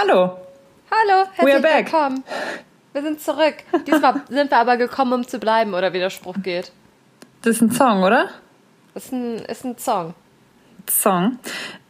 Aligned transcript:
Hallo. 0.00 0.38
Hallo, 0.92 1.26
herzlich 1.34 1.62
willkommen. 1.64 2.22
Wir 2.92 3.02
sind 3.02 3.20
zurück. 3.20 3.54
Diesmal 3.84 4.22
sind 4.28 4.48
wir 4.48 4.58
aber 4.58 4.76
gekommen, 4.76 5.12
um 5.12 5.26
zu 5.26 5.40
bleiben, 5.40 5.74
oder 5.74 5.92
wie 5.92 5.98
der 5.98 6.10
Spruch 6.10 6.36
geht. 6.40 6.70
Das 7.42 7.56
ist 7.56 7.62
ein 7.62 7.72
Song, 7.72 8.04
oder? 8.04 8.28
Ist 8.94 9.12
ein, 9.12 9.36
ist 9.46 9.64
ein 9.64 9.76
Song. 9.76 10.14
Song. 10.88 11.38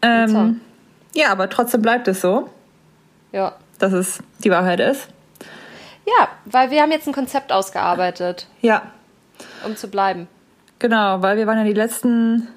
Ähm, 0.00 0.28
Song. 0.28 0.60
Ja, 1.14 1.32
aber 1.32 1.50
trotzdem 1.50 1.82
bleibt 1.82 2.08
es 2.08 2.22
so, 2.22 2.48
Ja. 3.32 3.56
dass 3.78 3.92
es 3.92 4.20
die 4.42 4.50
Wahrheit 4.50 4.80
ist. 4.80 5.08
Ja, 6.06 6.28
weil 6.46 6.70
wir 6.70 6.80
haben 6.80 6.90
jetzt 6.92 7.06
ein 7.06 7.12
Konzept 7.12 7.52
ausgearbeitet, 7.52 8.46
Ja, 8.62 8.84
um 9.66 9.76
zu 9.76 9.88
bleiben. 9.88 10.28
genau, 10.78 11.20
weil 11.20 11.36
wir 11.36 11.46
waren 11.46 11.58
ja 11.58 11.64
die 11.64 11.74
letzten 11.74 12.48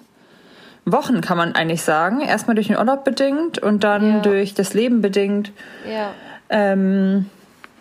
Wochen, 0.86 1.22
kann 1.22 1.38
man 1.38 1.54
eigentlich 1.56 1.84
sagen. 1.84 2.22
Erstmal 2.22 2.56
durch 2.56 2.68
den 2.68 2.78
Urlaub 2.78 3.04
bedingt 3.04 3.60
und 3.60 3.84
dann 3.84 4.16
Ja. 4.16 4.20
durch 4.22 4.54
das 4.54 4.74
Leben 4.74 5.02
bedingt 5.02 5.52
Ja. 5.90 6.12
ähm, 6.50 7.28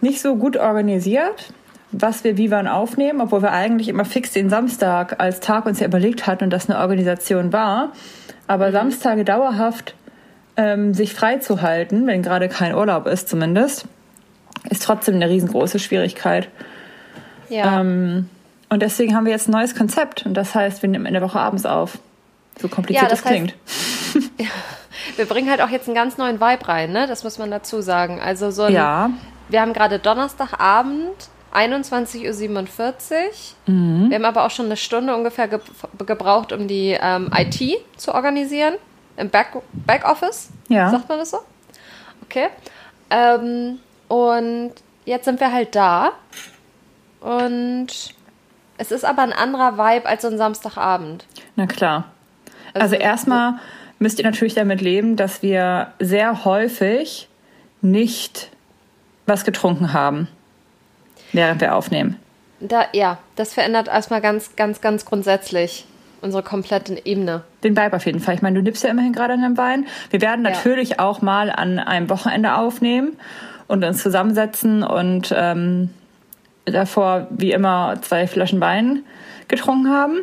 nicht 0.00 0.20
so 0.20 0.36
gut 0.36 0.56
organisiert, 0.56 1.52
was 1.92 2.24
wir 2.24 2.36
wie 2.36 2.50
wann 2.50 2.68
aufnehmen, 2.68 3.20
obwohl 3.20 3.42
wir 3.42 3.52
eigentlich 3.52 3.88
immer 3.88 4.04
fix 4.04 4.32
den 4.32 4.48
Samstag 4.50 5.16
als 5.18 5.40
Tag 5.40 5.66
uns 5.66 5.80
ja 5.80 5.86
überlegt 5.86 6.26
hatten 6.26 6.44
und 6.44 6.50
das 6.50 6.68
eine 6.70 6.78
Organisation 6.78 7.52
war. 7.52 7.92
Aber 8.46 8.70
Samstage 8.72 9.24
dauerhaft 9.24 9.94
ähm, 10.56 10.94
sich 10.94 11.14
frei 11.14 11.36
zu 11.38 11.62
halten, 11.62 12.06
wenn 12.06 12.22
gerade 12.22 12.48
kein 12.48 12.74
Urlaub 12.74 13.06
ist 13.06 13.28
zumindest, 13.28 13.86
ist 14.68 14.84
trotzdem 14.84 15.14
eine 15.16 15.28
riesengroße 15.28 15.78
Schwierigkeit. 15.78 16.48
Ja. 17.48 17.80
Ähm, 17.80 18.28
und 18.68 18.82
deswegen 18.82 19.16
haben 19.16 19.24
wir 19.24 19.32
jetzt 19.32 19.48
ein 19.48 19.52
neues 19.52 19.74
Konzept 19.74 20.26
und 20.26 20.34
das 20.34 20.54
heißt, 20.54 20.82
wir 20.82 20.88
nehmen 20.88 21.06
in 21.06 21.14
der 21.14 21.22
Woche 21.22 21.40
abends 21.40 21.66
auf. 21.66 21.98
So 22.60 22.68
kompliziert 22.68 23.02
Ja, 23.02 23.08
das 23.08 23.22
das 23.22 23.30
klingt. 23.30 23.54
wir 25.16 25.26
bringen 25.26 25.50
halt 25.50 25.62
auch 25.62 25.68
jetzt 25.68 25.86
einen 25.88 25.94
ganz 25.94 26.18
neuen 26.18 26.40
Vibe 26.40 26.68
rein, 26.68 26.92
ne? 26.92 27.06
Das 27.06 27.24
muss 27.24 27.38
man 27.38 27.50
dazu 27.50 27.80
sagen. 27.80 28.20
Also 28.20 28.50
so 28.50 28.64
ein, 28.64 28.72
Ja, 28.72 29.10
Wir 29.48 29.60
haben 29.60 29.72
gerade 29.72 29.98
Donnerstagabend, 29.98 31.28
21.47 31.54 33.12
Uhr. 33.66 33.74
Mhm. 33.74 34.10
Wir 34.10 34.16
haben 34.16 34.24
aber 34.24 34.44
auch 34.44 34.50
schon 34.50 34.66
eine 34.66 34.76
Stunde 34.76 35.16
ungefähr 35.16 35.48
ge 35.48 35.60
gebraucht, 36.06 36.52
um 36.52 36.68
die 36.68 36.96
ähm, 37.00 37.30
IT 37.36 37.60
zu 37.96 38.14
organisieren. 38.14 38.74
Im 39.16 39.28
Back 39.30 39.56
Backoffice. 39.72 40.50
Ja. 40.68 40.90
Sagt 40.90 41.08
man 41.08 41.18
das 41.18 41.30
so? 41.30 41.38
Okay. 42.24 42.48
Ähm, 43.10 43.80
und 44.08 44.72
jetzt 45.04 45.24
sind 45.24 45.40
wir 45.40 45.52
halt 45.52 45.74
da. 45.74 46.12
Und 47.20 47.88
es 48.78 48.92
ist 48.92 49.04
aber 49.04 49.22
ein 49.22 49.32
anderer 49.32 49.76
Vibe 49.76 50.06
als 50.06 50.22
so 50.22 50.28
ein 50.28 50.38
Samstagabend. 50.38 51.26
na 51.56 51.66
klar. 51.66 52.04
Also 52.74 52.96
erstmal 52.96 53.54
müsst 53.98 54.18
ihr 54.18 54.24
natürlich 54.24 54.54
damit 54.54 54.80
leben, 54.80 55.16
dass 55.16 55.42
wir 55.42 55.92
sehr 55.98 56.44
häufig 56.44 57.28
nicht 57.82 58.50
was 59.26 59.44
getrunken 59.44 59.92
haben, 59.92 60.28
während 61.32 61.60
wir 61.60 61.74
aufnehmen. 61.74 62.16
Da, 62.60 62.84
ja, 62.92 63.18
das 63.36 63.54
verändert 63.54 63.88
erstmal 63.88 64.20
ganz, 64.20 64.56
ganz, 64.56 64.80
ganz 64.80 65.04
grundsätzlich 65.04 65.86
unsere 66.20 66.42
komplette 66.42 67.06
Ebene. 67.06 67.42
Den 67.64 67.76
Vibe 67.76 67.96
auf 67.96 68.04
jeden 68.04 68.20
Fall. 68.20 68.34
Ich 68.34 68.42
meine, 68.42 68.56
du 68.56 68.62
nippst 68.62 68.84
ja 68.84 68.90
immerhin 68.90 69.12
gerade 69.14 69.32
an 69.32 69.42
einem 69.42 69.56
Wein. 69.56 69.86
Wir 70.10 70.20
werden 70.20 70.44
Ja. 70.44 70.50
natürlich 70.50 71.00
auch 71.00 71.22
mal 71.22 71.50
an 71.50 71.78
einem 71.78 72.10
Wochenende 72.10 72.56
aufnehmen 72.56 73.16
und 73.68 73.82
uns 73.84 74.02
zusammensetzen 74.02 74.82
und 74.82 75.32
ähm, 75.34 75.90
davor 76.66 77.26
wie 77.30 77.52
immer 77.52 77.96
zwei 78.02 78.26
Flaschen 78.26 78.60
Wein 78.60 79.02
getrunken 79.48 79.88
haben, 79.90 80.18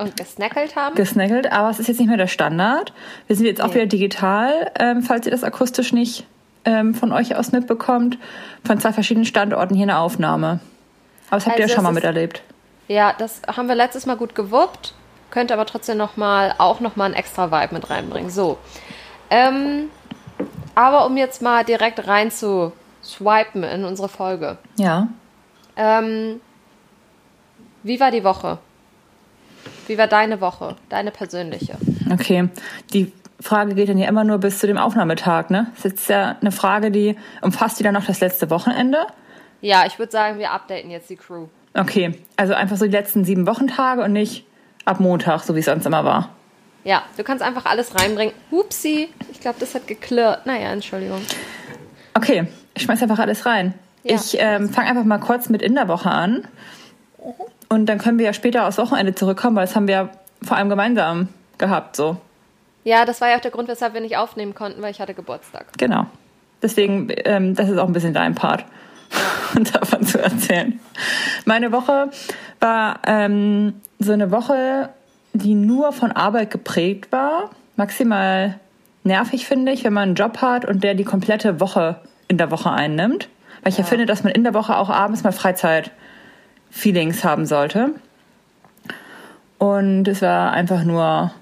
Und 0.00 0.16
gesnackelt 0.16 0.76
haben. 0.76 0.94
gesnackelt. 0.94 1.52
Aber 1.52 1.68
es 1.70 1.78
ist 1.78 1.88
jetzt 1.88 1.98
nicht 1.98 2.08
mehr 2.08 2.16
der 2.16 2.26
Standard. 2.26 2.92
Wir 3.26 3.36
sind 3.36 3.46
jetzt 3.46 3.60
auch 3.60 3.68
Nee. 3.68 3.74
wieder 3.74 3.86
digital, 3.86 4.70
ähm, 4.78 5.02
falls 5.02 5.26
ihr 5.26 5.32
das 5.32 5.44
akustisch 5.44 5.92
nicht 5.92 6.26
ähm, 6.64 6.94
von 6.94 7.12
euch 7.12 7.36
aus 7.36 7.52
mitbekommt, 7.52 8.18
von 8.64 8.80
zwei 8.80 8.92
verschiedenen 8.92 9.24
Standorten 9.26 9.74
hier 9.74 9.84
eine 9.84 9.98
Aufnahme. 9.98 10.60
Aber 11.28 11.36
das 11.36 11.46
habt 11.46 11.58
ihr 11.58 11.62
Also 11.64 11.72
ja 11.72 11.76
schon 11.76 11.84
es 11.84 11.88
mal 11.90 11.92
miterlebt. 11.92 12.42
Ja, 12.88 13.14
das 13.16 13.42
haben 13.46 13.68
wir 13.68 13.74
letztes 13.74 14.06
Mal 14.06 14.16
gut 14.16 14.34
gewuppt. 14.34 14.94
Könnte 15.30 15.54
aber 15.54 15.64
trotzdem 15.66 15.96
noch 15.96 16.16
mal, 16.16 16.54
auch 16.58 16.80
nochmal 16.80 17.06
einen 17.06 17.14
extra 17.14 17.52
Vibe 17.52 17.74
mit 17.74 17.88
reinbringen. 17.88 18.30
So. 18.30 18.58
Ähm, 19.30 19.90
aber 20.74 21.06
um 21.06 21.16
jetzt 21.16 21.40
mal 21.40 21.62
direkt 21.64 22.06
rein 22.08 22.30
zu 22.30 22.72
swipen 23.04 23.62
in 23.62 23.84
unsere 23.84 24.08
Folge. 24.08 24.58
Ja. 24.76 25.08
Ähm, 25.76 26.40
wie 27.82 28.00
war 28.00 28.10
die 28.10 28.24
Woche? 28.24 28.58
Wie 29.90 29.98
war 29.98 30.06
deine 30.06 30.40
Woche? 30.40 30.76
Deine 30.88 31.10
persönliche? 31.10 31.76
Okay, 32.12 32.48
die 32.92 33.10
Frage 33.40 33.74
geht 33.74 33.88
dann 33.88 33.98
ja 33.98 34.06
immer 34.06 34.22
nur 34.22 34.38
bis 34.38 34.60
zu 34.60 34.68
dem 34.68 34.78
Aufnahmetag, 34.78 35.50
ne? 35.50 35.66
Das 35.74 35.84
ist 35.84 35.90
jetzt 35.90 36.08
ja 36.10 36.36
eine 36.40 36.52
Frage, 36.52 36.92
die 36.92 37.16
umfasst 37.42 37.80
die 37.80 37.82
dann 37.82 37.94
noch 37.94 38.04
das 38.04 38.20
letzte 38.20 38.50
Wochenende? 38.50 38.98
Ja, 39.60 39.86
ich 39.86 39.98
würde 39.98 40.12
sagen, 40.12 40.38
wir 40.38 40.52
updaten 40.52 40.92
jetzt 40.92 41.10
die 41.10 41.16
Crew. 41.16 41.48
Okay, 41.74 42.14
also 42.36 42.54
einfach 42.54 42.76
so 42.76 42.84
die 42.84 42.92
letzten 42.92 43.24
sieben 43.24 43.48
Wochentage 43.48 44.04
und 44.04 44.12
nicht 44.12 44.44
ab 44.84 45.00
Montag, 45.00 45.42
so 45.42 45.56
wie 45.56 45.58
es 45.58 45.64
sonst 45.64 45.86
immer 45.86 46.04
war. 46.04 46.28
Ja, 46.84 47.02
du 47.16 47.24
kannst 47.24 47.42
einfach 47.42 47.66
alles 47.66 47.92
reinbringen. 48.00 48.32
Hupsi, 48.52 49.08
ich 49.32 49.40
glaube, 49.40 49.58
das 49.58 49.74
hat 49.74 49.88
geklirrt. 49.88 50.46
Naja, 50.46 50.70
Entschuldigung. 50.70 51.20
Okay, 52.14 52.46
ich 52.74 52.84
schmeiß 52.84 53.02
einfach 53.02 53.18
alles 53.18 53.44
rein. 53.44 53.74
Ja. 54.04 54.14
Ich 54.14 54.36
ähm, 54.38 54.68
fange 54.68 54.88
einfach 54.88 55.04
mal 55.04 55.18
kurz 55.18 55.48
mit 55.48 55.62
in 55.62 55.74
der 55.74 55.88
Woche 55.88 56.12
an. 56.12 56.46
Und 57.72 57.86
dann 57.86 57.98
können 57.98 58.18
wir 58.18 58.26
ja 58.26 58.32
später 58.32 58.66
aufs 58.66 58.78
Wochenende 58.78 59.14
zurückkommen, 59.14 59.56
weil 59.56 59.64
das 59.66 59.76
haben 59.76 59.86
wir 59.86 59.94
ja 59.94 60.08
vor 60.42 60.56
allem 60.56 60.68
gemeinsam 60.68 61.28
gehabt, 61.56 61.94
so. 61.96 62.16
Ja, 62.84 63.04
das 63.04 63.20
war 63.20 63.28
ja 63.28 63.36
auch 63.36 63.40
der 63.40 63.50
Grund, 63.52 63.68
weshalb 63.68 63.94
wir 63.94 64.00
nicht 64.00 64.16
aufnehmen 64.16 64.54
konnten, 64.54 64.82
weil 64.82 64.90
ich 64.90 65.00
hatte 65.00 65.14
Geburtstag. 65.14 65.66
Genau. 65.78 66.06
Deswegen, 66.62 67.08
ähm, 67.24 67.54
das 67.54 67.68
ist 67.68 67.78
auch 67.78 67.86
ein 67.86 67.92
bisschen 67.92 68.12
dein 68.14 68.34
Part, 68.34 68.64
davon 69.72 70.02
zu 70.04 70.20
erzählen. 70.20 70.80
Meine 71.44 71.72
Woche 71.72 72.10
war 72.58 72.98
ähm, 73.06 73.74
so 73.98 74.12
eine 74.12 74.30
Woche, 74.30 74.88
die 75.32 75.54
nur 75.54 75.92
von 75.92 76.10
Arbeit 76.12 76.50
geprägt 76.50 77.12
war. 77.12 77.50
Maximal 77.76 78.58
nervig, 79.04 79.46
finde 79.46 79.72
ich, 79.72 79.84
wenn 79.84 79.92
man 79.92 80.08
einen 80.10 80.14
Job 80.16 80.38
hat 80.42 80.64
und 80.64 80.82
der 80.82 80.94
die 80.94 81.04
komplette 81.04 81.60
Woche 81.60 82.00
in 82.28 82.36
der 82.36 82.50
Woche 82.50 82.70
einnimmt. 82.70 83.28
Weil 83.62 83.72
ich 83.72 83.78
ja, 83.78 83.84
Ja. 83.84 83.88
finde, 83.88 84.06
dass 84.06 84.24
man 84.24 84.32
in 84.32 84.42
der 84.42 84.54
Woche 84.54 84.76
auch 84.76 84.90
abends 84.90 85.22
mal 85.22 85.32
Freizeit-Feelings 86.70 87.24
haben 87.24 87.46
sollte. 87.46 87.90
Und 89.58 90.08
es 90.08 90.22
war 90.22 90.52
einfach 90.52 90.84
nur 90.84 91.32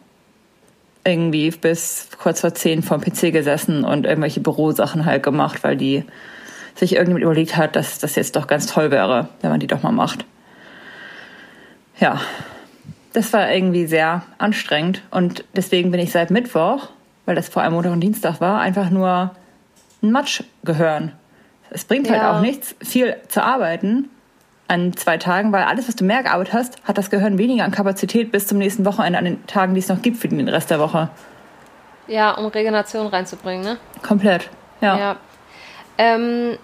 irgendwie 1.05 1.51
bis 1.51 2.09
kurz 2.19 2.41
vor 2.41 2.55
zehn 2.55 2.83
vorm 2.83 3.01
PC 3.01 3.33
gesessen 3.33 3.85
und 3.85 4.05
irgendwelche 4.05 4.41
Bürosachen 4.41 5.07
halt 5.07 5.23
gemacht, 5.23 5.63
weil 5.63 5.77
die 5.77 6.05
sich 6.75 6.93
irgendjemand 6.95 7.25
überlegt 7.25 7.57
hat, 7.57 7.77
dass 7.77 7.99
das 7.99 8.17
jetzt 8.17 8.37
doch 8.37 8.47
ganz 8.47 8.67
toll 8.67 8.91
wäre, 8.91 9.29
wenn 9.41 9.51
man 9.51 9.61
die 9.61 9.67
doch 9.67 9.83
mal 9.83 9.93
macht. 9.93 10.25
Ja, 11.99 12.21
das 13.13 13.33
war 13.33 13.51
irgendwie 13.51 13.87
sehr 13.87 14.23
anstrengend 14.39 15.03
und 15.11 15.45
deswegen 15.55 15.91
bin 15.91 16.01
ich 16.01 16.13
seit 16.13 16.31
Mittwoch, 16.31 16.89
weil 17.25 17.35
das 17.35 17.49
vor 17.49 17.63
allem 17.63 17.73
Montag 17.73 17.93
und 17.93 18.01
Dienstag 18.01 18.41
war, 18.41 18.61
einfach 18.61 18.91
nur 18.91 19.35
ein 20.03 20.13
Matsch 20.13 20.43
gehören. 20.65 21.13
Es 21.71 21.85
bringt 21.85 22.11
halt 22.11 22.21
Ja. 22.23 22.37
auch 22.37 22.41
nichts, 22.41 22.75
viel 22.81 23.17
zu 23.29 23.43
arbeiten 23.43 24.09
an 24.69 24.95
zwei 24.97 25.17
Tagen, 25.17 25.51
weil 25.53 25.65
alles, 25.65 25.89
was 25.89 25.97
du 25.97 26.05
mehr 26.05 26.23
gearbeitet 26.23 26.53
hast, 26.53 26.85
hat 26.85 26.99
das 26.99 27.11
Gehirn 27.11 27.39
weniger 27.39 27.65
an 27.65 27.71
Kapazität 27.71 28.31
bis 28.31 28.47
zum 28.47 28.59
nächsten 28.59 28.85
Wochenende 28.85 29.19
an 29.19 29.25
den 29.25 29.47
Tagen, 29.47 29.75
die 29.75 29.81
es 29.81 29.89
noch 29.89 30.03
gibt 30.03 30.19
für 30.19 30.29
den 30.29 30.47
Rest 30.49 30.71
der 30.71 30.79
Woche. 30.79 31.09
Ja, 32.07 32.33
um 32.33 32.47
Regeneration 32.47 33.07
reinzubringen, 33.07 33.65
ne? 33.65 33.77
Komplett. 34.03 34.49
Ja. 34.81 34.99
Ja. 34.99 35.17
Ähm, 35.99 36.59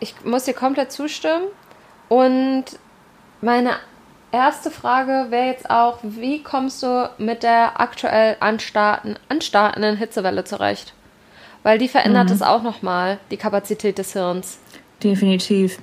ich 0.00 0.14
muss 0.24 0.44
dir 0.44 0.54
komplett 0.54 0.90
zustimmen. 0.90 1.44
Und 2.08 2.64
meine 3.40 3.70
erste 4.32 4.70
Frage 4.70 5.26
wäre 5.30 5.46
jetzt 5.46 5.70
auch, 5.70 5.98
wie 6.02 6.42
kommst 6.42 6.82
du 6.82 7.08
mit 7.18 7.42
der 7.42 7.80
aktuell 7.80 8.36
anstarten, 8.40 9.18
anstartenden 9.28 9.96
Hitzewelle 9.96 10.44
zurecht? 10.44 10.92
Weil 11.62 11.78
die 11.78 11.88
verändert 11.88 12.30
es 12.30 12.42
auch 12.42 12.62
nochmal, 12.62 13.18
die 13.30 13.38
Kapazität 13.38 13.96
des 13.96 14.12
Hirns. 14.12 14.58
Definitiv. 15.02 15.78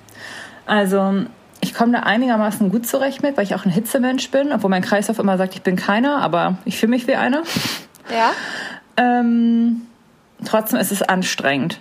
Also, 0.68 1.26
ich 1.62 1.74
komme 1.74 1.94
da 1.94 2.00
einigermaßen 2.00 2.70
gut 2.70 2.88
zurecht 2.88 3.22
mit, 3.22 3.38
weil 3.38 3.44
ich 3.44 3.56
auch 3.56 3.66
ein 3.66 3.72
Hitzemensch 3.72 4.30
bin, 4.32 4.52
obwohl 4.52 4.70
mein 4.70 4.82
Kreislauf 4.82 5.20
immer 5.20 5.38
sagt, 5.38 5.56
ich 5.56 5.62
bin 5.62 5.76
keiner, 5.76 6.22
aber 6.22 6.58
ich 6.66 6.78
fühle 6.78 6.90
mich 6.90 7.08
wie 7.08 7.16
einer. 7.16 7.44
Ja? 8.10 8.34
Ähm, 8.98 9.84
trotzdem 10.44 10.80
ist 10.80 10.92
es 10.92 11.02
anstrengend. 11.02 11.80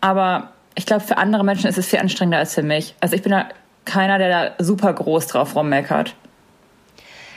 Aber 0.00 0.52
ich 0.74 0.86
glaube, 0.86 1.02
für 1.02 1.18
andere 1.18 1.44
Menschen 1.44 1.68
ist 1.68 1.76
es 1.76 1.86
viel 1.86 1.98
anstrengender 1.98 2.38
als 2.38 2.54
für 2.54 2.62
mich. 2.62 2.94
Also 3.00 3.14
ich 3.14 3.22
bin 3.22 3.32
da 3.32 3.48
keiner, 3.84 4.18
der 4.18 4.28
da 4.28 4.64
super 4.64 4.92
groß 4.92 5.26
drauf 5.26 5.54
rummeckert. 5.54 6.14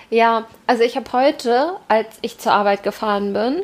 Ja, 0.10 0.46
also 0.68 0.84
ich 0.84 0.96
habe 0.96 1.12
heute, 1.12 1.74
als 1.88 2.08
ich 2.22 2.38
zur 2.38 2.54
Arbeit 2.54 2.84
gefahren 2.84 3.34
bin, 3.34 3.64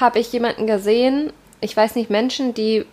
habe 0.00 0.18
ich 0.18 0.32
jemanden 0.32 0.66
gesehen, 0.66 1.32
ich 1.60 1.76
weiß 1.76 1.94
nicht, 1.94 2.10
Menschen, 2.10 2.54
die 2.54 2.84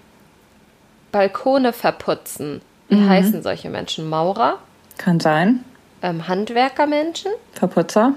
Balkone 1.11 1.73
verputzen. 1.73 2.61
Wie 2.89 3.07
heißen 3.07 3.41
solche 3.41 3.69
Menschen? 3.69 4.09
Maurer? 4.09 4.59
Kann 4.97 5.19
sein. 5.19 5.63
Ähm, 6.01 6.27
Handwerkermenschen? 6.27 7.31
Verputzer. 7.53 8.13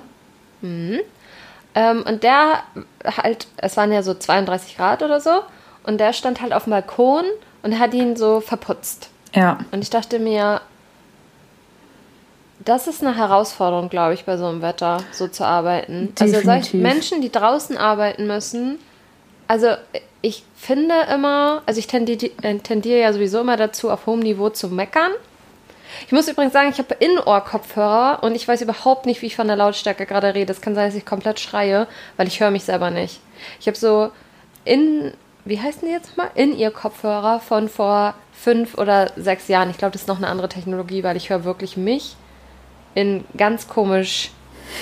Ähm, 0.63 2.03
und 2.07 2.23
der 2.23 2.63
halt, 3.05 3.47
es 3.57 3.77
waren 3.77 3.93
ja 3.93 4.03
so 4.03 4.15
32 4.15 4.77
Grad 4.77 5.03
oder 5.03 5.21
so, 5.21 5.43
und 5.85 5.99
der 5.99 6.13
stand 6.13 6.43
halt 6.43 6.53
auf 6.53 6.65
dem 6.65 6.71
Balkon 6.71 7.25
und 7.63 7.79
hat 7.79 7.95
ihn 7.95 8.17
so 8.17 8.41
verputzt. 8.41 9.09
Ja. 9.35 9.59
Und 9.71 9.83
ich 9.83 9.91
dachte 9.91 10.19
mir, 10.19 10.61
das 12.65 12.89
ist 12.89 13.03
eine 13.03 13.17
Herausforderung, 13.17 13.89
glaube 13.89 14.15
ich, 14.15 14.25
bei 14.25 14.37
so 14.37 14.47
einem 14.47 14.61
Wetter, 14.61 14.99
so 15.13 15.29
zu 15.29 15.45
arbeiten. 15.45 16.13
Also 16.21 16.35
solche 16.41 16.73
Definitiv. 16.73 16.83
Menschen, 16.83 17.21
die 17.23 17.33
draußen 17.33 17.77
arbeiten 17.79 18.27
müssen, 18.27 18.79
also 19.47 19.69
ich 20.21 20.43
finde 20.57 20.95
immer, 21.13 21.63
also 21.67 21.79
ich 21.79 21.87
tendiere, 21.87 22.31
äh, 22.43 22.59
tendiere 22.59 23.01
ja 23.01 23.13
sowieso 23.13 23.41
immer 23.41 23.57
dazu, 23.57 23.91
auf 23.91 24.07
hohem 24.07 24.21
Niveau 24.21 24.51
zu 24.51 24.69
meckern. 24.69 25.13
Ich 26.07 26.13
muss 26.13 26.29
übrigens 26.29 26.53
sagen, 26.53 26.69
ich 26.71 26.79
habe 26.79 26.95
Innenohr-Kopfhörer 26.95 28.23
und 28.23 28.35
ich 28.35 28.47
weiß 28.47 28.61
überhaupt 28.63 29.07
nicht, 29.07 29.23
wie 29.23 29.27
ich 29.27 29.37
von 29.37 29.47
der 29.47 29.57
Lautstärke 29.57 30.07
gerade 30.07 30.35
rede. 30.35 30.53
Es 30.53 30.61
kann 30.61 30.75
sein, 30.75 30.87
dass 30.87 30.95
ich 30.95 31.07
komplett 31.07 31.41
schreie, 31.41 31.87
weil 32.17 32.29
ich 32.29 32.41
höre 32.41 32.51
mich 32.51 32.65
selber 32.65 32.91
nicht. 32.91 33.21
Ich 33.61 33.67
habe 33.67 33.77
so 33.77 34.11
in, 34.65 35.13
wie 35.45 35.61
heißen 35.61 35.83
die 35.87 35.95
jetzt 35.95 36.17
mal? 36.17 36.31
In-Ear-Kopfhörer 36.35 37.41
von 37.41 37.69
vor 37.69 38.15
fünf 38.33 38.77
oder 38.77 39.13
sechs 39.17 39.49
Jahren. 39.49 39.71
Ich 39.71 39.79
glaube, 39.79 39.93
das 39.93 40.03
ist 40.03 40.09
noch 40.09 40.19
eine 40.19 40.29
andere 40.29 40.49
Technologie, 40.49 41.03
weil 41.03 41.17
ich 41.17 41.31
höre 41.31 41.45
wirklich 41.45 41.77
mich 41.77 42.17
in 42.95 43.25
ganz 43.37 43.69
komisch. 43.69 44.31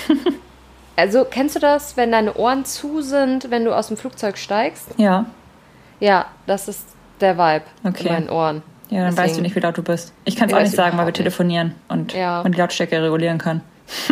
Also, 0.97 1.23
kennst 1.29 1.55
du 1.55 1.59
das, 1.59 1.95
wenn 1.95 2.11
deine 2.11 2.33
Ohren 2.35 2.65
zu 2.65 3.01
sind, 3.01 3.49
wenn 3.51 3.63
du 3.63 3.73
aus 3.73 3.87
dem 3.87 3.95
Flugzeug 3.97 4.37
steigst? 4.37 4.89
Ja. 4.97 5.25
Ja, 5.99 6.25
das 6.45 6.67
ist 6.67 6.85
der 7.21 7.37
Vibe 7.37 7.63
Okay. 7.85 8.07
in 8.07 8.13
meinen 8.13 8.29
Ohren. 8.29 8.63
Ja, 8.89 8.99
dann 8.99 9.07
weißt 9.09 9.17
Deswegen- 9.19 9.35
du 9.37 9.41
nicht, 9.43 9.55
wie 9.55 9.59
laut 9.59 9.77
du 9.77 9.83
bist. 9.83 10.13
Ich 10.25 10.35
kann 10.35 10.49
es 10.49 10.55
auch 10.55 10.59
nicht 10.61 10.75
sagen, 10.75 10.97
weil 10.97 11.05
wir 11.05 11.11
nicht. 11.11 11.17
telefonieren 11.17 11.75
und 11.87 12.13
Ja. 12.13 12.41
man 12.43 12.51
die 12.51 12.57
Lautstärke 12.57 13.01
regulieren 13.01 13.37
kann. 13.37 13.61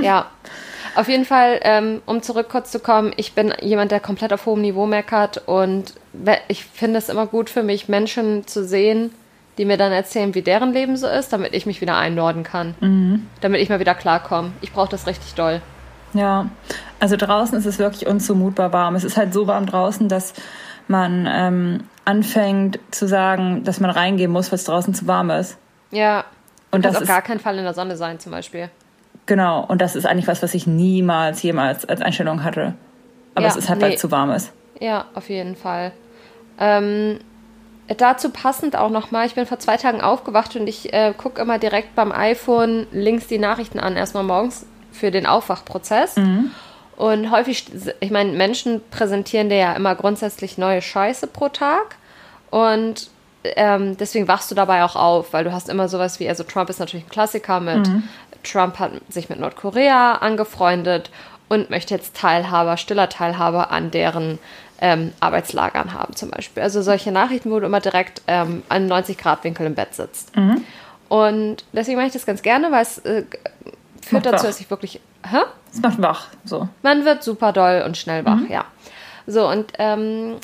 Ja. 0.01 0.27
Auf 0.95 1.09
jeden 1.09 1.25
Fall, 1.25 1.59
ähm, 1.63 2.01
um 2.05 2.21
zurück 2.21 2.47
kurz 2.49 2.71
zu 2.71 2.79
kommen, 2.79 3.11
ich 3.17 3.33
bin 3.33 3.53
jemand, 3.61 3.91
der 3.91 3.99
komplett 3.99 4.31
auf 4.31 4.45
hohem 4.45 4.61
Niveau 4.61 4.85
meckert 4.85 5.41
und 5.45 5.93
ich 6.47 6.63
finde 6.65 6.99
es 6.99 7.09
immer 7.09 7.27
gut 7.27 7.49
für 7.49 7.63
mich, 7.63 7.89
Menschen 7.89 8.47
zu 8.47 8.63
sehen, 8.63 9.11
die 9.57 9.65
mir 9.65 9.75
dann 9.75 9.91
erzählen, 9.91 10.33
wie 10.35 10.41
deren 10.41 10.71
Leben 10.71 10.95
so 10.95 11.07
ist, 11.07 11.33
damit 11.33 11.53
ich 11.53 11.65
mich 11.65 11.81
wieder 11.81 11.97
einnorden 11.97 12.43
kann. 12.43 12.75
Mhm. 12.79 13.27
Damit 13.41 13.59
ich 13.61 13.67
mal 13.69 13.79
wieder 13.81 13.93
klarkomme. 13.93 14.51
Ich 14.61 14.71
brauche 14.71 14.89
das 14.89 15.05
richtig 15.05 15.33
doll. 15.35 15.61
Ja, 16.15 16.49
also 16.99 17.17
draußen 17.17 17.57
ist 17.57 17.65
es 17.65 17.77
wirklich 17.77 18.07
unzumutbar 18.07 18.71
warm. 18.73 18.95
Es 18.95 19.03
ist 19.03 19.17
halt 19.17 19.33
so 19.33 19.47
warm 19.47 19.65
draußen, 19.65 20.07
dass 20.07 20.33
man 20.87 21.27
ähm, 21.29 21.83
anfängt 22.05 22.79
zu 22.91 23.07
sagen, 23.07 23.63
dass 23.63 23.79
man 23.79 23.89
reingehen 23.91 24.31
muss, 24.31 24.51
weil 24.51 24.55
es 24.55 24.63
draußen 24.63 24.93
zu 24.93 25.05
warm 25.07 25.29
ist. 25.29 25.57
Ja. 25.91 26.23
Und 26.71 26.85
das 26.85 26.95
auf 26.95 27.01
ist 27.03 27.07
gar 27.07 27.21
keinen 27.21 27.39
Fall 27.39 27.57
in 27.57 27.63
der 27.63 27.73
Sonne 27.73 27.95
sein, 27.97 28.19
zum 28.19 28.31
Beispiel. 28.31 28.69
genau. 29.25 29.63
Und 29.65 29.81
das 29.81 29.95
ist 29.95 30.05
eigentlich 30.05 30.27
was, 30.27 30.41
was 30.41 30.53
ich 30.53 30.67
niemals 30.67 31.41
jemals 31.43 31.85
als 31.85 32.01
Einstellung 32.01 32.43
hatte. 32.43 32.73
Aber 33.33 33.43
Ja, 33.45 33.51
es 33.51 33.57
ist 33.57 33.69
halt, 33.69 33.81
weil 33.81 33.89
nee. 33.89 33.95
es 33.95 34.01
zu 34.01 34.11
warm 34.11 34.31
ist. 34.31 34.51
Ja, 34.79 35.05
auf 35.15 35.29
jeden 35.29 35.55
Fall. 35.55 35.91
Ähm, 36.59 37.19
dazu 37.97 38.29
passend 38.29 38.77
auch 38.77 38.89
nochmal, 38.89 39.25
ich 39.25 39.35
bin 39.35 39.45
vor 39.45 39.59
zwei 39.59 39.77
Tagen 39.77 40.01
aufgewacht 40.01 40.55
und 40.55 40.67
ich 40.67 40.93
äh, 40.93 41.13
gucke 41.17 41.41
immer 41.41 41.59
direkt 41.59 41.95
beim 41.95 42.11
iPhone 42.13 42.87
links 42.91 43.27
die 43.27 43.37
Nachrichten 43.39 43.79
an, 43.79 43.95
erstmal 43.97 44.23
morgens 44.23 44.65
für 44.95 45.11
den 45.11 45.25
Aufwachprozess. 45.25 46.15
Und 46.97 47.29
häufig, 47.29 47.65
ich 47.99 48.11
meine, 48.11 48.31
Menschen 48.31 48.81
präsentieren 48.89 49.49
dir 49.49 49.57
ja 49.57 49.73
immer 49.73 49.95
grundsätzlich 49.95 50.57
neue 50.57 50.81
Scheiße 50.81 51.27
pro 51.27 51.49
Tag. 51.49 51.97
Und 52.51 53.09
ähm, 53.43 53.97
deswegen 53.97 54.27
wachst 54.27 54.49
du 54.49 54.55
dabei 54.55 54.83
auch 54.83 54.95
auf, 54.95 55.33
weil 55.33 55.43
du 55.43 55.51
hast 55.51 55.69
immer 55.69 55.87
sowas 55.89 56.19
wie, 56.19 56.27
also 56.29 56.43
Trump 56.43 56.69
ist 56.69 56.79
natürlich 56.79 57.05
ein 57.05 57.09
Klassiker 57.09 57.59
mit, 57.59 57.87
Trump 58.43 58.79
hat 58.79 58.91
sich 59.09 59.29
mit 59.29 59.39
Nordkorea 59.39 60.15
angefreundet 60.15 61.11
und 61.49 61.69
möchte 61.69 61.93
jetzt 61.93 62.15
Teilhaber, 62.15 62.77
stiller 62.77 63.09
Teilhaber 63.09 63.71
an 63.71 63.91
deren 63.91 64.39
ähm, 64.81 65.13
Arbeitslagern 65.19 65.93
haben 65.93 66.15
zum 66.15 66.31
Beispiel. 66.31 66.63
Also 66.63 66.81
solche 66.81 67.11
Nachrichten, 67.11 67.51
wo 67.51 67.59
du 67.59 67.65
immer 67.65 67.81
direkt 67.81 68.21
ähm, 68.27 68.63
an 68.69 68.89
90-Grad-Winkel 68.91 69.65
im 69.67 69.75
Bett 69.75 69.93
sitzt. 69.93 70.31
Und 71.07 71.57
deswegen 71.71 71.97
mache 71.97 72.07
ich 72.07 72.13
das 72.13 72.25
ganz 72.25 72.41
gerne, 72.41 72.71
weil 72.71 72.81
es 72.81 72.97
äh, 72.99 73.23
führt 74.01 74.23
Macht 74.23 74.33
dazu, 74.33 74.43
wach. 74.43 74.49
dass 74.49 74.59
ich 74.59 74.69
wirklich, 74.69 74.99
hä? 75.29 75.37
Es 75.71 75.81
macht 75.81 76.01
wach. 76.01 76.27
So. 76.43 76.69
Man 76.83 77.05
wird 77.05 77.23
super 77.23 77.51
doll 77.51 77.83
und 77.85 77.97
schnell 77.97 78.25
wach, 78.25 78.39
ja. 78.49 78.65
So, 79.27 79.47
und 79.49 79.73
ähm, 79.79 80.35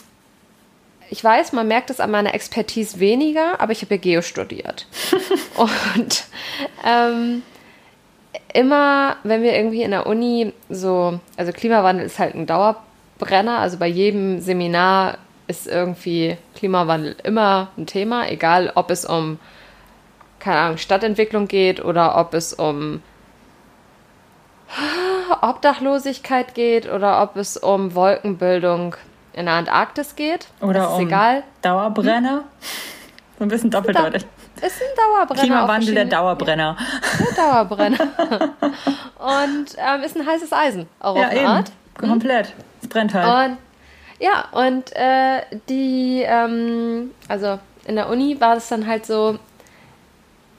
ich 1.09 1.23
weiß, 1.23 1.53
man 1.53 1.67
merkt 1.67 1.89
es 1.89 1.99
an 1.99 2.09
meiner 2.09 2.33
Expertise 2.33 2.99
weniger, 2.99 3.59
aber 3.59 3.73
ich 3.73 3.81
habe 3.81 3.95
ja 3.95 4.01
Geo 4.01 4.21
studiert. 4.21 4.87
und 5.55 6.23
ähm, 6.85 7.43
immer, 8.53 9.17
wenn 9.23 9.43
wir 9.43 9.55
irgendwie 9.55 9.83
in 9.83 9.91
der 9.91 10.07
Uni 10.07 10.53
so, 10.69 11.19
also 11.37 11.51
Klimawandel 11.51 12.05
ist 12.05 12.17
halt 12.17 12.35
ein 12.35 12.45
Dauerbrenner, 12.45 13.59
also 13.59 13.77
bei 13.77 13.87
jedem 13.87 14.39
Seminar 14.39 15.17
ist 15.47 15.67
irgendwie 15.67 16.37
Klimawandel 16.55 17.15
immer 17.23 17.69
ein 17.77 17.85
Thema, 17.85 18.29
egal 18.29 18.71
ob 18.75 18.89
es 18.89 19.05
um, 19.05 19.37
keine 20.39 20.59
Ahnung, 20.59 20.77
Stadtentwicklung 20.77 21.47
geht 21.47 21.83
oder 21.83 22.17
ob 22.17 22.33
es 22.33 22.53
um 22.53 23.01
Obdachlosigkeit 25.41 26.53
geht 26.53 26.91
oder 26.91 27.21
ob 27.23 27.35
es 27.35 27.57
um 27.57 27.95
Wolkenbildung 27.95 28.95
in 29.33 29.45
der 29.45 29.55
Antarktis 29.55 30.15
geht. 30.15 30.47
Oder 30.61 30.73
das 30.73 30.91
ist 30.91 30.95
um 30.97 31.07
egal. 31.07 31.43
Dauerbrenner. 31.61 32.43
So 33.37 33.45
ein 33.45 33.47
bisschen 33.49 33.71
doppeldeutig. 33.71 34.25
Ist 34.61 34.81
ein 34.81 34.95
Dauerbrenner. 34.95 35.41
Klimawandel 35.41 35.95
der 35.95 36.05
Dauerbrenner. 36.05 36.77
Der 37.19 37.43
Dauerbrenner. 37.43 37.99
und 39.17 39.65
ähm, 39.77 40.03
ist 40.03 40.15
ein 40.15 40.25
heißes 40.25 40.53
Eisen, 40.53 40.87
auch 40.99 41.15
Ja, 41.17 41.27
auf 41.27 41.33
eben. 41.33 41.45
Art. 41.47 41.71
Komplett. 41.97 42.53
Es 42.81 42.87
brennt 42.87 43.13
halt. 43.13 43.51
Und 43.51 43.57
ja, 44.19 44.45
und 44.51 44.95
äh, 44.95 45.41
die, 45.67 46.23
ähm, 46.25 47.11
also 47.27 47.57
in 47.87 47.95
der 47.95 48.09
Uni 48.09 48.39
war 48.39 48.57
es 48.57 48.67
dann 48.69 48.85
halt 48.85 49.05
so, 49.07 49.39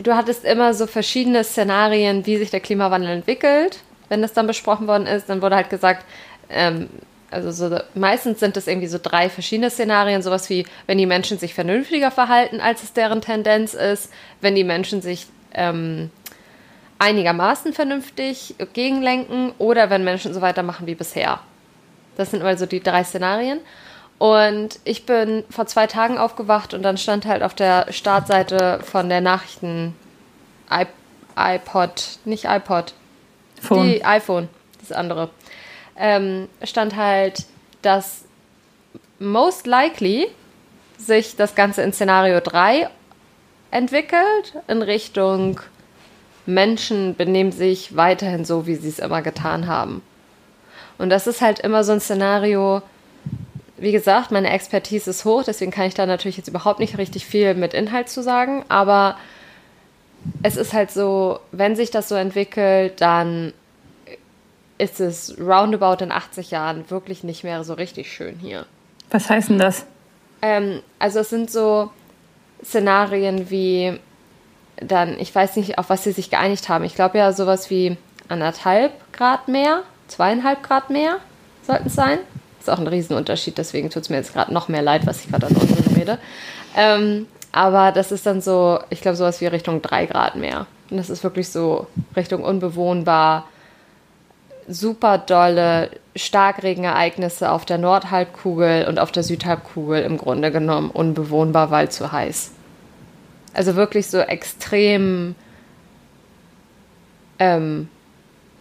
du 0.03 0.17
hattest 0.17 0.45
immer 0.45 0.75
so 0.75 0.89
verschiedene 0.89 1.45
Szenarien, 1.45 2.27
wie 2.27 2.39
sich 2.39 2.51
der 2.51 2.59
Klimawandel 2.61 3.11
entwickelt. 3.11 3.79
Wenn 4.13 4.21
das 4.21 4.35
dann 4.35 4.47
besprochen 4.47 4.89
worden 4.89 5.07
ist, 5.07 5.31
dann 5.31 5.41
wurde 5.41 5.57
halt 5.57 5.71
gesagt, 5.71 6.05
ähm, 6.51 6.91
also 7.31 7.51
so, 7.51 7.79
meistens 7.95 8.41
sind 8.41 8.59
es 8.59 8.67
irgendwie 8.67 8.89
so 8.89 8.99
drei 9.03 9.31
verschiedene 9.31 9.71
Szenarien, 9.71 10.21
sowas 10.21 10.51
wie, 10.51 10.67
wenn 10.87 10.99
die 10.99 11.07
Menschen 11.07 11.39
sich 11.39 11.55
vernünftiger 11.55 12.11
verhalten, 12.11 12.61
als 12.61 12.83
es 12.83 12.93
deren 12.93 13.23
Tendenz 13.23 13.73
ist, 13.73 14.13
wenn 14.43 14.55
die 14.55 14.65
Menschen 14.65 15.01
sich 15.01 15.29
ähm, 15.55 16.11
einigermaßen 16.99 17.73
vernünftig 17.73 18.55
gegenlenken 18.75 19.55
oder 19.57 19.89
wenn 19.89 20.05
Menschen 20.05 20.35
so 20.35 20.43
weitermachen 20.43 20.87
wie 20.87 20.95
bisher. 20.95 21.41
Das 22.19 22.33
sind 22.33 22.43
also 22.43 22.67
die 22.67 22.83
drei 22.83 23.05
Szenarien. 23.05 23.61
Und 24.19 24.79
ich 24.85 25.07
bin 25.07 25.45
vor 25.49 25.65
zwei 25.65 25.87
Tagen 25.87 26.19
aufgewacht 26.19 26.75
und 26.75 26.83
dann 26.83 26.99
stand 26.99 27.25
halt 27.25 27.43
auf 27.43 27.55
der 27.55 27.91
Startseite 27.91 28.81
von 28.83 29.09
der 29.09 29.23
Nachrichten 29.23 29.97
iPod, 31.35 32.19
nicht 32.27 32.45
iPod, 32.45 32.93
Phone. 33.63 33.87
die 33.87 34.05
iPhone, 34.05 34.49
das 34.81 34.93
andere, 34.93 35.31
ähm, 35.97 36.49
stand 36.63 36.97
halt, 36.97 37.45
dass 37.83 38.25
most 39.19 39.67
likely 39.67 40.29
sich 40.99 41.37
das 41.37 41.55
Ganze 41.55 41.83
in 41.83 41.93
Szenario 41.93 42.41
3 42.41 42.89
entwickelt 43.71 44.55
in 44.69 44.83
Richtung 44.83 45.61
Menschen 46.47 47.15
benehmen 47.15 47.53
sich 47.53 47.97
weiterhin 47.97 48.45
so, 48.45 48.67
wie 48.67 48.75
sie 48.75 48.89
es 48.89 48.99
immer 48.99 49.23
getan 49.23 49.67
haben. 49.67 50.03
Und 50.99 51.11
das 51.11 51.27
ist 51.27 51.41
halt 51.41 51.61
immer 51.61 51.85
so 51.85 51.93
ein 51.93 52.01
Szenario, 52.01 52.83
wie 53.77 53.93
gesagt, 53.93 54.31
meine 54.31 54.51
Expertise 54.51 55.11
ist 55.11 55.25
hoch, 55.25 55.45
deswegen 55.45 55.71
kann 55.71 55.87
ich 55.87 55.95
da 55.95 56.07
natürlich 56.07 56.37
jetzt 56.37 56.49
überhaupt 56.49 56.81
nicht 56.81 56.99
richtig 56.99 57.27
viel 57.27 57.55
mit 57.55 57.75
Inhalt 57.75 58.09
zu 58.09 58.23
sagen, 58.23 58.65
aber 58.69 59.17
es 60.43 60.57
ist 60.57 60.73
halt 60.73 60.91
so, 60.91 61.41
wenn 61.51 61.77
sich 61.77 61.91
das 61.91 62.09
so 62.09 62.15
entwickelt, 62.15 63.01
dann 63.01 63.53
ist 64.79 65.01
es 65.01 65.37
roundabout 65.39 66.03
in 66.03 66.11
80 66.11 66.51
Jahren 66.51 66.91
wirklich 66.91 67.23
nicht 67.23 67.45
mehr 67.45 67.63
so 67.65 67.75
richtig 67.75 68.13
schön 68.13 68.39
hier. 68.39 68.67
Was 69.11 69.31
heißt 69.31 69.51
denn 69.51 69.59
das? 69.59 69.87
Ähm, 70.41 70.81
also 70.99 71.21
es 71.21 71.31
sind 71.31 71.51
so 71.51 71.91
Szenarien 72.65 73.51
wie 73.51 73.99
dann, 74.77 75.19
ich 75.21 75.33
weiß 75.33 75.57
nicht, 75.57 75.79
auf 75.79 75.91
was 75.91 76.03
sie 76.03 76.13
sich 76.13 76.31
geeinigt 76.31 76.69
haben. 76.69 76.85
Ich 76.85 76.95
glaube 76.95 77.19
ja 77.19 77.33
sowas 77.33 77.71
wie 77.71 77.97
anderthalb 78.29 78.93
Grad 79.13 79.49
mehr, 79.49 79.83
zweieinhalb 80.09 80.63
Grad 80.63 80.91
mehr 80.91 81.19
sollten 81.67 81.87
es 81.87 81.95
sein. 81.95 82.19
Ist 82.59 82.71
auch 82.71 82.79
ein 82.79 82.87
Riesenunterschied, 82.87 83.59
deswegen 83.59 83.91
tut 83.91 84.05
es 84.05 84.11
mir 84.11 84.17
jetzt 84.17 84.33
gerade 84.33 84.53
noch 84.53 84.69
mehr 84.69 84.83
leid, 84.83 85.07
was 85.07 85.25
ich 85.25 85.31
gerade 85.31 85.47
an 85.47 85.57
Unsinn 85.57 85.97
rede. 85.97 86.19
Ähm, 86.77 87.27
aber 87.53 87.93
das 87.93 88.11
ist 88.13 88.27
dann 88.27 88.41
so, 88.41 88.81
ich 88.91 89.03
glaube, 89.03 89.17
sowas 89.17 89.41
wie 89.41 89.47
Richtung 89.47 89.83
drei 89.83 90.07
Grad 90.07 90.37
mehr. 90.37 90.67
Und 90.91 90.97
das 90.97 91.11
ist 91.11 91.23
wirklich 91.23 91.51
so 91.51 91.87
Richtung 92.17 92.43
unbewohnbar, 92.43 93.47
super 94.69 95.19
dolle 95.19 95.91
Starkregenereignisse 96.17 97.51
auf 97.51 97.65
der 97.65 97.79
Nordhalbkugel 97.79 98.87
und 98.89 98.99
auf 98.99 99.13
der 99.13 99.23
Südhalbkugel 99.23 100.03
im 100.03 100.19
Grunde 100.19 100.51
genommen 100.51 100.91
unbewohnbar, 100.91 101.71
weil 101.71 101.91
zu 101.91 102.13
heiß. 102.13 102.53
Also 103.55 103.77
wirklich 103.77 104.07
so 104.07 104.19
extrem 104.19 105.35
ähm, 107.39 107.89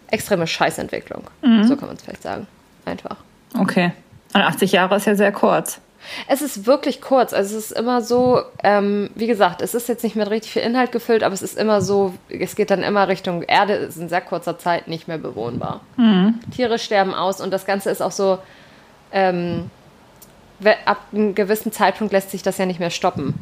extreme 0.08 0.46
Scheißentwicklung. 0.46 1.24
So 1.64 1.76
kann 1.76 1.88
man 1.88 1.96
es 1.96 2.02
vielleicht 2.02 2.22
sagen. 2.22 2.46
Einfach. 2.84 3.16
Okay. 3.58 3.92
Und 4.34 4.40
80 4.40 4.72
Jahre 4.72 4.96
ist 4.96 5.06
ja 5.06 5.14
sehr 5.14 5.32
kurz. 5.32 5.80
Es 6.28 6.42
ist 6.42 6.66
wirklich 6.66 7.00
kurz. 7.00 7.32
Also 7.32 7.56
es 7.56 7.70
ist 7.70 7.78
immer 7.78 8.02
so, 8.02 8.42
ähm, 8.62 9.10
wie 9.14 9.26
gesagt, 9.26 9.62
es 9.62 9.74
ist 9.74 9.88
jetzt 9.88 10.02
nicht 10.04 10.16
mit 10.16 10.28
richtig 10.30 10.52
viel 10.52 10.62
Inhalt 10.62 10.92
gefüllt, 10.92 11.22
aber 11.22 11.34
es 11.34 11.42
ist 11.42 11.58
immer 11.58 11.80
so, 11.80 12.14
es 12.28 12.56
geht 12.56 12.70
dann 12.70 12.82
immer 12.82 13.08
Richtung 13.08 13.42
Erde, 13.42 13.74
ist 13.74 13.96
in 13.96 14.08
sehr 14.08 14.20
kurzer 14.20 14.58
Zeit 14.58 14.88
nicht 14.88 15.08
mehr 15.08 15.18
bewohnbar. 15.18 15.80
Mhm. 15.96 16.40
Tiere 16.54 16.78
sterben 16.78 17.14
aus 17.14 17.40
und 17.40 17.50
das 17.52 17.66
Ganze 17.66 17.90
ist 17.90 18.00
auch 18.00 18.12
so, 18.12 18.38
ähm, 19.12 19.70
ab 20.84 20.98
einem 21.12 21.34
gewissen 21.34 21.72
Zeitpunkt 21.72 22.12
lässt 22.12 22.30
sich 22.30 22.42
das 22.42 22.58
ja 22.58 22.66
nicht 22.66 22.80
mehr 22.80 22.90
stoppen. 22.90 23.34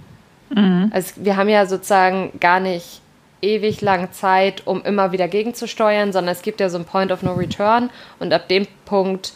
Mhm. 0.50 0.90
Also 0.92 1.12
wir 1.16 1.36
haben 1.36 1.48
ja 1.48 1.66
sozusagen 1.66 2.32
gar 2.40 2.60
nicht 2.60 3.00
ewig 3.42 3.80
lang 3.80 4.12
Zeit, 4.12 4.66
um 4.66 4.82
immer 4.82 5.12
wieder 5.12 5.28
gegenzusteuern, 5.28 6.12
sondern 6.12 6.32
es 6.32 6.42
gibt 6.42 6.60
ja 6.60 6.68
so 6.68 6.76
einen 6.76 6.84
Point 6.84 7.12
of 7.12 7.22
No 7.22 7.32
Return 7.34 7.90
und 8.18 8.32
ab 8.32 8.48
dem 8.48 8.66
Punkt 8.84 9.32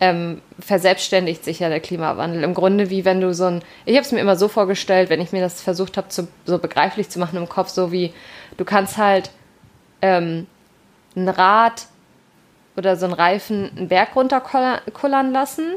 ähm, 0.00 0.40
verselbstständigt 0.58 1.44
sich 1.44 1.60
ja 1.60 1.68
der 1.68 1.80
Klimawandel. 1.80 2.42
Im 2.42 2.54
Grunde 2.54 2.90
wie 2.90 3.04
wenn 3.04 3.20
du 3.20 3.34
so 3.34 3.44
ein, 3.44 3.62
ich 3.84 3.94
habe 3.96 4.04
es 4.04 4.12
mir 4.12 4.20
immer 4.20 4.36
so 4.36 4.48
vorgestellt, 4.48 5.10
wenn 5.10 5.20
ich 5.20 5.32
mir 5.32 5.42
das 5.42 5.60
versucht 5.60 5.96
habe, 5.96 6.08
so 6.10 6.58
begreiflich 6.58 7.10
zu 7.10 7.18
machen 7.18 7.36
im 7.36 7.48
Kopf, 7.48 7.68
so 7.68 7.92
wie 7.92 8.12
du 8.56 8.64
kannst 8.64 8.96
halt 8.96 9.30
ähm, 10.02 10.46
ein 11.14 11.28
Rad 11.28 11.86
oder 12.76 12.96
so 12.96 13.04
einen 13.04 13.14
Reifen 13.14 13.70
einen 13.76 13.88
Berg 13.88 14.16
runterkullern 14.16 15.32
lassen 15.32 15.74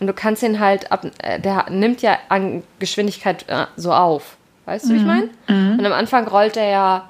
und 0.00 0.06
du 0.06 0.12
kannst 0.12 0.42
ihn 0.42 0.60
halt 0.60 0.92
ab, 0.92 1.06
äh, 1.22 1.40
der 1.40 1.70
nimmt 1.70 2.02
ja 2.02 2.18
an 2.28 2.62
Geschwindigkeit 2.78 3.48
äh, 3.48 3.66
so 3.76 3.92
auf. 3.92 4.36
Weißt 4.66 4.86
du, 4.86 4.90
wie 4.90 4.96
ich 4.96 5.02
mhm. 5.02 5.08
meine? 5.08 5.28
Mhm. 5.48 5.78
Und 5.78 5.86
am 5.86 5.92
Anfang 5.92 6.28
rollt 6.28 6.56
er 6.56 6.68
ja 6.68 7.08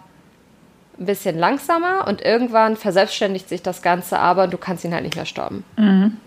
ein 0.98 1.06
bisschen 1.06 1.38
langsamer 1.38 2.06
und 2.06 2.22
irgendwann 2.22 2.76
verselbstständigt 2.76 3.48
sich 3.48 3.62
das 3.62 3.82
Ganze 3.82 4.18
aber 4.18 4.44
und 4.44 4.52
du 4.52 4.58
kannst 4.58 4.84
ihn 4.84 4.94
halt 4.94 5.04
nicht 5.04 5.16
mehr 5.16 5.26
stoppen. 5.26 5.64
Mhm. 5.76 6.18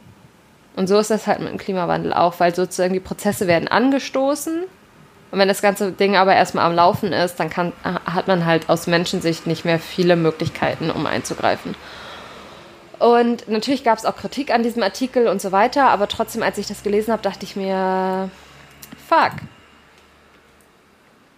Und 0.75 0.87
so 0.87 0.99
ist 0.99 1.09
das 1.09 1.25
halt 1.25 1.39
mit 1.39 1.49
dem 1.49 1.57
Klimawandel 1.57 2.13
auch, 2.13 2.39
weil 2.39 2.53
sozusagen 2.53 2.93
die 2.93 2.99
Prozesse 2.99 3.47
werden 3.47 3.67
angestoßen. 3.67 4.63
Und 5.31 5.39
wenn 5.39 5.47
das 5.47 5.61
ganze 5.61 5.91
Ding 5.91 6.15
aber 6.15 6.35
erstmal 6.35 6.65
am 6.65 6.75
Laufen 6.75 7.13
ist, 7.13 7.39
dann 7.39 7.49
kann, 7.49 7.73
hat 7.83 8.27
man 8.27 8.45
halt 8.45 8.69
aus 8.69 8.87
Menschensicht 8.87 9.47
nicht 9.47 9.65
mehr 9.65 9.79
viele 9.79 10.15
Möglichkeiten, 10.15 10.91
um 10.91 11.05
einzugreifen. 11.05 11.75
Und 12.99 13.47
natürlich 13.49 13.83
gab 13.83 13.97
es 13.97 14.05
auch 14.05 14.15
Kritik 14.15 14.53
an 14.53 14.63
diesem 14.63 14.83
Artikel 14.83 15.27
und 15.27 15.41
so 15.41 15.51
weiter, 15.51 15.89
aber 15.89 16.07
trotzdem, 16.07 16.43
als 16.43 16.57
ich 16.57 16.67
das 16.67 16.83
gelesen 16.83 17.11
habe, 17.11 17.21
dachte 17.21 17.43
ich 17.43 17.55
mir, 17.55 18.29
fuck. 19.07 19.31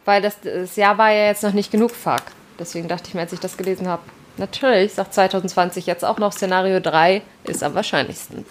Weil 0.06 0.22
das, 0.22 0.40
das 0.42 0.76
Jahr 0.76 0.98
war 0.98 1.12
ja 1.12 1.26
jetzt 1.26 1.44
noch 1.44 1.54
nicht 1.54 1.72
genug 1.72 1.92
fuck. 1.92 2.24
Deswegen 2.60 2.88
dachte 2.88 3.08
ich 3.08 3.14
mir, 3.14 3.22
als 3.22 3.34
ich 3.34 3.40
das 3.40 3.58
gelesen 3.58 3.88
habe, 3.88 4.04
natürlich, 4.38 4.94
sagt 4.94 5.14
2020 5.14 5.86
jetzt 5.86 6.06
auch 6.06 6.18
noch 6.18 6.32
Szenario 6.32 6.80
3 6.80 7.22
ist 7.44 7.64
am 7.64 7.76
wahrscheinlichsten. 7.76 8.46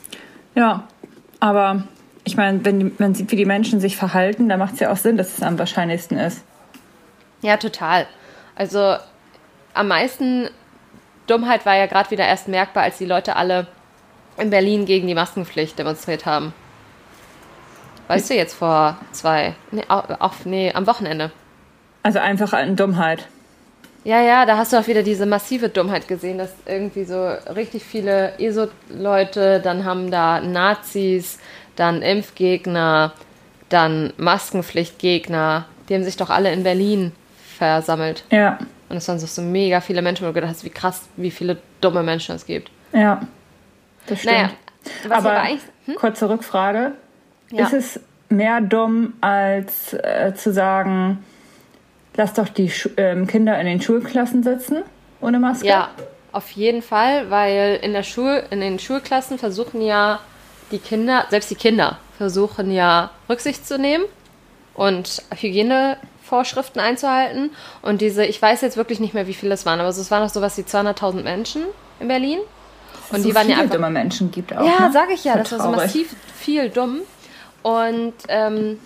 Ja, 0.57 0.89
aber 1.39 1.85
ich 2.25 2.37
meine, 2.37 2.65
wenn 2.65 2.93
man 2.99 3.15
sieht, 3.15 3.31
wie 3.31 3.37
die 3.37 3.45
Menschen 3.45 3.79
sich 3.79 3.97
verhalten, 3.97 4.49
dann 4.49 4.59
macht 4.59 4.75
es 4.75 4.81
ja 4.81 4.91
auch 4.91 4.97
Sinn, 4.97 5.17
dass 5.17 5.37
es 5.37 5.43
am 5.43 5.59
wahrscheinlichsten 5.59 6.19
ist. 6.19 6.45
Ja, 7.43 7.59
total. 7.59 8.07
Also 8.57 8.97
am 9.75 9.89
meisten 9.89 10.49
Dummheit 11.27 11.67
war 11.67 11.77
ja 11.77 11.87
gerade 11.87 12.11
wieder 12.11 12.27
erst 12.27 12.49
merkbar, 12.49 12.85
als 12.85 12.99
die 12.99 13.05
Leute 13.05 13.37
alle 13.37 13.67
in 14.39 14.51
Berlin 14.51 14.87
gegen 14.87 15.07
die 15.07 15.15
Maskenpflicht 15.15 15.79
demonstriert 15.79 16.27
haben. 16.27 16.53
Weißt 18.09 18.31
du, 18.31 18.35
jetzt 18.35 18.55
vor 18.55 18.97
zwei, 19.13 19.55
nee, 19.73 19.85
auch, 19.89 20.33
nee, 20.45 20.73
am 20.73 20.87
Wochenende. 20.87 21.33
Also 22.03 22.19
einfach 22.19 22.53
an 22.53 22.77
Dummheit. 22.77 23.29
Ja, 24.07 24.21
ja, 24.21 24.47
da 24.47 24.57
hast 24.57 24.73
du 24.73 24.77
auch 24.77 24.87
wieder 24.87 25.03
diese 25.03 25.27
massive 25.27 25.69
Dummheit 25.69 26.07
gesehen, 26.07 26.39
dass 26.39 26.55
irgendwie 26.65 27.03
so 27.03 27.27
richtig 27.53 27.83
viele 27.83 28.39
ESO-Leute, 28.39 29.59
dann 29.59 29.85
haben 29.85 30.13
da 30.13 30.41
Nazis, 30.41 31.41
dann 31.75 32.03
Impfgegner, 32.03 33.13
dann 33.69 34.13
Maskenpflichtgegner, 34.17 35.67
die 35.89 35.95
haben 35.95 36.05
sich 36.05 36.17
doch 36.17 36.31
alle 36.31 36.53
in 36.53 36.63
Berlin 36.63 37.11
versammelt. 37.59 38.23
Ja. 38.31 38.61
Und 38.89 38.99
es 38.99 39.09
waren 39.09 39.19
so, 39.19 39.27
so 39.27 39.43
mega 39.43 39.81
viele 39.81 40.03
Menschen, 40.03 40.23
wo 40.23 40.29
du 40.29 40.35
gedacht 40.35 40.53
hast, 40.53 40.65
wie 40.65 40.71
krass, 40.71 41.09
wie 41.17 41.33
viele 41.33 41.57
dumme 41.81 42.05
Menschen 42.05 42.37
es 42.37 42.47
gibt. 42.47 42.71
Ja, 42.93 43.23
das 44.07 44.21
stimmt. 44.21 44.37
Naja, 44.37 44.51
aber 45.11 45.43
hm? 45.87 45.97
kurze 45.97 46.31
Rückfrage. 46.31 46.93
Ja. 47.51 47.65
Ist 47.65 47.73
es 47.73 48.01
mehr 48.29 48.61
dumm, 48.61 49.15
als 49.21 49.95
äh, 49.95 50.33
zu 50.37 50.53
sagen, 50.53 51.25
lass 52.17 52.35
doch 52.35 52.49
die 52.49 52.71
Schu 52.71 52.91
ähm, 52.97 53.27
Kinder 53.27 53.59
in 53.59 53.67
den 53.67 53.81
Schulklassen 53.81 54.43
sitzen 54.43 54.83
ohne 55.21 55.39
Maske? 55.39 55.67
Ja, 55.67 55.91
auf 56.33 56.51
jeden 56.51 56.83
Fall, 56.83 57.31
weil 57.31 57.79
in, 57.83 57.93
der 57.93 58.03
Schul 58.03 58.43
in 58.51 58.61
den 58.61 58.79
Schulklassen 58.79 59.39
versuchen 59.39 59.81
ja 59.81 60.21
die 60.71 60.79
Kinder, 60.79 61.27
selbst 61.31 61.51
die 61.51 61.55
Kinder, 61.55 61.99
versuchen 62.19 62.71
ja 62.71 63.11
Rücksicht 63.29 63.67
zu 63.67 63.79
nehmen 63.79 64.05
und 64.75 65.23
Hygienevorschriften 65.35 66.81
einzuhalten. 66.81 67.51
Und 67.83 68.01
diese, 68.01 68.25
ich 68.25 68.41
weiß 68.41 68.61
jetzt 68.61 68.77
wirklich 68.77 69.01
nicht 69.01 69.15
mehr, 69.15 69.27
wie 69.27 69.35
viele 69.35 69.55
es 69.55 69.65
waren, 69.65 69.81
aber 69.81 69.89
es 69.89 70.11
waren 70.11 70.23
noch 70.23 70.31
sowas 70.31 70.59
wie 70.59 70.63
200.000 70.63 71.23
Menschen 71.23 71.63
in 72.01 72.09
Berlin. 72.09 72.39
Und 73.11 73.23
so 73.23 73.29
die 73.29 73.35
waren 73.35 73.49
ja 73.49 73.59
einfach. 73.59 73.77
dumme 73.77 73.91
Menschen 73.91 74.31
gibt 74.31 74.55
auch. 74.55 74.67
Ja, 74.67 74.89
ne? 74.89 74.93
sage 74.93 75.13
ich 75.13 75.25
ja, 75.25 75.37
das 75.37 75.53
war 75.53 75.61
so 75.61 75.71
massiv 75.71 76.15
viel 76.37 76.69
dumm. 76.69 77.01
Und 77.63 78.15
ähm, 78.29 78.79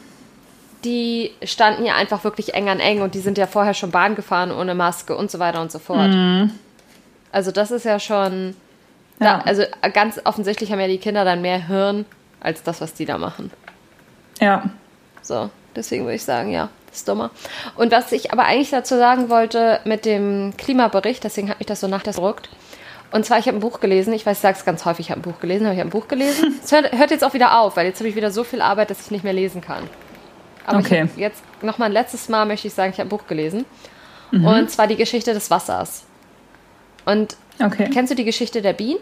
die 0.84 1.32
standen 1.42 1.84
ja 1.84 1.94
einfach 1.94 2.24
wirklich 2.24 2.54
eng 2.54 2.68
an 2.68 2.80
eng 2.80 3.02
und 3.02 3.14
die 3.14 3.20
sind 3.20 3.38
ja 3.38 3.46
vorher 3.46 3.74
schon 3.74 3.90
Bahn 3.90 4.14
gefahren 4.14 4.50
ohne 4.50 4.74
Maske 4.74 5.16
und 5.16 5.30
so 5.30 5.38
weiter 5.38 5.60
und 5.60 5.70
so 5.70 5.78
fort. 5.78 6.08
Mhm. 6.08 6.52
Also 7.32 7.50
das 7.50 7.70
ist 7.70 7.84
ja 7.84 7.98
schon, 7.98 8.54
ja. 9.20 9.38
Da, 9.38 9.40
also 9.40 9.62
ganz 9.92 10.20
offensichtlich 10.24 10.72
haben 10.72 10.80
ja 10.80 10.88
die 10.88 10.98
Kinder 10.98 11.24
dann 11.24 11.42
mehr 11.42 11.66
Hirn 11.68 12.06
als 12.40 12.62
das, 12.62 12.80
was 12.80 12.94
die 12.94 13.04
da 13.04 13.18
machen. 13.18 13.50
Ja. 14.40 14.70
So, 15.20 15.50
deswegen 15.76 16.04
würde 16.04 16.16
ich 16.16 16.24
sagen, 16.24 16.50
ja, 16.50 16.70
das 16.88 16.98
ist 16.98 17.08
dummer. 17.08 17.30
Und 17.76 17.92
was 17.92 18.10
ich 18.12 18.32
aber 18.32 18.44
eigentlich 18.44 18.70
dazu 18.70 18.96
sagen 18.96 19.28
wollte 19.28 19.80
mit 19.84 20.06
dem 20.06 20.54
Klimabericht, 20.56 21.22
deswegen 21.22 21.50
hat 21.50 21.58
mich 21.58 21.66
das 21.66 21.80
so 21.80 21.88
nachgedruckt. 21.88 22.48
Und 23.12 23.26
zwar, 23.26 23.38
ich 23.38 23.46
habe 23.46 23.58
ein 23.58 23.60
Buch 23.60 23.80
gelesen, 23.80 24.12
ich 24.12 24.24
weiß, 24.24 24.38
ich 24.38 24.42
sage 24.42 24.56
es 24.56 24.64
ganz 24.64 24.84
häufig, 24.84 25.06
ich 25.06 25.10
habe 25.10 25.20
ein 25.20 25.22
Buch 25.22 25.40
gelesen, 25.40 25.66
aber 25.66 25.74
ich 25.74 25.80
habe 25.80 25.88
ein 25.88 25.92
Buch 25.92 26.08
gelesen. 26.08 26.58
Es 26.64 26.72
hört, 26.72 26.92
hört 26.92 27.10
jetzt 27.10 27.24
auch 27.24 27.34
wieder 27.34 27.58
auf, 27.58 27.76
weil 27.76 27.86
jetzt 27.86 27.98
habe 27.98 28.08
ich 28.08 28.16
wieder 28.16 28.30
so 28.30 28.44
viel 28.44 28.62
Arbeit, 28.62 28.90
dass 28.90 29.00
ich 29.00 29.10
nicht 29.10 29.24
mehr 29.24 29.32
lesen 29.32 29.60
kann. 29.60 29.82
Aber 30.66 30.78
okay. 30.78 31.08
ich 31.14 31.20
jetzt 31.20 31.42
noch 31.62 31.78
mal 31.78 31.86
ein 31.86 31.92
letztes 31.92 32.28
Mal 32.28 32.46
möchte 32.46 32.68
ich 32.68 32.74
sagen, 32.74 32.92
ich 32.92 32.98
habe 32.98 33.08
ein 33.08 33.10
Buch 33.10 33.26
gelesen. 33.26 33.64
Mhm. 34.30 34.46
Und 34.46 34.70
zwar 34.70 34.86
die 34.86 34.96
Geschichte 34.96 35.32
des 35.32 35.50
Wassers. 35.50 36.04
Und 37.04 37.36
okay. 37.60 37.88
kennst 37.92 38.10
du 38.10 38.14
die 38.14 38.24
Geschichte 38.24 38.62
der 38.62 38.72
Bienen? 38.72 39.00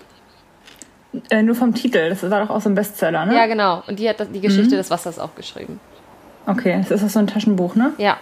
Äh, 1.30 1.42
nur 1.42 1.54
vom 1.54 1.74
Titel, 1.74 2.10
das 2.10 2.28
war 2.30 2.44
doch 2.44 2.50
auch 2.50 2.60
so 2.60 2.68
ein 2.68 2.74
Bestseller, 2.74 3.24
ne? 3.24 3.34
Ja, 3.34 3.46
genau. 3.46 3.82
Und 3.86 3.98
die 3.98 4.08
hat 4.08 4.18
die 4.34 4.40
Geschichte 4.40 4.74
mhm. 4.74 4.78
des 4.78 4.90
Wassers 4.90 5.18
auch 5.18 5.34
geschrieben. 5.34 5.80
Okay, 6.46 6.84
das 6.88 7.02
ist 7.02 7.12
so 7.12 7.18
ein 7.18 7.26
Taschenbuch, 7.26 7.74
ne? 7.74 7.92
Ja. 7.98 8.18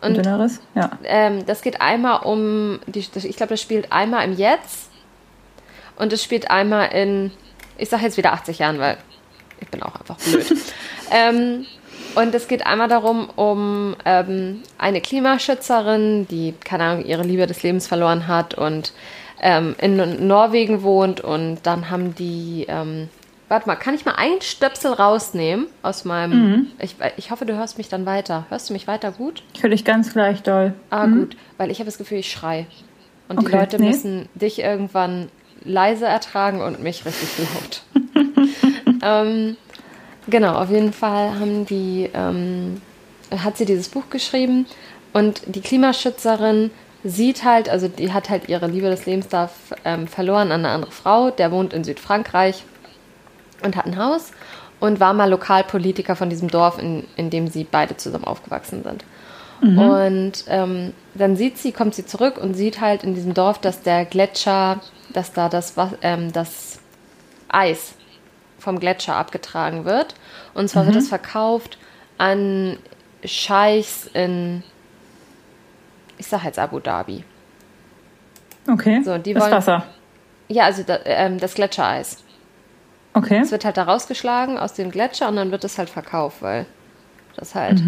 Und 0.00 0.16
dünneres? 0.16 0.60
Ja. 0.74 0.90
Ähm, 1.04 1.44
das 1.46 1.62
geht 1.62 1.80
einmal 1.80 2.20
um, 2.22 2.80
die, 2.86 3.00
ich 3.00 3.36
glaube, 3.36 3.50
das 3.50 3.60
spielt 3.60 3.92
einmal 3.92 4.24
im 4.24 4.32
Jetzt 4.32 4.90
und 5.96 6.12
es 6.12 6.24
spielt 6.24 6.50
einmal 6.50 6.88
in, 6.92 7.32
ich 7.76 7.90
sage 7.90 8.04
jetzt 8.04 8.16
wieder 8.16 8.32
80 8.32 8.60
Jahren, 8.60 8.78
weil 8.78 8.96
ich 9.60 9.68
bin 9.68 9.82
auch 9.82 9.94
einfach 9.94 10.16
blöd. 10.16 10.46
ähm, 11.10 11.66
und 12.14 12.34
es 12.34 12.48
geht 12.48 12.66
einmal 12.66 12.88
darum, 12.88 13.28
um 13.36 13.96
ähm, 14.04 14.62
eine 14.78 15.00
Klimaschützerin, 15.00 16.26
die, 16.28 16.54
keine 16.64 16.84
Ahnung, 16.84 17.04
ihre 17.04 17.22
Liebe 17.22 17.46
des 17.46 17.62
Lebens 17.62 17.86
verloren 17.86 18.26
hat 18.26 18.54
und 18.54 18.92
ähm, 19.40 19.74
in 19.78 20.26
Norwegen 20.26 20.82
wohnt. 20.82 21.20
Und 21.20 21.60
dann 21.64 21.90
haben 21.90 22.14
die, 22.14 22.66
ähm, 22.68 23.08
warte 23.48 23.66
mal, 23.66 23.76
kann 23.76 23.94
ich 23.94 24.04
mal 24.04 24.14
einen 24.16 24.40
Stöpsel 24.40 24.92
rausnehmen 24.92 25.66
aus 25.82 26.04
meinem. 26.04 26.50
Mhm. 26.50 26.66
Ich, 26.78 26.96
ich 27.16 27.30
hoffe, 27.30 27.46
du 27.46 27.56
hörst 27.56 27.78
mich 27.78 27.88
dann 27.88 28.06
weiter. 28.06 28.46
Hörst 28.48 28.68
du 28.68 28.72
mich 28.72 28.86
weiter 28.86 29.12
gut? 29.12 29.42
Ich 29.54 29.62
höre 29.62 29.70
dich 29.70 29.84
ganz 29.84 30.12
gleich 30.12 30.42
doll. 30.42 30.74
Ah, 30.90 31.06
mhm. 31.06 31.20
gut, 31.20 31.36
weil 31.58 31.70
ich 31.70 31.78
habe 31.78 31.86
das 31.86 31.98
Gefühl, 31.98 32.18
ich 32.18 32.30
schrei. 32.30 32.66
Und 33.28 33.38
okay. 33.38 33.50
die 33.50 33.56
Leute 33.56 33.78
nee. 33.78 33.88
müssen 33.88 34.28
dich 34.34 34.58
irgendwann 34.58 35.28
leise 35.64 36.06
ertragen 36.06 36.62
und 36.62 36.82
mich 36.82 37.04
richtig 37.04 37.28
laut. 37.38 37.82
ähm, 39.02 39.56
Genau, 40.30 40.54
auf 40.54 40.70
jeden 40.70 40.92
Fall 40.92 41.38
haben 41.38 41.66
die, 41.66 42.08
ähm, 42.14 42.80
hat 43.36 43.56
sie 43.56 43.64
dieses 43.64 43.88
Buch 43.88 44.04
geschrieben 44.10 44.66
und 45.12 45.42
die 45.46 45.60
Klimaschützerin 45.60 46.70
sieht 47.02 47.44
halt, 47.44 47.68
also 47.68 47.88
die 47.88 48.12
hat 48.12 48.30
halt 48.30 48.48
ihre 48.48 48.66
Liebe 48.66 48.88
des 48.88 49.06
Lebens 49.06 49.28
da 49.28 49.50
ähm, 49.84 50.06
verloren 50.06 50.52
an 50.52 50.64
eine 50.64 50.70
andere 50.70 50.92
Frau, 50.92 51.30
der 51.30 51.50
wohnt 51.50 51.72
in 51.72 51.82
Südfrankreich 51.82 52.64
und 53.64 53.76
hat 53.76 53.86
ein 53.86 53.96
Haus 53.96 54.30
und 54.78 55.00
war 55.00 55.14
mal 55.14 55.28
Lokalpolitiker 55.30 56.14
von 56.14 56.30
diesem 56.30 56.48
Dorf, 56.48 56.78
in, 56.78 57.04
in 57.16 57.30
dem 57.30 57.48
sie 57.48 57.64
beide 57.64 57.96
zusammen 57.96 58.24
aufgewachsen 58.24 58.82
sind. 58.82 59.04
Mhm. 59.62 59.78
Und 59.78 60.44
ähm, 60.48 60.92
dann 61.14 61.36
sieht 61.36 61.58
sie, 61.58 61.72
kommt 61.72 61.94
sie 61.94 62.06
zurück 62.06 62.38
und 62.38 62.54
sieht 62.54 62.80
halt 62.80 63.02
in 63.02 63.14
diesem 63.14 63.34
Dorf, 63.34 63.58
dass 63.58 63.82
der 63.82 64.04
Gletscher, 64.04 64.80
dass 65.12 65.32
da 65.32 65.48
das, 65.48 65.74
ähm, 66.02 66.32
das 66.32 66.78
Eis 67.48 67.94
vom 68.60 68.78
Gletscher 68.78 69.16
abgetragen 69.16 69.84
wird. 69.84 70.14
Und 70.54 70.68
zwar 70.68 70.84
mhm. 70.84 70.88
wird 70.88 70.96
es 70.96 71.08
verkauft 71.08 71.78
an 72.18 72.78
Scheichs 73.24 74.08
in, 74.12 74.62
ich 76.18 76.26
sag 76.26 76.44
jetzt 76.44 76.58
Abu 76.58 76.78
Dhabi. 76.78 77.24
Okay. 78.70 79.02
So, 79.02 79.18
die 79.18 79.34
das 79.34 79.42
wollen, 79.42 79.52
Wasser. 79.52 79.84
Ja, 80.48 80.64
also 80.64 80.82
da, 80.82 80.98
ähm, 81.04 81.38
das 81.38 81.54
Gletschereis. 81.54 82.22
Okay. 83.14 83.40
Es 83.42 83.50
wird 83.50 83.64
halt 83.64 83.76
da 83.76 83.84
rausgeschlagen 83.84 84.58
aus 84.58 84.74
dem 84.74 84.90
Gletscher 84.90 85.28
und 85.28 85.36
dann 85.36 85.50
wird 85.50 85.64
es 85.64 85.78
halt 85.78 85.90
verkauft, 85.90 86.42
weil 86.42 86.66
das 87.36 87.54
halt 87.54 87.82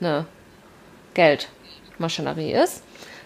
eine 0.00 0.26
Geldmaschinerie 1.14 2.52
ist. 2.52 2.82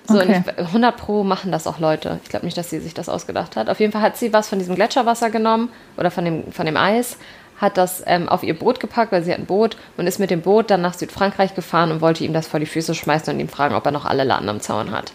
So, 0.08 0.18
Okay. 0.18 0.36
und 0.36 0.52
ich, 0.58 0.66
100 0.66 0.96
Pro 0.96 1.22
machen 1.22 1.52
das 1.52 1.66
auch 1.66 1.78
Leute. 1.78 2.18
Ich 2.24 2.28
glaube 2.30 2.44
nicht, 2.44 2.56
dass 2.58 2.70
sie 2.70 2.80
sich 2.80 2.94
das 2.94 3.08
ausgedacht 3.08 3.56
hat. 3.56 3.68
Auf 3.70 3.78
jeden 3.80 3.92
Fall 3.92 4.02
hat 4.02 4.16
sie 4.16 4.32
was 4.32 4.48
von 4.48 4.58
diesem 4.58 4.74
Gletscherwasser 4.74 5.30
genommen 5.30 5.70
oder 5.96 6.10
von 6.10 6.24
dem, 6.24 6.52
von 6.52 6.66
dem 6.66 6.76
Eis, 6.76 7.18
hat 7.60 7.76
das 7.76 8.02
ähm, 8.06 8.28
auf 8.28 8.42
ihr 8.42 8.58
Boot 8.58 8.80
gepackt, 8.80 9.12
weil 9.12 9.22
sie 9.22 9.30
hat 9.32 9.38
ein 9.38 9.46
Boot 9.46 9.76
und 9.96 10.08
ist 10.08 10.18
mit 10.18 10.30
dem 10.30 10.40
Boot 10.42 10.70
dann 10.70 10.82
nach 10.82 10.94
Südfrankreich 10.94 11.54
gefahren 11.54 11.92
und 11.92 12.00
wollte 12.00 12.24
ihm 12.24 12.32
das 12.32 12.48
vor 12.48 12.58
die 12.58 12.66
Füße 12.66 12.94
schmeißen 12.94 13.32
und 13.32 13.38
ihm 13.38 13.48
fragen, 13.48 13.76
ob 13.76 13.86
er 13.86 13.92
noch 13.92 14.04
alle 14.04 14.24
Laden 14.24 14.48
am 14.48 14.60
Zaun 14.60 14.90
hat. 14.90 15.12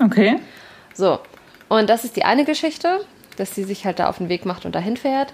Okay. 0.00 0.36
So, 0.94 1.18
und 1.68 1.90
das 1.90 2.04
ist 2.04 2.14
die 2.14 2.24
eine 2.24 2.44
Geschichte, 2.44 3.00
dass 3.36 3.54
sie 3.56 3.64
sich 3.64 3.84
halt 3.84 3.98
da 3.98 4.08
auf 4.08 4.18
den 4.18 4.28
Weg 4.28 4.46
macht 4.46 4.64
und 4.64 4.74
dahin 4.76 4.96
fährt. 4.96 5.32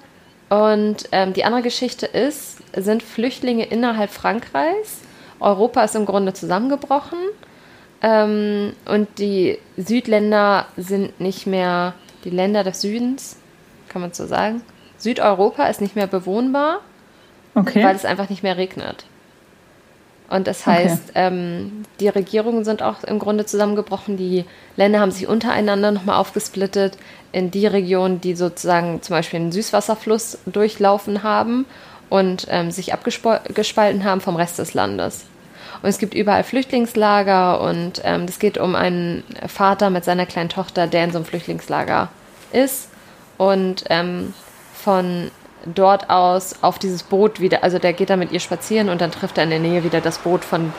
Und 0.48 1.08
ähm, 1.12 1.34
die 1.34 1.44
andere 1.44 1.62
Geschichte 1.62 2.06
ist, 2.06 2.58
sind 2.74 3.02
Flüchtlinge 3.02 3.66
innerhalb 3.66 4.10
Frankreichs. 4.10 5.00
Europa 5.40 5.82
ist 5.84 5.94
im 5.94 6.06
Grunde 6.06 6.32
zusammengebrochen. 6.32 7.18
Ähm, 8.04 8.74
und 8.84 9.08
die 9.18 9.58
Südländer 9.78 10.66
sind 10.76 11.18
nicht 11.20 11.46
mehr, 11.46 11.94
die 12.24 12.30
Länder 12.30 12.62
des 12.62 12.82
Südens, 12.82 13.36
kann 13.88 14.02
man 14.02 14.12
so 14.12 14.26
sagen. 14.26 14.60
Südeuropa 14.98 15.64
ist 15.66 15.80
nicht 15.80 15.96
mehr 15.96 16.06
bewohnbar 16.06 16.80
Okay. 17.54 17.84
weil 17.84 17.94
es 17.94 18.04
einfach 18.04 18.30
nicht 18.30 18.42
mehr 18.42 18.56
regnet. 18.56 19.04
Und 20.28 20.46
das 20.48 20.66
heißt, 20.66 21.12
ähm, 21.14 21.84
die 22.00 22.08
Regierungen 22.08 22.64
sind 22.64 22.82
auch 22.82 23.04
im 23.04 23.18
Grunde 23.18 23.46
zusammengebrochen. 23.46 24.16
Die 24.16 24.44
Länder 24.76 25.00
haben 25.00 25.12
sich 25.12 25.28
untereinander 25.28 25.92
nochmal 25.92 26.16
aufgesplittet 26.16 26.98
in 27.30 27.50
die 27.50 27.66
Regionen, 27.66 28.20
die 28.20 28.34
sozusagen 28.34 29.02
zum 29.02 29.14
Beispiel 29.14 29.38
einen 29.40 29.52
Süßwasserfluss 29.52 30.38
durchlaufen 30.46 31.22
haben 31.22 31.66
und 32.10 32.46
ähm, 32.50 32.70
sich 32.70 32.92
abgespalten 32.92 34.04
haben 34.04 34.20
vom 34.20 34.36
Rest 34.36 34.58
des 34.58 34.74
Landes. 34.74 35.26
Und 35.84 35.90
es 35.90 35.98
gibt 35.98 36.14
überall 36.14 36.44
Flüchtlingslager 36.44 37.60
und 37.60 38.00
ähm, 38.04 38.24
es 38.26 38.38
geht 38.38 38.56
um 38.56 38.74
einen 38.74 39.22
Vater 39.46 39.90
mit 39.90 40.02
seiner 40.02 40.24
kleinen 40.24 40.48
Tochter, 40.48 40.86
der 40.86 41.04
in 41.04 41.10
so 41.10 41.18
einem 41.18 41.26
Flüchtlingslager 41.26 42.08
ist 42.52 42.88
und 43.36 43.84
ähm, 43.90 44.32
von 44.72 45.30
dort 45.66 46.08
aus 46.08 46.62
auf 46.62 46.78
dieses 46.78 47.02
Boot 47.02 47.38
wieder, 47.38 47.62
also 47.62 47.78
der 47.78 47.92
geht 47.92 48.08
da 48.08 48.16
mit 48.16 48.32
ihr 48.32 48.40
spazieren 48.40 48.88
und 48.88 49.02
dann 49.02 49.12
trifft 49.12 49.36
er 49.36 49.44
in 49.44 49.50
der 49.50 49.58
Nähe 49.58 49.84
wieder 49.84 50.00
das 50.00 50.16
Boot 50.16 50.42
von, 50.42 50.72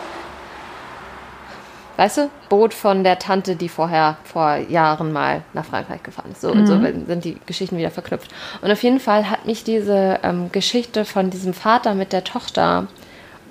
weißt 1.98 2.18
du, 2.18 2.30
Boot 2.50 2.74
von 2.74 3.04
der 3.04 3.20
Tante, 3.20 3.56
die 3.56 3.70
vorher 3.70 4.18
vor 4.24 4.56
Jahren 4.56 5.14
mal 5.14 5.44
nach 5.54 5.66
Frankreich 5.66 6.02
gefahren 6.02 6.32
ist. 6.32 6.42
So 6.42 6.50
und 6.50 6.66
so 6.66 6.82
sind 6.82 7.24
die 7.24 7.38
Geschichten 7.46 7.78
wieder 7.78 7.92
verknüpft. 7.92 8.32
Und 8.64 8.72
auf 8.72 8.82
jeden 8.82 9.00
Fall 9.00 9.30
hat 9.30 9.46
mich 9.46 9.64
diese 9.64 10.20
ähm, 10.24 10.52
Geschichte 10.52 11.06
von 11.06 11.30
diesem 11.30 11.54
Vater 11.54 11.94
mit 11.94 12.12
der 12.12 12.24
Tochter 12.24 12.88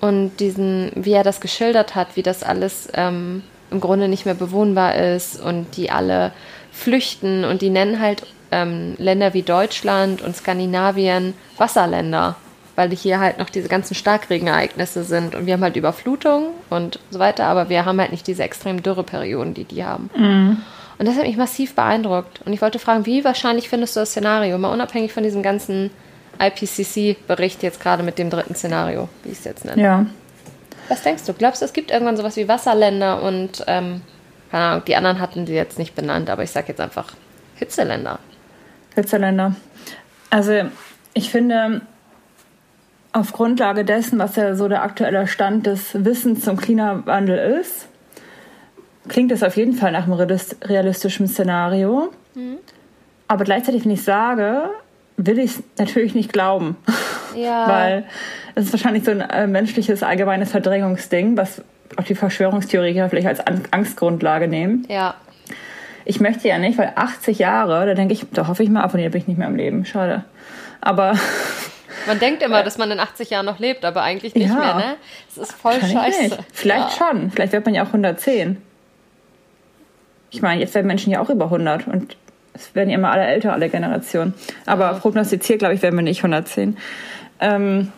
und 0.04 0.36
diesen, 0.38 0.92
wie 0.94 1.12
er 1.12 1.24
das 1.24 1.40
geschildert 1.40 1.94
hat, 1.94 2.08
wie 2.14 2.22
das 2.22 2.42
alles 2.42 2.88
ähm, 2.92 3.42
im 3.70 3.80
Grunde 3.80 4.06
nicht 4.06 4.26
mehr 4.26 4.34
bewohnbar 4.34 4.96
ist 4.96 5.40
und 5.40 5.78
die 5.78 5.90
alle 5.90 6.32
flüchten 6.72 7.44
und 7.44 7.62
die 7.62 7.70
nennen 7.70 8.00
halt 8.00 8.26
ähm, 8.50 8.96
Länder 8.98 9.32
wie 9.32 9.40
Deutschland 9.40 10.20
und 10.20 10.36
Skandinavien 10.36 11.32
Wasserländer, 11.56 12.36
weil 12.76 12.90
hier 12.90 13.18
halt 13.18 13.38
noch 13.38 13.48
diese 13.48 13.68
ganzen 13.68 13.94
Starkregenereignisse 13.94 15.04
sind 15.04 15.34
und 15.34 15.46
wir 15.46 15.54
haben 15.54 15.62
halt 15.62 15.76
Überflutung 15.76 16.48
und 16.68 16.98
so 17.10 17.18
weiter, 17.18 17.46
aber 17.46 17.70
wir 17.70 17.86
haben 17.86 17.98
halt 17.98 18.10
nicht 18.10 18.26
diese 18.26 18.42
extremen 18.42 18.82
Dürreperioden, 18.82 19.54
die 19.54 19.64
die 19.64 19.86
haben. 19.86 20.10
Und 20.98 21.08
das 21.08 21.16
hat 21.16 21.24
mich 21.24 21.38
massiv 21.38 21.74
beeindruckt. 21.74 22.40
Und 22.44 22.52
ich 22.52 22.62
wollte 22.62 22.78
fragen, 22.78 23.04
wie 23.06 23.24
wahrscheinlich 23.24 23.68
findest 23.68 23.96
du 23.96 24.00
das 24.00 24.10
Szenario, 24.10 24.58
mal 24.58 24.72
unabhängig 24.72 25.12
von 25.12 25.24
diesem 25.24 25.42
ganzen 25.42 25.90
IPCC-Bericht 26.38 27.62
jetzt 27.62 27.80
gerade 27.80 28.02
mit 28.02 28.18
dem 28.18 28.30
dritten 28.30 28.54
Szenario, 28.54 29.08
wie 29.22 29.30
ich 29.30 29.38
es 29.38 29.44
jetzt 29.44 29.64
nenne. 29.64 29.80
Ja. 29.80 30.06
Was 30.88 31.02
denkst 31.02 31.24
du? 31.24 31.32
Glaubst 31.32 31.62
du, 31.62 31.66
es 31.66 31.72
gibt 31.72 31.90
irgendwann 31.90 32.16
sowas 32.16 32.36
wie 32.36 32.46
Wasserländer 32.48 33.22
und, 33.22 33.64
ähm, 33.66 34.02
keine 34.50 34.64
Ahnung, 34.64 34.84
die 34.86 34.96
anderen 34.96 35.20
hatten 35.20 35.46
sie 35.46 35.54
jetzt 35.54 35.78
nicht 35.78 35.94
benannt, 35.94 36.28
aber 36.30 36.42
ich 36.42 36.50
sag 36.50 36.68
jetzt 36.68 36.80
einfach 36.80 37.12
Hitzeländer. 37.56 38.18
Hitzeländer. 38.94 39.56
Also 40.30 40.62
ich 41.14 41.30
finde, 41.30 41.80
auf 43.12 43.32
Grundlage 43.32 43.84
dessen, 43.84 44.18
was 44.18 44.36
ja 44.36 44.54
so 44.54 44.68
der 44.68 44.82
aktuelle 44.82 45.26
Stand 45.26 45.66
des 45.66 46.04
Wissens 46.04 46.42
zum 46.44 46.56
Klimawandel 46.56 47.60
ist, 47.60 47.86
klingt 49.08 49.30
es 49.32 49.42
auf 49.42 49.56
jeden 49.56 49.74
Fall 49.74 49.92
nach 49.92 50.04
einem 50.04 50.14
realis- 50.14 50.56
realistischen 50.68 51.28
Szenario. 51.28 52.10
Aber 53.28 53.44
gleichzeitig, 53.44 53.84
wenn 53.84 53.92
ich 53.92 54.02
sage, 54.02 54.68
will 55.16 55.38
ich 55.38 55.52
es 55.52 55.62
natürlich 55.78 56.14
nicht 56.14 56.32
glauben. 56.32 56.76
Ja. 57.36 57.66
Weil 57.66 58.04
es 58.54 58.66
ist 58.66 58.72
wahrscheinlich 58.72 59.02
so 59.02 59.10
ein 59.10 59.20
äh, 59.20 59.48
menschliches 59.48 60.04
allgemeines 60.04 60.52
Verdrängungsding, 60.52 61.36
was 61.36 61.62
auch 61.96 62.04
die 62.04 62.14
Verschwörungstheoretiker 62.14 63.08
vielleicht 63.08 63.26
als 63.26 63.40
An 63.44 63.62
Angstgrundlage 63.72 64.46
nehmen. 64.46 64.86
Ja. 64.88 65.16
Ich 66.04 66.20
möchte 66.20 66.46
ja 66.46 66.58
nicht, 66.58 66.78
weil 66.78 66.92
80 66.94 67.40
Jahre, 67.40 67.86
da 67.86 67.94
denke 67.94 68.14
ich, 68.14 68.24
da 68.32 68.46
hoffe 68.46 68.62
ich 68.62 68.70
mal, 68.70 68.82
ab 68.82 68.94
und 68.94 69.00
hier 69.00 69.10
bin 69.10 69.20
ich 69.20 69.26
nicht 69.26 69.36
mehr 69.38 69.48
am 69.48 69.56
Leben. 69.56 69.84
Schade. 69.84 70.22
Aber 70.80 71.14
Man 72.06 72.20
denkt 72.20 72.40
immer, 72.44 72.62
dass 72.62 72.78
man 72.78 72.90
in 72.92 73.00
80 73.00 73.30
Jahren 73.30 73.46
noch 73.46 73.58
lebt, 73.58 73.84
aber 73.84 74.02
eigentlich 74.02 74.36
nicht 74.36 74.48
Ja. 74.50 74.54
mehr, 74.54 74.74
ne? 74.76 74.96
Es 75.28 75.36
ist 75.36 75.52
voll 75.52 75.80
scheiße. 75.80 76.22
nicht. 76.22 76.38
Vielleicht 76.52 77.00
ja. 77.00 77.08
schon. 77.08 77.32
Vielleicht 77.32 77.52
wird 77.52 77.64
man 77.64 77.74
ja 77.74 77.82
auch 77.82 77.88
110. 77.88 78.62
Ich 80.30 80.40
meine, 80.40 80.60
jetzt 80.60 80.74
werden 80.74 80.86
Menschen 80.86 81.12
ja 81.12 81.20
auch 81.20 81.30
über 81.30 81.46
100 81.46 81.88
und 81.88 82.16
es 82.54 82.74
werden 82.74 82.88
ja 82.88 82.96
immer 82.96 83.10
alle 83.10 83.24
älter, 83.24 83.52
alle 83.52 83.68
Generationen. 83.68 84.34
Aber 84.64 84.94
prognostiziert, 84.94 85.58
glaube 85.58 85.74
ich, 85.74 85.82
werden 85.82 85.96
wir 85.96 86.02
nicht 86.02 86.18
110. 86.20 86.76
Ähm, 87.40 87.92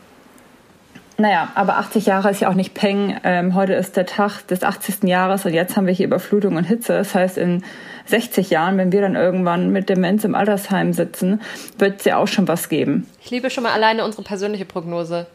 naja, 1.19 1.49
aber 1.55 1.77
80 1.79 2.07
Jahre 2.07 2.31
ist 2.31 2.40
ja 2.40 2.49
auch 2.49 2.55
nicht 2.55 2.75
Peng. 2.75 3.19
Ähm, 3.25 3.55
heute 3.55 3.73
ist 3.75 3.97
der 3.97 4.07
Tag 4.07 4.42
des 4.49 4.62
80. 4.62 5.05
Jahres 5.05 5.45
und 5.47 5.55
jetzt 5.55 5.77
haben 5.77 5.87
wir 5.87 5.95
hier 5.95 6.07
Überflutung 6.07 6.57
und 6.57 6.64
Hitze. 6.64 6.92
Das 6.95 7.14
heißt, 7.14 7.38
in 7.38 7.64
60 8.07 8.51
Jahren, 8.51 8.77
wenn 8.79 8.92
wir 8.92 9.01
dann 9.01 9.16
irgendwann 9.16 9.71
mit 9.71 9.88
Demenz 9.88 10.25
im 10.25 10.35
Altersheim 10.35 10.92
sitzen, 10.92 11.40
wird 11.79 12.01
es 12.01 12.05
ja 12.05 12.19
auch 12.19 12.29
schon 12.29 12.47
was 12.49 12.69
geben. 12.69 13.07
Ich 13.23 13.31
liebe 13.31 13.49
schon 13.51 13.64
mal 13.64 13.73
alleine 13.73 14.05
unsere 14.05 14.23
persönliche 14.23 14.64
Prognose. 14.64 15.27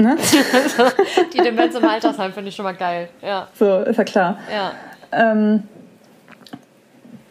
Ne? 0.00 0.16
Die 1.34 1.38
Demenz 1.38 1.74
im 1.74 1.84
Altersheim 1.84 2.32
finde 2.32 2.48
ich 2.50 2.56
schon 2.56 2.64
mal 2.64 2.74
geil. 2.74 3.08
Ja, 3.22 3.48
So, 3.54 3.78
ist 3.80 3.96
ja 3.96 4.04
klar. 4.04 4.38
ja. 4.52 4.72
Ähm, 5.10 5.64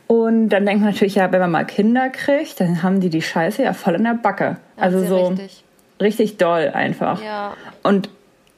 und 0.08 0.50
dann 0.50 0.66
denkt 0.66 0.82
man 0.82 0.92
natürlich, 0.92 1.16
ja, 1.16 1.32
wenn 1.32 1.42
man 1.42 1.52
mal 1.52 1.66
Kinder 1.66 2.10
kriegt, 2.10 2.60
dann 2.62 2.82
haben 2.82 3.02
die 3.02 3.10
die 3.10 3.22
Scheiße 3.22 3.64
ja 3.64 3.74
voll 3.74 3.96
in 3.96 4.06
der 4.06 4.14
Backe. 4.14 4.58
Also 4.78 5.04
so 5.06 5.28
richtig. 5.28 5.64
richtig 6.02 6.38
doll 6.38 6.72
einfach. 6.74 7.22
Ja. 7.22 7.54
Und 7.84 8.10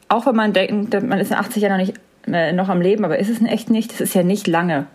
auch 0.09 0.27
wenn 0.27 0.35
man 0.35 0.53
denkt, 0.53 0.93
man 1.01 1.19
ist 1.19 1.31
in 1.31 1.37
80 1.37 1.63
Jahren 1.63 1.79
noch 1.79 1.85
nicht 1.85 1.99
äh, 2.27 2.51
noch 2.51 2.69
am 2.69 2.81
Leben, 2.81 3.03
aber 3.03 3.17
ist 3.17 3.29
es 3.29 3.39
in 3.39 3.47
echt 3.47 3.71
nicht, 3.71 3.91
das 3.91 4.01
ist 4.01 4.13
ja 4.13 4.23
nicht 4.23 4.47
lange. 4.47 4.85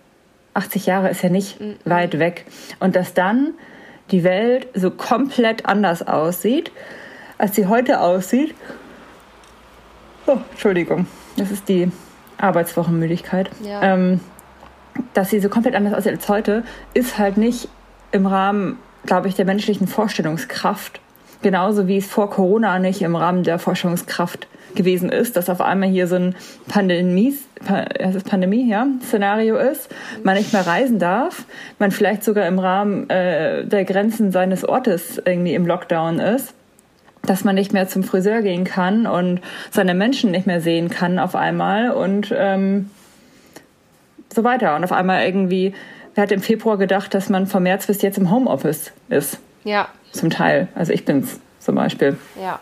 80 0.54 0.86
Jahre 0.86 1.10
ist 1.10 1.22
ja 1.22 1.28
nicht 1.28 1.58
weit 1.84 2.20
weg. 2.20 2.46
Und 2.78 2.94
dass 2.94 3.14
dann 3.14 3.54
die 4.12 4.22
Welt 4.22 4.68
so 4.74 4.92
komplett 4.92 5.66
anders 5.66 6.06
aussieht, 6.06 6.70
als 7.36 7.56
sie 7.56 7.66
heute 7.66 8.00
aussieht. 8.00 8.54
Oh, 10.26 10.38
Entschuldigung, 10.52 11.06
das 11.36 11.50
ist 11.50 11.68
die 11.68 11.90
Arbeitswochenmüdigkeit. 12.38 13.50
Ja. 13.62 13.82
Ähm, 13.82 14.20
dass 15.12 15.30
sie 15.30 15.40
so 15.40 15.48
komplett 15.48 15.74
anders 15.74 15.94
aussieht 15.94 16.12
als 16.12 16.28
heute, 16.28 16.64
ist 16.92 17.18
halt 17.18 17.36
nicht 17.36 17.68
im 18.12 18.26
Rahmen, 18.26 18.78
glaube 19.06 19.28
ich, 19.28 19.34
der 19.34 19.44
menschlichen 19.44 19.86
Vorstellungskraft. 19.86 21.00
Genauso 21.42 21.88
wie 21.88 21.98
es 21.98 22.06
vor 22.06 22.30
Corona 22.30 22.78
nicht 22.78 23.02
im 23.02 23.16
Rahmen 23.16 23.42
der 23.42 23.58
Vorstellungskraft 23.58 24.48
gewesen 24.74 25.10
ist, 25.10 25.36
dass 25.36 25.50
auf 25.50 25.60
einmal 25.60 25.88
hier 25.88 26.06
so 26.06 26.16
ein 26.16 26.34
Pandemie, 26.68 27.36
Pandemie, 28.28 28.68
ja, 28.68 28.86
Szenario 29.06 29.56
ist, 29.56 29.88
man 30.22 30.36
nicht 30.36 30.52
mehr 30.52 30.66
reisen 30.66 30.98
darf, 30.98 31.44
man 31.78 31.90
vielleicht 31.90 32.24
sogar 32.24 32.46
im 32.46 32.58
Rahmen 32.58 33.08
äh, 33.10 33.66
der 33.66 33.84
Grenzen 33.84 34.32
seines 34.32 34.64
Ortes 34.64 35.20
irgendwie 35.24 35.54
im 35.54 35.66
Lockdown 35.66 36.18
ist 36.18 36.54
dass 37.26 37.42
man 37.42 37.54
nicht 37.54 37.72
mehr 37.72 37.88
zum 37.88 38.02
Friseur 38.02 38.42
gehen 38.42 38.64
kann 38.64 39.06
und 39.06 39.40
seine 39.70 39.94
Menschen 39.94 40.30
nicht 40.30 40.46
mehr 40.46 40.60
sehen 40.60 40.90
kann 40.90 41.18
auf 41.18 41.34
einmal 41.34 41.90
und 41.90 42.34
ähm, 42.36 42.90
so 44.34 44.44
weiter. 44.44 44.76
Und 44.76 44.84
auf 44.84 44.92
einmal 44.92 45.24
irgendwie, 45.24 45.74
wer 46.14 46.22
hat 46.22 46.32
im 46.32 46.40
Februar 46.40 46.76
gedacht, 46.78 47.14
dass 47.14 47.28
man 47.28 47.46
vom 47.46 47.62
März 47.62 47.86
bis 47.86 48.02
jetzt 48.02 48.18
im 48.18 48.30
Homeoffice 48.30 48.92
ist? 49.08 49.38
Ja, 49.64 49.88
Zum 50.12 50.30
Teil. 50.30 50.68
Also 50.74 50.92
ich 50.92 51.04
bin's 51.04 51.40
zum 51.58 51.74
Beispiel. 51.76 52.18
ja. 52.40 52.60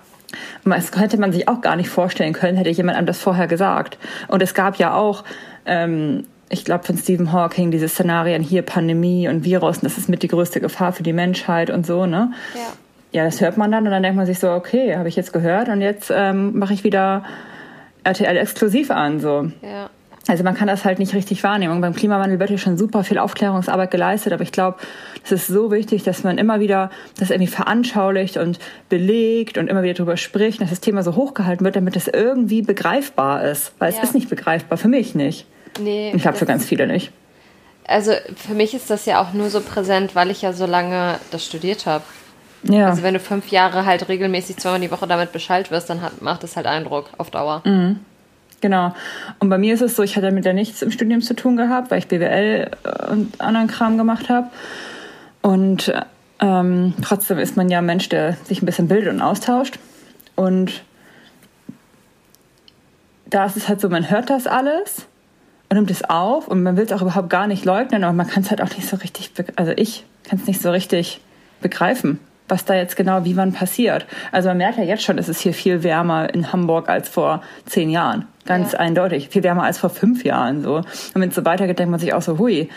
Das 0.65 0.99
hätte 0.99 1.19
man 1.19 1.31
sich 1.33 1.47
auch 1.49 1.61
gar 1.61 1.77
nicht 1.77 1.91
vorstellen 1.91 2.33
können, 2.33 2.57
hätte 2.57 2.71
jemand 2.71 2.97
einem 2.97 3.07
das 3.07 3.19
vorher 3.21 3.47
gesagt. 3.47 3.99
Und 4.29 4.43
es 4.43 4.55
gab 4.55 4.77
ja 4.77 4.95
auch, 4.95 5.25
ähm, 5.67 6.25
ich 6.49 6.65
glaube 6.65 6.85
von 6.85 6.97
Stephen 6.97 7.33
Hawking, 7.33 7.71
diese 7.71 7.87
Szenarien 7.89 8.43
hier, 8.43 8.63
Pandemie 8.63 9.29
und 9.29 9.45
Virus, 9.45 9.79
und 9.79 9.85
das 9.85 9.99
ist 9.99 10.09
mit 10.09 10.23
die 10.23 10.29
größte 10.29 10.61
Gefahr 10.61 10.95
für 10.95 11.03
die 11.03 11.13
Menschheit 11.13 11.69
und 11.69 11.85
so, 11.85 12.07
ne? 12.07 12.33
Ja. 12.55 13.21
ja, 13.21 13.25
das 13.27 13.43
hört 13.43 13.59
man 13.59 13.71
dann 13.73 13.85
und 13.85 13.91
dann 13.91 14.03
denkt 14.03 14.17
man 14.17 14.25
sich 14.25 14.39
so, 14.39 14.51
okay, 14.53 14.97
habe 14.97 15.09
ich 15.09 15.17
jetzt 15.17 15.35
gehört 15.35 15.69
und 15.69 15.83
jetzt 15.83 16.11
ähm, 16.15 16.59
mache 16.59 16.73
ich 16.73 16.83
wieder 16.83 17.25
RTL 18.05 18.37
exklusiv 18.39 18.91
an. 18.91 19.21
So. 19.21 19.51
Ja. 19.61 19.91
Also 20.29 20.45
man 20.45 20.55
kann 20.55 20.69
das 20.69 20.85
halt 20.85 20.99
nicht 20.99 21.15
richtig 21.15 21.43
wahrnehmen. 21.43 21.75
Und 21.75 21.81
beim 21.81 21.95
Klimawandel 21.95 22.39
wird 22.39 22.51
ja 22.51 22.59
schon 22.59 22.79
super 22.79 23.03
viel 23.03 23.19
Aufklärungsarbeit 23.19 23.91
geleistet, 23.91 24.33
aber 24.33 24.43
ich 24.43 24.53
glaube, 24.53 24.79
es 25.25 25.33
ist 25.33 25.47
so 25.49 25.71
wichtig, 25.71 26.05
dass 26.05 26.23
man 26.23 26.39
immer 26.39 26.61
wieder 26.61 26.91
das 27.19 27.31
irgendwie 27.31 27.51
veranschaulicht 27.51 28.37
und 28.37 28.59
belegt 28.89 29.59
und 29.59 29.69
immer 29.69 29.83
wieder 29.83 29.95
darüber 29.95 30.17
spricht, 30.17 30.61
dass 30.61 30.71
das 30.71 30.81
Thema 30.81 31.03
so 31.03 31.17
hochgehalten 31.17 31.65
wird, 31.65 31.77
damit 31.77 31.97
es 31.97 32.07
irgendwie 32.07 32.63
begreifbar 32.63 33.45
ist. 33.45 33.73
Weil 33.79 33.93
ja. 33.93 33.99
es 33.99 34.05
ist 34.05 34.15
nicht 34.15 34.29
begreifbar, 34.29 34.79
für 34.79 34.89
mich 34.89 35.15
nicht. 35.15 35.47
Nee. 35.81 36.11
Und 36.11 36.17
ich 36.17 36.23
glaube 36.23 36.39
für 36.39 36.47
ganz 36.47 36.65
viele 36.65 36.87
nicht. 36.87 37.13
Also 37.85 38.13
für 38.37 38.55
mich 38.55 38.75
ist 38.75 38.91
das 38.91 39.07
ja 39.07 39.21
auch 39.21 39.33
nur 39.33 39.51
so 39.51 39.61
präsent, 39.61 40.15
weil 40.15 40.31
ich 40.31 40.43
ja 40.43 40.53
so 40.53 40.67
lange 40.67 41.19
das 41.33 41.45
studiert 41.45 41.87
habe. 41.87 42.05
Ja. 42.63 42.89
Also 42.89 43.03
wenn 43.03 43.15
du 43.15 43.21
fünf 43.21 43.49
Jahre 43.49 43.87
halt 43.87 44.09
regelmäßig 44.09 44.59
zweimal 44.59 44.81
die 44.81 44.91
Woche 44.93 45.09
damit 45.09 45.33
Bescheid 45.33 45.71
wirst, 45.73 45.91
dann 45.91 46.01
hat, 46.01 46.23
macht 46.23 46.45
das 46.45 46.57
halt 46.57 46.67
Eindruck 46.67 47.11
auf 47.19 47.31
Dauer. 47.31 47.63
Mhm. 47.65 48.01
Genau. 48.63 48.95
Und 49.41 49.51
bei 49.51 49.59
mir 49.59 49.75
ist 49.75 49.83
es 49.83 49.97
so, 49.97 50.03
ich 50.03 50.17
hatte 50.17 50.31
mit 50.31 50.45
der 50.45 50.55
nichts 50.55 50.81
im 50.83 50.93
Studium 50.93 51.21
zu 51.21 51.35
tun 51.35 51.57
gehabt, 51.57 51.91
weil 51.91 51.99
ich 51.99 52.09
BWL 52.09 52.71
äh, 52.85 53.11
und 53.11 53.39
anderen 53.41 53.67
Kram 53.67 53.99
gemacht 53.99 54.31
habe. 54.31 54.49
Und 55.43 55.93
ähm, 56.39 56.95
trotzdem 57.03 57.39
ist 57.39 57.57
man 57.57 57.69
ja 57.69 57.79
ein 57.79 57.87
Mensch, 57.87 58.09
der 58.09 58.35
sich 58.45 58.63
ein 58.63 58.67
bisschen 58.67 58.87
bildet 58.87 59.13
und 59.13 59.21
austauscht. 59.21 59.81
Und 60.37 60.85
da 63.27 63.45
ist 63.45 63.57
es 63.57 63.69
halt 63.69 63.81
so, 63.81 63.89
man 63.89 64.09
hört 64.09 64.31
das 64.31 64.47
alles 64.47 65.07
und 65.69 65.77
nimmt 65.77 65.91
es 65.91 66.09
auf 66.09 66.47
und 66.47 66.63
man 66.63 66.77
will 66.77 66.85
es 66.85 66.93
auch 66.93 67.03
überhaupt 67.03 67.31
gar 67.31 67.49
nicht 67.49 67.65
leugnen, 67.65 68.05
aber 68.05 68.13
man 68.13 68.29
kann 68.29 68.45
es 68.45 68.51
halt 68.51 68.63
auch 68.63 68.71
nicht 68.77 68.87
so 68.87 68.97
richtig, 68.97 69.33
also 69.57 69.73
ich 69.75 70.05
kann 70.23 70.39
es 70.39 70.47
nicht 70.47 70.63
so 70.63 70.71
richtig 70.71 71.21
begreifen 71.61 72.21
was 72.53 72.67
da 72.67 72.75
jetzt 72.75 72.97
genau 72.97 73.25
wie 73.25 73.37
wann 73.37 73.53
passiert. 73.53 74.05
Also 74.31 74.49
man 74.51 74.59
merkt 74.59 74.77
ja 74.77 74.85
jetzt 74.85 75.03
schon, 75.03 75.17
es 75.17 75.29
ist 75.29 75.41
hier 75.41 75.55
viel 75.55 75.83
wärmer 75.83 76.33
in 76.33 76.53
Hamburg 76.53 76.89
als 76.89 77.09
vor 77.09 77.43
zehn 77.65 77.89
Jahren. 77.89 78.27
Ganz 78.45 78.73
ja. 78.73 78.79
eindeutig. 78.79 79.31
Viel 79.31 79.43
wärmer 79.43 79.65
als 79.65 79.79
vor 79.79 79.89
fünf 79.89 80.23
Jahren 80.23 80.63
so. 80.63 80.77
Und 80.77 80.87
wenn 81.15 81.31
es 81.31 81.35
so 81.35 81.45
weitergeht, 81.45 81.79
denkt 81.79 81.91
man 81.91 81.99
sich 81.99 82.13
auch 82.13 82.21
so, 82.21 82.39
hui. 82.39 82.69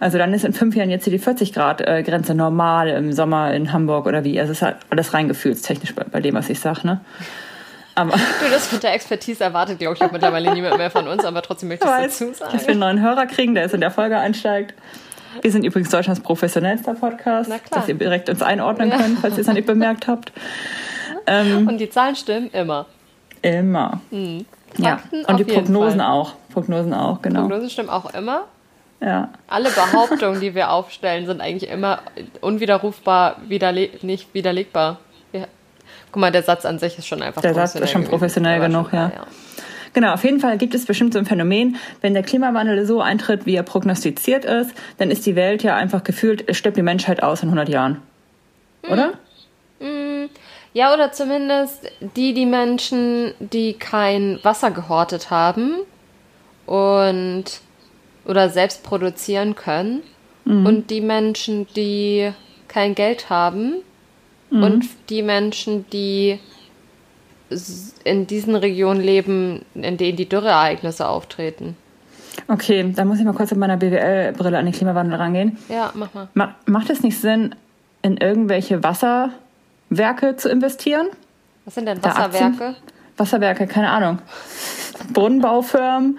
Also 0.00 0.16
dann 0.16 0.32
ist 0.32 0.44
in 0.44 0.54
fünf 0.54 0.74
Jahren 0.76 0.90
jetzt 0.90 1.04
hier 1.04 1.12
die 1.12 1.18
40 1.18 1.52
Grad 1.52 1.86
äh, 1.86 2.02
Grenze 2.02 2.34
normal 2.34 2.88
im 2.88 3.12
Sommer 3.12 3.52
in 3.52 3.72
Hamburg 3.72 4.06
oder 4.06 4.24
wie. 4.24 4.40
Also 4.40 4.52
es 4.52 4.58
ist 4.58 4.62
halt 4.62 4.76
alles 4.88 5.12
rein 5.12 5.28
gefühlstechnisch 5.28 5.94
bei, 5.94 6.04
bei 6.04 6.20
dem, 6.20 6.34
was 6.34 6.48
ich 6.48 6.60
sage, 6.60 6.86
ne? 6.86 7.00
Aber 7.96 8.12
du, 8.12 8.50
das 8.50 8.70
mit 8.72 8.82
der 8.84 8.94
Expertise 8.94 9.42
erwartet, 9.42 9.80
glaube 9.80 9.96
ich, 9.96 10.02
auch 10.02 10.12
mittlerweile 10.12 10.54
niemand 10.54 10.78
mehr 10.78 10.90
von 10.90 11.08
uns, 11.08 11.24
aber 11.24 11.42
trotzdem 11.42 11.68
möchte 11.68 11.84
ich 11.84 12.06
es 12.06 12.18
dazu 12.18 12.32
sagen. 12.32 12.52
Dass 12.52 12.62
wir 12.62 12.70
einen 12.70 12.80
neuen 12.80 13.02
Hörer 13.02 13.26
kriegen, 13.26 13.54
der 13.54 13.64
jetzt 13.64 13.74
in 13.74 13.80
der 13.80 13.90
Folge 13.90 14.16
einsteigt. 14.16 14.72
Wir 15.42 15.52
sind 15.52 15.64
übrigens 15.64 15.90
Deutschlands 15.90 16.20
professionellster 16.20 16.94
Podcast, 16.94 17.50
dass 17.70 17.88
ihr 17.88 17.94
direkt 17.94 18.28
uns 18.28 18.42
einordnen 18.42 18.90
ja. 18.90 18.96
könnt, 18.96 19.18
falls 19.20 19.34
ihr 19.34 19.40
es 19.40 19.46
noch 19.46 19.54
nicht 19.54 19.66
bemerkt 19.66 20.06
habt. 20.06 20.32
Ähm, 21.26 21.68
und 21.68 21.78
die 21.78 21.90
Zahlen 21.90 22.16
stimmen 22.16 22.50
immer. 22.52 22.86
Immer. 23.42 24.00
Mhm. 24.10 24.46
Ja. 24.78 25.00
Und 25.26 25.38
die 25.38 25.44
Prognosen 25.44 26.00
auch. 26.00 26.34
Prognosen 26.52 26.94
auch, 26.94 27.22
genau. 27.22 27.42
Prognosen 27.42 27.70
stimmen 27.70 27.90
auch 27.90 28.12
immer. 28.14 28.44
Ja. 29.00 29.28
Alle 29.46 29.70
Behauptungen, 29.70 30.40
die 30.40 30.54
wir 30.54 30.70
aufstellen, 30.70 31.26
sind 31.26 31.40
eigentlich 31.40 31.70
immer 31.70 32.00
unwiderrufbar, 32.40 33.36
widerle 33.46 33.90
nicht 34.02 34.34
widerlegbar. 34.34 34.98
Ja. 35.32 35.44
Guck 36.10 36.20
mal, 36.20 36.32
der 36.32 36.42
Satz 36.42 36.64
an 36.64 36.78
sich 36.78 36.98
ist 36.98 37.06
schon 37.06 37.22
einfach 37.22 37.40
Der 37.42 37.54
Satz 37.54 37.76
ist 37.76 37.90
schon 37.90 38.04
professionell 38.04 38.60
genug, 38.60 38.92
ja. 38.92 39.12
ja. 39.14 39.26
Genau, 39.98 40.12
auf 40.12 40.22
jeden 40.22 40.38
Fall 40.38 40.58
gibt 40.58 40.76
es 40.76 40.86
bestimmt 40.86 41.12
so 41.12 41.18
ein 41.18 41.26
Phänomen, 41.26 41.74
wenn 42.02 42.14
der 42.14 42.22
Klimawandel 42.22 42.86
so 42.86 43.00
eintritt, 43.00 43.46
wie 43.46 43.56
er 43.56 43.64
prognostiziert 43.64 44.44
ist, 44.44 44.70
dann 44.96 45.10
ist 45.10 45.26
die 45.26 45.34
Welt 45.34 45.64
ja 45.64 45.74
einfach 45.74 46.04
gefühlt, 46.04 46.44
es 46.46 46.56
stirbt 46.56 46.76
die 46.76 46.82
Menschheit 46.82 47.20
aus 47.20 47.42
in 47.42 47.48
100 47.48 47.68
Jahren. 47.68 48.00
Oder? 48.88 49.14
Mm. 49.80 50.28
Ja, 50.72 50.94
oder 50.94 51.10
zumindest 51.10 51.90
die, 52.14 52.32
die 52.32 52.46
Menschen, 52.46 53.34
die 53.40 53.72
kein 53.72 54.38
Wasser 54.44 54.70
gehortet 54.70 55.30
haben 55.30 55.78
und 56.64 57.46
oder 58.24 58.50
selbst 58.50 58.84
produzieren 58.84 59.56
können 59.56 60.04
mhm. 60.44 60.64
und 60.64 60.90
die 60.90 61.00
Menschen, 61.00 61.66
die 61.74 62.30
kein 62.68 62.94
Geld 62.94 63.30
haben 63.30 63.78
mhm. 64.50 64.62
und 64.62 64.84
die 65.10 65.22
Menschen, 65.22 65.86
die 65.90 66.38
in 68.04 68.26
diesen 68.26 68.54
Regionen 68.54 69.00
leben, 69.00 69.64
in 69.74 69.96
denen 69.96 70.16
die 70.16 70.28
Dürreereignisse 70.28 71.08
auftreten. 71.08 71.76
Okay, 72.46 72.92
da 72.94 73.04
muss 73.04 73.18
ich 73.18 73.24
mal 73.24 73.34
kurz 73.34 73.50
mit 73.50 73.60
meiner 73.60 73.76
BWL-Brille 73.76 74.58
an 74.58 74.64
den 74.64 74.74
Klimawandel 74.74 75.18
rangehen. 75.18 75.58
Ja, 75.68 75.90
mach 75.94 76.14
mal. 76.14 76.28
Ma 76.34 76.54
macht 76.66 76.90
es 76.90 77.02
nicht 77.02 77.20
Sinn, 77.20 77.54
in 78.02 78.16
irgendwelche 78.16 78.82
Wasserwerke 78.82 80.36
zu 80.36 80.48
investieren? 80.48 81.08
Was 81.64 81.74
sind 81.74 81.86
denn 81.86 82.02
Wasserwerke? 82.02 82.76
Wasserwerke, 83.16 83.66
keine 83.66 83.90
Ahnung. 83.90 84.20
Brunnenbaufirmen. 85.12 86.18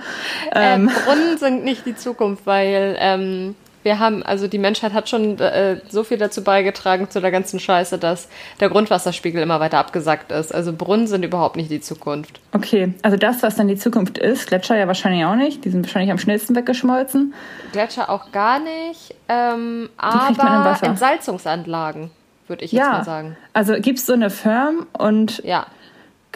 Ähm. 0.54 0.90
Äh, 0.90 0.92
Brunnen 0.92 1.38
sind 1.38 1.64
nicht 1.64 1.86
die 1.86 1.96
Zukunft, 1.96 2.46
weil 2.46 2.96
ähm, 3.00 3.56
wir 3.84 4.00
haben, 4.00 4.24
also 4.24 4.48
die 4.48 4.58
Menschheit 4.58 4.94
hat 4.94 5.08
schon 5.08 5.40
äh, 5.40 5.80
so 5.88 6.04
viel 6.04 6.18
dazu 6.18 6.44
beigetragen 6.44 7.10
zu 7.10 7.22
der 7.22 7.32
ganzen 7.32 7.60
Scheiße, 7.60 7.98
dass 7.98 8.28
der 8.60 8.70
Grundwasserspiegel 8.70 9.42
immer 9.42 9.60
weiter 9.60 9.78
abgesackt 9.78 10.32
ist. 10.32 10.54
Also 10.54 10.74
Brunnen 10.74 11.08
sind 11.08 11.24
überhaupt 11.24 11.56
nicht 11.56 11.72
die 11.72 11.80
Zukunft. 11.80 12.42
Okay, 12.52 12.94
also 13.04 13.16
das, 13.16 13.42
was 13.42 13.56
dann 13.56 13.68
die 13.68 13.78
Zukunft 13.78 14.18
ist, 14.18 14.48
Gletscher 14.48 14.78
ja 14.78 14.88
wahrscheinlich 14.88 15.24
auch 15.26 15.36
nicht. 15.36 15.64
Die 15.64 15.70
sind 15.70 15.86
wahrscheinlich 15.86 16.12
am 16.12 16.18
schnellsten 16.18 16.56
weggeschmolzen. 16.56 17.34
Gletscher 17.72 18.10
auch 18.10 18.32
gar 18.32 18.60
nicht. 18.60 19.16
Ähm, 19.30 19.90
aber 19.98 20.78
Entsalzungsanlagen, 20.82 22.12
würde 22.48 22.66
ich 22.66 22.74
jetzt 22.74 22.86
ja, 22.86 22.92
mal 22.92 23.06
sagen. 23.06 23.38
Also 23.54 23.76
gibt 23.76 24.00
es 24.00 24.06
so 24.06 24.14
eine 24.14 24.30
Firm 24.30 24.88
und 24.98 25.42
ja. 25.46 25.68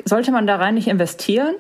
sollte 0.06 0.32
man 0.32 0.48
da 0.48 0.56
rein 0.56 0.76
nicht 0.76 0.88
investieren? 0.88 1.56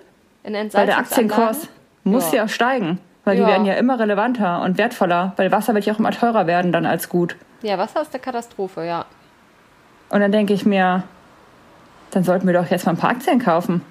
In 0.46 0.56
Entsalzungsanlagen? 0.56 0.74
Weil 0.74 0.86
der 0.86 0.98
Aktienkurs 0.98 1.68
muss 2.06 2.32
ja, 2.32 2.44
ja 2.44 2.48
steigen. 2.48 3.00
Weil 3.26 3.38
ja. 3.38 3.46
die 3.46 3.52
werden 3.52 3.66
ja 3.66 3.74
immer 3.76 4.00
relevanter 4.00 4.62
und 4.62 4.78
wertvoller, 4.78 5.34
weil 5.38 5.52
Wasser 5.52 5.74
wird 5.74 5.86
ja 5.86 5.94
auch 5.94 6.00
immer 6.00 6.12
teurer 6.12 6.48
werden 6.48 6.72
dann 6.72 6.86
als 6.86 7.10
gut. 7.10 7.36
Ja, 7.62 7.78
Wasser 7.78 8.02
ist 8.02 8.14
eine 8.14 8.22
Katastrophe, 8.22 8.86
ja. 8.86 9.06
Und 10.10 10.20
dann 10.20 10.32
denke 10.32 10.54
ich 10.54 10.66
mir, 10.66 11.04
dann 12.12 12.24
sollten 12.24 12.46
wir 12.46 12.54
doch 12.54 12.70
jetzt 12.70 12.86
mal 12.86 12.94
ein 12.94 12.98
paar 12.98 13.12
Aktien 13.12 13.40
kaufen. 13.40 13.82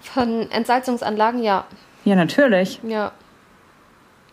Von 0.00 0.50
Entsalzungsanlagen, 0.50 1.42
ja. 1.42 1.64
Ja, 2.04 2.14
natürlich. 2.14 2.80
Ja. 2.86 3.12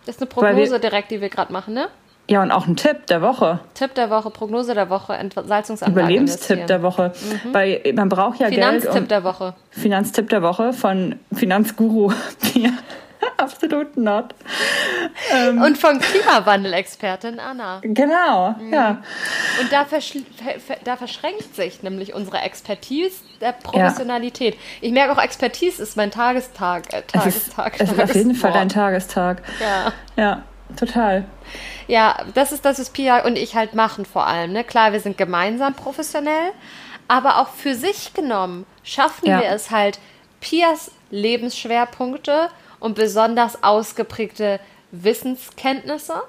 Das 0.06 0.16
ist 0.16 0.22
eine 0.22 0.30
Prognose 0.30 0.74
wir, 0.74 0.80
direkt, 0.80 1.12
die 1.12 1.22
wir 1.22 1.30
gerade 1.30 1.52
machen, 1.52 1.74
ne? 1.74 1.88
Ja, 2.30 2.44
und 2.44 2.52
auch 2.52 2.68
ein 2.68 2.76
Tipp 2.76 3.08
der 3.08 3.24
Woche. 3.24 3.60
Tipp 3.74 3.96
der 3.96 4.12
Woche, 4.12 4.30
Prognose 4.30 4.76
der 4.76 4.90
Woche, 4.90 5.14
Entsalzungsanlagen. 5.14 6.04
Überlebenstipp 6.04 6.68
der 6.68 6.84
Woche. 6.84 7.12
Mhm. 7.44 7.54
Weil 7.54 7.82
man 7.96 8.08
braucht 8.08 8.40
ja 8.40 8.48
Finanztipp 8.48 8.52
Geld. 8.52 8.94
Finanztipp 8.94 9.10
der 9.10 9.24
Woche. 9.24 9.54
Finanztipp 9.72 10.30
der 10.30 10.42
Woche 10.44 10.74
von 10.74 11.16
Finanzguru 11.34 12.12
Absolut 13.38 13.98
not. 13.98 14.36
Ähm, 15.32 15.62
und 15.62 15.78
von 15.78 16.00
Klimawandel-Expertin 16.00 17.40
Anna. 17.40 17.80
Genau, 17.84 18.52
mhm. 18.52 18.74
ja. 18.74 19.02
Und 19.60 19.72
da, 19.72 19.86
da, 20.84 20.98
verschränkt 20.98 21.56
sich 21.56 21.84
nämlich 21.84 22.14
unsere 22.14 22.40
Expertise 22.40 23.24
der 23.42 23.54
Professionalität. 23.54 24.56
Ja. 24.56 24.60
Ich 24.82 24.92
merke 24.92 25.14
auch, 25.14 25.22
Expertise 25.22 25.82
ist 25.82 25.98
mein 25.98 26.12
Tagestag. 26.12 26.94
Äh, 26.94 27.02
Tagestag. 27.04 27.76
Es 27.76 27.82
ist, 27.82 27.92
es 27.92 27.98
ist 27.98 28.04
auf 28.04 28.16
jeden 28.16 28.36
Fall 28.36 28.52
dein 28.54 28.70
Tagestag. 28.70 29.42
Ja. 29.60 29.94
Ja, 30.16 30.44
total. 30.78 31.26
Ja, 31.88 32.18
das 32.36 32.52
ist 32.52 32.66
das, 32.66 32.80
was 32.80 32.90
Pia 32.90 33.26
und 33.26 33.38
ich 33.38 33.56
halt 33.56 33.74
machen 33.74 34.06
vor 34.06 34.28
allem. 34.28 34.54
Ne? 34.54 34.64
Klar, 34.64 34.94
wir 34.94 35.00
sind 35.00 35.18
gemeinsam 35.18 35.74
professionell, 35.74 36.52
aber 37.08 37.40
auch 37.40 37.50
für 37.50 37.76
sich 37.76 38.14
genommen 38.14 38.66
schaffen 38.84 39.28
ja. 39.28 39.40
wir 39.42 39.50
es 39.50 39.72
halt, 39.72 40.00
Pias 40.40 40.92
Lebensschwerpunkte 41.10 42.50
und 42.80 42.96
besonders 42.96 43.64
ausgeprägte 43.64 44.60
Wissenskenntnisse. 44.92 46.22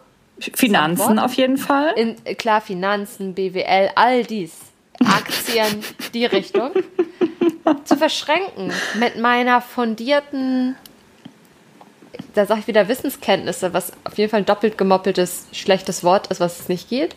Finanzen 0.55 1.19
auf 1.19 1.35
jeden 1.35 1.59
Fall. 1.59 1.93
In, 1.97 2.17
klar, 2.37 2.61
Finanzen, 2.61 3.35
BWL, 3.35 3.91
all 3.95 4.25
dies. 4.25 4.53
Aktien, 5.05 5.83
die 6.15 6.27
Richtung. 6.27 6.71
zu 7.85 7.97
verschränken 7.97 8.73
mit 8.99 9.19
meiner 9.19 9.61
fundierten, 9.61 10.77
da 12.35 12.47
sage 12.47 12.61
ich 12.61 12.67
wieder 12.67 12.89
Wissenskenntnisse, 12.89 13.73
was 13.73 13.93
auf 14.05 14.17
jeden 14.19 14.31
Fall 14.31 14.41
ein 14.41 14.47
doppelt 14.47 14.79
gemoppeltes, 14.79 15.47
schlechtes 15.53 16.03
Wort 16.05 16.29
ist, 16.29 16.41
was 16.41 16.61
es 16.61 16.69
nicht 16.69 16.89
geht. 16.89 17.17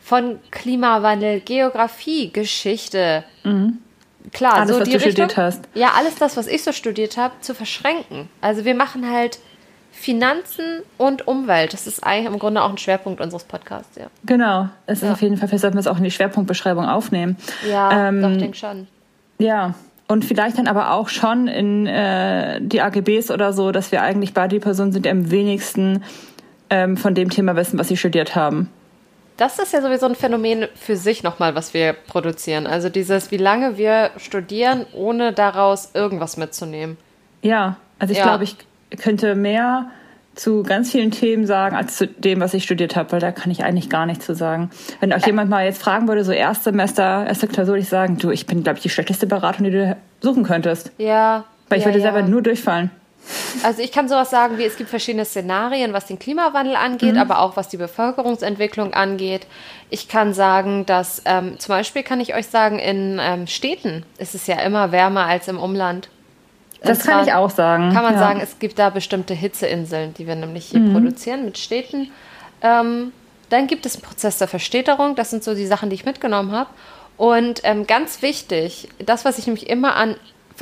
Von 0.00 0.40
Klimawandel, 0.50 1.40
Geografie, 1.40 2.30
Geschichte, 2.30 3.24
mhm 3.44 3.78
klar, 4.32 4.54
alles, 4.54 4.68
so 4.68 4.80
was 4.80 4.88
die 4.88 4.92
du 4.92 4.96
Richtung, 4.98 5.28
studiert 5.28 5.36
hast. 5.36 5.64
Ja, 5.74 5.92
alles 5.96 6.14
das, 6.16 6.36
was 6.36 6.46
ich 6.46 6.62
so 6.62 6.72
studiert 6.72 7.16
habe, 7.16 7.34
zu 7.40 7.54
verschränken. 7.54 8.28
Also 8.40 8.64
wir 8.64 8.74
machen 8.74 9.10
halt 9.10 9.38
Finanzen 9.92 10.82
und 10.98 11.28
Umwelt. 11.28 11.72
Das 11.72 11.86
ist 11.86 12.04
eigentlich 12.04 12.32
im 12.32 12.38
Grunde 12.38 12.62
auch 12.62 12.70
ein 12.70 12.78
Schwerpunkt 12.78 13.20
unseres 13.20 13.44
Podcasts, 13.44 13.96
ja. 13.96 14.06
Genau. 14.24 14.68
Es 14.86 14.98
ist 14.98 15.04
ja. 15.04 15.12
auf 15.12 15.22
jeden 15.22 15.36
Fall, 15.36 15.48
vielleicht 15.48 15.62
sollten 15.62 15.76
wir 15.76 15.80
es 15.80 15.86
auch 15.86 15.98
in 15.98 16.04
die 16.04 16.10
Schwerpunktbeschreibung 16.10 16.86
aufnehmen. 16.86 17.36
Ja, 17.68 18.08
ähm, 18.08 18.22
doch, 18.22 18.36
denk 18.36 18.56
schon. 18.56 18.88
Ja. 19.38 19.74
Und 20.08 20.24
vielleicht 20.24 20.58
dann 20.58 20.66
aber 20.66 20.92
auch 20.92 21.08
schon 21.08 21.46
in 21.46 21.86
äh, 21.86 22.60
die 22.60 22.82
AGBs 22.82 23.30
oder 23.30 23.52
so, 23.52 23.70
dass 23.70 23.92
wir 23.92 24.02
eigentlich 24.02 24.34
beide 24.34 24.56
die 24.56 24.60
Personen 24.60 24.92
sind, 24.92 25.06
die 25.06 25.10
am 25.10 25.30
wenigsten 25.30 26.02
ähm, 26.68 26.96
von 26.96 27.14
dem 27.14 27.30
Thema 27.30 27.54
wissen, 27.56 27.78
was 27.78 27.88
sie 27.88 27.96
studiert 27.96 28.34
haben. 28.34 28.68
Das 29.36 29.58
ist 29.58 29.72
ja 29.72 29.80
sowieso 29.80 30.06
ein 30.06 30.14
Phänomen 30.14 30.68
für 30.74 30.96
sich 30.96 31.22
nochmal, 31.22 31.54
was 31.54 31.74
wir 31.74 31.92
produzieren. 31.92 32.66
Also 32.66 32.88
dieses, 32.88 33.30
wie 33.30 33.38
lange 33.38 33.76
wir 33.76 34.10
studieren, 34.16 34.86
ohne 34.92 35.32
daraus 35.32 35.90
irgendwas 35.94 36.36
mitzunehmen. 36.36 36.96
Ja, 37.42 37.76
also 37.98 38.12
ich 38.12 38.18
ja. 38.18 38.24
glaube, 38.24 38.44
ich, 38.44 38.56
könnte 38.98 39.34
mehr 39.34 39.90
zu 40.34 40.62
ganz 40.62 40.92
vielen 40.92 41.10
Themen 41.10 41.46
sagen, 41.46 41.76
als 41.76 41.96
zu 41.96 42.06
dem, 42.06 42.40
was 42.40 42.54
ich 42.54 42.64
studiert 42.64 42.96
habe, 42.96 43.12
weil 43.12 43.20
da 43.20 43.32
kann 43.32 43.50
ich 43.50 43.64
eigentlich 43.64 43.90
gar 43.90 44.06
nichts 44.06 44.24
zu 44.24 44.34
sagen. 44.34 44.70
Wenn 45.00 45.12
auch 45.12 45.24
jemand 45.26 45.50
mal 45.50 45.64
jetzt 45.64 45.82
fragen 45.82 46.08
würde, 46.08 46.24
so 46.24 46.32
Erstsemester, 46.32 47.26
erste 47.26 47.48
Klausur, 47.48 47.74
würde 47.74 47.82
ich 47.82 47.88
sagen, 47.88 48.16
du, 48.16 48.30
ich 48.30 48.46
bin, 48.46 48.62
glaube 48.62 48.78
ich, 48.78 48.82
die 48.82 48.88
schlechteste 48.88 49.26
Beratung, 49.26 49.64
die 49.64 49.70
du 49.72 49.96
suchen 50.20 50.44
könntest. 50.44 50.90
Ja. 50.98 51.44
Weil 51.68 51.78
ich 51.78 51.84
ja, 51.84 51.90
würde 51.90 51.98
ja. 51.98 52.12
selber 52.12 52.26
nur 52.26 52.42
durchfallen. 52.42 52.90
Also 53.62 53.82
ich 53.82 53.92
kann 53.92 54.08
sowas 54.08 54.30
sagen 54.30 54.58
wie, 54.58 54.64
es 54.64 54.76
gibt 54.76 54.90
verschiedene 54.90 55.24
Szenarien, 55.24 55.92
was 55.92 56.06
den 56.06 56.18
Klimawandel 56.18 56.76
angeht, 56.76 57.16
aber 57.16 57.40
auch 57.40 57.56
was 57.56 57.68
die 57.68 57.76
Bevölkerungsentwicklung 57.76 58.94
angeht. 58.94 59.46
Ich 59.90 60.08
kann 60.08 60.34
sagen, 60.34 60.86
dass 60.86 61.22
ähm, 61.24 61.58
zum 61.58 61.74
Beispiel 61.74 62.02
kann 62.02 62.20
ich 62.20 62.34
euch 62.34 62.48
sagen, 62.48 62.78
in 62.78 63.20
ähm, 63.22 63.46
Städten 63.46 64.04
ist 64.18 64.34
es 64.34 64.46
ja 64.46 64.60
immer 64.60 64.90
wärmer 64.92 65.26
als 65.26 65.48
im 65.48 65.58
Umland. 65.58 66.08
Das 66.82 67.04
kann 67.04 67.24
ich 67.24 67.32
auch 67.32 67.50
sagen. 67.50 67.92
Kann 67.92 68.02
man 68.02 68.14
ja. 68.14 68.18
sagen, 68.18 68.40
es 68.42 68.58
gibt 68.58 68.78
da 68.78 68.90
bestimmte 68.90 69.34
Hitzeinseln, 69.34 70.14
die 70.14 70.26
wir 70.26 70.34
nämlich 70.34 70.66
hier 70.66 70.80
produzieren 70.92 71.44
mit 71.44 71.58
Städten. 71.58 72.10
Ähm, 72.60 73.12
dann 73.50 73.66
gibt 73.66 73.86
es 73.86 73.96
einen 73.96 74.02
Prozess 74.02 74.38
der 74.38 74.48
Verstädterung. 74.48 75.14
Das 75.14 75.30
sind 75.30 75.44
so 75.44 75.54
die 75.54 75.66
Sachen, 75.66 75.90
die 75.90 75.94
ich 75.94 76.04
mitgenommen 76.04 76.52
habe. 76.52 76.70
Und 77.16 77.60
ähm, 77.64 77.86
ganz 77.86 78.22
wichtig, 78.22 78.88
das, 78.98 79.24
was 79.24 79.38
ich 79.38 79.46
nämlich 79.46 79.68
immer 79.68 79.94
an, 79.94 80.16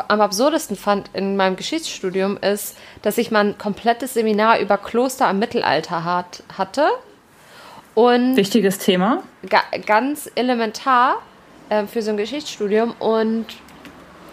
am 0.09 0.21
absurdesten 0.21 0.77
fand 0.77 1.11
in 1.15 1.37
meinem 1.37 1.57
Geschichtsstudium, 1.57 2.37
ist, 2.39 2.77
dass 3.03 3.19
ich 3.19 3.31
mal 3.31 3.47
ein 3.47 3.59
komplettes 3.59 4.15
Seminar 4.15 4.61
über 4.61 4.79
Kloster 4.79 5.29
im 5.31 5.39
Mittelalter 5.39 6.05
hat, 6.05 6.43
hatte. 6.57 6.89
Und 7.95 8.37
Wichtiges 8.37 8.79
Thema. 8.79 9.23
ga, 9.49 9.63
ganz 9.85 10.31
elementar 10.35 11.17
äh, 11.69 11.87
für 11.87 12.03
so 12.03 12.11
ein 12.11 12.17
Geschichtsstudium 12.17 12.95
und 12.99 13.47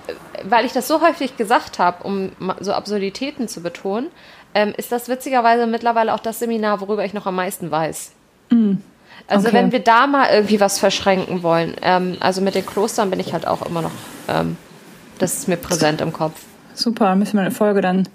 äh, 0.08 0.13
weil 0.43 0.65
ich 0.65 0.74
das 0.74 0.88
so 0.88 1.02
häufig 1.02 1.38
gesagt 1.38 1.80
habe, 1.80 2.04
um 2.04 2.32
so 2.60 2.74
Absurditäten 2.74 3.48
zu 3.48 3.62
betonen, 3.62 4.08
ähm, 4.54 4.74
ist 4.78 4.91
das 4.91 5.10
witzigerweise 5.10 5.67
mittlerweile 5.67 6.13
auch 6.13 6.20
das 6.20 6.39
Seminar, 6.39 6.82
worüber 6.82 7.04
ich 7.04 7.13
noch 7.13 7.26
am 7.26 7.36
meisten 7.36 7.72
weiß. 7.72 8.12
Also 9.28 9.48
okay. 9.50 9.58
wenn 9.58 9.72
wir 9.72 9.80
da 9.80 10.08
mal 10.08 10.30
irgendwie 10.32 10.60
was 10.60 10.80
verschränken 10.80 11.43
wollen, 11.43 11.76
ähm, 11.82 12.17
also 12.20 12.41
mit 12.41 12.56
den 12.56 12.65
Klostern 12.65 13.10
bin 13.10 13.20
ich 13.20 13.34
halt 13.34 13.46
auch 13.46 13.62
immer 13.65 13.82
noch, 13.82 13.91
ähm, 14.30 14.58
das 15.17 15.34
ist 15.36 15.47
mir 15.47 15.58
präsent 15.58 16.01
im 16.01 16.13
Kopf. 16.13 16.39
Super, 16.73 17.15
müssen 17.15 17.34
wir 17.34 17.41
eine 17.41 17.51
Folge 17.51 17.82
dann 17.82 18.08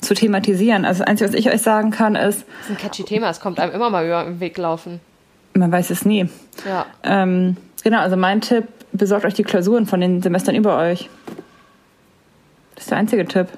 zu 0.00 0.14
thematisieren. 0.14 0.84
Also 0.84 1.00
das 1.00 1.08
Einzige, 1.08 1.30
was 1.30 1.34
ich 1.38 1.50
euch 1.50 1.62
sagen 1.62 1.90
kann, 1.90 2.16
ist, 2.16 2.44
Das 2.60 2.68
ist 2.68 2.70
ein 2.70 2.76
catchy 2.78 3.04
Thema, 3.04 3.30
es 3.30 3.40
kommt 3.40 3.58
einem 3.58 3.72
immer 3.72 3.88
mal 3.90 4.04
über 4.06 4.24
den 4.24 4.40
Weg 4.40 4.58
laufen. 4.58 5.00
man 5.54 5.72
weiß 5.72 5.90
es 5.90 6.04
nie. 6.04 6.28
Ja. 6.66 6.86
Ähm, 7.02 7.56
genau, 7.82 8.00
also 8.00 8.16
mein 8.16 8.40
Tipp, 8.40 8.64
besorgt 8.92 9.24
euch 9.24 9.34
die 9.34 9.42
Klausuren 9.44 9.86
von 9.86 10.00
den 10.00 10.20
Semestern 10.22 10.54
über 10.54 10.76
euch. 10.78 11.08
Das 12.74 12.84
ist 12.84 12.90
der 12.90 12.98
einzige 12.98 13.24
Tipp. 13.26 13.48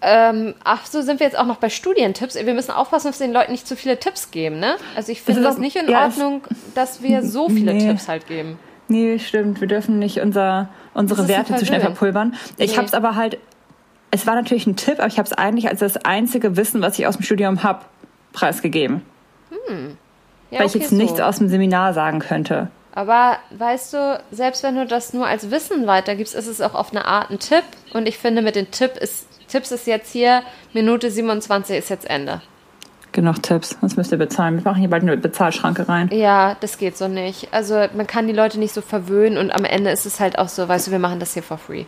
Ähm, 0.00 0.54
ach 0.62 0.86
so, 0.86 1.02
sind 1.02 1.18
wir 1.18 1.26
jetzt 1.26 1.36
auch 1.38 1.46
noch 1.46 1.56
bei 1.56 1.68
Studientipps. 1.70 2.36
Wir 2.36 2.54
müssen 2.54 2.70
aufpassen, 2.70 3.08
dass 3.08 3.18
wir 3.18 3.26
den 3.26 3.34
Leuten 3.34 3.50
nicht 3.50 3.66
zu 3.66 3.74
viele 3.74 3.98
Tipps 3.98 4.30
geben, 4.30 4.60
ne? 4.60 4.76
Also 4.94 5.10
ich 5.10 5.22
finde 5.22 5.42
das 5.42 5.56
auch- 5.56 5.60
nicht 5.60 5.74
in 5.74 5.88
ja, 5.88 6.04
Ordnung, 6.04 6.42
dass 6.76 7.02
wir 7.02 7.24
so 7.24 7.48
viele 7.48 7.74
Nee. 7.74 7.86
Tipps 7.88 8.06
halt 8.06 8.28
geben. 8.28 8.58
Nee, 8.88 9.18
stimmt. 9.18 9.60
Wir 9.60 9.68
dürfen 9.68 9.98
nicht 9.98 10.20
unser, 10.20 10.68
unsere 10.94 11.28
Werte 11.28 11.54
zu 11.56 11.66
schnell 11.66 11.80
verpulvern. 11.80 12.34
Ich 12.56 12.72
Nee. 12.72 12.76
habe 12.78 12.86
es 12.86 12.94
aber 12.94 13.16
halt, 13.16 13.38
es 14.10 14.26
war 14.26 14.34
natürlich 14.34 14.66
ein 14.66 14.76
Tipp, 14.76 14.98
aber 14.98 15.06
ich 15.08 15.18
habe 15.18 15.26
es 15.26 15.32
eigentlich 15.34 15.68
als 15.68 15.80
das 15.80 15.96
einzige 15.98 16.56
Wissen, 16.56 16.80
was 16.80 16.98
ich 16.98 17.06
aus 17.06 17.16
dem 17.16 17.22
Studium 17.22 17.62
habe, 17.62 17.84
preisgegeben. 18.32 19.02
Ja, 20.50 20.60
weil 20.60 20.66
ich 20.66 20.74
okay, 20.74 20.78
jetzt 20.78 20.90
so. 20.90 20.96
nichts 20.96 21.20
aus 21.20 21.38
dem 21.38 21.48
Seminar 21.48 21.92
sagen 21.92 22.20
könnte. 22.20 22.68
Aber 22.94 23.36
weißt 23.50 23.92
du, 23.94 24.20
selbst 24.30 24.62
wenn 24.62 24.74
du 24.74 24.86
das 24.86 25.12
nur 25.12 25.26
als 25.26 25.50
Wissen 25.50 25.86
weitergibst, 25.86 26.34
ist 26.34 26.46
es 26.46 26.60
auch 26.60 26.74
auf 26.74 26.90
eine 26.90 27.04
Art 27.04 27.30
ein 27.30 27.38
Tipp. 27.38 27.62
Und 27.92 28.08
ich 28.08 28.18
finde, 28.18 28.42
mit 28.42 28.56
den 28.56 28.70
Tipp 28.70 28.96
ist, 28.96 29.26
Tipps 29.48 29.70
ist 29.70 29.86
jetzt 29.86 30.10
hier, 30.10 30.42
Minute 30.72 31.10
27 31.10 31.76
ist 31.76 31.90
jetzt 31.90 32.08
Ende. 32.08 32.40
Genug 33.18 33.42
Tipps, 33.42 33.76
sonst 33.80 33.96
müsst 33.96 34.12
ihr 34.12 34.16
bezahlen. 34.18 34.58
Wir 34.58 34.62
machen 34.62 34.78
hier 34.78 34.88
bald 34.88 35.02
eine 35.02 35.16
Bezahlschranke 35.16 35.88
rein. 35.88 36.08
Ja, 36.12 36.54
das 36.60 36.78
geht 36.78 36.96
so 36.96 37.08
nicht. 37.08 37.48
Also 37.52 37.84
man 37.96 38.06
kann 38.06 38.28
die 38.28 38.32
Leute 38.32 38.60
nicht 38.60 38.72
so 38.72 38.80
verwöhnen 38.80 39.38
und 39.38 39.50
am 39.50 39.64
Ende 39.64 39.90
ist 39.90 40.06
es 40.06 40.20
halt 40.20 40.38
auch 40.38 40.48
so, 40.48 40.68
weißt 40.68 40.86
du, 40.86 40.90
wir 40.92 41.00
machen 41.00 41.18
das 41.18 41.34
hier 41.34 41.42
for 41.42 41.58
free. 41.58 41.84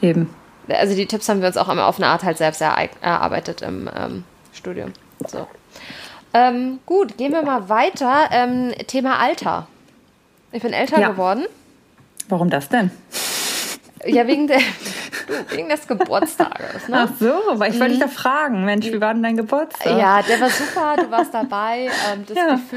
Eben. 0.00 0.30
Also 0.70 0.96
die 0.96 1.04
Tipps 1.04 1.28
haben 1.28 1.42
wir 1.42 1.48
uns 1.48 1.58
auch 1.58 1.68
immer 1.68 1.84
auf 1.86 1.98
eine 1.98 2.06
Art 2.06 2.22
halt 2.22 2.38
selbst 2.38 2.62
erarbeitet 2.62 3.60
im 3.60 3.90
ähm, 3.94 4.24
Studium. 4.54 4.94
So. 5.28 5.46
Ähm, 6.32 6.78
gut, 6.86 7.18
gehen 7.18 7.32
wir 7.32 7.42
mal 7.42 7.68
weiter. 7.68 8.30
Ähm, 8.30 8.72
Thema 8.86 9.18
Alter. 9.18 9.66
Ich 10.50 10.62
bin 10.62 10.72
älter 10.72 10.98
Ja. 10.98 11.10
geworden. 11.10 11.44
Warum 12.30 12.48
das 12.48 12.70
denn? 12.70 12.90
Ja, 14.06 14.26
wegen, 14.26 14.46
der, 14.46 14.58
wegen 15.50 15.68
des 15.68 15.86
Geburtstages. 15.86 16.88
Ne? 16.88 17.08
Ach 17.08 17.10
so, 17.18 17.32
weil 17.58 17.72
ich 17.72 17.78
wollte 17.80 17.92
dich 17.94 18.02
da 18.02 18.08
fragen. 18.08 18.64
Mensch, 18.64 18.86
wie 18.86 19.00
war 19.00 19.14
denn 19.14 19.22
dein 19.22 19.36
Geburtstag? 19.36 19.98
Ja, 19.98 20.22
der 20.22 20.40
war 20.40 20.50
super, 20.50 20.96
du 20.96 21.10
warst 21.10 21.32
dabei. 21.32 21.88
Ähm, 22.12 22.24
das 22.26 22.36
Ja. 22.36 22.46
Buffet, 22.56 22.76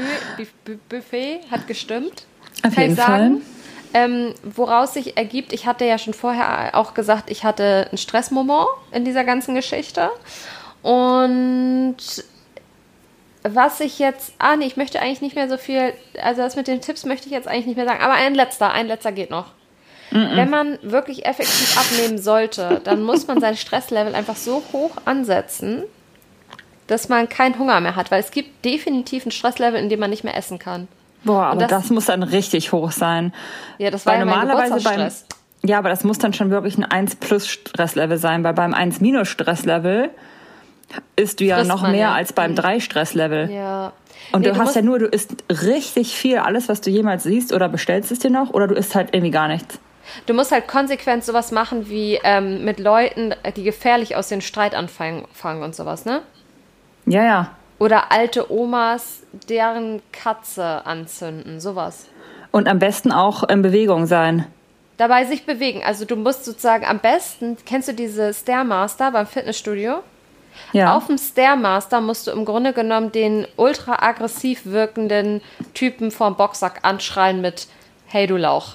Buf- 0.66 0.78
Buffet 0.88 1.40
hat 1.50 1.66
gestimmt. 1.66 2.24
Auf 2.64 2.74
kann 2.74 2.82
jeden 2.82 2.94
ich 2.94 2.98
sagen. 3.00 3.42
Ähm, 3.94 4.34
woraus 4.42 4.94
sich 4.94 5.16
ergibt, 5.16 5.52
ich 5.52 5.66
hatte 5.66 5.84
ja 5.86 5.96
schon 5.98 6.12
vorher 6.14 6.74
auch 6.74 6.92
gesagt, 6.94 7.30
ich 7.30 7.44
hatte 7.44 7.86
einen 7.90 7.96
Stressmoment 7.98 8.66
in 8.92 9.04
dieser 9.04 9.24
ganzen 9.24 9.54
Geschichte. 9.54 10.10
Und 10.82 11.96
was 13.44 13.80
ich 13.80 13.98
jetzt, 13.98 14.32
ah 14.38 14.56
nee, 14.56 14.66
ich 14.66 14.76
möchte 14.76 15.00
eigentlich 15.00 15.20
nicht 15.22 15.36
mehr 15.36 15.48
so 15.48 15.56
viel, 15.56 15.92
also 16.22 16.42
das 16.42 16.56
mit 16.56 16.66
den 16.68 16.80
Tipps 16.80 17.04
möchte 17.04 17.26
ich 17.26 17.32
jetzt 17.32 17.48
eigentlich 17.48 17.66
nicht 17.66 17.76
mehr 17.76 17.86
sagen, 17.86 18.02
aber 18.02 18.14
ein 18.14 18.34
letzter, 18.34 18.72
ein 18.72 18.86
letzter 18.88 19.12
geht 19.12 19.30
noch. 19.30 19.46
Wenn 20.10 20.48
man 20.50 20.78
wirklich 20.82 21.26
effektiv 21.26 21.76
abnehmen 21.78 22.18
sollte, 22.18 22.80
dann 22.84 23.02
muss 23.02 23.26
man 23.26 23.40
sein 23.40 23.56
Stresslevel 23.56 24.14
einfach 24.14 24.36
so 24.36 24.62
hoch 24.72 24.92
ansetzen, 25.04 25.82
dass 26.86 27.08
man 27.10 27.28
keinen 27.28 27.58
Hunger 27.58 27.80
mehr 27.80 27.96
hat, 27.96 28.10
weil 28.10 28.20
es 28.20 28.30
gibt 28.30 28.64
definitiv 28.64 29.26
ein 29.26 29.30
Stresslevel, 29.30 29.78
in 29.80 29.88
dem 29.90 30.00
man 30.00 30.10
nicht 30.10 30.24
mehr 30.24 30.36
essen 30.36 30.58
kann. 30.58 30.88
Boah, 31.24 31.46
aber 31.46 31.60
das- 31.66 31.70
das, 31.82 31.90
muss 31.90 32.06
dann 32.06 32.22
richtig 32.22 32.72
hoch 32.72 32.90
sein. 32.92 33.34
Ja, 33.78 33.90
das 33.90 34.06
war 34.06 34.14
Weil 34.14 34.20
ja 34.20 34.24
normalerweise 34.24 34.82
beim, 34.82 35.10
ja, 35.64 35.78
aber 35.78 35.88
das 35.90 36.04
muss 36.04 36.18
dann 36.18 36.32
schon 36.32 36.50
wirklich 36.50 36.78
ein 36.78 36.84
1 36.84 37.16
plus 37.16 37.46
Stresslevel 37.48 38.16
sein, 38.16 38.44
weil 38.44 38.54
beim 38.54 38.72
1 38.72 39.00
minus 39.00 39.28
Stresslevel 39.28 40.10
isst 41.16 41.40
du 41.40 41.44
ja 41.44 41.56
Frisst 41.56 41.68
noch 41.68 41.82
man 41.82 41.90
mehr 41.90 42.00
ja. 42.00 42.14
als 42.14 42.32
beim 42.32 42.54
3 42.54 42.80
Stresslevel. 42.80 43.50
Ja. 43.50 43.92
Und 44.32 44.40
Nee, 44.42 44.48
du, 44.48 44.52
hast 44.56 44.64
musst- 44.64 44.76
ja 44.76 44.82
nur, 44.82 44.98
du 44.98 45.06
isst 45.06 45.32
richtig 45.50 46.14
viel, 46.16 46.38
alles, 46.38 46.68
was 46.68 46.80
du 46.80 46.88
jemals 46.90 47.24
siehst, 47.24 47.52
oder 47.52 47.68
bestellst 47.68 48.10
es 48.12 48.20
dir 48.20 48.30
noch, 48.30 48.50
oder 48.50 48.66
du 48.68 48.74
isst 48.74 48.94
halt 48.94 49.08
irgendwie 49.12 49.30
gar 49.32 49.48
nichts. 49.48 49.78
Du 50.26 50.34
musst 50.34 50.52
halt 50.52 50.68
konsequent 50.68 51.24
sowas 51.24 51.52
machen 51.52 51.88
wie 51.88 52.20
ähm, 52.22 52.64
mit 52.64 52.78
Leuten, 52.78 53.34
die 53.56 53.62
gefährlich 53.62 54.16
aus 54.16 54.28
den 54.28 54.40
Streit 54.40 54.74
anfangen 54.74 55.26
fangen 55.32 55.62
und 55.62 55.74
sowas, 55.74 56.04
ne? 56.04 56.22
Ja, 57.06 57.24
ja. 57.24 57.50
Oder 57.78 58.10
alte 58.10 58.52
Omas, 58.52 59.22
deren 59.48 60.02
Katze 60.12 60.84
anzünden, 60.84 61.60
sowas. 61.60 62.06
Und 62.50 62.68
am 62.68 62.78
besten 62.78 63.12
auch 63.12 63.44
in 63.44 63.62
Bewegung 63.62 64.06
sein. 64.06 64.46
Dabei 64.96 65.24
sich 65.24 65.46
bewegen. 65.46 65.82
Also 65.84 66.04
du 66.04 66.16
musst 66.16 66.44
sozusagen 66.44 66.84
am 66.84 66.98
besten, 66.98 67.56
kennst 67.64 67.88
du 67.88 67.94
diese 67.94 68.34
Stairmaster 68.34 69.12
beim 69.12 69.26
Fitnessstudio? 69.26 70.02
Ja. 70.72 70.96
Auf 70.96 71.06
dem 71.06 71.18
Stairmaster 71.18 72.00
musst 72.00 72.26
du 72.26 72.32
im 72.32 72.44
Grunde 72.44 72.72
genommen 72.72 73.12
den 73.12 73.46
ultra 73.56 74.02
aggressiv 74.02 74.62
wirkenden 74.64 75.40
Typen 75.72 76.10
vorm 76.10 76.36
Boxsack 76.36 76.80
anschreien 76.82 77.40
mit 77.40 77.68
Hey 78.06 78.26
du 78.26 78.36
Lauch. 78.36 78.74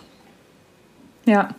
Ja. 1.26 1.50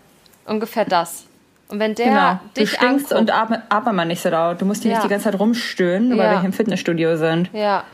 Ungefähr 0.46 0.84
das. 0.84 1.24
Und 1.68 1.78
wenn 1.80 1.94
der 1.94 2.06
Genau. 2.06 2.40
Du 2.54 2.60
dich 2.60 2.70
stinkst 2.72 3.12
anguckt, 3.12 3.30
und 3.30 3.30
atme, 3.34 3.62
atme 3.70 3.92
mal 3.94 4.04
nicht 4.04 4.20
so 4.22 4.28
laut. 4.28 4.60
Du 4.60 4.66
musst 4.66 4.82
hier 4.82 4.90
Ja. 4.92 4.98
nicht 4.98 5.06
die 5.06 5.10
ganze 5.10 5.30
Zeit 5.30 5.40
rumstöhnen, 5.40 6.10
weil 6.12 6.18
Ja. 6.26 6.30
wir 6.32 6.38
hier 6.40 6.46
im 6.46 6.52
Fitnessstudio 6.52 7.16
sind. 7.16 7.48
Ja. 7.54 7.84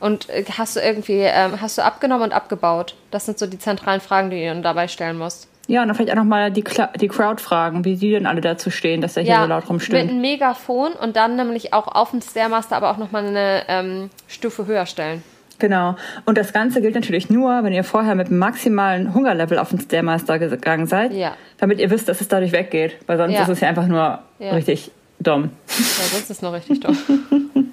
Und 0.00 0.28
äh, 0.28 0.44
hast 0.56 0.76
du 0.76 0.80
irgendwie, 0.80 1.20
ähm, 1.22 1.60
hast 1.60 1.78
du 1.78 1.82
abgenommen 1.82 2.24
und 2.24 2.32
abgebaut? 2.32 2.94
Das 3.10 3.26
sind 3.26 3.38
so 3.38 3.46
die 3.46 3.58
zentralen 3.58 4.00
Fragen, 4.00 4.30
die 4.30 4.46
du 4.46 4.60
dabei 4.62 4.86
stellen 4.88 5.18
musst. 5.18 5.48
Ja, 5.66 5.80
und 5.82 5.88
dann 5.88 5.96
vielleicht 5.96 6.12
auch 6.12 6.16
nochmal 6.22 6.50
die, 6.50 6.62
Kla- 6.62 6.94
die 6.96 7.08
Crowd 7.08 7.42
fragen, 7.42 7.84
wie 7.86 7.96
die 7.96 8.10
denn 8.10 8.26
alle 8.26 8.42
dazu 8.42 8.70
stehen, 8.70 9.00
dass 9.00 9.14
der 9.14 9.22
hier 9.22 9.32
Ja, 9.32 9.42
so 9.42 9.48
laut 9.48 9.62
mit 9.62 9.70
rumstöhnt. 9.70 10.10
einem 10.10 10.20
Megafon 10.20 10.92
und 10.92 11.16
dann 11.16 11.36
nämlich 11.36 11.72
auch 11.72 11.88
auf 11.88 12.10
dem 12.10 12.20
Stairmaster, 12.20 12.76
aber 12.76 12.90
auch 12.90 12.98
nochmal 12.98 13.24
eine 13.26 13.62
ähm, 13.68 14.10
Stufe 14.28 14.66
höher 14.66 14.84
stellen. 14.86 15.22
Genau. 15.58 15.96
Und 16.24 16.36
das 16.36 16.52
Ganze 16.52 16.80
gilt 16.82 16.94
natürlich 16.96 17.30
nur, 17.30 17.62
wenn 17.62 17.72
ihr 17.72 17.84
vorher 17.84 18.14
mit 18.14 18.30
maximalen 18.30 19.14
Hungerlevel 19.14 19.58
auf 19.58 19.70
den 19.70 19.80
Stairmaster 19.80 20.38
gegangen 20.38 20.86
seid, 20.86 21.12
Ja. 21.12 21.36
damit 21.58 21.78
ihr 21.78 21.90
wisst, 21.90 22.08
dass 22.08 22.20
es 22.20 22.28
dadurch 22.28 22.52
weggeht. 22.52 22.96
Weil 23.06 23.18
sonst 23.18 23.34
Ja. 23.34 23.42
ist 23.42 23.48
es 23.48 23.60
ja 23.60 23.68
einfach 23.68 23.86
nur 23.86 24.18
Ja. 24.38 24.52
richtig 24.52 24.90
dumm. 25.20 25.50
Ja, 25.68 25.74
sonst 25.76 26.22
ist 26.24 26.30
es 26.30 26.42
noch 26.42 26.52
richtig 26.52 26.80
dumm. 26.80 26.96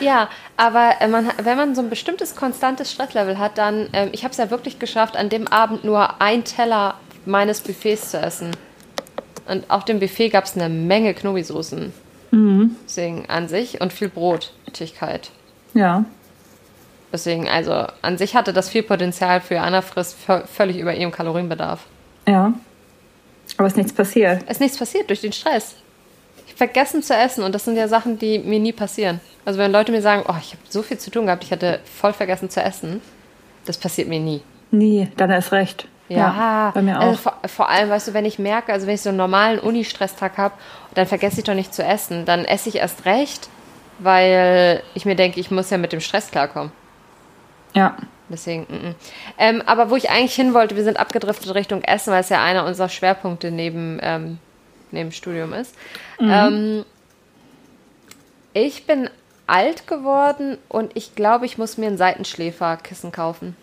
ja, 0.00 0.28
aber 0.56 0.92
äh, 1.00 1.08
man, 1.08 1.28
wenn 1.42 1.56
man 1.56 1.74
so 1.74 1.82
ein 1.82 1.90
bestimmtes 1.90 2.34
konstantes 2.36 2.90
Stresslevel 2.92 3.38
hat, 3.38 3.58
dann, 3.58 3.88
ähm, 3.92 4.08
ich 4.12 4.24
habe 4.24 4.32
es 4.32 4.38
ja 4.38 4.50
wirklich 4.50 4.78
geschafft, 4.78 5.16
an 5.16 5.28
dem 5.28 5.46
Abend 5.48 5.84
nur 5.84 6.20
ein 6.20 6.44
Teller 6.44 6.94
meines 7.26 7.60
Buffets 7.60 8.10
zu 8.10 8.18
essen. 8.18 8.50
Und 9.48 9.70
auf 9.70 9.84
dem 9.84 9.98
Buffet 10.00 10.28
gab 10.30 10.44
es 10.44 10.56
eine 10.56 10.68
Menge 10.68 11.14
Knobi-Soßen. 11.14 11.92
Deswegen 12.84 13.24
an 13.28 13.48
sich 13.48 13.80
und 13.80 13.90
viel 13.94 14.10
Brotigkeit. 14.10 15.30
Ja. 15.72 16.04
Deswegen, 17.12 17.48
also 17.48 17.86
an 18.02 18.18
sich 18.18 18.34
hatte 18.36 18.52
das 18.52 18.68
viel 18.68 18.82
Potenzial 18.82 19.40
für 19.40 19.60
Anna 19.60 19.80
frisst 19.80 20.16
vö- 20.28 20.44
völlig 20.46 20.76
über 20.78 20.94
ihrem 20.94 21.10
Kalorienbedarf. 21.10 21.80
Ja. 22.26 22.52
Aber 23.56 23.66
ist 23.66 23.76
nichts 23.78 23.92
passiert. 23.94 24.42
Es 24.46 24.52
ist 24.52 24.60
nichts 24.60 24.78
passiert 24.78 25.08
durch 25.08 25.22
den 25.22 25.32
Stress. 25.32 25.76
Ich 26.46 26.54
vergessen 26.54 27.02
zu 27.02 27.14
essen 27.14 27.42
und 27.44 27.54
das 27.54 27.64
sind 27.64 27.76
ja 27.76 27.88
Sachen, 27.88 28.18
die 28.18 28.38
mir 28.38 28.58
nie 28.58 28.72
passieren. 28.72 29.20
Also 29.46 29.58
wenn 29.58 29.72
Leute 29.72 29.90
mir 29.92 30.02
sagen, 30.02 30.24
oh, 30.28 30.34
ich 30.40 30.50
habe 30.52 30.62
so 30.68 30.82
viel 30.82 30.98
zu 30.98 31.10
tun 31.10 31.24
gehabt, 31.26 31.44
ich 31.44 31.52
hatte 31.52 31.80
voll 31.84 32.12
vergessen 32.12 32.50
zu 32.50 32.60
essen, 32.62 33.00
das 33.64 33.78
passiert 33.78 34.08
mir 34.08 34.20
nie. 34.20 34.42
Nie, 34.70 35.08
dann 35.16 35.30
erst 35.30 35.52
recht. 35.52 35.88
Ja, 36.10 36.70
bei 36.74 36.82
mir 36.82 36.98
auch. 36.98 37.02
Also 37.04 37.16
vor, 37.18 37.38
vor 37.46 37.68
allem, 37.68 37.90
weißt 37.90 38.08
du, 38.08 38.14
wenn 38.14 38.24
ich 38.24 38.38
merke, 38.38 38.72
also 38.72 38.86
wenn 38.86 38.94
ich 38.94 39.02
so 39.02 39.08
einen 39.10 39.18
normalen 39.18 39.58
Uni-Stresstag 39.58 40.36
habe, 40.38 40.54
dann 40.94 41.06
vergesse 41.06 41.38
ich 41.38 41.44
doch 41.44 41.54
nicht 41.54 41.72
zu 41.74 41.82
essen, 41.82 42.24
dann 42.24 42.44
esse 42.46 42.68
ich 42.70 42.76
erst 42.76 43.04
recht, 43.04 43.48
weil 43.98 44.82
ich 44.94 45.04
mir 45.04 45.16
denke, 45.16 45.38
ich 45.40 45.50
muss 45.50 45.70
ja 45.70 45.78
mit 45.78 45.92
dem 45.92 46.00
Stress 46.00 46.30
klarkommen. 46.30 46.72
Ja. 47.74 47.96
Deswegen, 48.30 48.66
mm, 48.68 48.88
mm. 48.88 48.94
Ähm, 49.38 49.62
aber 49.64 49.90
wo 49.90 49.96
ich 49.96 50.10
eigentlich 50.10 50.34
hin 50.34 50.52
wollte, 50.52 50.76
wir 50.76 50.84
sind 50.84 50.98
abgedriftet 50.98 51.54
Richtung 51.54 51.82
Essen, 51.82 52.12
weil 52.12 52.20
es 52.20 52.28
ja 52.28 52.42
einer 52.42 52.66
unserer 52.66 52.90
Schwerpunkte 52.90 53.50
neben, 53.50 53.98
ähm, 54.02 54.38
neben 54.90 55.12
Studium 55.12 55.54
ist. 55.54 55.74
Ähm, 56.20 56.84
ich 58.52 58.86
bin 58.86 59.08
alt 59.46 59.86
geworden 59.86 60.58
und 60.68 60.94
ich 60.94 61.14
glaube, 61.14 61.46
ich 61.46 61.56
muss 61.56 61.78
mir 61.78 61.86
ein 61.86 61.96
Seitenschläferkissen 61.96 63.12
kaufen. 63.12 63.56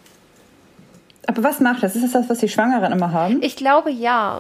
Aber 1.28 1.44
was 1.44 1.60
macht 1.60 1.84
das? 1.84 1.96
Ist 1.96 2.04
das 2.04 2.12
das, 2.12 2.30
was 2.30 2.40
die 2.40 2.50
Schwangeren 2.50 2.92
immer 2.92 3.12
haben? 3.12 3.42
Ich 3.42 3.56
glaube 3.56 3.92
ja. 3.92 4.38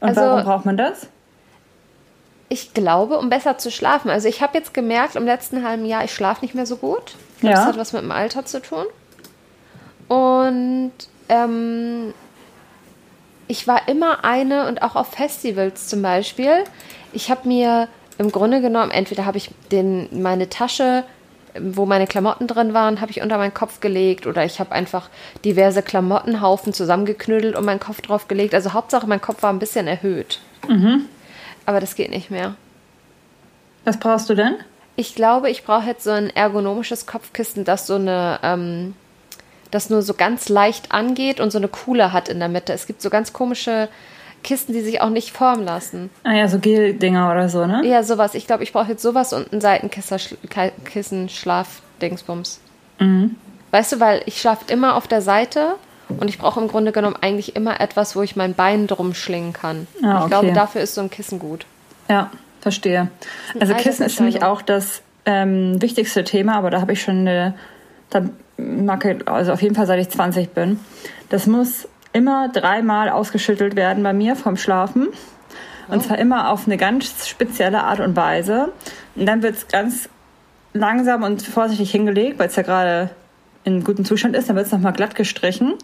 Und 0.00 0.08
also- 0.08 0.20
warum 0.20 0.44
braucht 0.44 0.64
man 0.64 0.76
das? 0.76 1.06
Ich 2.48 2.74
glaube, 2.74 3.18
um 3.18 3.30
besser 3.30 3.56
zu 3.56 3.70
schlafen. 3.70 4.10
Also 4.10 4.28
ich 4.28 4.42
habe 4.42 4.58
jetzt 4.58 4.74
gemerkt 4.74 5.16
im 5.16 5.24
letzten 5.24 5.64
halben 5.66 5.86
Jahr, 5.86 6.04
ich 6.04 6.12
schlafe 6.12 6.44
nicht 6.44 6.54
mehr 6.54 6.66
so 6.66 6.76
gut. 6.76 7.14
Glaube, 7.42 7.54
Ja. 7.54 7.60
Das 7.60 7.66
hat 7.66 7.78
was 7.78 7.92
mit 7.92 8.02
dem 8.02 8.12
Alter 8.12 8.44
zu 8.44 8.62
tun. 8.62 8.84
Und 10.08 10.92
ähm, 11.28 12.14
ich 13.48 13.66
war 13.66 13.88
immer 13.88 14.24
eine 14.24 14.66
und 14.68 14.82
auch 14.82 14.96
auf 14.96 15.08
Festivals 15.08 15.88
zum 15.88 16.02
Beispiel. 16.02 16.64
Ich 17.12 17.30
habe 17.30 17.46
mir 17.48 17.88
im 18.18 18.30
Grunde 18.30 18.60
genommen, 18.60 18.90
entweder 18.90 19.26
habe 19.26 19.38
ich 19.38 19.50
den, 19.70 20.22
meine 20.22 20.48
Tasche, 20.48 21.04
wo 21.58 21.84
meine 21.84 22.06
Klamotten 22.06 22.46
drin 22.46 22.72
waren, 22.72 23.00
habe 23.00 23.10
ich 23.10 23.20
unter 23.20 23.36
meinen 23.36 23.52
Kopf 23.54 23.80
gelegt 23.80 24.26
oder 24.26 24.44
ich 24.44 24.60
habe 24.60 24.72
einfach 24.72 25.10
diverse 25.44 25.82
Klamottenhaufen 25.82 26.72
zusammengeknüdelt 26.72 27.56
und 27.56 27.64
meinen 27.64 27.80
Kopf 27.80 28.00
drauf 28.00 28.28
gelegt. 28.28 28.54
Also 28.54 28.72
Hauptsache, 28.72 29.06
mein 29.06 29.20
Kopf 29.20 29.42
war 29.42 29.52
ein 29.52 29.58
bisschen 29.58 29.86
erhöht. 29.86 30.40
Aber 31.66 31.80
das 31.80 31.94
geht 31.94 32.10
nicht 32.10 32.30
mehr. 32.30 32.54
Was 33.84 33.98
brauchst 33.98 34.30
du 34.30 34.34
denn? 34.34 34.56
Ich 34.96 35.14
glaube, 35.14 35.50
ich 35.50 35.64
brauche 35.64 35.86
jetzt 35.86 36.04
so 36.04 36.10
ein 36.10 36.28
ergonomisches 36.30 37.06
Kopfkissen, 37.06 37.64
das 37.64 37.86
so 37.86 37.94
eine, 37.94 38.38
ähm, 38.42 38.94
das 39.70 39.88
nur 39.90 40.02
so 40.02 40.14
ganz 40.14 40.48
leicht 40.48 40.92
angeht 40.92 41.40
und 41.40 41.50
so 41.50 41.58
eine 41.58 41.68
Kuhle 41.68 42.12
hat 42.12 42.28
in 42.28 42.38
der 42.38 42.48
Mitte. 42.48 42.72
Es 42.72 42.86
gibt 42.86 43.00
so 43.00 43.08
ganz 43.10 43.32
komische 43.32 43.88
Kisten, 44.44 44.72
die 44.72 44.80
sich 44.80 45.00
auch 45.00 45.08
nicht 45.08 45.30
formen 45.30 45.64
lassen. 45.64 46.10
Ah 46.24 46.32
ja, 46.32 46.48
so 46.48 46.58
Gel-Dinger 46.58 47.30
oder 47.30 47.48
so, 47.48 47.64
ne? 47.66 47.82
Ja, 47.86 48.02
sowas. 48.02 48.34
Ich 48.34 48.46
glaube, 48.46 48.64
ich 48.64 48.72
brauche 48.72 48.90
jetzt 48.90 49.02
sowas 49.02 49.32
und 49.32 49.52
ein 49.52 49.60
Seitenkissen, 49.60 51.28
Schlafdingsbums. 51.28 52.60
Weißt 53.70 53.92
du, 53.92 54.00
weil 54.00 54.22
ich 54.26 54.40
schlafe 54.40 54.70
immer 54.72 54.96
auf 54.96 55.08
der 55.08 55.22
Seite 55.22 55.74
und 56.08 56.28
ich 56.28 56.38
brauche 56.38 56.60
im 56.60 56.68
Grunde 56.68 56.92
genommen 56.92 57.16
eigentlich 57.20 57.56
immer 57.56 57.80
etwas, 57.80 58.14
wo 58.14 58.22
ich 58.22 58.36
mein 58.36 58.54
Bein 58.54 58.86
drum 58.86 59.14
schlingen 59.14 59.52
kann. 59.52 59.86
Ah, 60.04 60.20
Ich 60.22 60.28
glaube, 60.28 60.46
okay. 60.48 60.54
dafür 60.54 60.82
ist 60.82 60.94
so 60.94 61.00
ein 61.00 61.10
Kissen 61.10 61.38
gut. 61.38 61.64
Ja, 62.08 62.30
verstehe. 62.62 63.08
Also 63.60 63.74
Kissen 63.74 64.06
ist 64.06 64.16
für 64.16 64.22
mich 64.22 64.42
auch 64.42 64.62
das 64.62 65.02
ähm, 65.26 65.82
wichtigste 65.82 66.24
Thema, 66.24 66.56
aber 66.56 66.70
da 66.70 66.80
habe 66.80 66.92
ich 66.92 67.02
schon 67.02 67.18
eine, 67.18 67.54
da 68.08 68.22
Macke, 68.56 69.18
also 69.26 69.52
auf 69.52 69.60
jeden 69.60 69.74
Fall 69.74 69.86
seit 69.86 70.00
ich 70.00 70.08
20 70.08 70.50
bin. 70.50 70.80
Das 71.28 71.46
muss 71.46 71.88
immer 72.12 72.48
dreimal 72.48 73.08
ausgeschüttelt 73.08 73.76
werden 73.76 74.02
bei 74.02 74.12
mir 74.12 74.36
vom 74.36 74.56
Schlafen. 74.56 75.08
Und 75.88 76.02
zwar 76.04 76.18
immer 76.18 76.50
auf 76.50 76.66
eine 76.66 76.76
ganz 76.76 77.28
spezielle 77.28 77.82
Art 77.82 78.00
und 78.00 78.16
Weise. 78.16 78.72
Und 79.16 79.26
dann 79.26 79.42
wird 79.42 79.56
es 79.56 79.68
ganz 79.68 80.08
langsam 80.72 81.22
und 81.22 81.42
vorsichtig 81.42 81.90
hingelegt, 81.90 82.38
weil 82.38 82.48
es 82.48 82.56
ja 82.56 82.62
gerade 82.62 83.10
in 83.64 83.82
gutem 83.82 84.04
Zustand 84.04 84.36
ist. 84.36 84.48
Dann 84.48 84.56
wird 84.56 84.66
es 84.66 84.72
nochmal 84.72 84.92
glatt 84.92 85.14
gestrichen. 85.16 85.74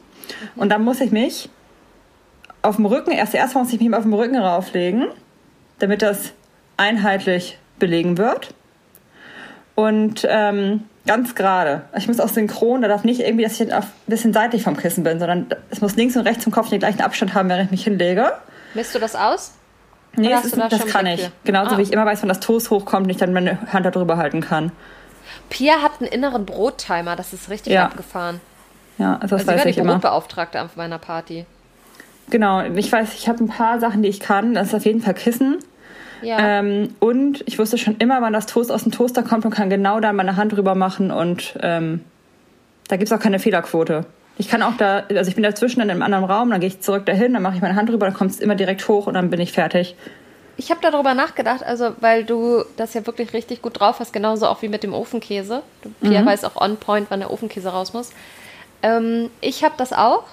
Und 0.54 0.70
dann 0.70 0.84
muss 0.84 1.00
ich 1.00 1.10
mich 1.10 1.50
auf 2.62 2.76
dem 2.76 2.86
Rücken, 2.86 3.10
erst 3.10 3.34
erstmal 3.34 3.64
muss 3.64 3.72
ich 3.72 3.80
mich 3.80 3.92
auf 3.92 4.02
dem 4.02 4.14
Rücken 4.14 4.36
rauflegen, 4.36 5.08
damit 5.78 6.02
das 6.02 6.32
einheitlich 6.78 7.58
belegen 7.78 8.16
wird. 8.16 8.54
Und 9.74 10.26
ähm, 10.28 10.84
ganz 11.06 11.34
gerade. 11.34 11.82
Ich 11.96 12.08
muss 12.08 12.18
auch 12.20 12.28
synchron, 12.28 12.82
da 12.82 12.88
darf 12.88 13.04
nicht 13.04 13.20
irgendwie, 13.20 13.44
dass 13.44 13.60
ich 13.60 13.72
ein 13.72 13.82
bisschen 14.06 14.32
seitlich 14.32 14.62
vom 14.62 14.76
Kissen 14.76 15.04
bin, 15.04 15.18
sondern 15.20 15.46
es 15.70 15.80
muss 15.80 15.94
links 15.96 16.16
und 16.16 16.26
rechts 16.26 16.42
zum 16.42 16.52
Kopf 16.52 16.70
den 16.70 16.80
gleichen 16.80 17.00
Abstand 17.00 17.34
haben, 17.34 17.48
während 17.48 17.66
ich 17.66 17.70
mich 17.70 17.84
hinlege. 17.84 18.32
Misst 18.74 18.94
du 18.94 18.98
das 18.98 19.14
aus? 19.14 19.52
Nee, 20.16 20.30
das, 20.30 20.46
ist, 20.46 20.56
da 20.56 20.68
das 20.68 20.86
kann 20.86 21.06
ich. 21.06 21.30
Genauso 21.44 21.74
Ah. 21.74 21.78
wie 21.78 21.82
ich 21.82 21.92
immer 21.92 22.04
weiß, 22.06 22.22
wenn 22.22 22.28
das 22.28 22.40
Toast 22.40 22.70
hochkommt 22.70 23.04
und 23.06 23.10
ich 23.10 23.18
dann 23.18 23.32
meine 23.32 23.58
Hand 23.72 23.86
da 23.86 23.90
drüber 23.90 24.16
halten 24.16 24.40
kann. 24.40 24.72
Pia 25.48 25.74
hat 25.82 25.92
einen 26.00 26.08
inneren 26.10 26.44
Brottimer, 26.44 27.14
das 27.14 27.32
ist 27.32 27.48
richtig 27.50 27.74
Ja. 27.74 27.84
abgefahren. 27.84 28.40
Ja, 28.98 29.14
also 29.20 29.36
das 29.36 29.46
Also 29.46 29.52
weiß 29.52 29.62
die 29.62 29.68
ich 29.68 29.78
immer. 29.78 29.92
Brotbeauftragte 29.92 30.60
auf 30.62 30.74
meiner 30.76 30.98
Party. 30.98 31.46
Genau, 32.30 32.62
ich 32.62 32.90
weiß, 32.90 33.14
ich 33.14 33.28
habe 33.28 33.44
ein 33.44 33.48
paar 33.48 33.78
Sachen, 33.78 34.02
die 34.02 34.08
ich 34.08 34.18
kann. 34.18 34.54
Das 34.54 34.68
ist 34.68 34.74
auf 34.74 34.84
jeden 34.84 35.00
Fall 35.02 35.14
Kissen. 35.14 35.58
Ja. 36.22 36.38
Ähm, 36.38 36.94
und 37.00 37.42
ich 37.46 37.58
wusste 37.58 37.78
schon 37.78 37.96
immer, 37.98 38.22
wann 38.22 38.32
das 38.32 38.46
Toast 38.46 38.72
aus 38.72 38.82
dem 38.82 38.92
Toaster 38.92 39.22
kommt 39.22 39.44
und 39.44 39.50
kann 39.50 39.70
genau 39.70 40.00
da 40.00 40.12
meine 40.12 40.36
Hand 40.36 40.52
drüber 40.52 40.74
machen 40.74 41.10
und 41.10 41.58
ähm, 41.62 42.02
da 42.88 42.96
gibt 42.96 43.10
es 43.10 43.16
auch 43.16 43.22
keine 43.22 43.38
Fehlerquote. 43.38 44.06
Ich 44.38 44.48
kann 44.48 44.62
auch 44.62 44.76
da, 44.76 45.04
also 45.08 45.28
ich 45.28 45.34
bin 45.34 45.42
dazwischen 45.42 45.80
in 45.80 45.90
einem 45.90 46.02
anderen 46.02 46.24
Raum, 46.24 46.50
dann 46.50 46.60
gehe 46.60 46.68
ich 46.68 46.80
zurück 46.80 47.06
dahin, 47.06 47.34
dann 47.34 47.42
mache 47.42 47.56
ich 47.56 47.62
meine 47.62 47.74
Hand 47.74 47.88
drüber, 47.88 48.06
dann 48.06 48.14
kommt 48.14 48.30
es 48.30 48.40
immer 48.40 48.54
direkt 48.54 48.86
hoch 48.88 49.06
und 49.06 49.14
dann 49.14 49.30
bin 49.30 49.40
ich 49.40 49.52
fertig. 49.52 49.96
Ich 50.56 50.70
habe 50.70 50.80
darüber 50.82 51.14
nachgedacht, 51.14 51.62
also 51.62 51.92
weil 52.00 52.24
du 52.24 52.64
das 52.76 52.94
ja 52.94 53.06
wirklich 53.06 53.32
richtig 53.32 53.62
gut 53.62 53.80
drauf 53.80 54.00
hast, 54.00 54.12
genauso 54.12 54.46
auch 54.46 54.62
wie 54.62 54.68
mit 54.68 54.82
dem 54.82 54.92
Ofenkäse. 54.92 55.62
Du, 55.82 56.08
Pia 56.08 56.24
weiß 56.24 56.44
auch 56.44 56.56
on 56.56 56.76
point, 56.76 57.06
wann 57.10 57.20
der 57.20 57.32
Ofenkäse 57.32 57.68
raus 57.68 57.92
muss. 57.92 58.10
Ähm, 58.82 59.30
ich 59.40 59.62
habe 59.64 59.74
das 59.76 59.92
auch. 59.92 60.24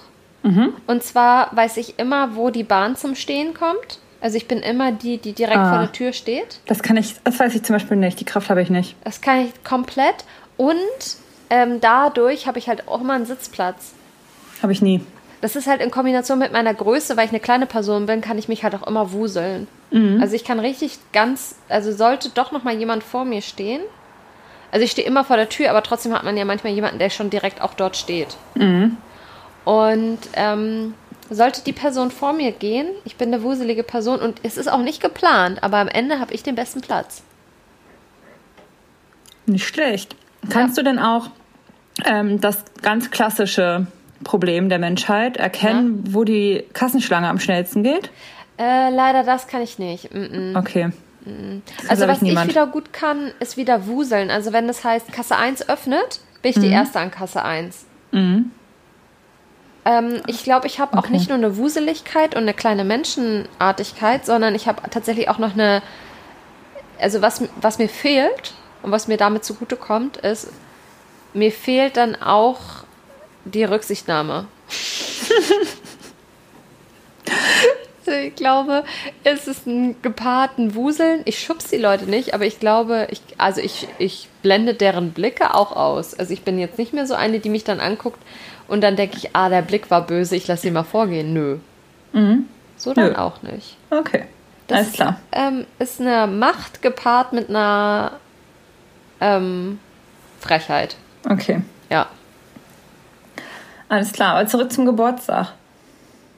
Und 0.86 1.02
zwar 1.02 1.54
weiß 1.56 1.76
ich 1.76 1.98
immer, 1.98 2.36
wo 2.36 2.50
die 2.50 2.62
Bahn 2.62 2.94
zum 2.94 3.16
Stehen 3.16 3.52
kommt. 3.52 3.98
Also 4.26 4.38
ich 4.38 4.48
bin 4.48 4.58
immer 4.58 4.90
die, 4.90 5.18
die 5.18 5.34
direkt 5.34 5.56
Ah. 5.56 5.70
vor 5.70 5.78
der 5.78 5.92
Tür 5.92 6.12
steht. 6.12 6.58
Das 6.66 6.82
kann 6.82 6.96
ich, 6.96 7.14
das 7.22 7.38
weiß 7.38 7.54
ich 7.54 7.62
zum 7.62 7.76
Beispiel 7.76 7.96
nicht. 7.96 8.18
Die 8.18 8.24
Kraft 8.24 8.50
habe 8.50 8.60
ich 8.60 8.70
nicht. 8.70 8.96
Das 9.04 9.20
kann 9.20 9.42
ich 9.46 9.62
komplett. 9.62 10.16
Und 10.56 10.74
ähm, 11.48 11.80
dadurch 11.80 12.48
habe 12.48 12.58
ich 12.58 12.68
halt 12.68 12.88
auch 12.88 13.02
immer 13.02 13.12
einen 13.12 13.24
Sitzplatz. 13.24 13.92
Habe 14.62 14.72
ich 14.72 14.82
nie. 14.82 15.00
Das 15.42 15.54
ist 15.54 15.68
halt 15.68 15.80
in 15.80 15.92
Kombination 15.92 16.40
mit 16.40 16.50
meiner 16.52 16.74
Größe, 16.74 17.16
weil 17.16 17.26
ich 17.26 17.30
eine 17.30 17.38
kleine 17.38 17.66
Person 17.66 18.06
bin, 18.06 18.20
kann 18.20 18.36
ich 18.36 18.48
mich 18.48 18.64
halt 18.64 18.74
auch 18.74 18.84
immer 18.88 19.12
wuseln. 19.12 19.68
Also 20.20 20.34
ich 20.34 20.42
kann 20.42 20.58
richtig 20.58 20.98
ganz, 21.12 21.54
also 21.68 21.92
sollte 21.92 22.30
doch 22.30 22.50
noch 22.50 22.64
mal 22.64 22.74
jemand 22.76 23.04
vor 23.04 23.24
mir 23.24 23.42
stehen. 23.42 23.80
Also 24.72 24.82
ich 24.84 24.90
stehe 24.90 25.06
immer 25.06 25.22
vor 25.24 25.36
der 25.36 25.48
Tür, 25.48 25.70
aber 25.70 25.84
trotzdem 25.84 26.12
hat 26.12 26.24
man 26.24 26.36
ja 26.36 26.44
manchmal 26.44 26.72
jemanden, 26.72 26.98
der 26.98 27.10
schon 27.10 27.30
direkt 27.30 27.62
auch 27.62 27.74
dort 27.74 27.96
steht. 27.96 28.36
Und 29.64 30.18
ähm, 30.34 30.94
sollte 31.30 31.62
die 31.62 31.72
Person 31.72 32.10
vor 32.10 32.32
mir 32.32 32.52
gehen, 32.52 32.88
ich 33.04 33.16
bin 33.16 33.32
eine 33.32 33.42
wuselige 33.42 33.82
Person 33.82 34.20
und 34.20 34.40
es 34.42 34.56
ist 34.56 34.68
auch 34.68 34.82
nicht 34.82 35.02
geplant, 35.02 35.62
aber 35.62 35.78
am 35.78 35.88
Ende 35.88 36.20
habe 36.20 36.34
ich 36.34 36.42
den 36.42 36.54
besten 36.54 36.80
Platz. 36.80 37.22
Nicht 39.46 39.66
schlecht. 39.66 40.16
Kannst 40.50 40.76
du 40.78 40.82
denn 40.82 40.98
auch 40.98 41.30
ähm, 42.04 42.40
das 42.40 42.64
ganz 42.82 43.10
klassische 43.10 43.86
Problem 44.24 44.68
der 44.68 44.78
Menschheit 44.78 45.36
erkennen, 45.36 46.04
wo 46.08 46.24
die 46.24 46.64
Kassenschlange 46.72 47.28
am 47.28 47.38
schnellsten 47.38 47.82
geht? 47.82 48.10
Äh, 48.58 48.90
leider 48.90 49.22
das 49.22 49.46
kann 49.46 49.62
ich 49.62 49.78
nicht. 49.78 50.12
Mm 50.12 50.18
-mm. 50.18 50.58
Okay. 50.58 50.90
Das 51.80 51.90
Also 51.90 52.08
was 52.08 52.18
ich, 52.18 52.22
niemand. 52.22 52.48
wieder 52.48 52.66
gut 52.66 52.92
kann, 52.92 53.32
ist 53.40 53.56
wieder 53.56 53.86
wuseln. 53.86 54.30
Also 54.30 54.52
wenn 54.52 54.68
das 54.68 54.84
heißt, 54.84 55.12
Kasse 55.12 55.36
1 55.36 55.68
öffnet, 55.68 56.20
bin 56.42 56.50
ich 56.50 56.58
die 56.58 56.68
Erste 56.68 57.00
an 57.00 57.10
Kasse 57.10 57.44
1. 57.44 57.84
Ähm, 59.86 60.20
ich 60.26 60.42
glaube, 60.42 60.66
ich 60.66 60.80
habe 60.80 60.98
auch 60.98 61.04
Okay. 61.04 61.12
nicht 61.12 61.28
nur 61.28 61.38
eine 61.38 61.56
Wuseligkeit 61.56 62.34
und 62.34 62.42
eine 62.42 62.54
kleine 62.54 62.84
Menschenartigkeit, 62.84 64.26
sondern 64.26 64.54
ich 64.54 64.66
habe 64.66 64.82
tatsächlich 64.90 65.28
auch 65.28 65.38
noch 65.38 65.54
eine, 65.54 65.80
also 67.00 67.22
was, 67.22 67.42
was 67.60 67.78
mir 67.78 67.88
fehlt 67.88 68.54
und 68.82 68.90
was 68.90 69.06
mir 69.06 69.16
damit 69.16 69.44
zugutekommt, 69.44 70.16
ist, 70.18 70.48
mir 71.32 71.52
fehlt 71.52 71.96
dann 71.96 72.20
auch 72.20 72.58
die 73.44 73.64
Rücksichtnahme. 73.64 74.46
Ich 78.08 78.36
glaube, 78.36 78.84
es 79.24 79.48
ist 79.48 79.66
ein 79.66 80.00
gepaarten 80.00 80.76
Wuseln. 80.76 81.22
Ich 81.24 81.40
schubs 81.40 81.70
die 81.70 81.76
Leute 81.76 82.04
nicht, 82.04 82.34
aber 82.34 82.46
ich 82.46 82.60
glaube, 82.60 83.08
ich, 83.10 83.20
also 83.36 83.60
ich, 83.60 83.88
ich 83.98 84.28
blende 84.42 84.74
deren 84.74 85.10
Blicke 85.10 85.54
auch 85.54 85.74
aus. 85.74 86.14
Also 86.14 86.32
ich 86.32 86.42
bin 86.42 86.56
jetzt 86.60 86.78
nicht 86.78 86.92
mehr 86.92 87.08
so 87.08 87.14
eine, 87.14 87.40
die 87.40 87.48
mich 87.48 87.64
dann 87.64 87.80
anguckt 87.80 88.20
und 88.68 88.80
dann 88.80 88.96
denke 88.96 89.16
ich, 89.16 89.34
ah, 89.34 89.48
der 89.48 89.62
Blick 89.62 89.90
war 89.90 90.06
böse, 90.06 90.36
ich 90.36 90.46
lasse 90.46 90.62
sie 90.62 90.70
mal 90.70 90.84
vorgehen. 90.84 91.32
Nö. 91.32 91.58
So 92.76 92.94
dann 92.94 93.12
Nö. 93.12 93.16
auch 93.16 93.42
nicht. 93.42 93.76
Okay. 93.90 94.24
Das 94.66 94.78
Alles 94.78 94.92
klar. 94.92 95.20
Ähm, 95.32 95.66
ist 95.78 96.00
eine 96.00 96.26
Macht 96.26 96.82
gepaart 96.82 97.32
mit 97.32 97.48
einer 97.48 98.12
ähm, 99.20 99.78
Frechheit. 100.40 100.96
Okay. 101.28 101.62
Ja. 101.88 102.06
Alles 103.88 104.12
klar. 104.12 104.34
Aber 104.34 104.48
zurück 104.48 104.72
zum 104.72 104.86
Geburtstag. 104.86 105.52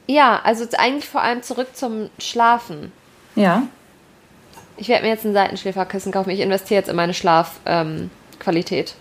Ja, 0.07 0.41
also 0.43 0.67
eigentlich 0.77 1.09
vor 1.09 1.23
allem 1.23 1.43
zurück 1.43 1.69
zum 1.75 2.11
Schlafen. 2.19 2.93
Ja. 3.35 3.63
Ich 4.77 4.89
werde 4.89 5.05
mir 5.05 5.11
jetzt 5.11 5.25
ein 5.25 5.33
Seitenschläferkissen 5.33 6.13
kaufen. 6.13 6.31
Ich 6.31 6.41
investiere 6.41 6.81
jetzt 6.81 6.89
in 6.89 6.97
meine 6.97 7.15
Schlafqualität. 7.15 8.95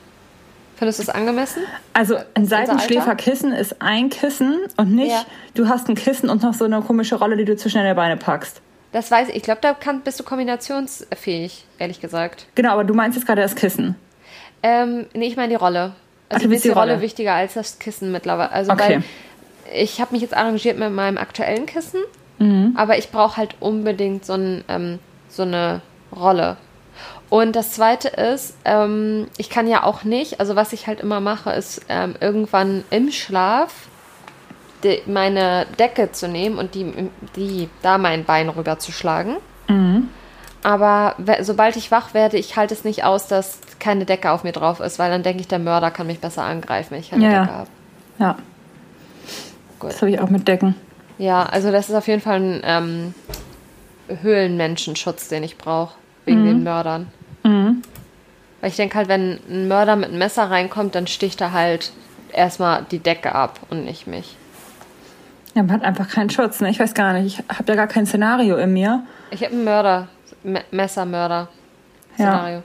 Findest 0.78 1.00
du 1.00 1.04
es 1.04 1.10
angemessen? 1.10 1.64
Also 1.94 2.18
ein 2.36 2.46
Seitenschläferkissen 2.46 3.52
ist 3.52 3.82
ein 3.82 4.10
Kissen 4.10 4.58
und 4.78 4.94
nicht, 4.94 5.12
Ja. 5.12 5.24
du 5.56 5.68
hast 5.68 5.90
ein 5.90 5.96
Kissen 5.96 6.30
und 6.30 6.44
noch 6.44 6.54
so 6.54 6.66
eine 6.66 6.82
komische 6.82 7.16
Rolle, 7.16 7.36
die 7.36 7.46
du 7.46 7.56
zwischen 7.56 7.78
deine 7.80 7.96
Beine 7.96 8.16
packst. 8.18 8.62
Das 8.92 9.10
weiß 9.12 9.30
ich. 9.30 9.36
Ich 9.36 9.44
glaube, 9.44 9.60
da 9.62 9.74
kann, 9.74 10.02
bist 10.02 10.20
du 10.20 10.24
kombinationsfähig, 10.24 11.66
ehrlich 11.80 12.00
gesagt. 12.00 12.46
Genau, 12.56 12.72
aber 12.72 12.84
du 12.84 12.94
meinst 12.94 13.18
jetzt 13.18 13.26
gerade 13.26 13.42
das 13.42 13.56
Kissen. 13.56 13.96
Ähm, 14.64 15.08
nee, 15.14 15.28
ich 15.28 15.36
meine 15.36 15.50
die 15.50 15.56
Rolle. 15.56 15.94
Ach, 16.30 16.36
Also 16.36 16.44
du 16.46 16.50
mir 16.50 16.56
ist 16.56 16.64
die 16.66 16.70
die 16.70 16.74
Rolle, 16.74 16.92
Rolle. 16.94 17.02
wichtiger 17.04 17.34
als 17.34 17.54
das 17.56 17.80
Kissen 17.80 18.12
mittlerweile. 18.12 18.52
Also 18.52 18.72
Okay. 18.72 19.02
weil 19.02 19.04
ich 19.82 20.00
habe 20.00 20.14
mich 20.14 20.22
jetzt 20.22 20.36
arrangiert 20.36 20.78
mit 20.78 20.92
meinem 20.92 21.18
aktuellen 21.18 21.66
Kissen, 21.66 22.00
Mhm. 22.40 22.74
aber 22.78 22.98
ich 22.98 23.10
brauche 23.12 23.38
halt 23.38 23.56
unbedingt 23.60 24.26
so, 24.26 24.34
ein, 24.34 24.64
ähm, 24.68 25.00
so 25.30 25.44
eine 25.44 25.82
Rolle. 26.16 26.58
Und 27.30 27.56
das 27.56 27.72
Zweite 27.72 28.08
ist, 28.08 28.56
ähm, 28.64 29.28
ich 29.38 29.50
kann 29.50 29.68
ja 29.68 29.84
auch 29.84 30.04
nicht, 30.04 30.40
also 30.40 30.56
was 30.56 30.72
ich 30.72 30.88
halt 30.88 31.02
immer 31.02 31.20
mache, 31.20 31.52
ist 31.52 31.82
ähm, 31.90 32.16
irgendwann 32.22 32.86
im 32.90 33.12
Schlaf 33.12 33.74
die, 34.84 35.02
meine 35.08 35.66
Decke 35.78 36.12
zu 36.12 36.28
nehmen 36.28 36.58
und 36.58 36.74
die, 36.74 37.10
die 37.36 37.70
da 37.82 37.98
mein 37.98 38.24
Bein 38.24 38.48
rüberzuschlagen. 38.48 39.38
Mhm. 39.68 40.10
Aber 40.64 41.16
sobald 41.42 41.76
ich 41.76 41.92
wach 41.92 42.14
werde, 42.14 42.38
ich 42.38 42.56
halte 42.56 42.74
es 42.74 42.84
nicht 42.84 43.04
aus, 43.04 43.28
dass 43.28 43.60
keine 43.80 44.06
Decke 44.06 44.32
auf 44.32 44.44
mir 44.44 44.52
drauf 44.52 44.80
ist, 44.80 45.00
weil 45.00 45.10
dann 45.12 45.24
denke 45.24 45.42
ich, 45.42 45.48
der 45.48 45.60
Mörder 45.60 45.92
kann 45.92 46.08
mich 46.08 46.20
besser 46.20 46.44
angreifen, 46.44 46.92
wenn 46.92 47.00
ich 47.00 47.10
keine 47.10 47.26
Ja. 47.26 47.42
Decke 47.42 47.54
habe. 47.54 47.70
Ja, 48.20 48.36
Gut. 49.80 49.92
das 49.92 50.02
habe 50.02 50.12
ich 50.12 50.20
auch 50.20 50.30
mit 50.30 50.48
Decken. 50.48 50.76
Ja, 51.18 51.44
also 51.44 51.72
das 51.72 51.90
ist 51.90 51.96
auf 51.96 52.08
jeden 52.08 52.22
Fall 52.22 52.40
ein 52.42 52.62
ähm, 52.64 53.14
Höhlenmenschenschutz, 54.22 55.28
den 55.28 55.44
ich 55.44 55.58
brauche, 55.58 55.96
wegen 56.26 56.46
den 56.46 56.64
Mördern. 56.64 57.12
Weil 58.62 58.70
ich 58.72 58.76
denke 58.76 58.98
halt, 58.98 59.08
wenn 59.08 59.40
ein 59.50 59.68
Mörder 59.68 59.96
mit 59.96 60.10
einem 60.10 60.18
Messer 60.18 60.50
reinkommt, 60.50 60.96
dann 60.96 61.08
sticht 61.08 61.42
er 61.42 61.54
halt 61.54 61.92
erstmal 62.34 62.84
die 62.90 63.00
Decke 63.00 63.34
ab 63.36 63.60
und 63.70 63.86
nicht 63.86 64.08
mich. 64.08 64.36
Ja, 65.54 65.64
man 65.64 65.72
hat 65.74 65.84
einfach 65.84 66.10
keinen 66.10 66.30
Schutz. 66.30 66.60
Ne? 66.62 66.70
Ich 66.70 66.80
weiß 66.80 66.94
gar 66.94 67.14
nicht. 67.14 67.40
Ich 67.40 67.58
habe 67.58 67.64
ja 67.70 67.76
gar 67.76 67.88
kein 67.88 68.06
Szenario 68.06 68.58
in 68.58 68.74
mir. 68.74 69.04
Ich 69.32 69.44
habe 69.44 69.54
einen 69.54 69.64
Mörder, 69.64 70.08
Me 70.44 70.62
Messermörder. 70.72 71.50
Ja. 72.18 72.26
Szenario. 72.26 72.64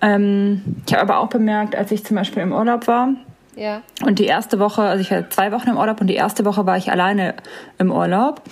Ähm, 0.00 0.62
ich 0.86 0.92
habe 0.92 1.02
aber 1.02 1.18
auch 1.20 1.28
bemerkt, 1.28 1.76
als 1.76 1.92
ich 1.92 2.04
zum 2.04 2.16
Beispiel 2.16 2.42
im 2.42 2.52
Urlaub 2.52 2.86
war 2.88 3.10
Ja. 3.54 3.82
und 4.04 4.18
die 4.18 4.24
erste 4.26 4.58
Woche, 4.58 4.82
also 4.82 5.00
ich 5.00 5.10
war 5.12 5.30
zwei 5.30 5.52
Wochen 5.52 5.70
im 5.70 5.76
Urlaub 5.76 6.00
und 6.00 6.08
die 6.08 6.14
erste 6.16 6.44
Woche 6.44 6.66
war 6.66 6.76
ich 6.76 6.90
alleine 6.90 7.34
im 7.78 7.92
Urlaub, 7.92 8.42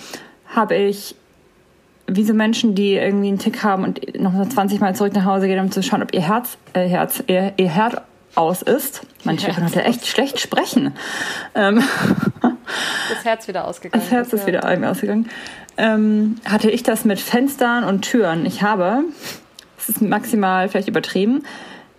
habe 0.55 0.75
ich 0.75 1.15
wie 2.07 2.23
so 2.23 2.33
Menschen, 2.33 2.75
die 2.75 2.93
irgendwie 2.93 3.29
einen 3.29 3.39
Tick 3.39 3.63
haben 3.63 3.83
und 3.83 4.19
noch 4.19 4.33
mal 4.33 4.47
20 4.47 4.79
Mal 4.79 4.95
zurück 4.95 5.13
nach 5.13 5.25
Hause 5.25 5.47
gehen, 5.47 5.59
um 5.59 5.71
zu 5.71 5.81
schauen, 5.83 6.03
ob 6.03 6.13
ihr 6.13 6.21
Herz, 6.21 6.57
äh, 6.73 6.87
Herz, 6.87 7.23
ihr, 7.27 7.53
ihr 7.57 7.69
Herd 7.69 8.01
aus 8.35 8.61
ist. 8.61 9.01
Manche 9.23 9.47
Herz 9.47 9.55
können 9.55 9.67
heute 9.67 9.83
echt 9.83 10.07
schlecht 10.07 10.39
sprechen. 10.39 10.93
Ähm, 11.55 11.83
Das 13.09 13.25
Herz 13.25 13.47
wieder 13.47 13.67
ausgegangen. 13.67 14.01
Das 14.01 14.11
Herz 14.11 14.33
ist 14.33 14.41
ja. 14.41 14.47
wieder 14.47 14.69
irgendwie 14.69 14.89
ausgegangen. 14.89 15.29
Ähm, 15.77 16.37
hatte 16.45 16.69
ich 16.69 16.83
das 16.83 17.05
mit 17.05 17.19
Fenstern 17.19 17.83
und 17.83 18.01
Türen. 18.01 18.45
Ich 18.45 18.61
habe, 18.61 19.03
es 19.77 19.89
ist 19.89 20.01
maximal 20.01 20.69
vielleicht 20.69 20.87
übertrieben, 20.87 21.43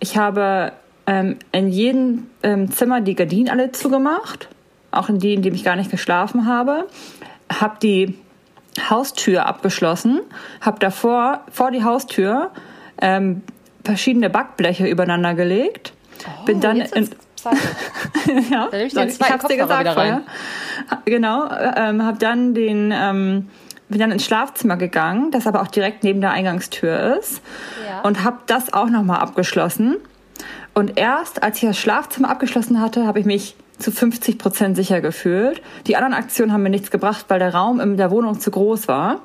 ich 0.01 0.17
habe 0.17 0.73
ähm, 1.07 1.39
in 1.53 1.69
jedem 1.69 2.27
ähm, 2.43 2.71
Zimmer 2.71 3.01
die 3.01 3.15
Gardinen 3.15 3.49
alle 3.49 3.73
zugemacht, 3.73 4.49
auch 4.91 5.09
in 5.09 5.19
die, 5.19 5.35
in 5.35 5.43
denen 5.43 5.55
ich 5.55 5.65
gar 5.65 5.77
nicht 5.77 5.91
geschlafen 5.91 6.47
habe, 6.47 6.87
habe 7.53 7.77
die 7.83 8.19
Haustür 8.89 9.47
abgeschlossen, 9.47 10.21
habe 10.61 10.79
davor 10.79 11.41
vor 11.51 11.71
die 11.71 11.85
Haustür 11.85 12.51
ähm, 13.01 13.43
verschiedene 13.85 14.31
Backbleche 14.31 14.87
übereinander 14.87 15.35
gelegt, 15.35 15.93
bin 16.47 16.61
dann 16.61 16.83
Oh, 16.83 16.97
in, 16.97 17.11
ja, 18.51 18.69
nehm 18.71 18.87
ich 18.87 18.95
zweiten 18.95 19.33
hab's 19.33 19.47
dir 19.49 19.57
gesagt 19.57 19.89
vorher. 19.93 20.23
Genau, 21.05 21.49
ähm, 21.51 22.05
habe 22.05 22.19
dann 22.19 22.55
den, 22.55 22.93
ähm, 22.95 23.49
bin 23.89 23.99
dann 23.99 24.13
ins 24.13 24.25
Schlafzimmer 24.25 24.77
gegangen, 24.77 25.31
das 25.33 25.47
aber 25.47 25.61
auch 25.61 25.67
direkt 25.67 26.05
neben 26.05 26.21
der 26.21 26.31
Eingangstür 26.31 27.19
ist 27.19 27.43
Ja. 27.87 28.01
und 28.03 28.23
habe 28.25 28.39
das 28.47 28.73
auch 28.73 28.89
nochmal 28.89 29.21
abgeschlossen. 29.21 29.97
Und 30.75 30.99
erst 30.99 31.43
als 31.43 31.57
ich 31.63 31.69
das 31.69 31.79
Schlafzimmer 31.79 32.31
abgeschlossen 32.31 32.81
hatte, 32.81 33.07
habe 33.07 33.21
ich 33.21 33.27
mich 33.27 33.57
zu 33.79 33.91
50 33.91 34.39
Prozent 34.39 34.77
sicher 34.77 35.01
gefühlt. 35.01 35.63
Die 35.87 35.97
anderen 35.97 36.15
Aktionen 36.15 36.53
haben 36.53 36.63
mir 36.63 36.71
nichts 36.71 36.91
gebracht, 36.91 37.27
weil 37.29 37.39
der 37.39 37.55
Raum 37.55 37.81
in 37.81 37.97
der 37.97 38.11
Wohnung 38.11 38.41
zu 38.41 38.51
groß 38.51 38.89
war, 38.89 39.21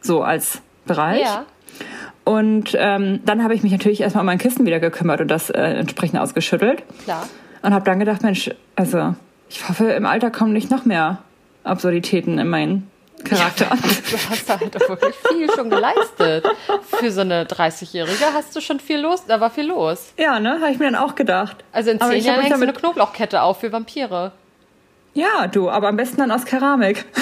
so 0.00 0.22
als 0.22 0.60
Bereich. 0.86 1.22
Ja. 1.22 1.46
Und 2.24 2.76
ähm, 2.78 3.20
dann 3.24 3.42
habe 3.42 3.54
ich 3.54 3.62
mich 3.62 3.72
natürlich 3.72 4.00
erstmal 4.00 4.22
um 4.22 4.26
mein 4.26 4.38
Kissen 4.38 4.66
wieder 4.66 4.80
gekümmert 4.80 5.20
und 5.20 5.28
das 5.28 5.48
äh, 5.50 5.60
entsprechend 5.60 6.18
ausgeschüttelt. 6.18 6.82
Klar. 7.04 7.28
Und 7.62 7.72
habe 7.72 7.84
dann 7.84 7.98
gedacht, 7.98 8.22
Mensch, 8.22 8.50
also 8.74 9.14
ich 9.48 9.68
hoffe, 9.68 9.84
im 9.92 10.06
Alter 10.06 10.30
kommen 10.30 10.52
nicht 10.52 10.70
noch 10.70 10.84
mehr 10.84 11.18
Absurditäten 11.62 12.38
in 12.38 12.48
meinen 12.48 12.90
Charakter. 13.24 13.66
Du 14.10 14.16
hast 14.30 14.48
da 14.48 14.60
halt 14.60 14.74
wirklich 14.88 15.14
viel 15.28 15.50
schon 15.52 15.70
geleistet. 15.70 16.46
Für 16.90 17.10
so 17.10 17.22
eine 17.22 17.44
30-Jährige 17.44 18.24
hast 18.34 18.54
du 18.54 18.60
schon 18.60 18.78
viel 18.80 18.98
los, 19.00 19.24
da 19.26 19.40
war 19.40 19.50
viel 19.50 19.66
los. 19.66 20.12
Ja, 20.16 20.38
ne, 20.38 20.60
habe 20.60 20.70
ich 20.70 20.78
mir 20.78 20.90
dann 20.90 20.96
auch 20.96 21.14
gedacht. 21.14 21.56
Also 21.72 21.90
in 21.90 22.00
Aber 22.00 22.10
zehn 22.10 22.18
ich 22.20 22.24
hab 22.28 22.34
Jahren 22.34 22.42
mich 22.44 22.50
hängst 22.52 22.62
du 22.62 22.68
eine 22.68 22.72
Knoblauchkette 22.78 23.42
auf 23.42 23.60
für 23.60 23.72
Vampire. 23.72 24.32
Ja, 25.14 25.46
du, 25.46 25.70
aber 25.70 25.88
am 25.88 25.96
besten 25.96 26.18
dann 26.18 26.30
aus 26.30 26.44
Keramik. 26.44 27.04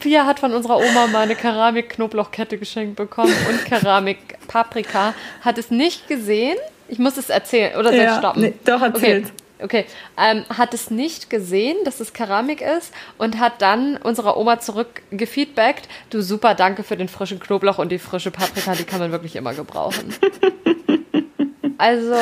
Pia 0.00 0.26
hat 0.26 0.40
von 0.40 0.52
unserer 0.52 0.78
Oma 0.78 1.06
mal 1.06 1.22
eine 1.22 1.34
Keramik-Knoblauchkette 1.36 2.58
geschenkt 2.58 2.96
bekommen 2.96 3.34
und 3.48 3.64
Keramik-Paprika. 3.64 5.14
Hat 5.42 5.58
es 5.58 5.70
nicht 5.70 6.08
gesehen. 6.08 6.56
Ich 6.88 6.98
muss 6.98 7.16
es 7.16 7.30
erzählen. 7.30 7.76
Oder 7.78 7.90
soll 7.90 8.00
Ja, 8.00 8.18
stoppen? 8.18 8.42
nee, 8.42 8.54
doch, 8.64 8.82
erzähl's. 8.82 9.28
Okay. 9.28 9.41
Okay, 9.62 9.86
ähm, 10.18 10.44
hat 10.48 10.74
es 10.74 10.90
nicht 10.90 11.30
gesehen, 11.30 11.76
dass 11.84 12.00
es 12.00 12.12
Keramik 12.12 12.60
ist 12.60 12.92
und 13.18 13.38
hat 13.38 13.62
dann 13.62 13.96
unserer 13.96 14.36
Oma 14.36 14.58
zurückgefeedbackt, 14.60 15.88
du 16.10 16.20
super, 16.20 16.54
danke 16.54 16.82
für 16.82 16.96
den 16.96 17.08
frischen 17.08 17.38
Knoblauch 17.40 17.78
und 17.78 17.90
die 17.92 17.98
frische 17.98 18.30
Paprika, 18.30 18.74
die 18.74 18.84
kann 18.84 19.00
man 19.00 19.12
wirklich 19.12 19.36
immer 19.36 19.54
gebrauchen. 19.54 20.14
also, 21.78 22.14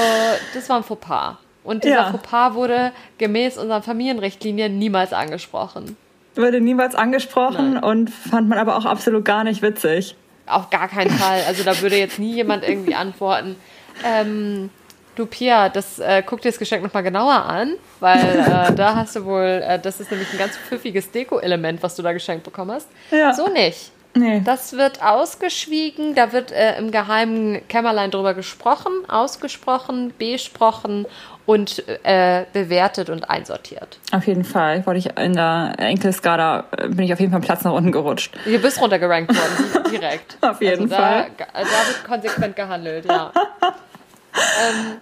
das 0.54 0.68
war 0.68 0.76
ein 0.78 0.84
Fauxpas. 0.84 1.36
Und 1.64 1.84
dieser 1.84 1.94
Ja. 1.96 2.10
Fauxpas 2.10 2.54
wurde 2.54 2.92
gemäß 3.18 3.58
unseren 3.58 3.82
Familienrichtlinien 3.82 4.78
niemals 4.78 5.12
angesprochen. 5.12 5.96
Wurde 6.36 6.60
niemals 6.60 6.94
angesprochen 6.94 7.74
Nein. 7.74 7.84
und 7.84 8.10
fand 8.10 8.48
man 8.48 8.58
aber 8.58 8.76
auch 8.76 8.84
absolut 8.86 9.24
gar 9.24 9.44
nicht 9.44 9.62
witzig. 9.62 10.14
Auf 10.46 10.70
gar 10.70 10.88
keinen 10.88 11.10
Fall. 11.10 11.42
Also 11.46 11.64
da 11.64 11.80
würde 11.80 11.96
jetzt 11.96 12.18
nie 12.18 12.34
jemand 12.34 12.64
irgendwie 12.66 12.94
antworten. 12.94 13.56
Ähm, 14.04 14.70
du 15.16 15.26
Pia, 15.26 15.68
das 15.68 15.98
äh, 15.98 16.22
guck 16.24 16.40
dir 16.40 16.50
das 16.50 16.58
Geschenk 16.58 16.82
nochmal 16.82 17.02
genauer 17.02 17.44
an, 17.44 17.74
weil 18.00 18.18
äh, 18.18 18.72
da 18.76 18.94
hast 18.96 19.16
du 19.16 19.24
wohl, 19.24 19.62
äh, 19.66 19.78
das 19.78 20.00
ist 20.00 20.10
nämlich 20.10 20.32
ein 20.32 20.38
ganz 20.38 20.56
pfiffiges 20.56 21.10
Deko-Element, 21.10 21.82
was 21.82 21.96
du 21.96 22.02
da 22.02 22.12
geschenkt 22.12 22.44
bekommen 22.44 22.72
hast. 22.72 22.88
Ja. 23.10 23.32
So 23.32 23.48
nicht. 23.48 23.92
Nee. 24.14 24.42
Das 24.44 24.72
wird 24.72 25.02
ausgeschwiegen, 25.04 26.16
da 26.16 26.32
wird 26.32 26.50
äh, 26.50 26.76
im 26.78 26.90
geheimen 26.90 27.66
Kämmerlein 27.68 28.10
drüber 28.10 28.34
gesprochen, 28.34 28.90
ausgesprochen, 29.08 30.12
besprochen 30.18 31.06
und 31.46 31.84
äh, 32.02 32.44
bewertet 32.52 33.08
und 33.08 33.30
einsortiert. 33.30 33.98
Auf 34.10 34.26
jeden 34.26 34.44
Fall. 34.44 34.84
Wollte 34.84 34.98
ich 34.98 35.18
in 35.18 35.34
der 35.34 35.74
Enkelskala 35.78 36.64
äh, 36.76 36.88
bin 36.88 37.04
ich 37.04 37.12
auf 37.12 37.20
jeden 37.20 37.30
Fall 37.30 37.40
Platz 37.40 37.62
nach 37.62 37.72
unten 37.72 37.92
gerutscht. 37.92 38.34
Du 38.44 38.58
bist 38.58 38.80
runtergerankt 38.80 39.32
worden, 39.32 39.84
di- 39.84 39.98
direkt. 39.98 40.38
Auf 40.44 40.60
jeden 40.60 40.82
also 40.82 40.94
Fall. 40.96 41.30
Da, 41.36 41.44
da 41.52 41.60
wird 41.60 42.04
konsequent 42.04 42.56
gehandelt, 42.56 43.04
ja. 43.04 43.32
ähm, 44.34 44.96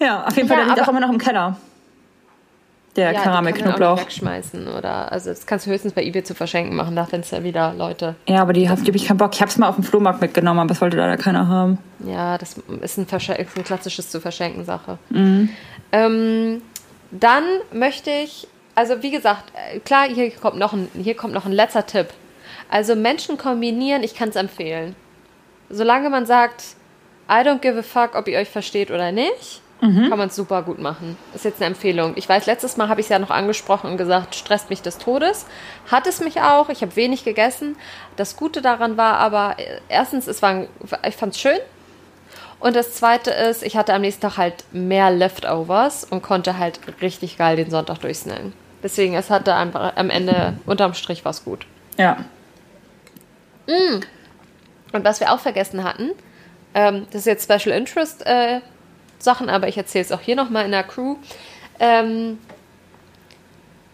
Ja, 0.00 0.24
auf 0.26 0.36
jeden 0.36 0.48
Ja, 0.48 0.54
Fall, 0.54 0.64
der 0.66 0.74
liegt 0.74 0.86
auch 0.86 0.90
immer 0.90 1.00
noch 1.00 1.10
im 1.10 1.18
Keller. 1.18 1.56
Der 2.96 3.12
Ja, 3.12 3.22
Keramikknoblauch. 3.22 4.00
wegschmeißen 4.00 4.66
oder 4.66 5.12
also 5.12 5.30
das 5.30 5.46
kannst 5.46 5.66
du 5.66 5.70
höchstens 5.70 5.92
bei 5.92 6.02
eBay 6.02 6.24
zu 6.24 6.34
verschenken 6.34 6.74
machen, 6.74 6.96
da 6.96 7.04
findest 7.04 7.30
du 7.30 7.36
ja 7.36 7.44
wieder 7.44 7.72
Leute. 7.74 8.16
Ja, 8.26 8.40
aber 8.42 8.52
die 8.52 8.68
habe 8.68 8.80
ich 8.82 9.06
keinen 9.06 9.18
Bock. 9.18 9.34
Ich 9.34 9.40
habe 9.40 9.50
es 9.50 9.56
mal 9.58 9.68
auf 9.68 9.76
dem 9.76 9.84
Flohmarkt 9.84 10.20
mitgenommen, 10.20 10.58
aber 10.58 10.68
das 10.68 10.80
wollte 10.80 10.96
leider 10.96 11.16
keiner 11.16 11.46
haben. 11.46 11.78
Ja, 12.00 12.38
das 12.38 12.56
ist 12.80 12.98
ein, 12.98 13.06
Verschen 13.06 13.36
ist 13.36 13.56
ein 13.56 13.62
klassisches 13.62 14.10
zu 14.10 14.20
verschenken 14.20 14.64
Sache. 14.64 14.98
Mhm. 15.10 15.50
Ähm, 15.92 16.62
dann 17.12 17.44
möchte 17.72 18.10
ich, 18.10 18.48
also 18.74 19.00
wie 19.02 19.10
gesagt, 19.12 19.44
äh, 19.72 19.78
klar, 19.80 20.08
hier 20.08 20.30
kommt 20.32 20.56
noch 20.58 20.72
ein, 20.72 20.88
hier 20.94 21.14
kommt 21.14 21.34
noch 21.34 21.46
ein 21.46 21.52
letzter 21.52 21.86
Tipp. 21.86 22.08
Also 22.68 22.96
Menschen 22.96 23.38
kombinieren, 23.38 24.02
ich 24.02 24.14
kann 24.14 24.30
es 24.30 24.36
empfehlen. 24.36 24.96
Solange 25.70 26.10
man 26.10 26.26
sagt, 26.26 26.64
I 27.30 27.42
don't 27.44 27.60
give 27.60 27.78
a 27.78 27.82
fuck, 27.82 28.14
ob 28.14 28.26
ihr 28.28 28.38
euch 28.38 28.48
versteht 28.48 28.90
oder 28.90 29.12
nicht, 29.12 29.60
Mhm. 29.80 30.08
kann 30.08 30.18
man 30.18 30.28
es 30.28 30.34
super 30.34 30.62
gut 30.62 30.78
machen. 30.80 31.16
Ist 31.34 31.44
jetzt 31.44 31.58
eine 31.60 31.66
Empfehlung. 31.66 32.14
Ich 32.16 32.28
weiß, 32.28 32.46
letztes 32.46 32.76
Mal 32.76 32.88
habe 32.88 33.00
ich 33.00 33.06
es 33.06 33.10
ja 33.10 33.18
noch 33.20 33.30
angesprochen 33.30 33.90
und 33.90 33.96
gesagt, 33.96 34.34
stresst 34.34 34.70
mich 34.70 34.82
des 34.82 34.98
Todes. 34.98 35.46
Hat 35.90 36.06
es 36.08 36.20
mich 36.20 36.40
auch. 36.40 36.68
Ich 36.68 36.82
habe 36.82 36.96
wenig 36.96 37.22
gegessen. 37.24 37.76
Das 38.16 38.34
Gute 38.36 38.60
daran 38.60 38.96
war 38.96 39.18
aber, 39.18 39.54
äh, 39.58 39.80
erstens, 39.88 40.26
es 40.26 40.42
war, 40.42 40.64
ich 41.06 41.14
fand 41.16 41.34
es 41.34 41.40
schön. 41.40 41.58
Und 42.58 42.74
das 42.74 42.94
Zweite 42.94 43.30
ist, 43.30 43.62
ich 43.62 43.76
hatte 43.76 43.94
am 43.94 44.00
nächsten 44.00 44.22
Tag 44.22 44.36
halt 44.36 44.64
mehr 44.72 45.12
Leftovers 45.12 46.02
und 46.02 46.22
konnte 46.22 46.58
halt 46.58 46.80
richtig 47.00 47.38
geil 47.38 47.54
den 47.54 47.70
Sonntag 47.70 47.98
durchsnacken. 48.00 48.52
Deswegen, 48.82 49.14
es 49.14 49.30
hatte 49.30 49.54
einfach 49.54 49.92
am 49.96 50.10
Ende, 50.10 50.54
unterm 50.66 50.94
Strich 50.94 51.24
was 51.24 51.44
gut. 51.44 51.66
Ja. 51.96 52.24
Und 54.92 55.04
was 55.04 55.20
wir 55.20 55.32
auch 55.32 55.38
vergessen 55.38 55.84
hatten, 55.84 56.10
ähm, 56.74 57.06
das 57.10 57.20
ist 57.20 57.26
jetzt 57.26 57.44
Special 57.44 57.76
Interest 57.76 58.24
äh, 58.26 58.60
Sachen, 59.18 59.50
aber 59.50 59.68
ich 59.68 59.76
erzähle 59.76 60.04
es 60.04 60.12
auch 60.12 60.20
hier 60.20 60.36
nochmal 60.36 60.64
in 60.64 60.70
der 60.70 60.84
Crew. 60.84 61.16
Ähm, 61.80 62.38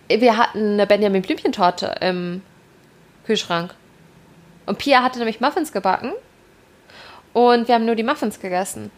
wir 0.08 0.36
hatten 0.36 0.74
eine 0.74 0.86
Benjamin 0.86 1.22
Blümchentorte 1.22 1.94
im 2.00 2.42
Kühlschrank. 3.26 3.74
Und 4.66 4.78
Pia 4.78 5.02
hatte 5.02 5.18
nämlich 5.18 5.40
Muffins 5.40 5.72
gebacken. 5.72 6.12
Und 7.32 7.68
wir 7.68 7.74
haben 7.74 7.86
nur 7.86 7.96
die 7.96 8.02
Muffins 8.02 8.38
gegessen. 8.38 8.90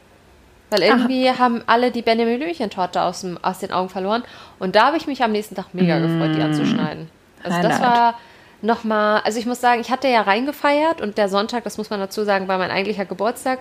Weil 0.71 0.83
irgendwie 0.83 1.31
haben 1.31 1.63
alle 1.67 1.93
die 1.93 2.03
Benjamin 2.03 2.39
Blümchentorte 2.39 3.03
aus, 3.03 3.21
dem, 3.21 3.39
aus 3.43 3.61
den 3.61 3.71
Augen 3.71 3.89
verloren. 3.89 4.25
Und 4.59 4.75
da 4.75 4.87
habe 4.87 4.97
ich 4.97 5.07
mich 5.07 5.23
am 5.23 5.33
nächsten 5.33 5.55
Tag 5.55 5.73
mega 5.75 5.99
gefreut, 5.99 6.35
die 6.37 6.43
anzuschneiden. 6.43 7.09
Also 7.43 7.63
das 7.63 7.75
Highlight. 7.75 7.83
war 7.83 8.21
nochmal, 8.63 9.21
also 9.25 9.39
ich 9.39 9.47
muss 9.47 9.61
sagen, 9.61 9.81
ich 9.81 9.91
hatte 9.91 10.09
ja 10.09 10.23
reingefeiert 10.23 11.01
und 11.01 11.19
der 11.19 11.29
Sonntag, 11.29 11.65
das 11.65 11.79
muss 11.79 11.91
man 11.91 12.01
dazu 12.01 12.25
sagen, 12.25 12.49
war 12.49 12.59
mein 12.59 12.71
eigentlicher 12.71 13.05
Geburtstag. 13.05 13.59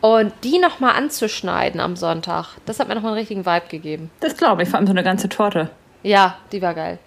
Und 0.00 0.32
die 0.44 0.58
nochmal 0.60 0.94
anzuschneiden 0.94 1.80
am 1.80 1.96
Sonntag, 1.96 2.56
das 2.66 2.78
hat 2.78 2.86
mir 2.86 2.94
nochmal 2.94 3.12
einen 3.12 3.18
richtigen 3.18 3.44
Vibe 3.44 3.66
gegeben. 3.68 4.10
Das 4.20 4.36
glaube 4.36 4.62
ich, 4.62 4.68
vor 4.68 4.78
allem 4.78 4.86
so 4.86 4.92
eine 4.92 5.02
ganze 5.02 5.28
Torte. 5.28 5.70
Ja, 6.04 6.36
die 6.52 6.62
war 6.62 6.74
geil. 6.74 6.98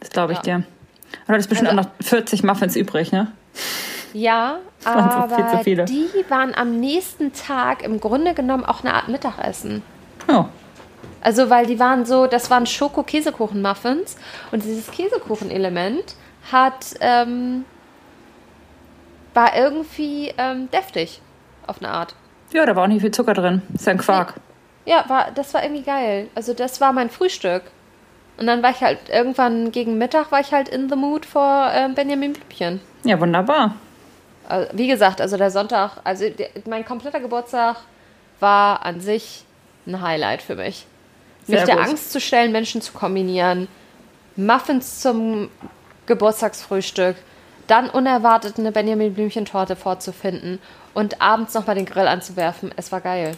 Das 0.00 0.10
glaube 0.10 0.32
ich 0.32 0.38
Ja. 0.38 0.42
dir. 0.42 0.54
Und 0.56 0.64
du 1.28 1.32
hattest 1.34 1.48
bestimmt 1.48 1.70
Also- 1.70 1.82
auch 1.82 1.84
noch 1.84 1.90
40 2.04 2.42
Muffins 2.42 2.74
übrig, 2.74 3.12
ne? 3.12 3.30
Ja, 4.12 4.58
aber 4.84 5.28
viel 5.62 5.84
die 5.84 6.08
waren 6.28 6.54
am 6.54 6.80
nächsten 6.80 7.32
Tag 7.32 7.82
im 7.84 8.00
Grunde 8.00 8.34
genommen 8.34 8.64
auch 8.64 8.82
eine 8.82 8.94
Art 8.94 9.08
Mittagessen. 9.08 9.82
Oh. 10.28 10.46
Also, 11.20 11.48
weil 11.50 11.66
die 11.66 11.78
waren 11.78 12.04
so, 12.04 12.26
das 12.26 12.50
waren 12.50 12.66
Schoko-Käsekuchen-Muffins 12.66 14.16
und 14.50 14.64
dieses 14.64 14.90
Käsekuchen-Element 14.90 16.16
hat, 16.50 16.94
ähm, 17.00 17.64
war 19.34 19.56
irgendwie 19.56 20.32
ähm, 20.36 20.70
deftig 20.70 21.20
auf 21.66 21.80
eine 21.80 21.90
Art. 21.90 22.14
Ja, 22.52 22.66
da 22.66 22.76
war 22.76 22.84
auch 22.84 22.88
nicht 22.88 23.00
viel 23.00 23.10
Zucker 23.10 23.34
drin. 23.34 23.62
Ist 23.74 23.86
ja 23.86 23.92
ein 23.92 23.98
Quark. 23.98 24.34
Ja, 24.84 25.04
war, 25.08 25.30
das 25.34 25.54
war 25.54 25.62
irgendwie 25.62 25.82
geil. 25.82 26.28
Also, 26.34 26.54
das 26.54 26.80
war 26.80 26.92
mein 26.92 27.08
Frühstück. 27.08 27.62
Und 28.36 28.46
dann 28.46 28.62
war 28.62 28.70
ich 28.70 28.80
halt 28.80 29.08
irgendwann 29.08 29.72
gegen 29.72 29.98
Mittag 29.98 30.32
war 30.32 30.40
ich 30.40 30.52
halt 30.52 30.68
in 30.68 30.88
the 30.88 30.96
mood 30.96 31.24
for 31.24 31.70
ähm, 31.72 31.94
Benjamin 31.94 32.32
Blümchen. 32.32 32.80
Ja, 33.04 33.20
wunderbar. 33.20 33.76
Also, 34.48 34.70
wie 34.72 34.88
gesagt, 34.88 35.20
also 35.20 35.36
der 35.36 35.50
Sonntag, 35.50 35.98
also 36.04 36.28
der, 36.28 36.48
mein 36.66 36.84
kompletter 36.84 37.20
Geburtstag 37.20 37.76
war 38.40 38.84
an 38.84 39.00
sich 39.00 39.44
ein 39.86 40.00
Highlight 40.00 40.42
für 40.42 40.56
mich. 40.56 40.86
Mich 41.46 41.58
Sehr 41.58 41.66
der 41.66 41.76
gut. 41.76 41.84
Angst 41.86 42.12
zu 42.12 42.20
stellen, 42.20 42.52
Menschen 42.52 42.80
zu 42.82 42.92
kombinieren, 42.92 43.68
Muffins 44.36 45.00
zum 45.00 45.50
Geburtstagsfrühstück, 46.06 47.16
dann 47.66 47.88
unerwartet 47.88 48.58
eine 48.58 48.72
Benjamin 48.72 49.14
Blümchen-Torte 49.14 49.76
vorzufinden 49.76 50.58
und 50.94 51.20
abends 51.20 51.54
nochmal 51.54 51.76
den 51.76 51.86
Grill 51.86 52.06
anzuwerfen. 52.08 52.70
Es 52.76 52.92
war 52.92 53.00
geil. 53.00 53.36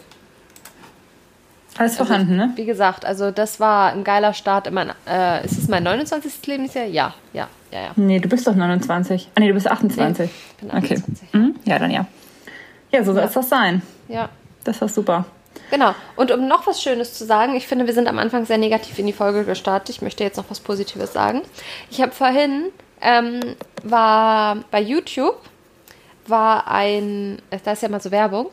Alles 1.77 1.97
vorhanden, 1.97 2.37
ne? 2.37 2.51
Wie 2.55 2.65
gesagt, 2.65 3.05
also 3.05 3.31
das 3.31 3.59
war 3.59 3.91
ein 3.91 4.05
geiler 4.05 4.33
Start 4.33 4.67
in 4.67 4.73
mein, 4.73 4.91
äh, 5.07 5.43
ist 5.45 5.57
es 5.57 5.67
mein 5.67 5.83
29. 5.83 6.47
Lebensjahr? 6.47 6.85
Ja, 6.85 7.13
ja, 7.33 7.49
ja, 7.71 7.81
ja. 7.81 7.91
Nee, 7.97 8.19
du 8.19 8.29
bist 8.29 8.47
doch 8.47 8.55
29. 8.55 9.29
Ah, 9.35 9.39
nee, 9.41 9.49
du 9.49 9.53
bist 9.53 9.69
28. 9.69 10.29
Nee, 10.29 10.31
ich 10.51 10.57
bin 10.57 10.69
Okay. 10.69 10.93
28. 10.95 11.33
Mhm. 11.33 11.55
Ja, 11.65 11.77
dann 11.77 11.91
ja. 11.91 12.05
Ja, 12.91 13.03
so 13.03 13.13
soll 13.13 13.23
es 13.23 13.33
das 13.33 13.49
sein. 13.49 13.81
Ja. 14.07 14.29
Das 14.63 14.79
war 14.79 14.87
super. 14.87 15.25
Genau. 15.71 15.95
Und 16.15 16.31
um 16.31 16.47
noch 16.47 16.67
was 16.67 16.81
Schönes 16.81 17.13
zu 17.13 17.25
sagen, 17.25 17.55
ich 17.55 17.67
finde, 17.67 17.87
wir 17.87 17.93
sind 17.93 18.07
am 18.07 18.19
Anfang 18.19 18.45
sehr 18.45 18.57
negativ 18.57 18.99
in 18.99 19.07
die 19.07 19.13
Folge 19.13 19.45
gestartet. 19.45 19.89
Ich 19.89 20.01
möchte 20.01 20.23
jetzt 20.23 20.37
noch 20.37 20.45
was 20.49 20.59
Positives 20.59 21.13
sagen. 21.13 21.41
Ich 21.89 22.01
habe 22.01 22.11
vorhin, 22.11 22.71
ähm, 23.01 23.39
war 23.83 24.57
bei 24.71 24.81
YouTube, 24.81 25.37
war 26.27 26.67
ein, 26.67 27.41
äh, 27.49 27.59
da 27.63 27.73
ist 27.73 27.83
ja 27.83 27.89
mal 27.89 28.01
so 28.01 28.11
Werbung, 28.11 28.49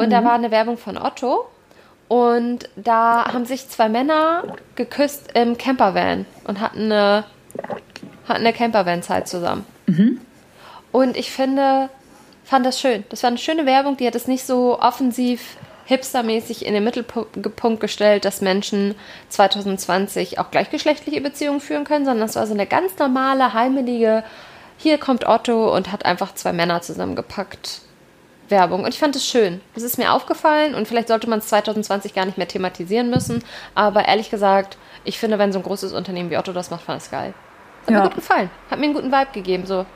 und 0.00 0.08
da 0.10 0.24
war 0.24 0.32
eine 0.32 0.50
Werbung 0.50 0.78
von 0.78 0.96
Otto. 0.96 1.46
Und 2.08 2.70
da 2.74 3.32
haben 3.32 3.44
sich 3.44 3.68
zwei 3.68 3.88
Männer 3.88 4.44
geküsst 4.74 5.30
im 5.34 5.58
Campervan 5.58 6.24
und 6.44 6.58
hatten 6.58 6.90
eine, 6.90 7.24
hatten 8.26 8.40
eine 8.40 8.52
Campervan-Zeit 8.52 9.28
zusammen. 9.28 9.66
Und 10.90 11.16
ich 11.16 11.30
finde, 11.30 11.90
fand 12.44 12.64
das 12.64 12.80
schön. 12.80 13.04
Das 13.10 13.22
war 13.22 13.28
eine 13.28 13.38
schöne 13.38 13.66
Werbung, 13.66 13.96
die 13.96 14.06
hat 14.06 14.14
es 14.14 14.26
nicht 14.26 14.44
so 14.44 14.80
offensiv 14.80 15.56
hipstermäßig 15.90 16.64
in 16.64 16.72
den 16.72 16.84
Mittelpunkt 16.84 17.80
gestellt, 17.80 18.24
dass 18.24 18.40
Menschen 18.40 18.94
2020 19.28 20.38
auch 20.38 20.50
gleichgeschlechtliche 20.50 21.20
Beziehungen 21.20 21.60
führen 21.60 21.84
können, 21.84 22.04
sondern 22.04 22.26
das 22.26 22.36
war 22.36 22.46
so 22.46 22.54
eine 22.54 22.66
ganz 22.66 22.96
normale, 22.98 23.52
heimelige, 23.54 24.22
hier 24.78 24.98
kommt 24.98 25.26
Otto 25.28 25.74
und 25.74 25.90
hat 25.92 26.06
einfach 26.06 26.34
zwei 26.34 26.52
Männer 26.52 26.80
zusammengepackt. 26.80 27.82
Werbung. 28.48 28.82
Und 28.82 28.88
ich 28.88 28.98
fand 28.98 29.14
es 29.14 29.24
schön. 29.24 29.60
Es 29.76 29.84
ist 29.84 29.96
mir 29.96 30.12
aufgefallen 30.12 30.74
und 30.74 30.88
vielleicht 30.88 31.06
sollte 31.06 31.28
man 31.30 31.38
es 31.38 31.46
2020 31.46 32.14
gar 32.14 32.24
nicht 32.26 32.36
mehr 32.36 32.48
thematisieren 32.48 33.08
müssen. 33.08 33.44
Aber 33.76 34.08
ehrlich 34.08 34.28
gesagt, 34.28 34.76
ich 35.04 35.20
finde, 35.20 35.38
wenn 35.38 35.52
so 35.52 35.60
ein 35.60 35.62
großes 35.62 35.92
Unternehmen 35.92 36.30
wie 36.30 36.36
Otto 36.36 36.52
das 36.52 36.70
macht, 36.70 36.82
fand 36.82 36.98
ich 36.98 37.04
es 37.04 37.10
geil. 37.12 37.32
Hat 37.82 37.90
Ja. 37.90 37.98
mir 37.98 38.02
gut 38.08 38.16
gefallen. 38.16 38.50
Hat 38.68 38.78
mir 38.80 38.86
einen 38.86 38.94
guten 38.94 39.12
Vibe 39.12 39.30
gegeben. 39.32 39.66
So. 39.66 39.86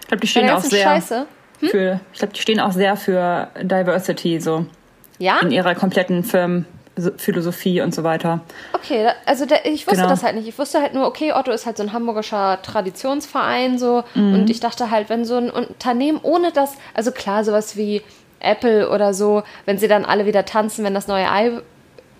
Ich 0.00 0.06
glaube, 0.06 0.20
die 0.22 0.26
stehen 0.26 0.48
auch 0.48 0.60
sehr 0.60 0.84
Scheiße. 0.84 1.26
für, 1.58 2.00
ich 2.12 2.18
glaube, 2.18 2.32
die 2.32 2.40
stehen 2.40 2.60
auch 2.60 2.72
sehr 2.72 2.96
für 2.96 3.48
Diversity, 3.60 4.40
so 4.40 4.64
Ja? 5.18 5.38
in 5.40 5.50
ihrer 5.52 5.74
kompletten 5.74 6.24
Firmenphilosophie 6.24 7.80
und 7.80 7.94
so 7.94 8.02
weiter. 8.04 8.40
Okay, 8.72 9.08
also 9.26 9.46
der, 9.46 9.66
ich 9.66 9.86
wusste 9.86 9.96
Genau. 10.02 10.08
das 10.08 10.22
halt 10.22 10.34
nicht. 10.36 10.48
Ich 10.48 10.58
wusste 10.58 10.80
halt 10.80 10.94
nur, 10.94 11.06
okay, 11.06 11.32
Otto 11.32 11.50
ist 11.50 11.66
halt 11.66 11.76
so 11.76 11.82
ein 11.82 11.92
hamburgischer 11.92 12.60
Traditionsverein 12.62 13.78
so 13.78 14.04
Mhm. 14.14 14.34
und 14.34 14.50
ich 14.50 14.60
dachte 14.60 14.90
halt, 14.90 15.08
wenn 15.08 15.24
so 15.24 15.36
ein 15.36 15.50
Unternehmen 15.50 16.18
ohne 16.22 16.52
das, 16.52 16.74
also 16.94 17.12
klar, 17.12 17.44
sowas 17.44 17.76
wie 17.76 18.02
Apple 18.40 18.90
oder 18.90 19.14
so, 19.14 19.42
wenn 19.66 19.78
sie 19.78 19.86
dann 19.88 20.04
alle 20.04 20.26
wieder 20.26 20.44
tanzen, 20.44 20.84
wenn 20.84 20.94
das 20.94 21.06
neue 21.06 21.30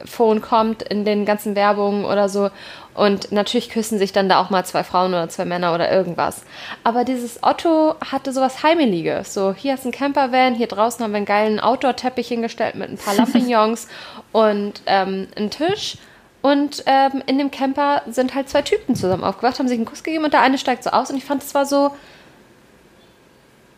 iPhone 0.03 0.41
kommt 0.41 0.83
in 0.83 1.05
den 1.05 1.25
ganzen 1.25 1.55
Werbungen 1.55 2.05
oder 2.05 2.29
so 2.29 2.51
und 2.95 3.33
natürlich 3.33 3.71
küssen 3.71 3.99
sich 3.99 4.13
dann 4.13 4.29
da 4.29 4.41
auch 4.41 4.51
mal 4.51 4.65
zwei 4.65 4.85
Frauen 4.85 5.13
oder 5.13 5.29
zwei 5.29 5.45
Männer 5.45 5.75
oder 5.75 5.91
irgendwas. 5.91 6.43
Aber 6.85 7.05
dieses 7.05 7.43
Otto 7.43 7.95
hatte 8.11 8.33
sowas 8.33 8.63
Heimeliges. 8.63 9.33
So, 9.33 9.55
hier 9.55 9.75
ist 9.75 9.87
ein 9.87 9.93
Campervan, 9.93 10.55
hier 10.55 10.67
draußen 10.67 11.03
haben 11.03 11.13
wir 11.13 11.19
einen 11.19 11.27
geilen 11.27 11.61
Outdoor-Teppich 11.61 12.29
hingestellt 12.29 12.75
mit 12.75 12.91
ein 12.91 12.99
paar 12.99 13.15
Lampignons 13.17 13.89
und 14.33 14.83
ähm, 14.87 15.29
einen 15.37 15.51
Tisch. 15.51 15.97
Und 16.43 16.83
ähm, 16.87 17.23
in 17.27 17.39
dem 17.39 17.53
Camper 17.53 18.03
sind 18.09 18.35
halt 18.35 18.49
zwei 18.49 18.63
Typen 18.63 18.97
zusammen 18.97 19.23
aufgewacht, 19.23 19.59
haben 19.59 19.69
sich 19.69 19.79
einen 19.79 19.87
Kuss 19.87 20.03
gegeben 20.03 20.25
und 20.25 20.33
der 20.33 20.43
eine 20.43 20.59
steigt 20.59 20.83
so 20.83 20.91
aus 20.91 21.09
und 21.09 21.17
ich 21.17 21.25
fand 21.25 21.43
es 21.43 21.55
war 21.55 21.67
so, 21.67 21.93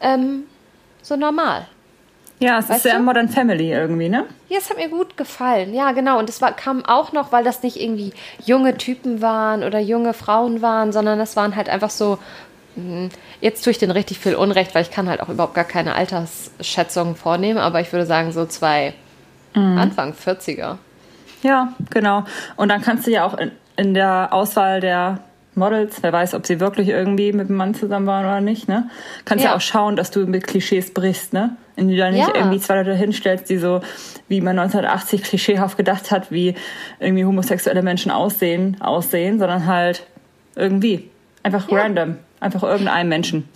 ähm, 0.00 0.44
so 1.02 1.14
normal. 1.14 1.66
Ja, 2.40 2.58
es 2.58 2.68
Weißt 2.68 2.78
ist 2.78 2.82
sehr 2.82 2.98
du? 2.98 3.02
Modern 3.04 3.28
Family 3.28 3.72
irgendwie, 3.72 4.08
ne? 4.08 4.24
Ja, 4.48 4.58
es 4.58 4.68
hat 4.68 4.76
mir 4.76 4.88
gut 4.88 5.16
gefallen. 5.16 5.72
Ja, 5.72 5.92
genau. 5.92 6.18
Und 6.18 6.28
es 6.28 6.42
war, 6.42 6.52
kam 6.52 6.84
auch 6.84 7.12
noch, 7.12 7.32
weil 7.32 7.44
das 7.44 7.62
nicht 7.62 7.80
irgendwie 7.80 8.12
junge 8.44 8.76
Typen 8.76 9.22
waren 9.22 9.62
oder 9.62 9.78
junge 9.78 10.12
Frauen 10.14 10.60
waren, 10.60 10.92
sondern 10.92 11.18
das 11.18 11.36
waren 11.36 11.54
halt 11.56 11.68
einfach 11.68 11.90
so. 11.90 12.18
mh, 12.76 13.08
Jetzt 13.40 13.62
tue 13.62 13.70
ich 13.70 13.78
denen 13.78 13.92
richtig 13.92 14.18
viel 14.18 14.34
Unrecht, 14.34 14.74
weil 14.74 14.82
ich 14.82 14.90
kann 14.90 15.08
halt 15.08 15.20
auch 15.20 15.28
überhaupt 15.28 15.54
gar 15.54 15.64
keine 15.64 15.94
Altersschätzungen 15.94 17.14
vornehmen, 17.14 17.58
aber 17.58 17.80
ich 17.80 17.92
würde 17.92 18.06
sagen 18.06 18.32
so 18.32 18.46
zwei 18.46 18.94
Anfang 19.54 20.12
40er. 20.14 20.78
Ja, 21.42 21.72
genau. 21.90 22.24
Und 22.56 22.70
dann 22.70 22.80
kannst 22.82 23.06
du 23.06 23.10
ja 23.12 23.24
auch 23.24 23.34
in, 23.38 23.52
in 23.76 23.94
der 23.94 24.28
Auswahl 24.32 24.80
der 24.80 25.20
Models, 25.54 26.02
wer 26.02 26.12
weiß, 26.12 26.34
ob 26.34 26.44
sie 26.46 26.58
wirklich 26.58 26.88
irgendwie 26.88 27.32
mit 27.32 27.48
dem 27.48 27.56
Mann 27.56 27.74
zusammen 27.74 28.06
waren 28.08 28.24
oder 28.24 28.40
nicht, 28.40 28.66
ne? 28.66 28.90
Kannst 29.24 29.44
ja, 29.44 29.50
Ja. 29.52 29.56
auch 29.56 29.60
schauen, 29.60 29.94
dass 29.94 30.10
du 30.10 30.26
mit 30.26 30.44
Klischees 30.46 30.92
brichst, 30.92 31.32
ne? 31.32 31.54
Und 31.76 31.88
du 31.88 31.96
da 31.96 32.10
nicht 32.10 32.28
Ja. 32.28 32.34
irgendwie 32.34 32.60
zwei 32.60 32.76
Leute 32.76 32.94
hinstellst, 32.94 33.50
die 33.50 33.58
so, 33.58 33.80
wie 34.28 34.40
man 34.40 34.56
1980 34.58 35.22
klischeehaft 35.24 35.76
gedacht 35.76 36.10
hat, 36.10 36.30
wie 36.30 36.54
irgendwie 37.00 37.24
homosexuelle 37.24 37.82
Menschen 37.82 38.10
aussehen, 38.12 38.76
aussehen, 38.80 39.38
sondern 39.38 39.66
halt 39.66 40.06
irgendwie. 40.54 41.10
Einfach 41.42 41.68
Ja. 41.68 41.78
random. 41.82 42.18
Einfach 42.40 42.62
irgendeinem 42.62 43.08
Menschen. 43.08 43.48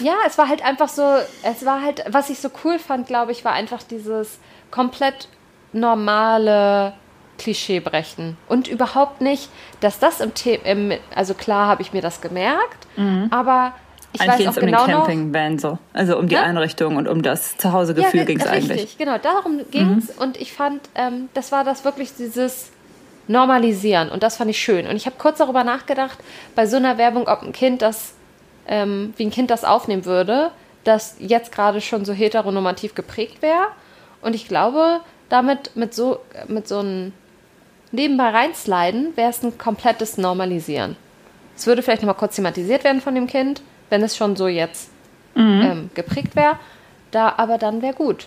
Ja, 0.00 0.14
es 0.26 0.36
war 0.38 0.48
halt 0.48 0.64
einfach 0.64 0.88
so, 0.88 1.02
es 1.42 1.64
war 1.66 1.82
halt, 1.82 2.02
was 2.08 2.30
ich 2.30 2.38
so 2.38 2.48
cool 2.64 2.78
fand, 2.78 3.06
glaube 3.06 3.32
ich, 3.32 3.44
war 3.44 3.52
einfach 3.52 3.82
dieses 3.82 4.38
komplett 4.70 5.28
normale 5.72 6.92
Klischeebrechen. 7.38 8.36
Und 8.48 8.68
überhaupt 8.68 9.20
nicht, 9.20 9.48
dass 9.80 9.98
das 9.98 10.20
im 10.20 10.34
Thema, 10.34 10.96
also 11.14 11.34
klar 11.34 11.66
habe 11.68 11.82
ich 11.82 11.92
mir 11.92 12.02
das 12.02 12.20
gemerkt, 12.20 12.86
aber 13.30 13.72
ich 14.12 14.20
Eigentlich 14.20 14.48
auch 14.48 14.52
es 14.52 14.58
um 14.58 14.66
genau 14.66 14.86
den 14.86 14.94
Campingvan 14.94 15.58
so. 15.58 15.78
Also 15.92 16.18
um 16.18 16.28
die 16.28 16.34
Ja. 16.34 16.42
Einrichtung 16.42 16.96
und 16.96 17.06
um 17.06 17.22
das 17.22 17.56
Zuhausegefühl 17.58 18.20
ja, 18.20 18.26
ging 18.26 18.40
es 18.40 18.50
richtig, 18.50 18.70
eigentlich. 18.70 18.98
genau, 18.98 19.18
darum 19.18 19.60
ging 19.70 19.98
es. 19.98 20.10
Und 20.10 20.36
ich 20.36 20.52
fand, 20.52 20.80
ähm, 20.94 21.28
das 21.34 21.52
war 21.52 21.64
das 21.64 21.84
wirklich 21.84 22.14
dieses 22.14 22.70
Normalisieren. 23.28 24.08
Und 24.10 24.22
das 24.24 24.36
fand 24.36 24.50
ich 24.50 24.58
schön. 24.58 24.86
Und 24.88 24.96
ich 24.96 25.06
habe 25.06 25.16
kurz 25.16 25.38
darüber 25.38 25.62
nachgedacht, 25.62 26.18
bei 26.56 26.66
so 26.66 26.76
einer 26.76 26.98
Werbung, 26.98 27.28
ob 27.28 27.42
ein 27.42 27.52
Kind 27.52 27.82
das, 27.82 28.14
ähm, 28.66 29.14
wie 29.16 29.26
ein 29.26 29.30
Kind 29.30 29.50
das 29.50 29.64
aufnehmen 29.64 30.04
würde, 30.04 30.50
das 30.82 31.16
jetzt 31.20 31.52
gerade 31.52 31.80
schon 31.80 32.04
so 32.04 32.12
heteronormativ 32.12 32.94
geprägt 32.96 33.42
wäre. 33.42 33.68
Und 34.22 34.34
ich 34.34 34.48
glaube, 34.48 35.00
damit 35.28 35.76
mit 35.76 35.94
so, 35.94 36.18
mit 36.48 36.66
so 36.66 36.80
einem 36.80 37.12
nebenbei 37.92 38.30
reinsliden, 38.30 39.16
wäre 39.16 39.30
es 39.30 39.42
ein 39.42 39.56
komplettes 39.58 40.18
Normalisieren. 40.18 40.96
Es 41.56 41.66
würde 41.66 41.82
vielleicht 41.82 42.02
nochmal 42.02 42.16
kurz 42.16 42.36
thematisiert 42.36 42.84
werden 42.84 43.00
von 43.00 43.14
dem 43.14 43.26
Kind, 43.26 43.62
wenn 43.90 44.02
es 44.02 44.16
schon 44.16 44.36
so 44.36 44.48
jetzt 44.48 44.90
ähm, 45.36 45.90
geprägt 45.94 46.34
wäre. 46.36 46.58
Da, 47.10 47.34
aber 47.36 47.58
dann 47.58 47.82
wäre 47.82 47.94
gut. 47.94 48.26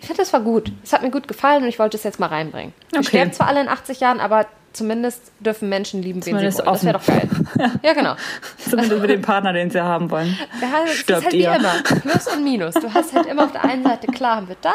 Ich 0.00 0.06
finde, 0.06 0.22
das 0.22 0.32
war 0.32 0.40
gut. 0.40 0.70
Es 0.84 0.92
hat 0.92 1.02
mir 1.02 1.10
gut 1.10 1.26
gefallen 1.28 1.62
und 1.64 1.68
ich 1.68 1.78
wollte 1.78 1.96
es 1.96 2.04
jetzt 2.04 2.20
mal 2.20 2.26
reinbringen. 2.28 2.72
Wir 2.90 3.00
Okay. 3.00 3.08
sterben 3.08 3.32
zwar 3.32 3.48
alle 3.48 3.60
in 3.62 3.68
80 3.68 4.00
Jahren, 4.00 4.20
aber 4.20 4.46
zumindest 4.72 5.32
dürfen 5.40 5.68
Menschen 5.70 6.02
lieben, 6.02 6.24
wen 6.24 6.38
sie 6.38 6.62
wollen. 6.62 6.64
Das 6.66 6.84
wäre 6.84 6.98
doch 6.98 7.04
geil. 7.06 7.28
ja, 7.82 7.94
genau. 7.94 8.14
Zumindest 8.58 9.00
mit 9.00 9.10
dem 9.10 9.22
Partner, 9.22 9.52
den 9.52 9.70
sie 9.70 9.82
haben 9.82 10.10
wollen. 10.10 10.38
Wir 10.60 10.70
haben, 10.70 10.84
es 10.84 10.92
ist 10.92 10.98
Stirbt 11.00 11.24
halt 11.24 11.32
wie 11.32 11.40
ihr. 11.42 11.54
immer. 11.56 11.72
Plus 12.02 12.28
und 12.28 12.44
Minus. 12.44 12.74
Du 12.74 12.92
hast 12.94 13.12
halt 13.14 13.26
immer 13.26 13.44
auf 13.44 13.52
der 13.52 13.64
einen 13.64 13.82
Seite, 13.82 14.06
klar 14.08 14.36
haben 14.36 14.48
wir 14.48 14.56
das. 14.60 14.74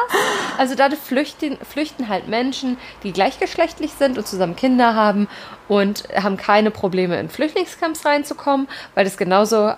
Also 0.57 0.75
dadurch 0.75 0.99
flüchten, 0.99 1.57
flüchten 1.63 2.09
halt 2.09 2.27
Menschen, 2.27 2.77
die 3.03 3.13
gleichgeschlechtlich 3.13 3.91
sind 3.93 4.17
und 4.17 4.27
zusammen 4.27 4.55
Kinder 4.57 4.95
haben 4.95 5.29
und 5.69 6.03
haben 6.21 6.35
keine 6.37 6.71
Probleme 6.71 7.17
in 7.19 7.29
Flüchtlingscamps 7.29 8.05
reinzukommen, 8.05 8.67
weil 8.95 9.05
das 9.05 9.15
genauso 9.15 9.71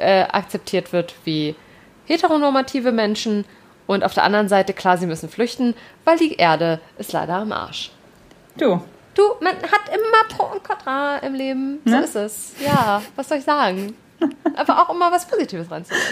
äh, 0.00 0.22
akzeptiert 0.30 0.92
wird 0.92 1.14
wie 1.24 1.54
heteronormative 2.06 2.92
Menschen. 2.92 3.44
Und 3.86 4.04
auf 4.04 4.14
der 4.14 4.24
anderen 4.24 4.48
Seite, 4.48 4.72
klar, 4.72 4.96
sie 4.98 5.06
müssen 5.06 5.28
flüchten, 5.28 5.74
weil 6.04 6.16
die 6.16 6.34
Erde 6.34 6.80
ist 6.98 7.12
leider 7.12 7.34
am 7.34 7.52
Arsch. 7.52 7.90
Du, 8.56 8.80
Du, 9.14 9.22
man 9.40 9.54
hat 9.56 9.88
immer 9.88 10.24
Pro 10.36 10.54
und 10.54 10.62
Contra 10.62 11.18
im 11.18 11.34
Leben. 11.34 11.80
So 11.84 11.90
Ne? 11.96 12.02
ist 12.04 12.14
es. 12.14 12.54
Ja, 12.64 13.02
was 13.16 13.28
soll 13.28 13.38
ich 13.38 13.44
sagen? 13.44 13.94
Aber 14.54 14.80
auch 14.82 14.94
immer 14.94 15.10
was 15.10 15.26
Positives 15.26 15.68
reinzubringen. 15.70 16.06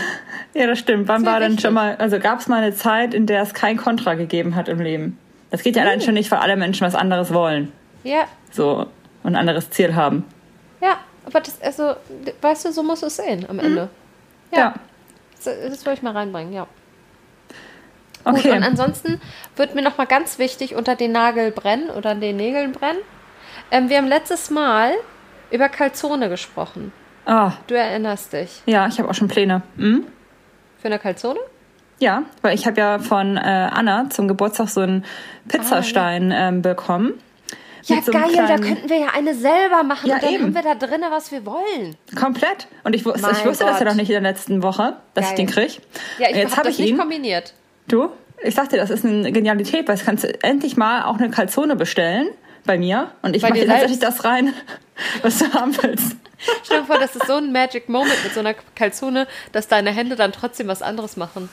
ja, 0.55 0.67
das 0.67 0.81
stimmt. 0.81 1.07
Wann 1.07 1.23
Sehr 1.23 1.31
war 1.33 1.39
denn 1.41 1.59
schon 1.61 1.75
mal, 1.75 1.95
also 1.97 2.19
gab 2.19 2.41
es 2.41 2.49
mal 2.49 2.61
eine 2.63 2.75
Zeit, 2.75 3.15
in 3.15 3.27
der 3.27 3.43
es 3.43 3.55
kein 3.55 3.77
Kontra 3.77 4.15
gegeben 4.15 4.57
hat 4.57 4.69
im 4.69 4.81
Leben? 4.81 5.17
Das 5.51 5.63
geht 5.63 5.77
ja 5.77 5.83
allein 5.83 6.01
schon 6.01 6.15
nicht, 6.15 6.31
weil 6.33 6.41
alle 6.41 6.57
Menschen 6.57 6.85
was 6.87 6.97
anderes 6.97 7.33
wollen. 7.33 7.73
Ja, 8.03 8.25
So, 8.51 8.87
und 9.23 9.35
ein 9.35 9.37
anderes 9.37 9.71
Ziel 9.71 9.95
haben. 9.95 10.25
Ja, 11.29 11.31
aber 11.31 11.41
das, 11.41 11.61
also, 11.63 11.95
weißt 12.41 12.65
du, 12.67 12.73
so 12.73 12.83
musst 12.83 13.03
du 13.03 13.07
es 13.07 13.17
sehen 13.17 13.47
am 13.49 13.59
Ende. 13.59 13.89
Ja. 14.55 14.75
Das, 15.37 15.45
das 15.45 15.87
wollte 15.87 15.99
ich 15.99 16.03
mal 16.03 16.13
reinbringen, 16.17 16.53
ja. 16.53 16.67
Gut, 18.25 18.35
Okay. 18.39 18.53
und 18.53 18.63
ansonsten 18.65 19.21
wird 19.57 19.75
mir 19.75 19.83
noch 19.83 19.97
mal 19.97 20.07
ganz 20.07 20.39
wichtig 20.39 20.75
unter 20.75 20.97
den 20.97 21.13
Nagel 21.13 21.51
brennen 21.51 21.89
oder 21.91 22.15
den 22.15 22.37
Nägeln 22.37 22.73
brennen. 22.73 22.99
Ähm, 23.71 23.89
wir 23.89 23.99
haben 23.99 24.09
letztes 24.09 24.51
Mal 24.51 24.93
über 25.51 25.69
Calzone 25.69 26.29
gesprochen. 26.29 26.93
Ah, 27.27 27.53
Du 27.67 27.75
erinnerst 27.77 28.33
dich. 28.33 28.63
ja, 28.67 28.87
ich 28.87 28.99
habe 28.99 29.09
auch 29.09 29.15
schon 29.15 29.29
Pläne. 29.29 29.63
Hm? 29.77 30.07
Für 30.81 30.89
eine 30.89 30.99
Calzone? 30.99 31.39
Ja, 32.01 32.23
weil 32.43 32.55
ich 32.55 32.67
habe 32.67 32.79
ja 32.81 32.99
von 32.99 33.37
äh, 33.37 33.41
Anna 33.41 34.09
zum 34.11 34.29
Geburtstag 34.29 34.69
so 34.69 34.81
einen 34.81 35.05
Pizzastein 35.49 36.33
ähm, 36.35 36.63
bekommen. 36.63 37.15
Ja, 37.85 38.03
so 38.03 38.13
geil, 38.13 38.23
da 38.35 38.45
kleinen- 38.45 38.63
könnten 38.65 38.89
wir 38.91 38.99
ja 38.99 39.07
eine 39.15 39.35
selber 39.35 39.83
machen 39.83 40.09
Ja, 40.09 40.17
und 40.17 40.23
dann 40.25 40.33
eben. 40.35 40.45
haben 40.45 40.55
wir 40.55 40.63
da 40.63 40.75
drinnen, 40.75 41.11
was 41.11 41.31
wir 41.33 41.45
wollen. 41.47 41.97
Komplett. 42.19 42.67
Und 42.85 42.95
ich, 42.95 43.05
wusste, 43.05 43.19
ich 43.21 43.23
Mein 43.23 43.45
wusste 43.47 43.65
das 43.65 43.75
ja 43.75 43.79
Gott. 43.79 43.87
noch 43.89 43.95
nicht 43.95 44.09
in 44.11 44.23
der 44.23 44.33
letzten 44.33 44.63
Woche, 44.63 44.97
dass 45.15 45.25
Geil. 45.25 45.33
ich 45.33 45.37
den 45.37 45.47
krieg. 45.47 45.81
Ja, 46.19 46.29
ich 46.31 46.37
Jetzt 46.37 46.51
habe 46.53 46.57
habe 46.59 46.63
das 46.69 46.75
ich 46.75 46.81
nicht 46.81 46.91
ihn. 46.91 46.99
kombiniert. 46.99 47.55
Du, 47.87 48.11
ich 48.43 48.55
sag 48.55 48.69
dir, 48.71 48.77
das 48.77 48.91
ist 48.91 49.05
eine 49.05 49.31
Genialität, 49.33 49.89
weil 49.89 49.97
jetzt 49.97 50.05
kannst 50.07 50.25
du 50.25 50.43
endlich 50.43 50.77
mal 50.77 51.05
auch 51.05 51.17
eine 51.19 51.31
Calzone 51.31 51.77
bestellen 51.77 52.29
bei 52.67 52.77
mir 52.79 53.11
und 53.23 53.35
ich 53.35 53.43
mache 53.43 53.55
dir 53.55 53.67
tatsächlich 53.67 53.99
das 54.01 54.25
rein, 54.25 54.53
was 55.23 55.39
du 55.39 55.53
haben 55.55 55.77
willst. 55.83 56.17
Stell 56.65 56.81
dir 56.81 56.87
vor, 56.87 56.99
das 56.99 57.17
ist 57.17 57.27
so 57.27 57.35
ein 57.35 57.51
Magic 57.53 57.89
Moment 57.89 58.23
mit 58.23 58.33
so 58.35 58.41
einer 58.41 58.55
Calzone, 58.75 59.27
dass 59.53 59.67
deine 59.69 59.91
Hände 59.91 60.15
dann 60.17 60.33
trotzdem 60.33 60.69
was 60.69 60.83
anderes 60.83 61.17
machen. 61.17 61.49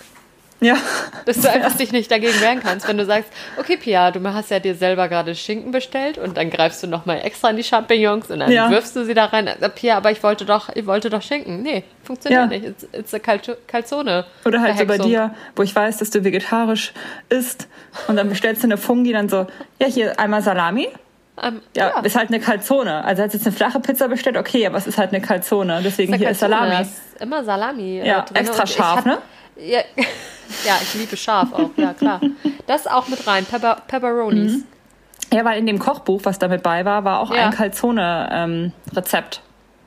Ja, 0.61 0.77
Dass 1.25 1.41
du 1.41 1.51
einfach 1.51 1.75
dich 1.75 1.91
nicht 1.91 2.09
dagegen 2.09 2.39
wehren 2.39 2.61
kannst, 2.61 2.87
wenn 2.87 2.97
du 2.97 3.05
sagst, 3.05 3.29
okay, 3.59 3.75
Pia, 3.75 4.11
du 4.11 4.21
hast 4.33 4.49
ja 4.51 4.59
dir 4.59 4.73
selber 4.73 5.09
gerade 5.09 5.35
Schinken 5.35 5.71
bestellt 5.71 6.17
und 6.17 6.37
dann 6.37 6.49
greifst 6.49 6.81
du 6.81 6.87
nochmal 6.87 7.19
extra 7.23 7.49
in 7.49 7.57
die 7.57 7.63
Champignons 7.63 8.31
und 8.31 8.39
dann 8.39 8.49
Ja. 8.49 8.69
wirfst 8.69 8.95
du 8.95 9.03
sie 9.03 9.13
da 9.13 9.25
rein. 9.25 9.49
Pia, 9.75 9.97
aber 9.97 10.11
ich 10.11 10.23
wollte 10.23 10.45
doch, 10.45 10.69
ich 10.73 10.85
wollte 10.85 11.09
doch 11.09 11.21
Schinken. 11.21 11.61
Nee, 11.61 11.83
funktioniert 12.03 12.41
Ja. 12.43 12.47
nicht. 12.47 12.65
It's, 12.65 12.87
it's 12.93 13.13
a 13.13 13.17
Calzo- 13.17 13.57
Calzone. 13.67 14.25
oder 14.45 14.61
halt 14.61 14.77
so 14.77 14.85
bei 14.85 14.97
dir, 14.97 15.35
wo 15.57 15.61
ich 15.63 15.75
weiß, 15.75 15.97
dass 15.97 16.09
du 16.09 16.23
vegetarisch 16.23 16.93
isst 17.27 17.67
und 18.07 18.15
dann 18.15 18.29
bestellst 18.29 18.63
du 18.63 18.67
eine 18.67 18.77
Fungi, 18.77 19.11
dann 19.11 19.27
so, 19.27 19.47
ja, 19.81 19.87
hier 19.87 20.17
einmal 20.19 20.41
Salami. 20.41 20.87
Ähm, 21.43 21.59
Ja, 21.75 21.99
ist 21.99 22.15
halt 22.15 22.29
eine 22.29 22.39
Calzone. 22.39 23.03
Also 23.03 23.23
hat 23.23 23.33
jetzt 23.33 23.45
eine 23.45 23.53
flache 23.53 23.81
Pizza 23.81 24.07
bestellt, 24.07 24.37
okay, 24.37 24.65
aber 24.65 24.77
es 24.77 24.87
ist 24.87 24.97
halt 24.97 25.11
eine 25.11 25.19
Calzone, 25.21 25.81
deswegen 25.83 26.13
eine 26.13 26.19
hier 26.23 26.29
ist 26.31 26.39
Calzone, 26.39 26.59
Salami. 26.61 26.75
da 26.75 26.81
ist 26.81 27.21
immer 27.21 27.43
Salami. 27.43 27.99
äh, 27.99 28.07
Ja, 28.07 28.25
extra 28.33 28.65
scharf, 28.65 29.03
ne? 29.05 29.17
Ja, 29.57 29.79
ja, 30.65 30.77
ich 30.81 30.93
liebe 30.95 31.15
scharf 31.17 31.53
auch, 31.53 31.69
ja 31.77 31.93
klar. 31.93 32.21
Das 32.67 32.87
auch 32.87 33.07
mit 33.07 33.25
rein, 33.27 33.45
Pepper, 33.45 33.81
Pepperonis. 33.87 34.63
Ja, 35.33 35.43
weil 35.45 35.57
in 35.59 35.65
dem 35.65 35.79
Kochbuch, 35.79 36.21
was 36.23 36.39
damit 36.39 36.61
bei 36.63 36.85
war, 36.85 37.03
war 37.03 37.19
auch 37.19 37.33
Ja. 37.33 37.45
ein 37.47 37.51
Calzone-Rezept. 37.51 39.41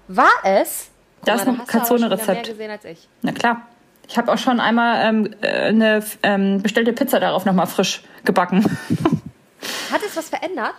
War 0.09 0.27
es? 0.45 0.91
Guck 1.21 1.27
Da 1.27 1.35
ist 1.35 1.47
ein 1.49 1.67
Calzone-Rezept. 1.67 2.29
mehr 2.29 2.43
gesehen 2.43 2.71
als 2.71 2.85
ich. 2.85 3.09
Na 3.23 3.33
klar. 3.33 3.63
Ich 4.09 4.17
habe 4.17 4.33
auch 4.33 4.39
schon 4.39 4.59
einmal 4.59 5.07
ähm, 5.07 5.35
äh, 5.43 5.49
eine 5.69 6.03
ähm, 6.23 6.63
bestellte 6.63 6.95
Pizza 6.95 7.21
darauf 7.21 7.45
nochmal 7.45 7.67
frisch 7.67 8.03
gebacken. 8.25 8.65
Hat 9.93 10.01
es 10.07 10.17
was 10.17 10.31
verändert? 10.31 10.77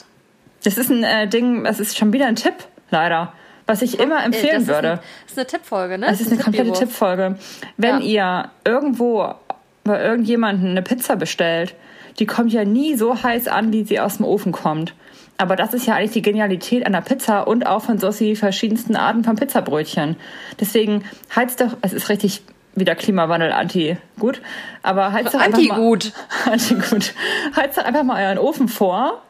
Das 0.63 0.77
ist 0.77 0.89
ein 0.89 1.03
äh, 1.03 1.27
Ding, 1.27 1.63
das 1.63 1.79
ist 1.79 1.95
schon 1.95 2.11
wieder 2.11 2.25
ein 2.25 2.35
Tipp, 2.35 2.55
leider, 2.89 3.33
was 3.69 3.83
ich 3.83 3.99
immer 3.99 4.21
Äh, 4.21 4.25
empfehlen 4.25 4.65
das 4.65 4.67
würde. 4.67 4.87
Ist 4.93 5.01
das 5.01 5.31
ist 5.31 5.37
eine 5.37 5.47
Tippfolge, 5.47 5.97
ne? 5.99 6.07
Das 6.07 6.21
ist 6.21 6.31
eine 6.31 6.41
komplette. 6.41 6.71
Tippfolge. 6.73 7.35
Wenn 7.77 8.01
ihr 8.01 8.49
irgendwo 8.65 9.35
bei 9.83 10.03
irgendjemanden 10.03 10.69
eine 10.71 10.81
Pizza 10.81 11.15
bestellt, 11.15 11.75
die 12.17 12.25
kommt 12.25 12.51
ja 12.51 12.65
nie 12.65 12.95
so 12.95 13.21
heiß 13.21 13.47
an, 13.47 13.71
wie 13.71 13.83
sie 13.83 13.99
aus 13.99 14.17
dem 14.17 14.25
Ofen 14.25 14.51
kommt. 14.51 14.95
Aber 15.37 15.55
das 15.55 15.73
ist 15.73 15.85
ja 15.85 15.95
eigentlich 15.95 16.11
die 16.11 16.21
Genialität 16.23 16.85
der 16.85 17.01
Pizza 17.01 17.47
und 17.47 17.65
auch 17.65 17.83
von 17.83 17.99
Sossi 17.99 18.35
verschiedensten 18.35 18.95
Arten 18.95 19.23
von 19.23 19.35
Pizzabrötchen. 19.35 20.17
Deswegen 20.59 21.05
heizt 21.33 21.61
doch, 21.61 21.77
es 21.81 21.93
ist 21.93 22.09
richtig 22.09 22.41
wieder 22.75 22.95
Klimawandel 22.95 23.51
anti 23.51 23.97
gut, 24.17 24.41
aber 24.83 25.11
heizt 25.11 25.33
doch 25.33 25.39
einfach 25.39 25.59
Anti-gut. 25.59 26.11
mal 26.45 26.53
anti 26.53 26.75
gut. 26.75 27.13
Heizt 27.55 27.77
doch 27.77 27.85
einfach 27.85 28.03
mal 28.03 28.23
euren 28.25 28.37
Ofen 28.39 28.67
vor, 28.67 29.21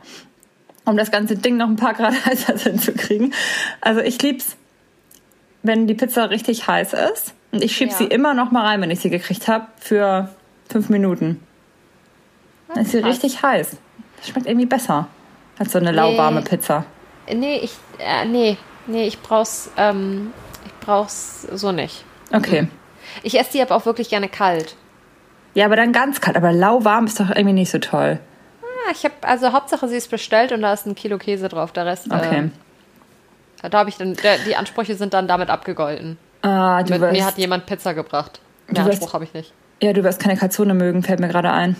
um 0.90 0.98
das 0.98 1.12
ganze 1.12 1.36
Ding 1.36 1.58
noch 1.58 1.68
ein 1.68 1.76
paar 1.76 1.94
Grad 1.94 2.14
heißer 2.26 2.58
hinzukriegen. 2.58 3.34
Also 3.82 4.02
ich 4.02 4.22
lieb's, 4.22 4.58
wenn 5.64 5.88
die 5.88 5.94
Pizza 5.94 6.30
richtig 6.30 6.68
heiß 6.68 6.94
ist. 6.94 7.34
Und 7.52 7.64
ich 7.64 7.76
schieb 7.76 7.90
Ja. 7.92 7.98
sie 7.98 8.06
immer 8.06 8.34
noch 8.34 8.52
mal 8.52 8.66
rein, 8.66 8.82
wenn 8.82 8.92
ich 8.92 9.00
sie 9.00 9.10
gekriegt 9.10 9.48
habe, 9.48 9.68
für 9.80 10.30
fünf 10.70 10.90
Minuten. 10.90 11.42
Dann 12.68 12.84
ist 12.84 12.92
sie 12.92 13.02
krass. 13.02 13.10
richtig 13.10 13.42
heiß. 13.42 13.78
Das 14.18 14.28
schmeckt 14.30 14.48
irgendwie 14.48 14.68
besser 14.68 15.08
als 15.58 15.72
so 15.72 15.80
eine 15.80 15.92
lauwarme 15.92 16.42
Pizza. 16.42 16.86
Nee, 17.34 17.58
ich, 17.58 17.74
äh, 18.00 18.26
nee, 18.26 18.58
nee, 18.88 19.08
ich 19.08 19.20
brauch's, 19.22 19.70
ähm, 19.78 20.32
ich 20.66 20.74
brauch's 20.86 21.44
so 21.54 21.72
nicht. 21.72 22.04
Okay. 22.32 22.68
Ich 23.24 23.40
esse 23.40 23.54
die 23.54 23.62
aber 23.62 23.76
auch 23.76 23.86
wirklich 23.86 24.10
gerne 24.10 24.30
kalt. 24.30 24.76
Ja, 25.56 25.66
aber 25.66 25.76
dann 25.76 25.92
ganz 25.92 26.22
kalt. 26.22 26.38
Aber 26.38 26.52
lauwarm 26.52 27.06
ist 27.08 27.20
doch 27.20 27.30
irgendwie 27.30 27.54
nicht 27.54 27.72
so 27.72 27.80
toll. 27.80 28.20
Ich 28.92 29.04
habe, 29.04 29.14
also 29.22 29.52
Hauptsache 29.54 29.88
sie 29.88 29.96
ist 29.98 30.10
bestellt 30.12 30.52
und 30.52 30.62
da 30.62 30.74
ist 30.74 30.86
ein 30.86 30.96
Kilo 30.96 31.18
Käse 31.18 31.50
drauf. 31.50 31.72
Der 31.72 31.86
Rest, 31.86 32.08
Okay. 32.12 32.50
äh, 33.64 33.70
da 33.70 33.80
habe 33.80 33.90
ich 33.90 33.98
dann, 33.98 34.14
der, 34.16 34.38
die 34.40 34.56
Ansprüche 34.56 34.96
sind 34.96 35.14
dann 35.14 35.28
damit 35.28 35.50
abgegolten. 35.50 36.18
Ah, 36.42 36.82
du 36.84 36.94
Mit 36.94 37.02
wirst, 37.02 37.12
mir 37.14 37.26
hat 37.26 37.38
jemand 37.38 37.66
Pizza 37.66 37.94
gebracht. 37.94 38.40
Wirst- 38.68 38.80
Anspruch 38.88 39.14
habe 39.14 39.24
ich 39.26 39.34
nicht. 39.34 39.54
ja, 39.82 39.94
du 39.94 40.04
wirst 40.04 40.20
keine 40.22 40.38
Calzone 40.38 40.74
mögen, 40.74 41.04
fällt 41.04 41.20
mir 41.20 41.28
gerade 41.28 41.52
ein. 41.52 41.76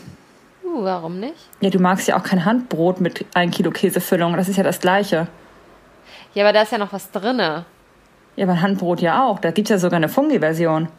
Uh, 0.64 0.84
warum 0.84 1.20
nicht? 1.20 1.36
Ja, 1.62 1.70
du 1.70 1.80
magst 1.80 2.08
ja 2.08 2.18
auch 2.18 2.24
kein 2.24 2.46
Handbrot 2.46 3.00
mit 3.02 3.26
ein 3.34 3.50
Kilo 3.52 3.72
Käsefüllung. 3.72 4.36
Das 4.38 4.48
ist 4.50 4.58
ja 4.58 4.64
das 4.64 4.80
Gleiche. 4.80 5.28
Ja, 6.34 6.44
aber 6.44 6.54
da 6.54 6.62
ist 6.62 6.72
ja 6.72 6.78
noch 6.78 6.94
was 6.94 7.10
drinne. 7.12 7.66
Ja, 8.36 8.46
aber 8.46 8.54
ein 8.54 8.62
Handbrot 8.62 9.02
ja 9.02 9.24
auch. 9.26 9.40
Da 9.40 9.52
gibt's 9.52 9.72
ja 9.72 9.78
sogar 9.80 9.98
eine 9.98 10.10
Fungi-Version. 10.10 10.90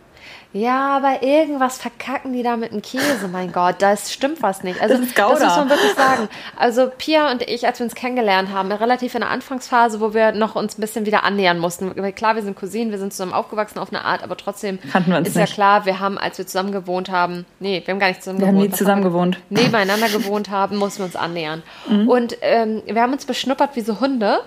Ja, 0.53 0.97
aber 0.97 1.23
irgendwas 1.23 1.79
verkacken 1.79 2.33
die 2.33 2.43
da 2.43 2.57
mit 2.57 2.73
dem 2.73 2.83
Käse, 2.83 3.29
mein 3.31 3.53
Gott, 3.53 3.77
da 3.79 3.97
stimmt 3.97 4.43
was 4.43 4.65
nicht. 4.65 4.81
Also 4.83 4.97
Das 4.97 5.05
ist 5.07 5.15
Gouda. 5.15 5.31
das 5.35 5.41
muss 5.45 5.57
man 5.57 5.71
wirklich 5.71 5.93
sagen. 5.95 6.29
Also 6.57 6.91
Pia 6.99 7.31
und 7.31 7.43
ich, 7.43 7.67
als 7.67 7.79
wir 7.79 7.85
uns 7.85 7.95
kennengelernt 7.95 8.51
haben, 8.53 8.73
relativ 8.73 9.15
in 9.15 9.21
der 9.21 9.31
Anfangsphase, 9.31 10.01
wo 10.01 10.13
wir 10.13 10.33
noch 10.33 10.57
uns 10.57 10.77
ein 10.77 10.81
bisschen 10.81 11.07
wieder 11.07 11.23
annähern 11.23 11.59
mussten. 11.61 11.95
Klar, 12.17 12.35
wir 12.35 12.43
sind 12.43 12.57
Cousinen, 12.59 12.91
wir 12.91 12.99
sind 12.99 13.13
zusammen 13.13 13.33
aufgewachsen 13.33 13.79
auf 13.79 13.91
eine 13.93 14.05
Art, 14.05 14.25
aber 14.25 14.37
trotzdem 14.37 14.81
wir 14.83 15.19
ist 15.21 15.37
ja 15.37 15.43
nicht. 15.43 15.55
klar, 15.55 15.87
wir 15.87 16.01
haben, 16.01 16.19
als 16.19 16.37
wir 16.39 16.47
zusammen 16.49 16.73
gewohnt 16.73 17.11
haben, 17.11 17.47
nee, 17.61 17.81
wir 17.85 17.93
haben 17.95 18.01
gar 18.01 18.09
nicht 18.09 18.23
zusammen 18.23 18.41
Wir 18.41 18.49
haben 18.49 18.55
gewohnt. 18.55 18.67
nie 18.69 18.73
Was 18.73 18.79
zusammen 18.79 19.03
wir? 19.05 19.11
gewohnt. 19.11 19.39
Mhm. 19.51 19.57
Nebeneinander 19.57 20.09
gewohnt 20.09 20.51
haben, 20.51 20.77
mussten 20.79 20.99
wir 21.01 21.05
uns 21.07 21.17
annähern. 21.17 21.63
Und 22.09 22.37
ähm, 22.43 22.83
wir 22.87 23.01
haben 23.03 23.13
uns 23.13 23.25
beschnuppert 23.25 23.77
wie 23.77 23.83
so 23.83 24.01
Hunde 24.01 24.41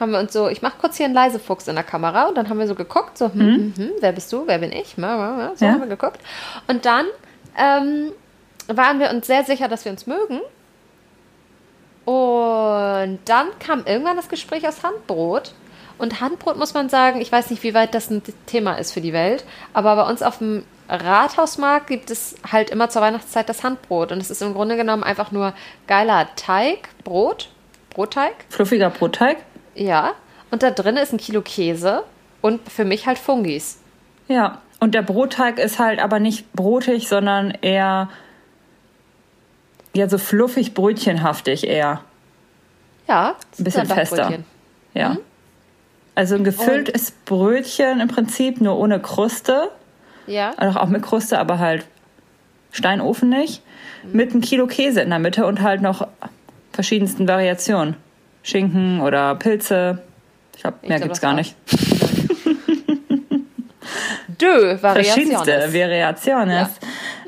haben 0.00 0.12
wir 0.12 0.18
uns 0.18 0.32
so, 0.32 0.48
ich 0.48 0.62
mache 0.62 0.78
kurz 0.80 0.96
hier 0.96 1.06
einen 1.06 1.14
Leisefuchs 1.14 1.68
in 1.68 1.74
der 1.74 1.84
Kamera 1.84 2.28
und 2.28 2.36
dann 2.36 2.48
haben 2.48 2.58
wir 2.58 2.66
so 2.66 2.74
geguckt, 2.74 3.18
so, 3.18 3.32
hm, 3.32 3.40
hm, 3.40 3.74
hm, 3.76 3.90
wer 4.00 4.12
bist 4.12 4.32
du, 4.32 4.46
wer 4.46 4.58
bin 4.58 4.72
ich? 4.72 4.96
So. 5.56 5.64
Ja. 5.64 5.72
haben 5.72 5.80
wir 5.80 5.88
geguckt. 5.88 6.20
Und 6.66 6.84
dann 6.84 7.06
ähm, 7.56 8.12
waren 8.68 9.00
wir 9.00 9.10
uns 9.10 9.26
sehr 9.26 9.44
sicher, 9.44 9.68
dass 9.68 9.84
wir 9.84 9.92
uns 9.92 10.06
mögen. 10.06 10.40
Und 12.04 13.18
dann 13.26 13.48
kam 13.58 13.84
irgendwann 13.84 14.16
das 14.16 14.28
Gespräch 14.28 14.66
aus 14.66 14.82
Handbrot. 14.82 15.52
Und 15.98 16.20
Handbrot 16.20 16.56
muss 16.56 16.74
man 16.74 16.88
sagen, 16.88 17.20
ich 17.20 17.30
weiß 17.30 17.50
nicht, 17.50 17.62
wie 17.62 17.74
weit 17.74 17.94
das 17.94 18.08
ein 18.08 18.22
Thema 18.46 18.74
ist 18.74 18.92
für 18.92 19.00
die 19.00 19.12
Welt, 19.12 19.44
aber 19.72 19.96
bei 19.96 20.08
uns 20.08 20.22
auf 20.22 20.38
dem 20.38 20.64
Rathausmarkt 20.88 21.88
gibt 21.88 22.10
es 22.10 22.36
halt 22.50 22.70
immer 22.70 22.88
zur 22.88 23.02
Weihnachtszeit 23.02 23.48
das 23.48 23.62
Handbrot. 23.62 24.12
Und 24.12 24.20
es 24.20 24.30
ist 24.30 24.40
im 24.40 24.54
Grunde 24.54 24.76
genommen 24.76 25.02
einfach 25.02 25.32
nur 25.32 25.52
geiler 25.86 26.28
Teig, 26.36 26.88
Brot, 27.04 27.50
Brotteig, 27.90 28.32
Fluffiger 28.48 28.90
Brotteig. 28.90 29.38
Ja. 29.78 30.14
Und 30.50 30.62
da 30.62 30.70
drin 30.70 30.96
ist 30.96 31.12
ein 31.12 31.18
Kilo 31.18 31.42
Käse 31.42 32.04
und 32.40 32.60
für 32.70 32.84
mich 32.84 33.06
halt 33.06 33.18
Fungis. 33.18 33.78
Ja, 34.28 34.60
und 34.80 34.94
der 34.94 35.02
Brotteig 35.02 35.58
ist 35.58 35.78
halt 35.78 36.00
aber 36.00 36.20
nicht 36.20 36.52
brotig, 36.52 37.08
sondern 37.08 37.50
eher 37.50 38.08
ja 39.94 40.08
so 40.08 40.18
fluffig 40.18 40.74
brötchenhaftig 40.74 41.66
eher. 41.66 42.00
Ja, 43.08 43.36
Ein 43.58 43.64
bisschen 43.64 43.86
fester. 43.86 44.32
Ja. 44.94 45.16
Also 46.14 46.34
ein 46.34 46.44
gefülltes 46.44 47.12
Brötchen 47.24 48.00
im 48.00 48.08
Prinzip, 48.08 48.60
nur 48.60 48.78
ohne 48.78 49.00
Kruste. 49.00 49.70
Ja. 50.26 50.52
Also 50.56 50.78
auch 50.78 50.88
mit 50.88 51.02
Kruste, 51.02 51.38
aber 51.38 51.58
halt 51.58 51.86
Steinofen 52.70 53.30
nicht. 53.30 53.62
Mit 54.12 54.32
einem 54.32 54.40
Kilo 54.40 54.66
Käse 54.66 55.00
in 55.00 55.10
der 55.10 55.18
Mitte 55.18 55.46
und 55.46 55.62
halt 55.62 55.80
noch 55.80 56.06
verschiedensten 56.72 57.26
Variationen. 57.26 57.96
Schinken 58.48 59.00
oder 59.00 59.34
Pilze. 59.34 60.02
Ich 60.56 60.62
glaube, 60.62 60.78
mehr 60.82 60.96
glaub, 60.96 61.08
gibt's 61.08 61.20
gar 61.20 61.34
nicht. 61.34 61.54
Dö, 64.40 64.76
Variaciones. 64.80 65.46
Variationen. 65.46 66.68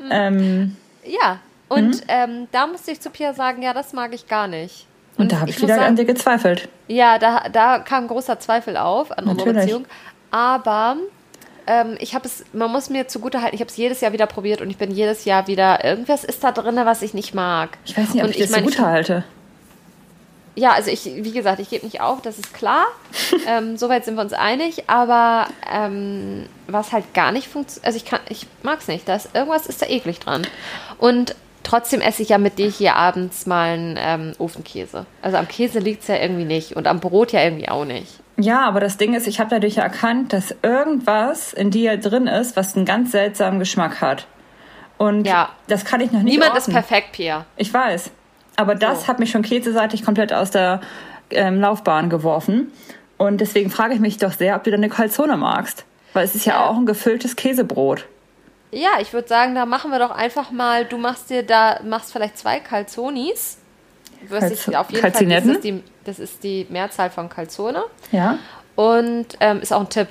Ähm, 0.09 0.75
Ja, 1.05 1.39
und 1.67 2.01
ähm, 2.07 2.47
da 2.51 2.67
musste 2.67 2.91
ich 2.91 2.99
zu 2.99 3.09
Pia 3.09 3.33
sagen, 3.33 3.61
ja, 3.61 3.73
das 3.73 3.93
mag 3.93 4.13
ich 4.13 4.27
gar 4.27 4.47
nicht. 4.47 4.85
und 5.17 5.31
da 5.31 5.39
habe 5.41 5.49
ich, 5.49 5.57
muss 5.57 5.63
wieder 5.63 5.75
sagen, 5.75 5.87
an 5.89 5.95
dir 5.95 6.05
gezweifelt. 6.05 6.69
Ja, 6.87 7.17
da, 7.19 7.45
da 7.51 7.79
kam 7.79 8.07
großer 8.07 8.39
Zweifel 8.39 8.77
auf 8.77 9.11
an 9.17 9.25
unserer 9.25 9.47
Natürlich. 9.47 9.61
Beziehung. 9.65 9.85
Aber 10.31 10.97
ähm, 11.67 11.97
ich 11.99 12.15
habe 12.15 12.25
es, 12.27 12.45
man 12.53 12.71
muss 12.71 12.89
mir 12.89 13.07
zugutehalten, 13.07 13.55
ich 13.55 13.61
habe 13.61 13.69
es 13.69 13.77
jedes 13.77 14.01
Jahr 14.01 14.11
wieder 14.13 14.25
probiert 14.27 14.61
und 14.61 14.69
ich 14.69 14.77
bin 14.77 14.91
jedes 14.91 15.25
Jahr 15.25 15.47
wieder, 15.47 15.83
irgendwas 15.83 16.23
ist 16.23 16.43
da 16.43 16.51
drin, 16.51 16.75
was 16.83 17.01
ich 17.01 17.13
nicht 17.13 17.33
mag. 17.33 17.77
Ich 17.85 17.97
weiß 17.97 18.13
nicht, 18.13 18.23
ob 18.23 18.29
Und 18.29 18.35
ich 18.35 18.41
das 18.41 18.51
mein, 18.51 18.63
so 18.63 18.69
gut 18.69 18.79
halte. 18.79 19.23
Ja, 20.55 20.71
also 20.73 20.91
ich, 20.91 21.05
wie 21.05 21.31
gesagt, 21.31 21.59
ich 21.59 21.69
gebe 21.69 21.85
nicht 21.85 22.01
auf, 22.01 22.21
das 22.21 22.37
ist 22.37 22.53
klar. 22.53 22.85
ähm, 23.47 23.77
Soweit 23.77 24.03
sind 24.05 24.15
wir 24.15 24.21
uns 24.21 24.33
einig, 24.33 24.83
aber 24.89 25.47
ähm, 25.71 26.47
was 26.67 26.91
halt 26.91 27.13
gar 27.13 27.31
nicht 27.31 27.47
funktioniert, 27.47 27.85
also 27.85 27.95
ich 27.97 28.05
kann, 28.05 28.19
ich 28.29 28.47
mag 28.63 28.79
es 28.79 28.87
nicht, 28.87 29.07
da 29.07 29.15
ist, 29.15 29.33
irgendwas 29.33 29.65
ist 29.67 29.81
da 29.81 29.85
eklig 29.87 30.19
dran. 30.19 30.45
Und 30.97 31.35
trotzdem 31.63 32.01
esse 32.01 32.21
ich 32.21 32.29
ja 32.29 32.37
mit 32.37 32.57
dir 32.59 32.67
hier 32.69 32.95
abends 32.95 33.45
mal 33.45 33.69
einen 33.69 33.95
ähm, 33.97 34.33
Ofenkäse. 34.39 35.05
Also 35.21 35.37
am 35.37 35.47
Käse 35.47 35.79
liegt 35.79 36.01
es 36.01 36.07
ja 36.09 36.17
irgendwie 36.17 36.45
nicht 36.45 36.75
und 36.75 36.85
am 36.87 36.99
Brot 36.99 37.31
ja 37.31 37.41
irgendwie 37.43 37.69
auch 37.69 37.85
nicht. 37.85 38.19
Ja, 38.37 38.61
aber 38.67 38.79
das 38.79 38.97
Ding 38.97 39.13
ist, 39.13 39.27
ich 39.27 39.39
habe 39.39 39.51
dadurch 39.51 39.77
erkannt, 39.77 40.33
dass 40.33 40.55
irgendwas 40.63 41.53
in 41.53 41.69
dir 41.71 41.95
drin 41.97 42.27
ist, 42.27 42.55
was 42.57 42.75
einen 42.75 42.85
ganz 42.85 43.11
seltsamen 43.11 43.59
Geschmack 43.59 44.01
hat. 44.01 44.25
Und 44.97 45.25
Ja. 45.27 45.49
das 45.67 45.85
kann 45.85 46.01
ich 46.01 46.11
noch 46.11 46.21
nicht 46.23 46.33
Niemand 46.33 46.55
ist 46.57 46.63
orten. 46.63 46.73
perfekt, 46.73 47.13
Pia. 47.13 47.45
Ich 47.55 47.73
weiß. 47.73 48.11
Aber 48.55 48.75
das 48.75 49.01
So. 49.01 49.07
hat 49.07 49.19
mich 49.19 49.31
schon 49.31 49.41
käseseitig 49.41 50.03
komplett 50.05 50.33
aus 50.33 50.51
der 50.51 50.81
ähm, 51.29 51.59
Laufbahn 51.61 52.09
geworfen. 52.09 52.71
Und 53.17 53.39
deswegen 53.39 53.69
frage 53.69 53.93
ich 53.93 53.99
mich 53.99 54.17
doch 54.17 54.31
sehr, 54.33 54.55
ob 54.55 54.63
du 54.63 54.71
deine 54.71 54.89
Calzone 54.89 55.37
magst. 55.37 55.85
Weil 56.13 56.25
es 56.25 56.35
ist 56.35 56.45
ja 56.45 56.53
Ja. 56.53 56.65
auch 56.67 56.75
ein 56.77 56.85
gefülltes 56.85 57.35
Käsebrot. 57.35 58.05
Ja, 58.71 58.89
ich 59.01 59.13
würde 59.13 59.27
sagen, 59.27 59.53
da 59.55 59.65
machen 59.65 59.91
wir 59.91 59.99
doch 59.99 60.11
einfach 60.11 60.51
mal, 60.51 60.85
du 60.85 60.97
machst 60.97 61.29
dir 61.29 61.43
da, 61.43 61.79
machst 61.83 62.11
vielleicht 62.11 62.37
zwei 62.37 62.59
Calzonis. 62.59 63.57
Wirst 64.27 64.47
Calzo- 64.47 64.75
auf 64.75 64.89
jeden 64.91 65.01
Fall, 65.01 65.25
das 65.27 65.45
ist, 65.45 65.63
die, 65.63 65.83
das 66.05 66.19
ist 66.19 66.43
die 66.43 66.67
Mehrzahl 66.69 67.09
von 67.09 67.27
Calzone. 67.29 67.83
Ja. 68.11 68.37
Und 68.75 69.25
ähm, 69.39 69.61
ist 69.61 69.73
auch 69.73 69.81
ein 69.81 69.89
Tipp, 69.89 70.07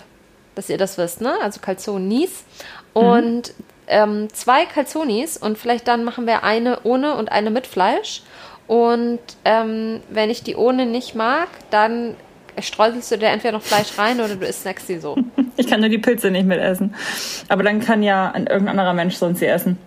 dass 0.54 0.68
ihr 0.68 0.78
das 0.78 0.98
wisst, 0.98 1.20
ne? 1.20 1.34
Also 1.42 1.60
Calzonis. 1.60 2.44
Und 2.92 3.52
ähm, 3.90 4.28
zwei 4.32 4.64
Calzonis 4.64 5.36
und 5.36 5.58
vielleicht 5.58 5.86
dann 5.88 6.04
machen 6.04 6.26
wir 6.26 6.42
eine 6.44 6.80
ohne 6.84 7.16
und 7.16 7.30
eine 7.30 7.50
mit 7.50 7.66
Fleisch. 7.66 8.22
Und 8.66 9.18
ähm, 9.44 10.00
wenn 10.08 10.30
ich 10.30 10.42
die 10.44 10.54
ohne 10.56 10.86
nicht 10.86 11.14
mag, 11.14 11.48
dann 11.70 12.16
streuselst 12.60 13.10
du 13.10 13.18
dir 13.18 13.28
entweder 13.28 13.52
noch 13.52 13.62
Fleisch 13.62 13.98
rein 13.98 14.20
oder 14.20 14.36
du 14.36 14.46
isst 14.46 14.62
snackst 14.62 14.88
die 14.88 14.98
so. 14.98 15.16
Ich 15.56 15.66
kann 15.66 15.80
nur 15.80 15.88
die 15.90 15.98
Pilze 15.98 16.30
nicht 16.30 16.46
mit 16.46 16.58
essen. 16.58 16.94
Aber 17.48 17.62
dann 17.62 17.80
kann 17.80 18.02
ja 18.02 18.30
ein 18.30 18.46
irgendein 18.46 18.78
anderer 18.78 18.94
Mensch 18.94 19.16
sonst 19.16 19.40
sie 19.40 19.46
essen. 19.46 19.78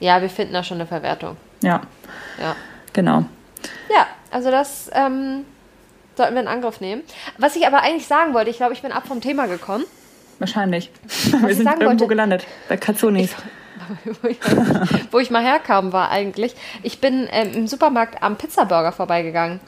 Ja, 0.00 0.20
wir 0.20 0.28
finden 0.28 0.52
da 0.52 0.62
schon 0.62 0.76
eine 0.78 0.86
Verwertung. 0.86 1.36
Ja, 1.62 1.80
Ja. 2.38 2.54
genau. 2.92 3.24
Ja, 3.88 4.06
also 4.30 4.50
das 4.50 4.90
ähm, 4.92 5.44
sollten 6.16 6.34
wir 6.34 6.42
in 6.42 6.48
Angriff 6.48 6.80
nehmen. 6.80 7.02
Was 7.38 7.56
ich 7.56 7.66
aber 7.66 7.82
eigentlich 7.82 8.06
sagen 8.06 8.34
wollte, 8.34 8.50
ich 8.50 8.56
glaube, 8.56 8.74
ich 8.74 8.82
bin 8.82 8.92
ab 8.92 9.06
vom 9.06 9.20
Thema 9.22 9.46
gekommen. 9.46 9.84
Wahrscheinlich. 10.38 10.90
Wir 11.40 11.48
ich 11.50 11.56
sind 11.56 11.66
irgendwo 11.66 11.86
wollte- 11.86 12.06
gelandet. 12.08 12.46
Bei 12.68 12.76
Calzonis. 12.76 13.34
wo 15.10 15.18
ich- 15.18 15.30
mal 15.30 15.42
herkam, 15.44 15.92
war 15.92 16.10
eigentlich, 16.10 16.54
ich 16.82 17.00
bin 17.00 17.28
ähm, 17.30 17.52
im 17.54 17.66
Supermarkt 17.66 18.22
am 18.22 18.36
Pizzaburger 18.36 18.92
vorbeigegangen. 18.92 19.60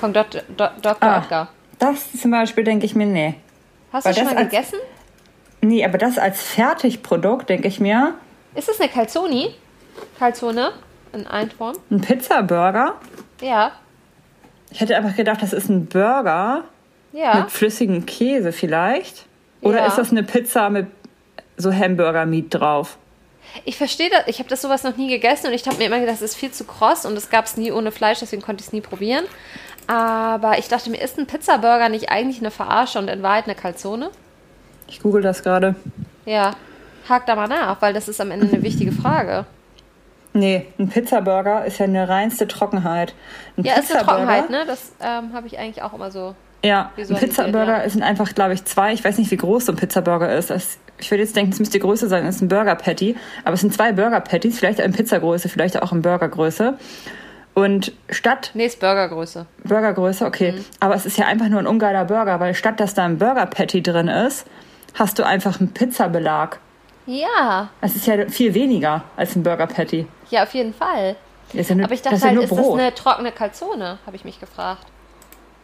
Von 0.00 0.12
Dok 0.12 0.30
Do 0.30 0.40
Dr. 0.80 0.96
Ah, 1.00 1.18
Oetker. 1.18 1.48
das 1.78 2.12
zum 2.20 2.32
Beispiel 2.32 2.64
denke 2.64 2.86
ich 2.86 2.94
mir, 2.96 3.06
nee. 3.06 3.34
Hast 3.92 4.04
weil 4.04 4.14
du 4.14 4.20
schon 4.20 4.28
mal 4.30 4.36
als- 4.36 4.50
gegessen? 4.50 4.78
Nee, 5.60 5.84
aber 5.84 5.96
das 5.96 6.18
als 6.18 6.42
Fertigprodukt, 6.42 7.48
denke 7.48 7.68
ich 7.68 7.78
mir, 7.78 8.14
Ist 8.56 8.68
das 8.68 8.80
eine 8.80 8.88
Calzoni? 8.90 9.54
Calzone? 10.18 10.72
In 11.12 11.26
Einform? 11.28 11.76
ein 11.90 12.00
Pizzaburger. 12.00 12.94
Ja. 13.40 13.70
Ich 14.70 14.80
hätte 14.80 14.96
einfach 14.96 15.14
gedacht, 15.14 15.40
das 15.42 15.52
ist 15.52 15.68
ein 15.68 15.86
Burger 15.86 16.64
Ja. 17.12 17.34
mit 17.42 17.50
flüssigem 17.52 18.06
Käse 18.06 18.50
vielleicht. 18.52 19.26
Oder 19.62 19.78
Ja. 19.78 19.86
ist 19.86 19.96
das 19.98 20.10
eine 20.10 20.22
Pizza 20.22 20.68
mit 20.70 20.86
so 21.56 21.72
Hamburger-Meat 21.72 22.46
drauf? 22.54 22.98
Ich 23.64 23.76
verstehe 23.76 24.08
das. 24.10 24.22
Ich 24.26 24.38
habe 24.38 24.48
das 24.48 24.62
sowas 24.62 24.82
noch 24.82 24.96
nie 24.96 25.08
gegessen 25.08 25.48
und 25.48 25.52
ich 25.52 25.66
habe 25.66 25.76
mir 25.76 25.84
immer 25.86 25.98
gedacht, 26.00 26.14
das 26.16 26.22
ist 26.22 26.34
viel 26.36 26.50
zu 26.52 26.64
kross 26.64 27.04
und 27.06 27.16
es 27.16 27.30
gab 27.30 27.44
es 27.46 27.56
nie 27.56 27.72
ohne 27.72 27.92
Fleisch, 27.92 28.20
deswegen 28.20 28.42
konnte 28.42 28.60
ich 28.62 28.68
es 28.68 28.72
nie 28.72 28.80
probieren. 28.80 29.24
Aber 29.88 30.58
ich 30.58 30.68
dachte 30.68 30.90
mir, 30.90 30.98
ist 31.02 31.18
ein 31.18 31.26
Pizzaburger 31.26 31.88
nicht 31.88 32.10
eigentlich 32.10 32.38
eine 32.40 32.50
Verarsche 32.50 32.98
und 32.98 33.08
in 33.08 33.22
Wahrheit 33.22 33.44
eine 33.44 33.54
Calzone? 33.54 34.10
Ich 34.88 35.00
google 35.02 35.22
das 35.22 35.42
gerade. 35.42 35.74
Ja. 36.24 36.52
Hakt 37.08 37.28
da 37.28 37.34
mal 37.34 37.48
nach, 37.48 37.82
weil 37.82 37.92
das 37.92 38.08
ist 38.08 38.20
am 38.20 38.30
Ende 38.30 38.46
eine 38.46 38.62
wichtige 38.62 38.92
Frage. 38.92 39.44
Nee, 40.34 40.66
ein 40.78 40.88
Pizzaburger 40.88 41.64
ist 41.66 41.78
ja 41.78 41.84
eine 41.84 42.08
reinste 42.08 42.46
Trockenheit. 42.48 43.12
Ein 43.56 43.64
Ja, 43.64 43.74
ist 43.74 43.94
eine 43.94 44.04
Trockenheit, 44.04 44.50
ne? 44.50 44.64
Das 44.66 44.92
ähm, 45.00 45.32
habe 45.34 45.46
ich 45.46 45.58
eigentlich 45.58 45.82
auch 45.82 45.92
immer 45.92 46.10
so. 46.10 46.34
Ja, 46.64 46.92
ein 46.96 47.16
Pizzaburger 47.16 47.82
ja. 47.82 47.88
sind 47.90 48.02
einfach, 48.02 48.34
glaube 48.34 48.54
ich, 48.54 48.64
zwei. 48.64 48.92
Ich 48.92 49.04
weiß 49.04 49.18
nicht, 49.18 49.30
wie 49.30 49.36
groß 49.36 49.66
so 49.66 49.72
ein 49.72 49.76
Pizzaburger 49.76 50.32
ist. 50.34 50.50
Das, 50.50 50.78
ich 50.98 51.10
würde 51.10 51.22
jetzt 51.24 51.34
denken, 51.34 51.52
es 51.52 51.58
müsste 51.58 51.78
größer 51.80 52.06
sein 52.08 52.24
als 52.24 52.40
ein 52.40 52.48
Burger 52.48 52.76
Patty. 52.76 53.16
Aber 53.44 53.54
es 53.54 53.60
sind 53.60 53.74
zwei 53.74 53.92
Burger 53.92 54.20
Patties, 54.20 54.58
vielleicht 54.58 54.78
in 54.78 54.92
Pizzagröße, 54.92 55.48
vielleicht 55.48 55.82
auch 55.82 55.90
in 55.92 56.02
Burgergröße. 56.02 56.78
Und 57.54 57.92
statt 58.08 58.50
Nee, 58.54 58.66
ist 58.66 58.80
Burgergröße. 58.80 59.46
Burgergröße, 59.64 60.24
okay. 60.24 60.52
Mhm. 60.52 60.64
Aber 60.80 60.94
es 60.94 61.04
ist 61.04 61.18
ja 61.18 61.26
einfach 61.26 61.48
nur 61.48 61.58
ein 61.58 61.66
ungeiler 61.66 62.04
Burger, 62.04 62.38
weil 62.40 62.54
statt 62.54 62.80
dass 62.80 62.94
da 62.94 63.04
ein 63.04 63.18
Burger 63.18 63.46
Patty 63.46 63.82
drin 63.82 64.08
ist, 64.08 64.46
hast 64.94 65.18
du 65.18 65.26
einfach 65.26 65.60
einen 65.60 65.72
Pizzabelag. 65.74 66.58
Ja, 67.06 67.68
Das 67.80 67.96
ist 67.96 68.06
ja 68.06 68.28
viel 68.28 68.54
weniger 68.54 69.02
als 69.16 69.34
ein 69.34 69.42
Burger 69.42 69.66
Patty. 69.66 70.06
ja, 70.30 70.44
auf 70.44 70.54
jeden 70.54 70.72
Fall. 70.72 71.16
Das 71.48 71.62
ist 71.62 71.70
ja 71.70 71.74
nur, 71.74 71.84
Aber 71.86 71.94
ich 71.94 72.00
das 72.02 72.12
dachte 72.12 72.16
ist 72.16 72.22
ja 72.22 72.28
halt, 72.28 72.34
nur 72.36 72.44
ist 72.44 72.52
das 72.52 72.58
Brot. 72.60 72.78
eine 72.80 72.94
trockene 72.94 73.32
Calzone? 73.32 73.98
Habe 74.06 74.16
ich 74.16 74.24
mich 74.24 74.38
gefragt. 74.40 74.86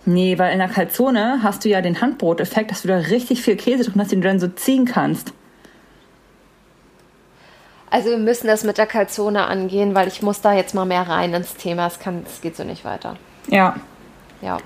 Nee, 0.05 0.39
weil 0.39 0.53
in 0.53 0.59
der 0.59 0.69
Calzone 0.69 1.41
hast 1.43 1.65
du 1.65 1.69
ja 1.69 1.81
den 1.83 2.01
Handbroteffekt, 2.01 2.71
dass 2.71 2.83
du 2.83 2.89
da 2.89 2.97
richtig 2.97 3.43
viel 3.43 3.57
Käse 3.57 3.85
drin 3.85 4.01
hast, 4.01 4.13
den 4.13 4.21
du 4.23 4.29
dann 4.29 4.41
so 4.41 4.49
ziehen 4.49 4.85
kannst. 4.87 5.33
Also 7.91 8.11
wir 8.11 8.19
müssen 8.19 8.47
das 8.47 8.65
mit 8.65 8.79
der 8.79 8.87
Calzone 8.87 9.47
angehen, 9.47 9.95
weil 9.95 10.09
ich 10.09 10.23
muss 10.23 10.41
da 10.41 10.53
jetzt 10.53 10.75
mal 10.75 10.85
mehr 10.85 11.09
rein 11.09 11.33
ins 11.35 11.55
Thema. 11.57 11.87
Es, 11.87 11.99
kann, 11.99 12.23
es 12.27 12.41
geht 12.41 12.57
so 12.57 12.65
nicht 12.65 12.85
weiter. 12.85 13.17
Ja. 13.49 13.77
Ja. 14.43 14.59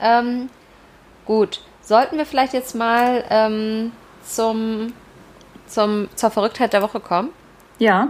Ähm, 0.00 0.50
gut. 1.24 1.60
Sollten 1.82 2.18
wir 2.18 2.26
vielleicht 2.26 2.52
jetzt 2.52 2.74
mal 2.74 3.24
ähm, 3.30 3.92
zum, 4.24 4.92
zum, 5.68 6.08
zur 6.16 6.30
Verrücktheit 6.30 6.72
der 6.72 6.82
Woche 6.82 6.98
kommen? 6.98 7.30
Ja. 7.78 8.08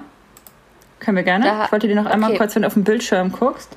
Können 0.98 1.18
wir 1.18 1.24
gerne. 1.24 1.44
Da- 1.44 1.64
ich 1.66 1.72
wollte 1.72 1.86
dir 1.88 1.96
noch 1.96 2.06
einmal 2.06 2.30
okay. 2.30 2.38
kurz, 2.38 2.54
wenn 2.54 2.62
du 2.62 2.68
auf 2.68 2.74
dem 2.74 2.84
Bildschirm 2.84 3.32
guckst, 3.32 3.76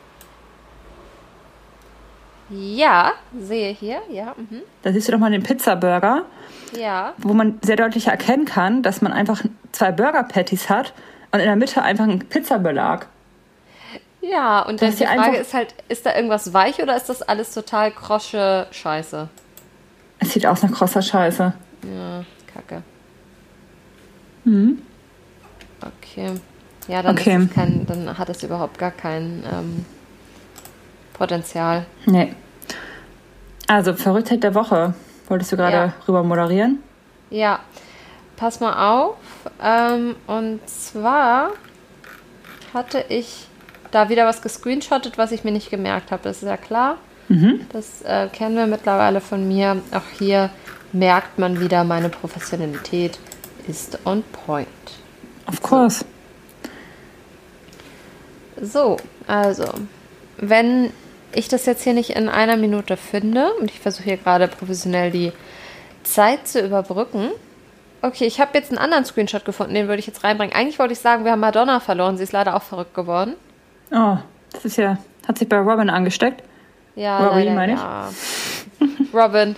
Ja, 2.50 3.14
sehe 3.40 3.74
hier. 3.74 4.02
Ja, 4.10 4.36
mhm. 4.38 4.62
da 4.82 4.92
siehst 4.92 5.08
du 5.08 5.12
doch 5.12 5.20
mal 5.20 5.32
den 5.32 5.44
Pizzaburger, 5.44 6.26
ja. 6.78 7.14
wo 7.18 7.34
man 7.34 7.60
sehr 7.62 7.76
deutlich 7.76 8.08
erkennen 8.08 8.46
kann, 8.46 8.82
dass 8.82 9.02
man 9.02 9.14
einfach 9.14 9.44
zwei 9.72 9.92
Burger 9.92 10.24
Patties 10.24 10.70
hat 10.70 10.94
und 11.32 11.40
in 11.40 11.46
der 11.46 11.56
Mitte 11.56 11.82
einfach 11.82 12.06
einen 12.06 12.20
Pizzabelag. 12.20 13.08
Ja, 14.22 14.62
und 14.64 14.82
dann 14.82 14.96
die 14.96 15.06
Frage 15.06 15.38
ist 15.38 15.54
halt, 15.54 15.74
ist 15.88 16.06
da 16.06 16.16
irgendwas 16.16 16.54
weich 16.54 16.82
oder 16.82 16.96
ist 16.96 17.08
das 17.08 17.22
alles 17.22 17.54
total 17.54 17.92
krosche 17.92 18.68
Scheiße? 18.72 19.30
Es 20.20 20.34
sieht 20.34 20.46
aus 20.46 20.62
nach 20.62 20.72
krosser 20.72 21.02
Scheiße. 21.02 21.54
Ja, 21.84 22.26
kacke. 22.54 22.84
Okay. 25.82 26.32
Ja, 26.88 27.02
dann, 27.02 27.18
Okay. 27.18 27.48
Kein, 27.54 27.86
dann 27.86 28.18
hat 28.18 28.30
es 28.30 28.44
überhaupt 28.44 28.78
gar 28.78 28.92
kein 28.92 29.44
ähm, 29.52 29.86
Potenzial. 31.20 31.86
Nee. 32.08 32.34
Also, 33.68 33.94
Verrücktheit 33.94 34.42
der 34.42 34.56
Woche. 34.56 34.96
Wolltest 35.28 35.52
du 35.52 35.58
gerade 35.58 35.76
Ja. 35.76 35.94
rüber 36.08 36.24
moderieren? 36.24 36.80
Ja, 37.30 37.60
pass 38.36 38.60
mal 38.60 38.90
auf. 38.92 39.16
Ähm, 39.62 40.16
und 40.26 40.68
zwar 40.68 41.52
hatte 42.74 43.06
ich 43.10 43.48
da 43.92 44.10
wieder 44.10 44.26
was 44.26 44.42
gescreenshottet, 44.42 45.18
was 45.20 45.32
ich 45.32 45.44
mir 45.44 45.52
nicht 45.52 45.70
gemerkt 45.70 46.12
habe. 46.12 46.24
Das 46.24 46.38
ist 46.42 46.48
ja 46.50 46.58
klar. 46.58 46.98
Mhm. 47.28 47.68
Das 47.72 48.02
äh, 48.02 48.28
kennen 48.34 48.56
wir 48.56 48.66
mittlerweile 48.66 49.22
von 49.22 49.48
mir. 49.48 49.82
Auch 49.92 50.18
hier 50.18 50.50
merkt 50.92 51.38
man 51.38 51.60
wieder, 51.60 51.84
meine 51.84 52.10
Professionalität 52.10 53.20
ist 53.68 54.00
on 54.06 54.24
point. 54.46 54.68
Of 55.48 55.62
course. 55.62 56.04
So, 58.62 58.98
also, 59.28 59.66
wenn 60.38 60.92
ich 61.34 61.48
das 61.48 61.66
jetzt 61.66 61.84
hier 61.84 61.94
nicht 61.94 62.12
in 62.12 62.30
einer 62.30 62.58
Minute 62.58 62.98
finde, 62.98 63.54
und 63.56 63.72
ich 63.72 63.80
versuche 63.80 64.06
hier 64.06 64.18
gerade 64.18 64.48
professionell 64.48 65.12
die 65.12 65.32
Zeit 66.04 66.48
zu 66.48 66.60
überbrücken. 66.60 67.30
Okay, 68.02 68.26
ich 68.26 68.40
habe 68.40 68.52
jetzt 68.54 68.70
einen 68.70 68.78
anderen 68.78 69.06
Screenshot 69.06 69.44
gefunden, 69.44 69.74
den 69.74 69.88
würde 69.88 70.00
ich 70.00 70.08
jetzt 70.08 70.24
reinbringen. 70.24 70.56
Eigentlich 70.56 70.80
wollte 70.80 70.94
ich 70.94 71.00
sagen, 71.00 71.26
wir 71.26 71.32
haben 71.32 71.42
Madonna 71.42 71.80
verloren, 71.80 72.18
sie 72.18 72.24
ist 72.24 72.32
leider 72.32 72.56
auch 72.56 72.64
verrückt 72.64 72.94
geworden. 72.94 73.34
Oh, 73.92 74.18
das 74.54 74.66
ist 74.66 74.78
ja, 74.78 74.98
hat 75.28 75.38
sich 75.38 75.50
bei 75.50 75.58
Robin 75.58 75.90
angesteckt. 75.90 76.44
Ja, 76.96 77.28
Robin 77.28 77.56
meine 77.56 77.74
ich. 77.74 77.80
Ja. 77.80 78.10
Robin. 79.14 79.56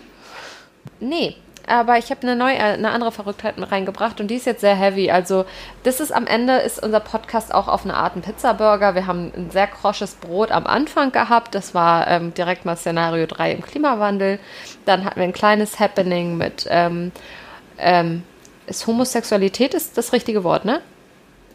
Nee, 0.99 1.35
aber 1.71 1.97
ich 1.97 2.11
habe 2.11 2.21
eine 2.23 2.35
neue, 2.35 2.55
äh, 2.55 2.73
eine 2.73 2.91
andere 2.91 3.11
Verrücktheit 3.11 3.57
mit 3.57 3.71
reingebracht 3.71 4.19
und 4.19 4.27
die 4.27 4.35
ist 4.35 4.45
jetzt 4.45 4.61
sehr 4.61 4.75
heavy. 4.75 5.09
Also 5.09 5.45
das 5.83 5.99
ist 5.99 6.11
am 6.11 6.27
Ende 6.27 6.57
ist 6.57 6.83
unser 6.83 6.99
Podcast 6.99 7.53
auch 7.53 7.67
auf 7.67 7.85
eine 7.85 7.95
Art 7.95 8.15
ein 8.15 8.21
Pizzaburger. 8.21 8.93
Wir 8.93 9.07
haben 9.07 9.31
ein 9.35 9.51
sehr 9.51 9.67
krosches 9.67 10.15
Brot 10.15 10.51
am 10.51 10.67
Anfang 10.67 11.11
gehabt. 11.11 11.55
Das 11.55 11.73
war 11.73 12.07
ähm, 12.07 12.33
direkt 12.33 12.65
mal 12.65 12.75
Szenario 12.75 13.25
3 13.25 13.53
im 13.53 13.61
Klimawandel. 13.61 14.39
Dann 14.85 15.05
hatten 15.05 15.19
wir 15.19 15.23
ein 15.23 15.33
kleines 15.33 15.79
Happening 15.79 16.37
mit 16.37 16.67
ähm, 16.69 17.11
ähm, 17.77 18.23
ist 18.67 18.85
Homosexualität 18.87 19.73
ist 19.73 19.97
das 19.97 20.13
richtige 20.13 20.43
Wort, 20.43 20.65
ne? 20.65 20.81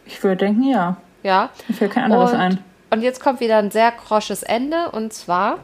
Ich 0.07 0.23
würde 0.23 0.37
denken, 0.37 0.65
ja. 0.65 0.97
Ja. 1.23 1.51
Mir 1.69 1.75
fällt 1.75 1.93
kein 1.93 2.05
anderes 2.05 2.33
und, 2.33 2.39
ein. 2.39 2.65
Und 2.91 3.03
jetzt 3.03 3.21
kommt 3.21 3.41
wieder 3.41 3.59
ein 3.59 3.71
sehr 3.71 3.93
krosches 3.93 4.43
Ende 4.43 4.91
und 4.93 5.13
zwar 5.13 5.59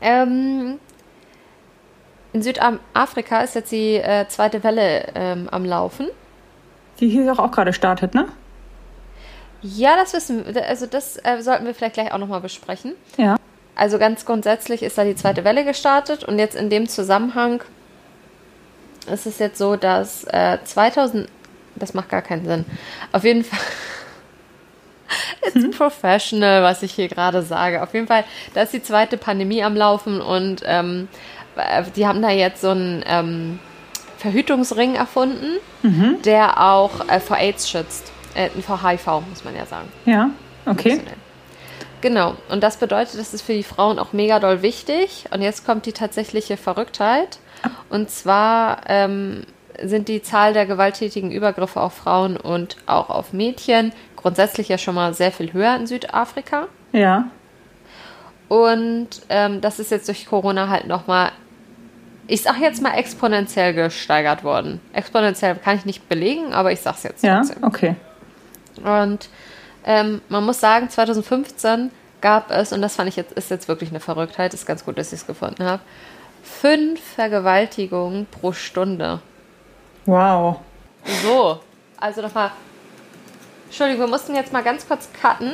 ähm, 0.00 0.78
in 2.32 2.42
Südafrika 2.42 3.40
ist 3.40 3.54
jetzt 3.54 3.72
die 3.72 3.96
äh, 3.96 4.26
zweite 4.28 4.62
Welle 4.62 5.06
ähm, 5.14 5.48
am 5.50 5.64
Laufen. 5.64 6.08
Die 7.00 7.08
hier 7.08 7.38
auch 7.38 7.50
gerade 7.50 7.72
startet, 7.72 8.14
ne? 8.14 8.28
Ja, 9.62 9.96
das 9.96 10.14
wissen 10.14 10.44
wir. 10.46 10.66
Also 10.66 10.86
das 10.86 11.16
äh, 11.22 11.40
sollten 11.40 11.66
wir 11.66 11.74
vielleicht 11.74 11.94
gleich 11.94 12.12
auch 12.12 12.18
nochmal 12.18 12.40
besprechen. 12.40 12.94
Ja. 13.16 13.36
Also 13.74 13.98
ganz 13.98 14.24
grundsätzlich 14.24 14.82
ist 14.82 14.98
da 14.98 15.04
die 15.04 15.14
zweite 15.14 15.44
Welle 15.44 15.64
gestartet 15.64 16.24
und 16.24 16.38
jetzt 16.38 16.54
in 16.54 16.70
dem 16.70 16.88
Zusammenhang 16.88 17.62
ist 19.10 19.26
es 19.26 19.38
jetzt 19.38 19.58
so, 19.58 19.76
dass 19.76 20.24
äh, 20.24 20.58
2000, 20.62 21.28
das 21.76 21.94
macht 21.94 22.10
gar 22.10 22.22
keinen 22.22 22.44
Sinn. 22.44 22.64
Auf 23.12 23.24
jeden 23.24 23.44
Fall, 23.44 23.58
it's 25.46 25.54
hm? 25.54 25.70
professional, 25.70 26.62
was 26.62 26.82
ich 26.82 26.92
hier 26.92 27.08
gerade 27.08 27.42
sage. 27.42 27.82
Auf 27.82 27.94
jeden 27.94 28.06
Fall, 28.06 28.24
da 28.54 28.62
ist 28.62 28.72
die 28.72 28.82
zweite 28.82 29.16
Pandemie 29.16 29.62
am 29.62 29.74
Laufen 29.74 30.20
und 30.20 30.62
ähm, 30.66 31.08
äh, 31.08 31.39
die 31.96 32.06
haben 32.06 32.22
da 32.22 32.30
jetzt 32.30 32.60
so 32.60 32.70
einen 32.70 33.04
ähm, 33.06 33.58
Verhütungsring 34.18 34.94
erfunden, 34.94 35.58
mhm. 35.82 36.22
der 36.24 36.60
auch 36.60 37.08
äh, 37.08 37.20
vor 37.20 37.38
AIDS 37.38 37.68
schützt. 37.68 38.12
Äh, 38.34 38.50
vor 38.62 38.82
HIV, 38.86 39.06
muss 39.28 39.44
man 39.44 39.56
ja 39.56 39.66
sagen. 39.66 39.88
Ja, 40.04 40.30
okay. 40.66 41.00
Genau, 42.00 42.34
und 42.48 42.62
das 42.62 42.78
bedeutet, 42.78 43.18
das 43.18 43.34
ist 43.34 43.42
für 43.42 43.52
die 43.52 43.62
Frauen 43.62 43.98
auch 43.98 44.12
mega 44.12 44.40
doll 44.40 44.62
wichtig. 44.62 45.26
Und 45.32 45.42
jetzt 45.42 45.66
kommt 45.66 45.86
die 45.86 45.92
tatsächliche 45.92 46.56
Verrücktheit. 46.56 47.38
Und 47.90 48.10
zwar 48.10 48.82
ähm, 48.86 49.44
sind 49.82 50.08
die 50.08 50.22
Zahl 50.22 50.52
der 50.52 50.66
gewalttätigen 50.66 51.30
Übergriffe 51.30 51.80
auf 51.80 51.94
Frauen 51.94 52.36
und 52.36 52.76
auch 52.86 53.10
auf 53.10 53.32
Mädchen 53.32 53.92
grundsätzlich 54.16 54.68
ja 54.68 54.78
schon 54.78 54.94
mal 54.94 55.14
sehr 55.14 55.32
viel 55.32 55.52
höher 55.52 55.76
in 55.76 55.86
Südafrika. 55.86 56.68
Ja. 56.92 57.26
Und 58.50 59.08
ähm, 59.28 59.60
das 59.60 59.78
ist 59.78 59.92
jetzt 59.92 60.08
durch 60.08 60.26
Corona 60.26 60.68
halt 60.68 60.88
nochmal, 60.88 61.30
ich 62.26 62.42
sag 62.42 62.58
jetzt 62.58 62.82
mal 62.82 62.94
exponentiell 62.94 63.72
gesteigert 63.74 64.42
worden. 64.42 64.80
Exponentiell 64.92 65.54
kann 65.54 65.76
ich 65.76 65.84
nicht 65.84 66.08
belegen, 66.08 66.52
aber 66.52 66.72
ich 66.72 66.80
sag's 66.80 67.04
jetzt 67.04 67.24
trotzdem. 67.24 67.62
Ja, 67.62 67.68
okay. 67.68 67.94
Und 68.82 69.28
ähm, 69.84 70.20
man 70.28 70.44
muss 70.44 70.58
sagen, 70.58 70.90
2015 70.90 71.92
gab 72.20 72.50
es, 72.50 72.72
und 72.72 72.82
das 72.82 72.96
fand 72.96 73.08
ich 73.08 73.14
jetzt, 73.14 73.30
ist 73.34 73.52
jetzt 73.52 73.68
wirklich 73.68 73.90
eine 73.90 74.00
Verrücktheit, 74.00 74.52
ist 74.52 74.66
ganz 74.66 74.84
gut, 74.84 74.98
dass 74.98 75.12
ich 75.12 75.20
es 75.20 75.26
gefunden 75.28 75.62
habe, 75.62 75.82
fünf 76.42 77.00
Vergewaltigungen 77.00 78.26
pro 78.32 78.50
Stunde. 78.50 79.20
Wow. 80.06 80.58
So, 81.22 81.60
also 81.98 82.20
nochmal. 82.20 82.50
Entschuldigung, 83.66 84.06
wir 84.06 84.10
mussten 84.10 84.34
jetzt 84.34 84.52
mal 84.52 84.64
ganz 84.64 84.88
kurz 84.88 85.08
cutten. 85.22 85.52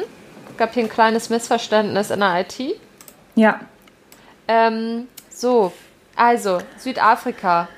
Es 0.50 0.56
gab 0.56 0.72
hier 0.72 0.84
ein 0.84 0.88
kleines 0.88 1.28
Missverständnis 1.28 2.10
in 2.10 2.20
der 2.20 2.40
IT. 2.40 2.80
Ja. 3.36 3.60
Ähm, 4.48 5.06
so, 5.30 5.72
also 6.16 6.58
Südafrika. 6.78 7.68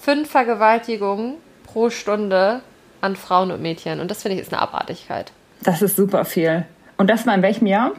Fünf 0.00 0.30
Vergewaltigungen 0.30 1.34
pro 1.64 1.90
Stunde 1.90 2.62
an 3.00 3.16
Frauen 3.16 3.50
und 3.50 3.60
Mädchen. 3.60 4.00
Und 4.00 4.10
das 4.10 4.22
finde 4.22 4.36
ich 4.36 4.42
ist 4.42 4.52
eine 4.52 4.62
Abartigkeit. 4.62 5.32
Das 5.62 5.82
ist 5.82 5.96
super 5.96 6.24
viel. 6.24 6.64
Und 6.96 7.08
das 7.08 7.26
war 7.26 7.34
in 7.34 7.42
welchem 7.42 7.66
Jahr? 7.66 7.92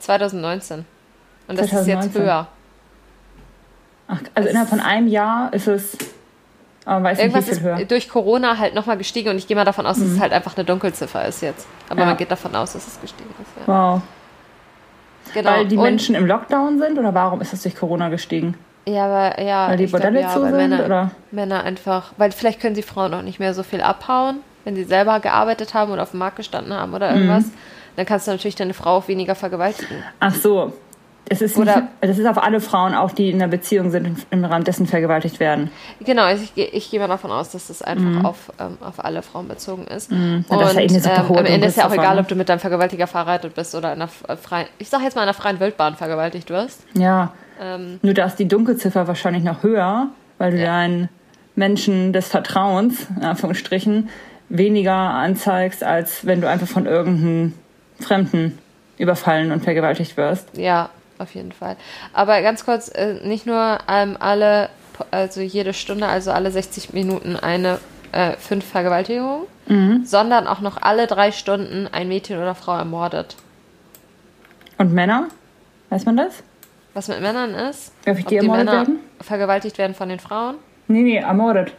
2019. 0.00 0.84
Und 1.48 1.58
das 1.58 1.68
2019. 1.68 1.98
ist 1.98 2.04
jetzt 2.04 2.22
höher. 2.22 2.48
Ach, 4.08 4.20
also 4.34 4.48
innerhalb 4.48 4.68
von 4.68 4.80
einem 4.80 5.06
Jahr 5.06 5.52
ist 5.54 5.68
es 5.68 5.96
aber 6.84 7.04
weiß 7.04 7.18
Irgendwas 7.20 7.46
nicht, 7.46 7.56
wie 7.56 7.60
viel 7.60 7.68
höher. 7.68 7.80
ist 7.80 7.90
durch 7.90 8.08
Corona 8.08 8.58
halt 8.58 8.74
nochmal 8.74 8.98
gestiegen 8.98 9.28
und 9.28 9.38
ich 9.38 9.46
gehe 9.46 9.56
mal 9.56 9.64
davon 9.64 9.86
aus, 9.86 9.98
dass 9.98 10.08
mhm. 10.08 10.16
es 10.16 10.20
halt 10.20 10.32
einfach 10.32 10.56
eine 10.56 10.64
Dunkelziffer 10.64 11.24
ist 11.26 11.40
jetzt. 11.40 11.66
Aber 11.88 12.00
ja. 12.00 12.06
man 12.06 12.16
geht 12.16 12.30
davon 12.30 12.54
aus, 12.56 12.72
dass 12.72 12.86
es 12.86 13.00
gestiegen 13.00 13.30
ist. 13.40 13.66
Ja. 13.68 13.94
Wow. 13.94 14.02
Genau. 15.34 15.50
Weil 15.50 15.66
die 15.66 15.76
und 15.76 15.82
Menschen 15.82 16.14
im 16.14 16.26
Lockdown 16.26 16.78
sind 16.78 16.98
oder 16.98 17.14
warum 17.14 17.40
ist 17.40 17.52
es 17.52 17.62
durch 17.62 17.76
Corona 17.76 18.08
gestiegen? 18.08 18.56
Ja, 18.86 19.06
aber 19.06 19.40
ja. 19.42 19.68
Weil 19.68 19.76
die 19.76 19.86
Bordelle 19.86 20.20
glaub, 20.20 20.30
ja, 20.30 20.34
zu 20.34 20.42
sind 20.42 20.56
Männer, 20.56 20.84
oder? 20.84 21.10
Männer 21.30 21.64
einfach, 21.64 22.12
weil 22.16 22.32
vielleicht 22.32 22.60
können 22.60 22.74
die 22.74 22.82
Frauen 22.82 23.14
auch 23.14 23.22
nicht 23.22 23.38
mehr 23.38 23.54
so 23.54 23.62
viel 23.62 23.80
abhauen, 23.80 24.40
wenn 24.64 24.74
sie 24.74 24.84
selber 24.84 25.20
gearbeitet 25.20 25.74
haben 25.74 25.92
oder 25.92 26.02
auf 26.02 26.10
dem 26.10 26.18
Markt 26.18 26.36
gestanden 26.36 26.74
haben 26.74 26.92
oder 26.92 27.14
irgendwas. 27.14 27.46
Mhm. 27.46 27.52
Dann 27.96 28.06
kannst 28.06 28.26
du 28.26 28.30
natürlich 28.32 28.54
deine 28.54 28.74
Frau 28.74 28.96
auch 28.96 29.08
weniger 29.08 29.34
vergewaltigen. 29.34 30.02
Ach 30.18 30.34
so, 30.34 30.72
es 31.28 31.40
ist, 31.40 31.56
Oder, 31.56 31.76
nicht, 31.76 31.88
das 32.00 32.18
ist 32.18 32.26
auf 32.26 32.42
alle 32.42 32.60
Frauen 32.60 32.94
auch, 32.94 33.12
die 33.12 33.30
in 33.30 33.36
einer 33.36 33.48
Beziehung 33.48 33.90
sind 33.90 34.06
und 34.06 34.26
im 34.30 34.44
Rahmen 34.44 34.64
dessen 34.64 34.86
vergewaltigt 34.86 35.40
werden. 35.40 35.70
Genau, 36.00 36.28
ich, 36.28 36.52
ich 36.56 36.90
gehe 36.90 37.00
mal 37.00 37.08
davon 37.08 37.30
aus, 37.30 37.50
dass 37.50 37.68
das 37.68 37.80
einfach 37.80 38.04
mhm. 38.04 38.26
auf, 38.26 38.52
ähm, 38.58 38.76
auf 38.80 39.02
alle 39.04 39.22
Frauen 39.22 39.48
bezogen 39.48 39.86
ist. 39.86 40.10
Mhm. 40.10 40.44
Und, 40.48 40.60
das 40.60 40.74
ist 40.74 41.06
ja 41.06 41.24
ähm, 41.24 41.36
am 41.36 41.46
Ende 41.46 41.68
ist 41.68 41.76
ja 41.76 41.86
auch 41.86 41.92
egal, 41.92 42.18
ob 42.18 42.28
du 42.28 42.34
mit 42.34 42.48
deinem 42.48 42.58
Vergewaltiger 42.58 43.06
verheiratet 43.06 43.54
bist 43.54 43.74
oder 43.74 43.92
in 43.92 44.02
einer 44.02 44.10
äh, 44.28 44.36
freien, 44.36 44.66
ich 44.78 44.88
sag 44.88 45.02
jetzt 45.02 45.14
mal 45.14 45.22
in 45.22 45.28
einer 45.28 45.34
freien 45.34 45.60
Wildbahn 45.60 45.96
vergewaltigt 45.96 46.50
wirst. 46.50 46.82
Ja. 46.94 47.32
Ähm, 47.60 48.00
Nur 48.02 48.14
da 48.14 48.26
ist 48.26 48.36
die 48.36 48.48
Dunkelziffer 48.48 49.06
wahrscheinlich 49.06 49.44
noch 49.44 49.62
höher, 49.62 50.08
weil 50.38 50.50
du 50.50 50.58
ja. 50.58 50.66
deinen 50.66 51.08
Menschen 51.54 52.12
des 52.12 52.28
Vertrauens, 52.28 53.06
in 53.16 53.24
Anführungsstrichen, 53.24 54.08
weniger 54.48 54.92
anzeigst, 54.92 55.84
als 55.84 56.26
wenn 56.26 56.40
du 56.40 56.48
einfach 56.48 56.66
von 56.66 56.86
irgendeinem 56.86 57.54
Fremden 58.00 58.58
überfallen 58.98 59.52
und 59.52 59.64
vergewaltigt 59.64 60.16
wirst. 60.16 60.48
Ja, 60.56 60.90
auf 61.22 61.34
jeden 61.34 61.52
Fall. 61.52 61.76
Aber 62.12 62.42
ganz 62.42 62.64
kurz, 62.64 62.88
äh, 62.88 63.14
nicht 63.24 63.46
nur 63.46 63.78
ähm, 63.88 64.16
alle, 64.18 64.68
also 65.10 65.40
jede 65.40 65.72
Stunde, 65.72 66.06
also 66.06 66.32
alle 66.32 66.50
60 66.50 66.92
Minuten 66.92 67.36
eine 67.36 67.78
äh, 68.12 68.32
fünf 68.36 68.64
Vergewaltigungen, 68.64 69.46
mhm. 69.66 70.04
sondern 70.04 70.46
auch 70.46 70.60
noch 70.60 70.80
alle 70.80 71.06
drei 71.06 71.32
Stunden 71.32 71.88
ein 71.90 72.08
Mädchen 72.08 72.38
oder 72.38 72.54
Frau 72.54 72.76
ermordet. 72.76 73.36
Und 74.78 74.92
Männer? 74.92 75.28
Weiß 75.90 76.04
man 76.04 76.16
das? 76.16 76.42
Was 76.94 77.08
mit 77.08 77.20
Männern 77.20 77.54
ist? 77.54 77.92
Darf 78.04 78.18
ich 78.18 78.24
die, 78.24 78.30
die 78.30 78.36
ermordet 78.36 78.66
Männer 78.66 78.78
werden? 78.78 79.00
vergewaltigt 79.20 79.78
werden 79.78 79.94
von 79.94 80.08
den 80.08 80.18
Frauen? 80.18 80.56
Nee, 80.88 81.02
nee, 81.02 81.16
ermordet. 81.16 81.72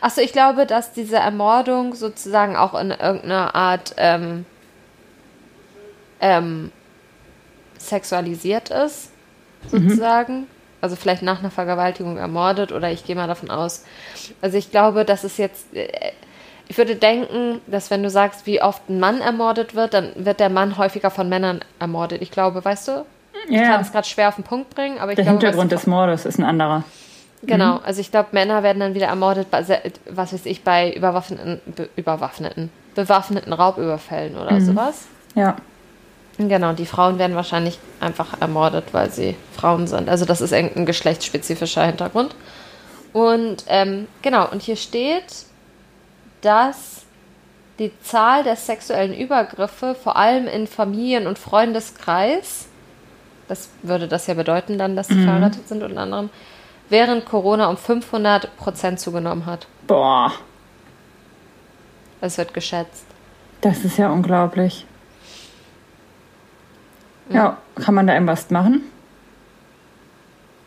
Achso, 0.00 0.20
ich 0.20 0.32
glaube, 0.32 0.66
dass 0.66 0.92
diese 0.92 1.16
Ermordung 1.16 1.94
sozusagen 1.94 2.56
auch 2.56 2.74
in 2.78 2.90
irgendeiner 2.90 3.54
Art 3.54 3.94
ähm, 3.98 4.46
ähm, 6.20 6.72
sexualisiert 7.88 8.70
ist, 8.70 9.10
sozusagen. 9.70 10.40
Mhm. 10.40 10.46
Also 10.80 10.96
vielleicht 10.96 11.22
nach 11.22 11.40
einer 11.40 11.50
Vergewaltigung 11.50 12.16
ermordet 12.16 12.70
oder 12.70 12.90
ich 12.90 13.04
gehe 13.04 13.16
mal 13.16 13.26
davon 13.26 13.50
aus. 13.50 13.84
Also 14.40 14.58
ich 14.58 14.70
glaube, 14.70 15.04
dass 15.04 15.24
es 15.24 15.36
jetzt. 15.36 15.74
Äh, 15.74 15.88
ich 16.68 16.76
würde 16.78 16.96
denken, 16.96 17.60
dass 17.68 17.90
wenn 17.90 18.02
du 18.02 18.10
sagst, 18.10 18.44
wie 18.46 18.60
oft 18.60 18.88
ein 18.88 18.98
Mann 18.98 19.20
ermordet 19.20 19.76
wird, 19.76 19.94
dann 19.94 20.10
wird 20.16 20.40
der 20.40 20.50
Mann 20.50 20.76
häufiger 20.76 21.10
von 21.10 21.28
Männern 21.28 21.60
ermordet. 21.78 22.22
Ich 22.22 22.32
glaube, 22.32 22.64
weißt 22.64 22.88
du? 22.88 23.06
Ich 23.48 23.62
kann 23.62 23.80
es 23.80 23.92
gerade 23.92 24.06
schwer 24.06 24.28
auf 24.28 24.34
den 24.34 24.44
Punkt 24.44 24.70
bringen, 24.70 24.98
aber 24.98 25.12
ich 25.12 25.16
der 25.16 25.24
glaube. 25.24 25.38
Der 25.38 25.50
Hintergrund 25.50 25.72
des 25.72 25.86
Mordes 25.86 26.26
ist 26.26 26.38
ein 26.38 26.44
anderer. 26.44 26.82
Genau, 27.42 27.74
mhm. 27.74 27.80
also 27.84 28.00
ich 28.00 28.10
glaube, 28.10 28.30
Männer 28.32 28.62
werden 28.62 28.80
dann 28.80 28.94
wieder 28.94 29.06
ermordet, 29.06 29.50
bei, 29.50 29.64
was 30.10 30.32
weiß 30.32 30.46
ich, 30.46 30.64
bei 30.64 30.92
überwaffneten, 30.92 31.60
be, 31.66 31.88
überwaffneten, 31.96 32.70
bewaffneten 32.94 33.52
Raubüberfällen 33.52 34.36
oder 34.36 34.52
mhm. 34.52 34.64
sowas. 34.64 35.06
Ja. 35.34 35.56
Genau, 36.38 36.72
die 36.72 36.86
Frauen 36.86 37.18
werden 37.18 37.34
wahrscheinlich 37.34 37.78
einfach 38.00 38.40
ermordet, 38.40 38.92
weil 38.92 39.10
sie 39.10 39.36
Frauen 39.56 39.86
sind. 39.86 40.08
Also 40.08 40.26
das 40.26 40.40
ist 40.40 40.52
irgendein 40.52 40.84
geschlechtsspezifischer 40.84 41.86
Hintergrund. 41.86 42.34
Und 43.12 43.64
ähm, 43.68 44.06
genau, 44.20 44.48
und 44.50 44.60
hier 44.60 44.76
steht, 44.76 45.46
dass 46.42 47.04
die 47.78 47.90
Zahl 48.02 48.44
der 48.44 48.56
sexuellen 48.56 49.14
Übergriffe 49.14 49.94
vor 49.94 50.16
allem 50.16 50.46
in 50.46 50.66
Familien- 50.66 51.26
und 51.26 51.38
Freundeskreis 51.38 52.66
das 53.48 53.70
würde 53.82 54.08
das 54.08 54.26
ja 54.26 54.34
bedeuten 54.34 54.78
dann, 54.78 54.96
dass 54.96 55.08
sie 55.08 55.14
mhm. 55.14 55.24
verheiratet 55.24 55.68
sind 55.68 55.82
unter 55.82 56.00
anderem, 56.00 56.30
während 56.88 57.26
Corona 57.26 57.68
um 57.68 57.76
500 57.76 58.56
Prozent 58.56 59.00
zugenommen 59.00 59.46
hat. 59.46 59.66
Boah. 59.86 60.32
Es 62.20 62.38
wird 62.38 62.54
geschätzt. 62.54 63.04
Das 63.60 63.84
ist 63.84 63.98
ja 63.98 64.10
unglaublich. 64.10 64.86
Ja, 67.30 67.58
kann 67.76 67.94
man 67.94 68.06
da 68.06 68.14
irgendwas 68.14 68.50
machen? 68.50 68.82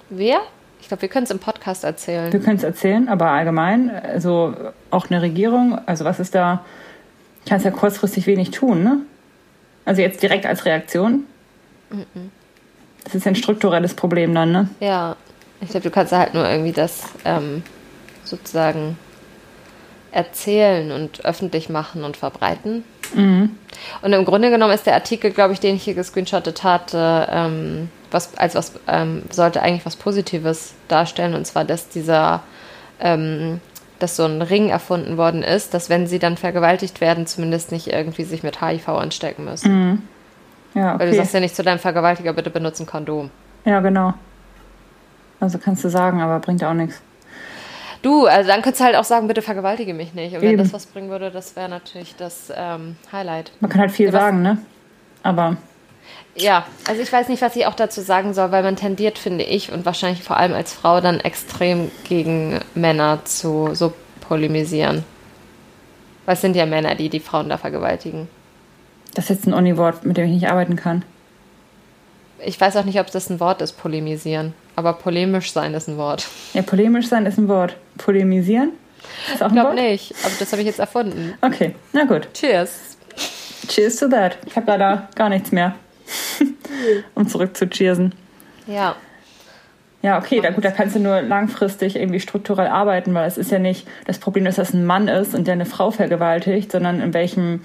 Wer? 0.09 0.39
Ich 0.81 0.87
glaube, 0.87 1.01
wir 1.01 1.09
können 1.09 1.25
es 1.25 1.31
im 1.31 1.39
Podcast 1.39 1.83
erzählen. 1.83 2.31
Wir 2.31 2.39
können 2.39 2.57
es 2.57 2.63
erzählen, 2.63 3.09
aber 3.09 3.27
allgemein, 3.27 3.89
also 3.91 4.55
auch 4.91 5.09
eine 5.09 5.21
Regierung, 5.21 5.79
also 5.85 6.05
was 6.05 6.19
ist 6.19 6.33
da, 6.35 6.63
kannst 7.47 7.65
ja 7.65 7.71
kurzfristig 7.71 8.27
wenig 8.27 8.51
tun, 8.51 8.83
ne? 8.83 8.97
Also 9.85 10.01
jetzt 10.01 10.21
direkt 10.21 10.45
als 10.45 10.65
Reaktion. 10.65 11.25
Das 13.03 13.15
ist 13.15 13.25
ja 13.25 13.31
ein 13.31 13.35
strukturelles 13.35 13.93
Problem 13.93 14.33
dann, 14.33 14.51
ne? 14.51 14.69
Ja, 14.79 15.15
ich 15.61 15.69
glaube, 15.69 15.83
du 15.83 15.91
kannst 15.91 16.13
halt 16.13 16.33
nur 16.33 16.47
irgendwie 16.47 16.71
das 16.71 17.03
ähm, 17.25 17.63
sozusagen 18.23 18.97
erzählen 20.11 20.91
und 20.91 21.25
öffentlich 21.25 21.69
machen 21.69 22.03
und 22.03 22.17
verbreiten. 22.17 22.83
Mhm. 23.15 23.55
Und 24.01 24.13
im 24.13 24.25
Grunde 24.25 24.49
genommen 24.49 24.73
ist 24.73 24.85
der 24.85 24.93
Artikel, 24.93 25.31
glaube 25.31 25.53
ich, 25.53 25.59
den 25.59 25.75
ich 25.75 25.83
hier 25.83 25.93
gescreenshottet 25.93 26.63
hatte, 26.63 27.27
ähm, 27.31 27.89
was, 28.11 28.37
als 28.37 28.55
was 28.55 28.73
ähm, 28.87 29.23
sollte 29.29 29.61
eigentlich 29.61 29.85
was 29.85 29.95
Positives 29.95 30.73
darstellen, 30.87 31.33
und 31.33 31.45
zwar, 31.45 31.65
dass 31.65 31.89
dieser, 31.89 32.41
ähm, 32.99 33.61
dass 33.99 34.15
so 34.15 34.25
ein 34.25 34.41
Ring 34.41 34.69
erfunden 34.69 35.17
worden 35.17 35.43
ist, 35.43 35.73
dass 35.73 35.89
wenn 35.89 36.07
sie 36.07 36.19
dann 36.19 36.37
vergewaltigt 36.37 37.01
werden, 37.01 37.27
zumindest 37.27 37.71
nicht 37.71 37.87
irgendwie 37.87 38.23
sich 38.23 38.43
mit 38.43 38.61
HIV 38.61 38.89
anstecken 38.89 39.45
müssen. 39.45 39.89
Mhm. 39.89 40.01
Ja, 40.75 40.95
okay. 40.95 40.99
Weil 40.99 41.11
du 41.11 41.17
sagst 41.17 41.33
ja 41.33 41.39
nicht 41.39 41.55
zu 41.55 41.63
deinem 41.63 41.79
Vergewaltiger, 41.79 42.33
bitte 42.33 42.49
benutze 42.49 42.83
ein 42.83 42.87
Kondom. 42.87 43.31
Ja, 43.65 43.79
genau. 43.79 44.13
Also 45.39 45.57
kannst 45.57 45.83
du 45.83 45.89
sagen, 45.89 46.21
aber 46.21 46.39
bringt 46.39 46.63
auch 46.63 46.73
nichts. 46.73 47.01
Du, 48.01 48.25
also 48.25 48.47
dann 48.47 48.61
könntest 48.61 48.79
du 48.81 48.85
halt 48.85 48.95
auch 48.95 49.03
sagen, 49.03 49.27
bitte 49.27 49.41
vergewaltige 49.41 49.93
mich 49.93 50.13
nicht. 50.13 50.33
Und 50.33 50.41
wenn 50.41 50.51
Eben. 50.51 50.63
das 50.63 50.71
was 50.71 50.85
bringen 50.85 51.09
würde, 51.09 51.31
das 51.31 51.55
wäre 51.55 51.67
natürlich 51.67 52.15
das 52.15 52.51
ähm, 52.55 52.95
Highlight. 53.11 53.51
Man 53.59 53.69
kann 53.69 53.81
halt 53.81 53.91
viel 53.91 54.05
ja, 54.07 54.11
sagen, 54.11 54.41
ne? 54.41 54.57
Aber. 55.21 55.57
Ja, 56.35 56.65
also 56.87 57.01
ich 57.01 57.11
weiß 57.11 57.27
nicht, 57.27 57.41
was 57.41 57.55
ich 57.57 57.65
auch 57.65 57.75
dazu 57.75 57.99
sagen 57.99 58.33
soll, 58.33 58.51
weil 58.51 58.63
man 58.63 58.77
tendiert, 58.77 59.17
finde 59.17 59.43
ich, 59.43 59.73
und 59.73 59.85
wahrscheinlich 59.85 60.23
vor 60.23 60.37
allem 60.37 60.53
als 60.53 60.73
Frau 60.73 61.01
dann 61.01 61.19
extrem 61.19 61.91
gegen 62.05 62.59
Männer 62.73 63.25
zu 63.25 63.71
so 63.73 63.93
polemisieren. 64.21 65.03
Was 66.25 66.41
sind 66.41 66.55
ja 66.55 66.65
Männer, 66.65 66.95
die 66.95 67.09
die 67.09 67.19
Frauen 67.19 67.49
da 67.49 67.57
vergewaltigen? 67.57 68.29
Das 69.15 69.25
ist 69.25 69.29
jetzt 69.29 69.47
ein 69.47 69.53
Uni-Wort, 69.53 70.05
mit 70.05 70.15
dem 70.15 70.25
ich 70.25 70.31
nicht 70.31 70.49
arbeiten 70.49 70.75
kann. 70.75 71.03
Ich 72.45 72.61
weiß 72.61 72.77
auch 72.77 72.85
nicht, 72.85 72.99
ob 72.99 73.11
das 73.11 73.29
ein 73.29 73.39
Wort 73.41 73.61
ist, 73.61 73.73
polemisieren. 73.73 74.53
Aber 74.79 74.93
polemisch 74.93 75.51
sein 75.51 75.73
ist 75.73 75.89
ein 75.89 75.97
Wort. 75.97 76.25
Ja, 76.53 76.61
polemisch 76.61 77.09
sein 77.09 77.25
ist 77.25 77.37
ein 77.37 77.49
Wort. 77.49 77.75
Polemisieren? 77.97 78.71
Ist 79.33 79.43
auch 79.43 79.47
ich 79.47 79.53
glaube 79.53 79.75
nicht, 79.75 80.15
aber 80.23 80.33
das 80.39 80.53
habe 80.53 80.61
ich 80.61 80.67
jetzt 80.67 80.79
erfunden. 80.79 81.33
Okay, 81.41 81.75
na 81.91 82.05
gut. 82.05 82.29
Cheers. 82.33 82.95
Cheers 83.67 83.97
to 83.97 84.07
that. 84.07 84.37
Ich 84.45 84.55
habe 84.55 84.67
leider 84.67 85.09
gar 85.15 85.27
nichts 85.27 85.51
mehr. 85.51 85.75
um 87.13 87.27
zurück 87.27 87.57
zu 87.57 87.69
cheersen. 87.69 88.15
Ja. 88.67 88.95
Ja, 90.01 90.17
okay, 90.17 90.39
da, 90.39 90.51
gut, 90.51 90.63
da 90.63 90.71
kannst 90.71 90.95
du 90.95 91.01
nur 91.01 91.21
langfristig 91.23 91.97
irgendwie 91.97 92.21
strukturell 92.21 92.67
arbeiten, 92.67 93.13
weil 93.13 93.27
es 93.27 93.37
ist 93.37 93.51
ja 93.51 93.59
nicht 93.59 93.85
das 94.05 94.17
Problem, 94.17 94.45
dass 94.45 94.55
das 94.55 94.73
ein 94.73 94.85
Mann 94.85 95.09
ist 95.09 95.35
und 95.35 95.45
der 95.45 95.55
eine 95.55 95.65
Frau 95.65 95.91
vergewaltigt, 95.91 96.71
sondern 96.71 97.01
in 97.01 97.13
welchem 97.13 97.63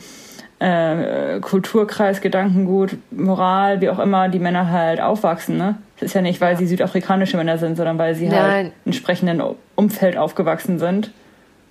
äh, 0.58 1.38
Kulturkreis, 1.38 2.20
Gedankengut, 2.20 2.96
Moral, 3.12 3.80
wie 3.80 3.88
auch 3.88 4.00
immer 4.00 4.28
die 4.28 4.40
Männer 4.40 4.68
halt 4.72 5.00
aufwachsen. 5.00 5.56
Ne? 5.56 5.76
Das 6.00 6.08
ist 6.08 6.14
ja 6.14 6.22
nicht, 6.22 6.40
weil 6.40 6.56
sie 6.56 6.66
südafrikanische 6.66 7.36
Männer 7.36 7.58
sind, 7.58 7.76
sondern 7.76 7.98
weil 7.98 8.14
sie 8.14 8.28
halt 8.28 8.36
Nein. 8.36 8.50
halt 8.50 8.66
in 8.66 8.72
entsprechenden 8.86 9.42
Umfeld 9.76 10.16
aufgewachsen 10.16 10.78
sind. 10.78 11.10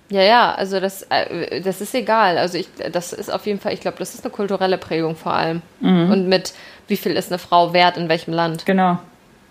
Ja, 0.08 0.22
ja, 0.22 0.54
also 0.54 0.80
das, 0.80 1.02
äh, 1.10 1.60
das 1.60 1.80
ist 1.80 1.94
egal. 1.94 2.38
Also 2.38 2.58
ich, 2.58 2.68
das 2.92 3.12
ist 3.12 3.32
auf 3.32 3.46
jeden 3.46 3.58
Fall, 3.58 3.72
ich 3.72 3.80
glaube, 3.80 3.98
das 3.98 4.14
ist 4.14 4.24
eine 4.24 4.32
kulturelle 4.32 4.78
Prägung 4.78 5.16
vor 5.16 5.32
allem. 5.32 5.62
Mhm. 5.80 6.10
Und 6.10 6.28
mit 6.28 6.54
wie 6.88 6.96
viel 6.96 7.12
ist 7.12 7.32
eine 7.32 7.38
Frau 7.38 7.72
wert 7.72 7.96
in 7.96 8.08
welchem 8.08 8.32
Land. 8.32 8.66
Genau. 8.66 8.98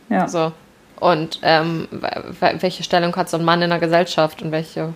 Ja. 0.09 0.27
So. 0.27 0.51
Und 0.99 1.39
ähm, 1.41 1.87
welche 2.39 2.83
Stellung 2.83 3.15
hat 3.15 3.29
so 3.29 3.37
ein 3.37 3.45
Mann 3.45 3.61
in 3.61 3.69
der 3.71 3.79
Gesellschaft 3.79 4.41
und 4.41 4.51
welche 4.51 4.93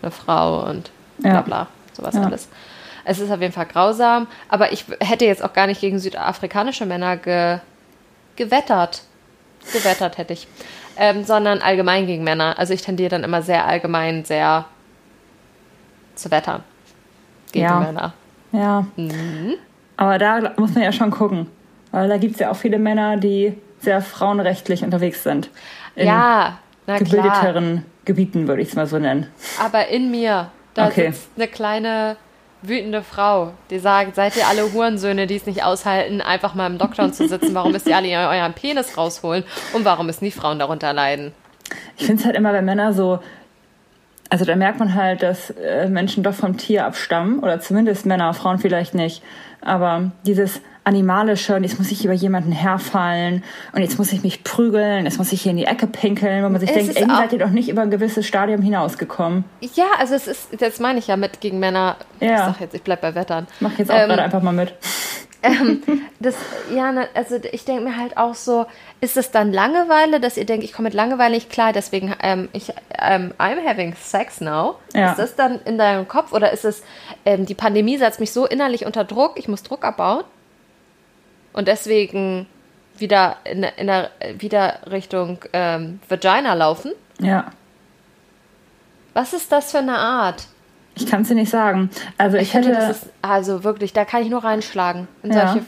eine 0.00 0.10
Frau 0.10 0.64
und 0.68 0.90
bla 1.18 1.42
bla, 1.42 1.66
sowas 1.92 2.14
ja. 2.14 2.22
alles. 2.22 2.48
Es 3.04 3.18
ist 3.18 3.30
auf 3.30 3.40
jeden 3.40 3.52
Fall 3.52 3.66
grausam, 3.66 4.28
aber 4.48 4.72
ich 4.72 4.84
hätte 5.00 5.24
jetzt 5.24 5.42
auch 5.44 5.52
gar 5.52 5.66
nicht 5.66 5.80
gegen 5.80 5.98
südafrikanische 5.98 6.86
Männer 6.86 7.16
ge 7.16 7.58
gewettert. 8.36 9.02
Gewettert 9.72 10.18
hätte 10.18 10.32
ich. 10.32 10.48
Ähm, 10.96 11.24
sondern 11.24 11.60
allgemein 11.60 12.06
gegen 12.06 12.24
Männer. 12.24 12.58
Also 12.58 12.74
ich 12.74 12.82
tendiere 12.82 13.10
dann 13.10 13.24
immer 13.24 13.42
sehr 13.42 13.66
allgemein, 13.66 14.24
sehr 14.24 14.66
zu 16.14 16.30
wettern. 16.30 16.62
Gegen 17.52 17.64
ja. 17.64 17.80
Männer. 17.80 18.12
Ja. 18.52 18.86
Mhm. 18.96 19.54
Aber 19.96 20.18
da 20.18 20.52
muss 20.56 20.74
man 20.74 20.84
ja 20.84 20.92
schon 20.92 21.10
gucken. 21.10 21.46
Weil 21.90 22.08
da 22.08 22.16
gibt 22.16 22.34
es 22.34 22.40
ja 22.40 22.50
auch 22.50 22.56
viele 22.56 22.78
Männer, 22.78 23.16
die 23.16 23.56
sehr 23.80 24.00
frauenrechtlich 24.00 24.82
unterwegs 24.82 25.22
sind. 25.22 25.50
In 25.94 26.06
ja, 26.06 26.58
na 26.86 26.98
gebildeteren 26.98 27.72
klar. 27.72 27.84
Gebieten, 28.04 28.48
würde 28.48 28.62
ich 28.62 28.68
es 28.68 28.74
mal 28.74 28.86
so 28.86 28.98
nennen. 28.98 29.28
Aber 29.62 29.88
in 29.88 30.10
mir, 30.10 30.50
da 30.74 30.86
okay. 30.86 31.10
sitzt 31.10 31.30
eine 31.36 31.48
kleine 31.48 32.16
wütende 32.62 33.02
Frau, 33.02 33.52
die 33.70 33.78
sagt, 33.78 34.14
seid 34.14 34.36
ihr 34.36 34.46
alle 34.46 34.72
Hurensöhne, 34.72 35.26
die 35.26 35.36
es 35.36 35.46
nicht 35.46 35.64
aushalten, 35.64 36.20
einfach 36.20 36.54
mal 36.54 36.66
im 36.66 36.78
Lockdown 36.78 37.12
zu 37.12 37.28
sitzen? 37.28 37.54
Warum 37.54 37.72
müsst 37.72 37.86
ihr 37.86 37.96
alle 37.96 38.08
euren 38.08 38.54
Penis 38.54 38.96
rausholen? 38.96 39.44
Und 39.72 39.84
warum 39.84 40.06
müssen 40.06 40.24
die 40.24 40.30
Frauen 40.30 40.58
darunter 40.58 40.92
leiden? 40.92 41.32
Ich 41.96 42.06
finde 42.06 42.20
es 42.20 42.26
halt 42.26 42.36
immer, 42.36 42.52
wenn 42.52 42.64
Männer 42.64 42.92
so, 42.92 43.20
also 44.30 44.44
da 44.44 44.56
merkt 44.56 44.78
man 44.78 44.94
halt, 44.94 45.22
dass 45.22 45.50
äh, 45.50 45.88
Menschen 45.88 46.22
doch 46.22 46.34
vom 46.34 46.56
Tier 46.56 46.86
abstammen, 46.86 47.40
oder 47.40 47.60
zumindest 47.60 48.06
Männer, 48.06 48.32
Frauen 48.34 48.58
vielleicht 48.58 48.94
nicht. 48.94 49.22
Aber 49.60 50.12
dieses, 50.24 50.60
animalische 50.84 51.54
und 51.54 51.62
jetzt 51.62 51.78
muss 51.78 51.90
ich 51.92 52.04
über 52.04 52.14
jemanden 52.14 52.52
herfallen 52.52 53.44
und 53.72 53.82
jetzt 53.82 53.98
muss 53.98 54.12
ich 54.12 54.22
mich 54.22 54.42
prügeln, 54.42 55.04
jetzt 55.04 55.18
muss 55.18 55.32
ich 55.32 55.42
hier 55.42 55.50
in 55.50 55.56
die 55.56 55.64
Ecke 55.64 55.86
pinkeln, 55.86 56.44
wo 56.44 56.48
man 56.48 56.60
sich 56.60 56.70
es 56.70 56.76
denkt, 56.76 56.96
ey, 56.96 57.06
seid 57.06 57.32
ihr 57.32 57.38
doch 57.38 57.50
nicht 57.50 57.68
über 57.68 57.82
ein 57.82 57.90
gewisses 57.90 58.26
Stadium 58.26 58.62
hinausgekommen. 58.62 59.44
Ja, 59.74 59.86
also 59.98 60.14
es 60.14 60.26
ist, 60.26 60.60
das 60.60 60.80
meine 60.80 60.98
ich 60.98 61.06
ja 61.06 61.16
mit 61.16 61.40
gegen 61.40 61.60
Männer. 61.60 61.96
Ja. 62.20 62.32
Ich 62.32 62.38
sag 62.38 62.60
jetzt, 62.60 62.74
ich 62.74 62.82
bleib 62.82 63.00
bei 63.00 63.14
Wettern. 63.14 63.46
Mach 63.60 63.78
jetzt 63.78 63.90
auch 63.90 63.96
ähm, 63.96 64.08
gerade 64.08 64.22
einfach 64.22 64.42
mal 64.42 64.52
mit. 64.52 64.74
ähm, 65.42 65.82
das, 66.20 66.34
ja, 66.74 66.92
ne, 66.92 67.08
also 67.14 67.36
ich 67.50 67.64
denke 67.64 67.82
mir 67.82 67.96
halt 67.96 68.16
auch 68.16 68.34
so, 68.34 68.66
ist 69.00 69.16
es 69.16 69.30
dann 69.30 69.52
Langeweile, 69.52 70.20
dass 70.20 70.36
ihr 70.36 70.46
denkt, 70.46 70.64
ich 70.64 70.72
komme 70.72 70.88
mit 70.88 70.94
Langeweile 70.94 71.34
nicht 71.34 71.50
klar, 71.50 71.72
deswegen 71.72 72.14
ähm, 72.22 72.48
ich, 72.52 72.72
ähm, 73.00 73.34
I'm 73.38 73.64
having 73.64 73.94
sex 73.94 74.40
now. 74.40 74.76
Ja. 74.94 75.10
Ist 75.10 75.18
das 75.18 75.36
dann 75.36 75.60
in 75.64 75.78
deinem 75.78 76.06
Kopf 76.06 76.32
oder 76.32 76.52
ist 76.52 76.64
es, 76.64 76.82
ähm, 77.24 77.46
die 77.46 77.54
Pandemie 77.54 77.98
setzt 77.98 78.20
mich 78.20 78.32
so 78.32 78.46
innerlich 78.46 78.86
unter 78.86 79.04
Druck, 79.04 79.32
ich 79.36 79.48
muss 79.48 79.62
Druck 79.62 79.84
abbauen? 79.84 80.24
Und 81.52 81.68
deswegen 81.68 82.46
wieder 82.98 83.36
in, 83.44 83.62
in 83.62 83.86
der 83.86 84.10
wieder 84.38 84.80
Richtung 84.90 85.38
ähm, 85.52 86.00
Vagina 86.08 86.54
laufen. 86.54 86.92
Ja. 87.20 87.46
Was 89.14 89.32
ist 89.32 89.52
das 89.52 89.70
für 89.72 89.78
eine 89.78 89.96
Art? 89.96 90.46
Ich 90.94 91.06
kann 91.06 91.22
es 91.22 91.28
dir 91.28 91.34
nicht 91.34 91.50
sagen. 91.50 91.90
Also 92.18 92.36
ich, 92.36 92.44
ich 92.44 92.54
hätte. 92.54 92.70
Finde, 92.70 92.90
ist, 92.90 93.06
also 93.22 93.64
wirklich, 93.64 93.92
da 93.92 94.04
kann 94.04 94.22
ich 94.22 94.30
nur 94.30 94.44
reinschlagen 94.44 95.08
in 95.22 95.32
ja. 95.32 95.48
solche 95.48 95.66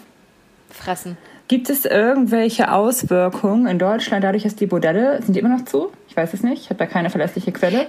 Fressen. 0.70 1.16
Gibt 1.48 1.68
es 1.68 1.84
irgendwelche 1.84 2.72
Auswirkungen 2.72 3.66
in 3.66 3.78
Deutschland 3.78 4.24
dadurch, 4.24 4.44
dass 4.44 4.56
die 4.56 4.66
Bordelle, 4.66 5.20
sind 5.22 5.34
die 5.34 5.40
immer 5.40 5.50
noch 5.50 5.64
zu? 5.66 5.92
Ich 6.08 6.16
weiß 6.16 6.32
es 6.32 6.42
nicht, 6.42 6.62
ich 6.62 6.70
habe 6.70 6.78
da 6.78 6.86
keine 6.86 7.10
verlässliche 7.10 7.52
Quelle. 7.52 7.86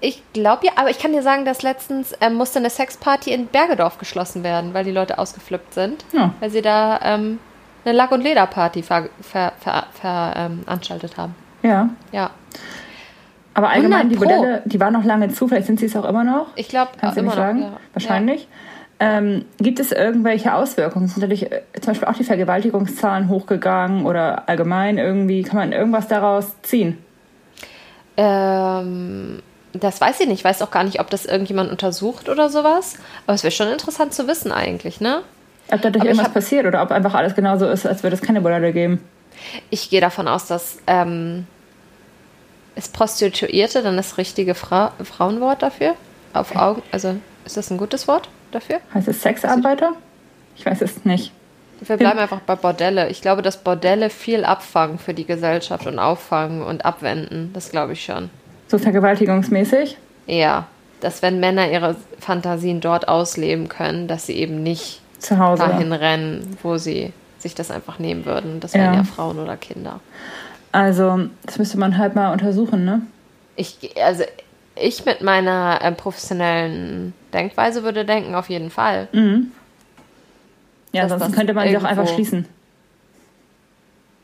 Ich 0.00 0.22
glaube 0.32 0.66
ja, 0.66 0.72
aber 0.76 0.90
ich 0.90 0.98
kann 0.98 1.12
dir 1.12 1.22
sagen, 1.22 1.44
dass 1.44 1.62
letztens 1.62 2.14
ähm, 2.20 2.34
musste 2.34 2.58
eine 2.58 2.70
Sexparty 2.70 3.32
in 3.32 3.46
Bergedorf 3.46 3.98
geschlossen 3.98 4.44
werden, 4.44 4.74
weil 4.74 4.84
die 4.84 4.90
Leute 4.90 5.18
ausgeflippt 5.18 5.72
sind. 5.74 6.04
Ja. 6.12 6.34
Weil 6.40 6.50
sie 6.50 6.62
da 6.62 7.00
ähm, 7.02 7.38
eine 7.84 7.94
Lack- 7.96 8.12
und 8.12 8.22
Lederparty 8.22 8.82
ver, 8.82 9.08
ver, 9.22 9.52
ver, 9.60 9.86
veranstaltet 9.94 11.12
ähm, 11.12 11.22
haben. 11.22 11.34
Ja. 11.62 11.88
Ja. 12.12 12.30
Aber 13.54 13.70
allgemein, 13.70 14.10
die 14.10 14.16
Modelle, 14.16 14.62
die 14.66 14.78
waren 14.80 14.92
noch 14.92 15.04
lange 15.04 15.30
zu, 15.30 15.48
vielleicht 15.48 15.66
sind 15.66 15.80
sie 15.80 15.86
es 15.86 15.96
auch 15.96 16.04
immer 16.04 16.24
noch. 16.24 16.48
Ich 16.56 16.68
glaube, 16.68 16.90
Kannst 17.00 17.16
du 17.16 17.22
immer 17.22 17.32
sagen? 17.32 17.60
Noch, 17.60 17.70
ja. 17.70 17.80
Wahrscheinlich. 17.94 18.42
Ja. 18.42 19.18
Ähm, 19.18 19.44
gibt 19.58 19.80
es 19.80 19.92
irgendwelche 19.92 20.54
Auswirkungen? 20.54 21.08
Sind 21.08 21.22
natürlich 21.22 21.50
äh, 21.50 21.62
zum 21.80 21.92
Beispiel 21.92 22.08
auch 22.08 22.14
die 22.14 22.24
Vergewaltigungszahlen 22.24 23.30
hochgegangen 23.30 24.04
oder 24.04 24.46
allgemein 24.46 24.98
irgendwie, 24.98 25.42
kann 25.42 25.56
man 25.56 25.72
irgendwas 25.72 26.06
daraus 26.06 26.60
ziehen? 26.62 26.98
Ähm, 28.18 29.42
das 29.82 30.00
weiß 30.00 30.20
ich 30.20 30.28
nicht. 30.28 30.40
Ich 30.40 30.44
weiß 30.44 30.62
auch 30.62 30.70
gar 30.70 30.84
nicht, 30.84 31.00
ob 31.00 31.10
das 31.10 31.24
irgendjemand 31.24 31.70
untersucht 31.70 32.28
oder 32.28 32.48
sowas. 32.48 32.96
Aber 33.26 33.34
es 33.34 33.42
wäre 33.42 33.52
schon 33.52 33.68
interessant 33.68 34.14
zu 34.14 34.26
wissen 34.28 34.52
eigentlich, 34.52 35.00
ne? 35.00 35.22
Ob 35.70 35.82
dadurch 35.82 36.02
Aber 36.02 36.06
irgendwas 36.06 36.26
hab, 36.26 36.34
passiert 36.34 36.66
oder 36.66 36.82
ob 36.82 36.90
einfach 36.90 37.14
alles 37.14 37.34
genauso 37.34 37.66
ist, 37.66 37.86
als 37.86 38.02
würde 38.02 38.14
es 38.14 38.22
keine 38.22 38.40
Bordelle 38.40 38.72
geben. 38.72 39.00
Ich 39.70 39.90
gehe 39.90 40.00
davon 40.00 40.28
aus, 40.28 40.46
dass 40.46 40.78
ähm, 40.86 41.46
ist 42.76 42.92
Prostituierte 42.92 43.82
dann 43.82 43.96
das 43.96 44.18
richtige 44.18 44.54
Fra 44.54 44.92
Frauenwort 45.02 45.62
dafür? 45.62 45.94
Auf 46.32 46.54
Augen, 46.54 46.82
also 46.92 47.16
ist 47.44 47.56
das 47.56 47.70
ein 47.70 47.78
gutes 47.78 48.06
Wort 48.06 48.28
dafür? 48.52 48.80
Heißt 48.94 49.08
es 49.08 49.22
Sexarbeiter? 49.22 49.92
Ich 50.56 50.66
weiß 50.66 50.82
es 50.82 51.04
nicht. 51.04 51.32
Wir 51.80 51.96
bleiben 51.96 52.18
einfach 52.18 52.40
bei 52.40 52.54
Bordelle. 52.54 53.08
Ich 53.08 53.20
glaube, 53.20 53.42
dass 53.42 53.58
Bordelle 53.58 54.08
viel 54.10 54.44
abfangen 54.44 54.98
für 54.98 55.14
die 55.14 55.26
Gesellschaft 55.26 55.86
und 55.86 55.98
auffangen 55.98 56.62
und 56.62 56.84
abwenden. 56.84 57.50
Das 57.52 57.70
glaube 57.70 57.92
ich 57.92 58.04
schon. 58.04 58.30
So 58.68 58.78
vergewaltigungsmäßig? 58.78 59.96
Ja. 60.26 60.66
Dass 61.00 61.22
wenn 61.22 61.40
Männer 61.40 61.70
ihre 61.70 61.96
Fantasien 62.18 62.80
dort 62.80 63.06
ausleben 63.08 63.68
können, 63.68 64.08
dass 64.08 64.26
sie 64.26 64.32
eben 64.36 64.62
nicht 64.62 65.00
Zu 65.18 65.38
Hause. 65.38 65.62
dahin 65.62 65.92
rennen, 65.92 66.56
wo 66.62 66.78
sie 66.78 67.12
sich 67.38 67.54
das 67.54 67.70
einfach 67.70 67.98
nehmen 67.98 68.24
würden. 68.24 68.60
Das 68.60 68.72
wären 68.74 68.94
Ja. 68.94 69.00
ja 69.00 69.04
Frauen 69.04 69.38
oder 69.38 69.56
Kinder. 69.56 70.00
Also, 70.72 71.28
das 71.44 71.58
müsste 71.58 71.78
man 71.78 71.96
halt 71.98 72.14
mal 72.14 72.32
untersuchen, 72.32 72.84
ne? 72.84 73.02
Ich, 73.56 73.76
also 74.02 74.24
ich 74.74 75.04
mit 75.06 75.22
meiner 75.22 75.78
ähm, 75.82 75.96
professionellen 75.96 77.14
Denkweise 77.32 77.82
würde 77.82 78.04
denken, 78.04 78.34
auf 78.34 78.48
jeden 78.50 78.70
Fall. 78.70 79.08
Ja, 80.92 81.06
Dass 81.06 81.20
sonst 81.20 81.34
könnte 81.34 81.54
man 81.54 81.68
sie 81.68 81.76
auch 81.76 81.84
einfach 81.84 82.08
schließen. 82.08 82.46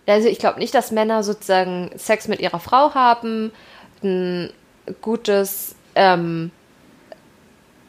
Also 0.06 0.28
ich 0.28 0.38
glaube 0.38 0.58
nicht, 0.58 0.74
dass 0.74 0.90
Männer 0.90 1.22
sozusagen 1.22 1.90
Sex 1.96 2.28
mit 2.28 2.40
ihrer 2.40 2.58
Frau 2.58 2.94
haben, 2.94 3.52
ein 4.04 4.50
gutes 5.00 5.74
ähm, 5.94 6.50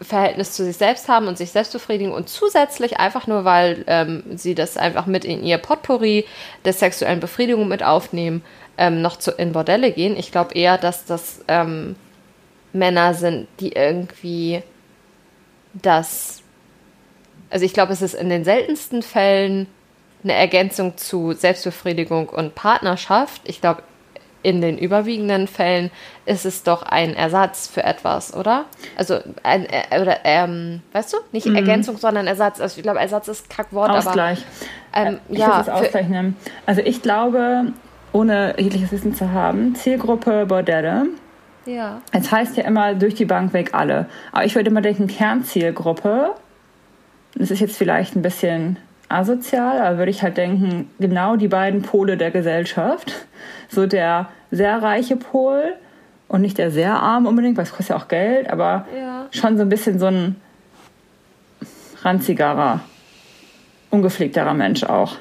Verhältnis 0.01 0.51
zu 0.51 0.63
sich 0.63 0.77
selbst 0.77 1.07
haben 1.07 1.27
und 1.27 1.37
sich 1.37 1.51
selbst 1.51 1.73
befriedigen 1.73 2.11
und 2.11 2.29
zusätzlich 2.29 2.99
einfach 2.99 3.27
nur, 3.27 3.45
weil 3.45 3.83
ähm, 3.87 4.23
sie 4.35 4.55
das 4.55 4.77
einfach 4.77 5.05
mit 5.05 5.25
in 5.25 5.43
ihr 5.43 5.57
Potpourri 5.57 6.25
der 6.65 6.73
sexuellen 6.73 7.19
Befriedigung 7.19 7.67
mit 7.67 7.83
aufnehmen, 7.83 8.43
ähm, 8.77 9.01
noch 9.01 9.17
zu, 9.17 9.31
in 9.31 9.53
Bordelle 9.53 9.91
gehen. 9.91 10.17
Ich 10.17 10.31
glaube 10.31 10.55
eher, 10.55 10.77
dass 10.77 11.05
das 11.05 11.43
ähm, 11.47 11.95
Männer 12.73 13.13
sind, 13.13 13.47
die 13.59 13.73
irgendwie 13.73 14.63
das, 15.73 16.41
also 17.49 17.65
ich 17.65 17.73
glaube, 17.73 17.93
es 17.93 18.01
ist 18.01 18.15
in 18.15 18.29
den 18.29 18.43
seltensten 18.43 19.01
Fällen 19.01 19.67
eine 20.23 20.33
Ergänzung 20.33 20.97
zu 20.97 21.33
Selbstbefriedigung 21.33 22.29
und 22.29 22.55
Partnerschaft. 22.55 23.41
Ich 23.45 23.61
glaube, 23.61 23.83
in 24.43 24.61
den 24.61 24.77
überwiegenden 24.77 25.47
Fällen 25.47 25.89
ist 26.25 26.45
es 26.45 26.63
doch 26.63 26.83
ein 26.83 27.15
Ersatz 27.15 27.67
für 27.67 27.83
etwas, 27.83 28.35
oder? 28.35 28.65
Also, 28.97 29.19
ein, 29.41 29.65
äh, 29.65 29.99
oder, 29.99 30.17
ähm, 30.23 30.81
weißt 30.91 31.13
du? 31.13 31.17
Nicht 31.31 31.47
Ergänzung, 31.47 31.97
sondern 31.97 32.27
Ersatz. 32.27 32.61
Also, 32.61 32.77
ich 32.77 32.83
glaube, 32.83 32.99
Ersatz 32.99 33.27
ist 33.29 33.49
Kackwort, 33.49 33.89
Ausgleich. 33.89 34.43
aber. 34.91 35.07
Ähm, 35.07 35.19
ich 35.29 35.39
ja, 35.39 35.65
würde 35.65 35.87
es 35.87 35.93
nennen. 35.93 36.35
Also 36.65 36.81
ich 36.81 37.01
glaube, 37.01 37.73
ohne 38.11 38.53
jegliches 38.59 38.91
Wissen 38.91 39.15
zu 39.15 39.31
haben, 39.31 39.75
Zielgruppe 39.75 40.45
Bordelle. 40.45 41.07
ja. 41.65 42.01
Es 42.11 42.31
heißt 42.31 42.57
ja 42.57 42.65
immer 42.65 42.93
durch 42.93 43.15
die 43.15 43.25
Bank 43.25 43.53
weg 43.53 43.71
alle. 43.73 44.07
Aber 44.31 44.45
ich 44.45 44.55
würde 44.55 44.69
immer 44.69 44.81
denken, 44.81 45.07
Kernzielgruppe. 45.07 46.31
Das 47.35 47.49
ist 47.49 47.59
jetzt 47.59 47.75
vielleicht 47.75 48.15
ein 48.15 48.21
bisschen 48.21 48.77
asozial, 49.13 49.79
aber 49.81 49.97
würde 49.97 50.11
ich 50.11 50.23
halt 50.23 50.37
denken, 50.37 50.89
genau 50.99 51.35
die 51.35 51.47
beiden 51.47 51.81
Pole 51.81 52.17
der 52.17 52.31
Gesellschaft. 52.31 53.13
So 53.69 53.85
der 53.87 54.29
sehr 54.51 54.81
reiche 54.81 55.15
Pol 55.15 55.73
und 56.27 56.41
nicht 56.41 56.57
der 56.57 56.71
sehr 56.71 56.93
arm 56.93 57.25
unbedingt, 57.25 57.57
weil 57.57 57.63
es 57.63 57.71
kostet 57.71 57.89
ja 57.89 57.95
auch 58.01 58.07
Geld, 58.07 58.49
aber 58.49 58.85
Ja. 58.97 59.25
schon 59.31 59.57
so 59.57 59.63
ein 59.63 59.69
bisschen 59.69 59.99
so 59.99 60.07
ein 60.07 60.35
ranzigerer, 62.03 62.81
ungepflegterer 63.89 64.53
Mensch 64.53 64.83
auch. 64.83 65.15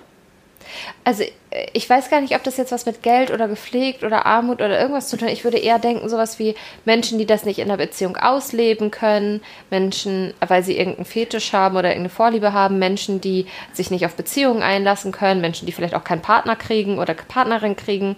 Also 1.05 1.23
äh, 1.23 1.67
ich 1.73 1.89
weiß 1.89 2.11
gar 2.11 2.21
nicht, 2.21 2.35
ob 2.35 2.43
das 2.43 2.57
jetzt 2.57 2.73
was 2.73 2.87
mit 2.87 3.03
Geld 3.03 3.31
oder 3.31 3.49
gepflegt 3.49 4.05
oder 4.05 4.27
Armut 4.27 4.61
oder 4.61 4.81
irgendwas 4.81 5.09
zu 5.09 5.17
tun 5.17 5.29
hat. 5.29 5.35
Ich 5.35 5.45
würde 5.45 5.59
eher 5.59 5.79
denken, 5.79 6.09
sowas 6.09 6.39
wie 6.39 6.55
Menschen, 6.85 7.19
die 7.19 7.27
das 7.27 7.45
nicht 7.45 7.59
in 7.59 7.69
der 7.69 7.77
Beziehung 7.77 8.17
ausleben 8.17 8.91
können, 8.91 9.41
Menschen, 9.71 10.35
weil 10.47 10.63
sie 10.63 10.77
irgendeinen 10.77 11.05
Fetisch 11.07 11.53
haben 11.53 11.77
oder 11.77 11.89
irgendeine 11.89 12.11
Vorliebe 12.11 12.53
haben, 12.53 12.79
Menschen, 12.79 13.21
die 13.21 13.47
sich 13.73 13.91
nicht 13.91 14.07
auf 14.07 14.15
Beziehungen 14.15 14.63
einlassen 14.63 15.13
können, 15.13 15.41
Menschen, 15.41 15.67
die 15.67 15.73
vielleicht 15.73 15.95
auch 15.95 16.05
keinen 16.05 16.23
Partner 16.23 16.57
kriegen 16.57 16.99
oder 16.99 17.15
Partnerin 17.15 17.77
kriegen. 17.77 18.17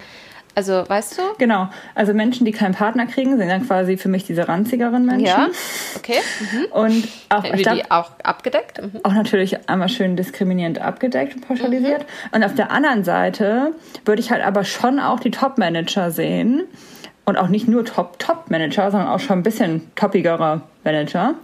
Also, 0.54 0.84
weißt 0.88 1.18
du? 1.18 1.22
Genau, 1.38 1.68
also 1.94 2.14
Menschen, 2.14 2.44
die 2.44 2.52
keinen 2.52 2.74
Partner 2.74 3.06
kriegen, 3.06 3.36
sind 3.36 3.48
dann 3.48 3.66
quasi 3.66 3.96
für 3.96 4.08
mich 4.08 4.24
diese 4.24 4.46
ranzigeren 4.46 5.04
Menschen. 5.04 5.26
Ja. 5.26 5.48
Okay. 5.96 6.18
Mhm. 6.40 6.64
Und 6.70 7.08
auch, 7.28 7.42
Hätten 7.42 7.58
wir 7.58 7.72
die 7.74 7.90
auch 7.90 8.12
abgedeckt? 8.22 8.80
Mhm. 8.80 9.00
auch 9.02 9.12
natürlich 9.12 9.68
einmal 9.68 9.88
schön 9.88 10.16
diskriminierend 10.16 10.80
abgedeckt 10.80 11.34
und 11.34 11.48
pauschalisiert. 11.48 12.06
Und 12.30 12.44
auf 12.44 12.54
der 12.54 12.70
anderen 12.70 13.04
Seite 13.04 13.72
würde 14.04 14.20
ich 14.20 14.30
halt 14.30 14.44
aber 14.44 14.64
schon 14.64 15.00
auch 15.00 15.20
die 15.20 15.30
Top-Manager 15.30 16.10
sehen. 16.10 16.62
Und 17.26 17.38
auch 17.38 17.48
nicht 17.48 17.66
nur 17.66 17.86
Top-Top-Manager, 17.86 18.90
sondern 18.90 19.08
auch 19.08 19.20
schon 19.20 19.38
ein 19.38 19.42
bisschen 19.42 19.90
toppigere 19.94 20.60
Manager. 20.84 21.34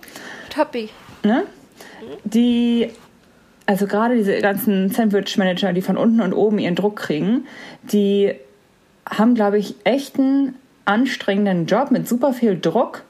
Toppi. 0.51 0.91
Ne? 1.23 1.45
Die, 2.25 2.91
also 3.65 3.87
gerade 3.87 4.15
diese 4.15 4.39
ganzen 4.41 4.91
Sandwich-Manager, 4.91 5.73
die 5.73 5.81
von 5.81 5.97
unten 5.97 6.21
und 6.21 6.35
oben 6.35 6.59
ihren 6.59 6.75
Druck 6.75 6.97
kriegen, 6.97 7.47
die 7.83 8.35
haben, 9.11 9.35
glaube 9.35 9.59
ich, 9.59 9.75
echt 9.85 10.19
einen 10.19 10.55
anstrengenden 10.85 11.67
Job 11.67 11.91
mit 11.91 12.09
super 12.09 12.33
viel 12.33 12.59
Druck 12.59 13.03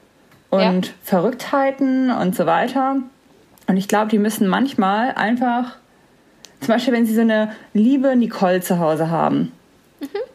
und 0.49 0.87
Ja. 0.87 0.93
Verrücktheiten 1.03 2.11
und 2.11 2.35
so 2.35 2.45
weiter. 2.45 2.97
Und 3.67 3.77
ich 3.77 3.87
glaube, 3.87 4.09
die 4.09 4.19
müssen 4.19 4.47
manchmal 4.47 5.13
einfach, 5.13 5.77
zum 6.59 6.69
Beispiel, 6.69 6.93
wenn 6.93 7.05
sie 7.05 7.15
so 7.15 7.21
eine 7.21 7.53
liebe 7.73 8.15
Nicole 8.15 8.61
zu 8.61 8.79
Hause 8.79 9.09
haben, 9.09 9.51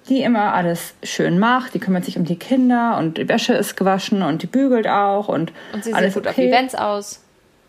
die 0.09 0.23
immer 0.23 0.55
alles 0.55 0.95
schön 1.03 1.39
macht, 1.39 1.75
die 1.75 1.81
kümmert 1.81 2.05
sich 2.05 2.17
um 2.17 2.25
die 2.25 2.39
Kinder 2.39 2.97
und 2.99 3.19
die 3.19 3.29
Wäsche 3.29 3.55
ist 3.55 3.77
gewaschen 3.77 4.23
und 4.23 4.43
die 4.43 4.47
bügelt 4.47 4.87
auch 4.87 5.29
und, 5.29 5.53
Und 5.73 5.85
sie 5.85 5.93
alles 5.93 6.15
sieht 6.15 6.23
gut 6.23 6.31
auf 6.31 6.39
okay. 6.39 6.49
Events 6.49 6.75
aus. 6.75 7.21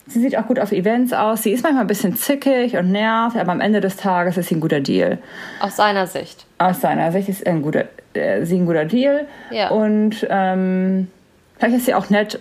Sie 0.09 0.21
sieht 0.21 0.37
auch 0.37 0.47
gut 0.47 0.59
auf 0.59 0.71
Events 0.71 1.11
aus. 1.11 1.43
Sie 1.43 1.51
ist 1.51 1.63
manchmal 1.63 1.83
ein 1.83 1.87
bisschen 1.87 2.15
zickig 2.15 2.77
und 2.77 2.91
nervt, 2.91 3.35
aber 3.35 3.51
am 3.51 3.59
Ende 3.59 3.81
des 3.81 3.97
Tages 3.97 4.37
ist 4.37 4.47
sie 4.49 4.55
ein 4.55 4.61
guter 4.61 4.79
Deal. 4.79 5.17
Aus 5.59 5.75
seiner 5.75 6.07
Sicht. 6.07 6.45
Aus 6.57 6.79
seiner 6.81 7.11
Sicht 7.11 7.27
ist 7.27 7.45
ein 7.45 7.61
guter, 7.61 7.85
äh, 8.13 8.45
sie 8.45 8.57
ein 8.57 8.65
guter 8.65 8.85
Deal. 8.85 9.27
Ja. 9.51 9.69
Und 9.69 10.25
ähm, 10.29 11.09
vielleicht 11.57 11.75
ist 11.77 11.85
sie 11.87 11.93
auch 11.93 12.09
nett 12.09 12.39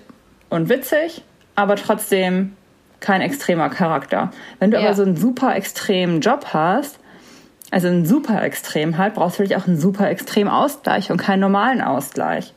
und 0.49 0.69
witzig, 0.69 1.23
aber 1.57 1.75
trotzdem 1.77 2.55
kein 3.01 3.21
extremer 3.21 3.69
Charakter. 3.69 4.31
Wenn 4.61 4.71
du 4.71 4.77
Ja. 4.79 4.85
aber 4.85 4.95
so 4.95 5.03
einen 5.03 5.17
super 5.17 5.55
extremen 5.57 6.21
Job 6.21 6.47
hast, 6.53 6.99
also 7.73 7.89
einen 7.89 8.07
super 8.07 8.43
extrem 8.45 8.97
halt, 8.97 9.15
brauchst 9.15 9.39
du 9.39 9.43
natürlich 9.43 9.61
auch 9.61 9.67
einen 9.67 9.79
super 9.79 10.09
extrem 10.09 10.47
Ausgleich 10.49 11.11
und 11.11 11.17
keinen 11.19 11.41
normalen 11.41 11.81
Ausgleich. 11.83 12.55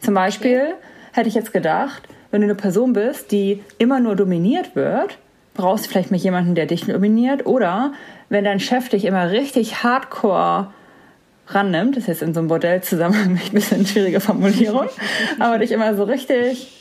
Zum 0.00 0.14
Beispiel 0.14 0.74
hätte 1.12 1.28
ich 1.28 1.34
jetzt 1.34 1.52
gedacht, 1.52 2.02
wenn 2.30 2.40
du 2.40 2.46
eine 2.46 2.54
Person 2.54 2.92
bist, 2.92 3.32
die 3.32 3.62
immer 3.78 4.00
nur 4.00 4.16
dominiert 4.16 4.74
wird, 4.76 5.18
brauchst 5.54 5.86
du 5.86 5.90
vielleicht 5.90 6.10
mal 6.10 6.18
jemanden, 6.18 6.54
der 6.54 6.66
dich 6.66 6.84
dominiert. 6.86 7.46
Oder 7.46 7.92
wenn 8.28 8.44
dein 8.44 8.60
Chef 8.60 8.88
dich 8.88 9.04
immer 9.04 9.30
richtig 9.30 9.82
hardcore 9.82 10.68
rannimmt, 11.48 11.96
das 11.96 12.02
ist 12.04 12.08
jetzt 12.08 12.22
in 12.22 12.34
so 12.34 12.40
einem 12.40 12.48
Bordellzusammenhang 12.48 13.38
ein 13.44 13.52
bisschen 13.52 13.86
schwierige 13.86 14.20
Formulierung, 14.20 14.88
aber 15.38 15.58
dich 15.58 15.72
immer 15.72 15.94
so 15.94 16.04
richtig 16.04 16.75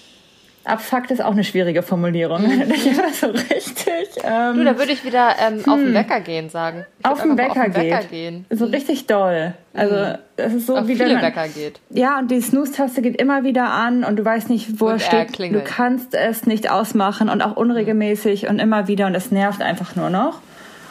abfuckt, 0.66 1.12
ist 1.12 1.22
auch 1.24 1.32
eine 1.32 1.44
schwierige 1.44 1.84
Formulierung. 1.84 2.44
Wenn 2.44 2.62
er 2.62 2.68
dich 2.68 2.88
immer 2.88 3.10
so 3.14 3.28
richtig 3.28 4.10
ähm, 4.24 4.58
Du, 4.58 4.64
da 4.64 4.78
würde 4.78 4.92
ich 4.92 5.04
wieder 5.06 5.30
ähm, 5.40 5.60
auf 5.68 5.78
den 5.80 5.94
Wecker 5.94 6.20
gehen 6.22 6.50
sagen. 6.50 6.86
Ich 7.00 7.06
auf 7.06 7.22
den 7.22 7.38
Wecker, 7.38 7.56
mal 7.60 7.68
auf 7.68 7.74
den 7.74 7.84
Wecker 7.84 8.04
gehen. 8.04 8.46
So 8.50 8.66
richtig 8.66 9.08
doll. 9.08 9.54
Also 9.74 10.18
das 10.38 10.54
ist 10.54 10.68
so 10.68 10.78
Auf 10.78 10.86
wie 10.88 10.98
wenn 11.00 11.08
viele 11.08 11.14
man, 11.20 11.24
Wecker 11.24 11.48
geht. 11.48 11.80
ja, 11.90 12.18
und 12.20 12.32
die 12.32 12.42
Snooze-Taste 12.42 13.02
geht 13.02 13.20
immer 13.22 13.44
wieder 13.44 13.70
an 13.70 14.04
und 14.04 14.16
du 14.18 14.26
weißt 14.26 14.50
nicht, 14.50 14.80
wo 14.80 14.86
Und 14.86 14.92
er 14.94 15.00
steht. 15.00 15.30
Du 15.30 15.34
klingelt. 15.34 15.66
kannst 15.66 16.14
es 16.14 16.46
nicht 16.46 16.70
ausmachen 16.72 17.30
und 17.30 17.42
auch 17.42 17.56
unregelmäßig 17.56 18.48
und 18.48 18.60
immer 18.60 18.88
wieder 18.88 19.08
und 19.08 19.16
es 19.16 19.32
nervt 19.32 19.62
einfach 19.62 19.96
nur 19.96 20.10
noch. 20.10 20.40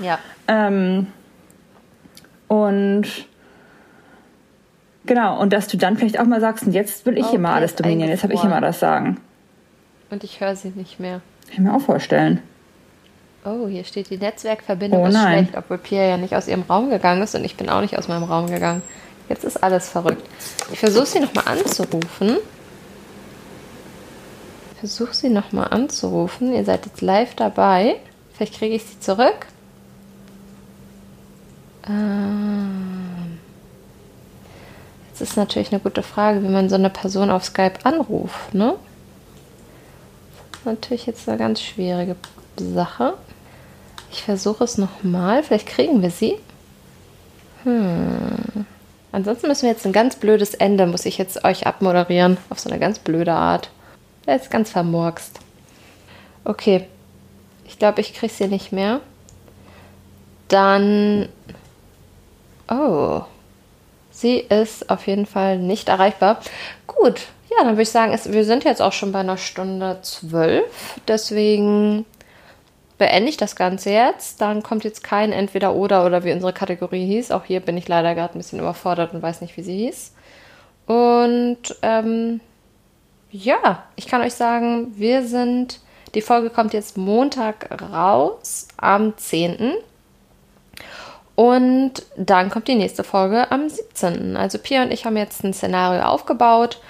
Ja. 0.01 0.19
Ähm, 0.49 1.07
und 2.49 3.07
genau, 5.07 5.41
und 5.41 5.53
dass 5.53 5.67
du 5.69 5.77
dann 5.77 5.97
vielleicht 5.97 6.21
auch 6.21 6.27
mal 6.27 6.41
sagst, 6.41 6.67
und 6.67 6.73
jetzt 6.73 7.07
will 7.07 7.17
ich 7.19 7.27
Oh, 7.31 7.35
immer 7.35 7.49
Bier 7.51 7.57
alles 7.57 7.75
dominieren, 7.75 8.11
jetzt 8.11 8.23
habe 8.23 8.35
ich 8.35 8.41
immer 8.45 8.57
eingefroren. 8.57 8.63
das 8.73 8.81
Sagen. 8.81 9.21
Und 10.11 10.25
ich 10.25 10.41
höre 10.41 10.57
sie 10.57 10.69
nicht 10.71 11.01
mehr. 11.01 11.21
Kann 11.47 11.53
ich 11.53 11.59
mir 11.61 11.75
auch 11.75 11.81
vorstellen. 11.81 12.41
Oh, 13.45 13.67
hier 13.69 13.85
steht, 13.85 14.09
die 14.09 14.17
Netzwerkverbindung 14.17 15.03
Oh 15.03 15.07
ist 15.07 15.13
nein. 15.15 15.45
schlecht, 15.45 15.59
obwohl 15.59 15.79
Pia 15.79 16.03
ja 16.05 16.17
nicht 16.17 16.35
aus 16.35 16.49
ihrem 16.49 16.63
Raum 16.63 16.89
gegangen 16.89 17.23
ist 17.23 17.35
und 17.35 17.45
ich 17.45 17.57
bin 17.57 17.69
auch 17.69 17.83
nicht 17.83 17.99
aus 17.99 18.09
meinem 18.09 18.25
Raum 18.25 18.47
gegangen. 18.47 18.83
Jetzt 19.29 19.45
ist 19.45 19.63
alles 19.63 19.89
verrückt. 19.89 20.23
Ich 20.73 20.79
versuche 20.79 21.07
sie 21.07 21.21
nochmal 21.21 21.45
anzurufen. 21.47 22.37
Ich 24.73 24.79
versuche 24.79 25.15
sie 25.15 25.29
nochmal 25.31 25.69
anzurufen. 25.69 26.55
Ihr 26.55 26.65
seid 26.65 26.87
jetzt 26.87 27.01
live 27.03 27.35
dabei. 27.35 27.97
Vielleicht 28.35 28.55
kriege 28.55 28.75
ich 28.75 28.85
sie 28.85 29.01
zurück. 29.01 29.47
Ähm. 31.89 33.39
Jetzt 35.11 35.21
ist 35.21 35.37
natürlich 35.37 35.71
eine 35.71 35.81
gute 35.81 36.03
Frage, 36.03 36.43
wie 36.43 36.49
man 36.49 36.69
so 36.69 36.75
eine 36.75 36.91
Person 36.91 37.31
auf 37.31 37.45
Skype 37.45 37.85
anruft, 37.85 38.53
ne? 38.55 38.75
Natürlich 40.65 41.07
jetzt 41.07 41.29
eine 41.29 41.39
ganz 41.39 41.61
schwierige 41.61 42.17
Sache. 42.57 43.15
Ich 44.11 44.23
versuche 44.23 44.65
es 44.65 44.79
nochmal. 44.79 45.43
Vielleicht 45.43 45.67
kriegen 45.67 46.03
wir 46.03 46.11
sie. 46.11 46.37
Hm. 47.65 48.67
Ansonsten 49.13 49.49
müssen 49.49 49.63
wir 49.63 49.71
jetzt 49.71 49.87
ein 49.87 49.93
ganz 49.93 50.17
blödes 50.17 50.55
Ende, 50.55 50.87
muss 50.87 51.07
ich 51.07 51.19
jetzt 51.19 51.45
euch 51.45 51.67
abmoderieren. 51.67 52.37
Auf 52.51 52.59
so 52.61 52.69
eine 52.71 52.79
ganz 52.79 52.99
blöde 52.99 53.33
Art. 53.33 53.71
Der 54.27 54.37
ist 54.37 54.51
ganz 54.51 54.71
vermurkst. 54.71 55.39
Okay. 56.45 56.87
Ich 57.67 57.79
glaube, 57.79 58.01
ich 58.01 58.15
kriege 58.15 58.33
sie 58.33 58.49
nicht 58.49 58.73
mehr. 58.73 59.01
dann. 60.49 61.29
Oh. 62.69 63.23
Sie 64.11 64.39
ist 64.39 64.91
auf 64.91 65.07
jeden 65.09 65.27
Fall 65.27 65.59
nicht 65.59 65.89
erreichbar. 65.89 66.41
Gut, 66.87 67.23
ja, 67.57 67.65
dann 67.65 67.75
würde 67.75 67.83
ich 67.83 67.91
sagen, 67.91 68.13
es, 68.13 68.33
wir 68.33 68.45
sind 68.45 68.65
jetzt 68.65 68.83
auch 68.83 68.93
schon 68.93 69.13
bei 69.13 69.21
einer 69.21 69.37
Stunde 69.37 69.99
zwölf. 70.03 70.99
Deswegen 71.07 72.05
beende 72.99 73.29
ich 73.29 73.37
das 73.37 73.57
Ganze 73.57 73.91
jetzt. 73.91 74.41
Dann 74.41 74.63
kommt 74.63 74.85
jetzt 74.85 75.05
kein 75.05 75.33
Entweder-Oder 75.33 76.07
oder 76.07 76.25
wie 76.25 76.33
unsere 76.33 76.53
Kategorie 76.53 77.07
hieß. 77.07 77.31
Auch 77.31 77.45
hier 77.45 77.61
bin 77.61 77.77
ich 77.77 77.89
leider 77.89 78.15
gerade 78.15 78.35
ein 78.35 78.39
bisschen 78.39 78.61
überfordert 78.61 79.15
und 79.15 79.23
weiß 79.23 79.41
nicht, 79.41 79.57
wie 79.57 79.63
sie 79.63 79.77
hieß. 79.87 80.13
Und 80.87 81.77
ähm, 81.83 82.41
ja, 83.31 83.85
ich 83.97 84.07
kann 84.07 84.23
euch 84.23 84.35
sagen, 84.35 84.93
wir 84.97 85.27
sind, 85.27 85.81
die 86.15 86.23
Folge 86.23 86.51
kommt 86.51 86.73
jetzt 86.73 86.97
Montag 86.97 87.69
raus, 87.93 88.69
am 88.77 89.17
10. 89.17 89.75
Und 91.35 91.93
dann 92.17 92.51
kommt 92.51 92.69
die 92.69 92.77
nächste 92.77 93.03
Folge 93.03 93.51
am 93.51 93.69
17. 93.69 94.37
Also 94.37 94.59
Pia 94.59 94.83
und 94.83 94.93
ich 94.93 95.05
haben 95.05 95.17
jetzt 95.17 95.43
ein 95.43 95.53
Szenario 95.53 96.03
aufgebaut. 96.03 96.81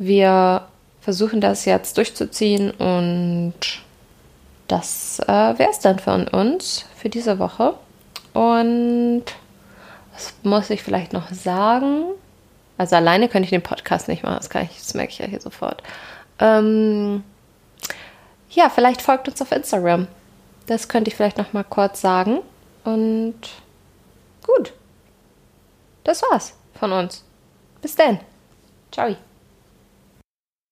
Wir 0.00 0.66
versuchen 1.02 1.42
das 1.42 1.66
jetzt 1.66 1.98
durchzuziehen 1.98 2.70
und 2.70 3.52
das 4.66 5.20
äh, 5.20 5.28
wäre 5.58 5.68
es 5.70 5.80
dann 5.80 5.98
von 5.98 6.26
uns 6.26 6.86
für 6.96 7.10
diese 7.10 7.38
Woche. 7.38 7.74
Und 8.32 9.24
was 10.14 10.32
muss 10.42 10.70
ich 10.70 10.82
vielleicht 10.82 11.12
noch 11.12 11.30
sagen? 11.30 12.04
Also 12.78 12.96
alleine 12.96 13.28
könnte 13.28 13.44
ich 13.44 13.50
den 13.50 13.60
Podcast 13.60 14.08
nicht 14.08 14.22
machen, 14.22 14.36
das, 14.38 14.48
kann 14.48 14.64
ich, 14.64 14.78
das 14.78 14.94
merke 14.94 15.12
ich 15.12 15.18
ja 15.18 15.26
hier 15.26 15.40
sofort. 15.42 15.82
Ähm, 16.38 17.22
ja, 18.48 18.70
vielleicht 18.70 19.02
folgt 19.02 19.28
uns 19.28 19.42
auf 19.42 19.52
Instagram. 19.52 20.06
Das 20.64 20.88
könnte 20.88 21.10
ich 21.10 21.14
vielleicht 21.16 21.36
noch 21.36 21.52
mal 21.52 21.64
kurz 21.64 22.00
sagen. 22.00 22.38
Und 22.84 23.38
gut. 24.46 24.72
Das 26.04 26.22
war's 26.22 26.54
von 26.72 26.90
uns. 26.92 27.22
Bis 27.82 27.96
dann. 27.96 28.18
Ciao. 28.90 29.14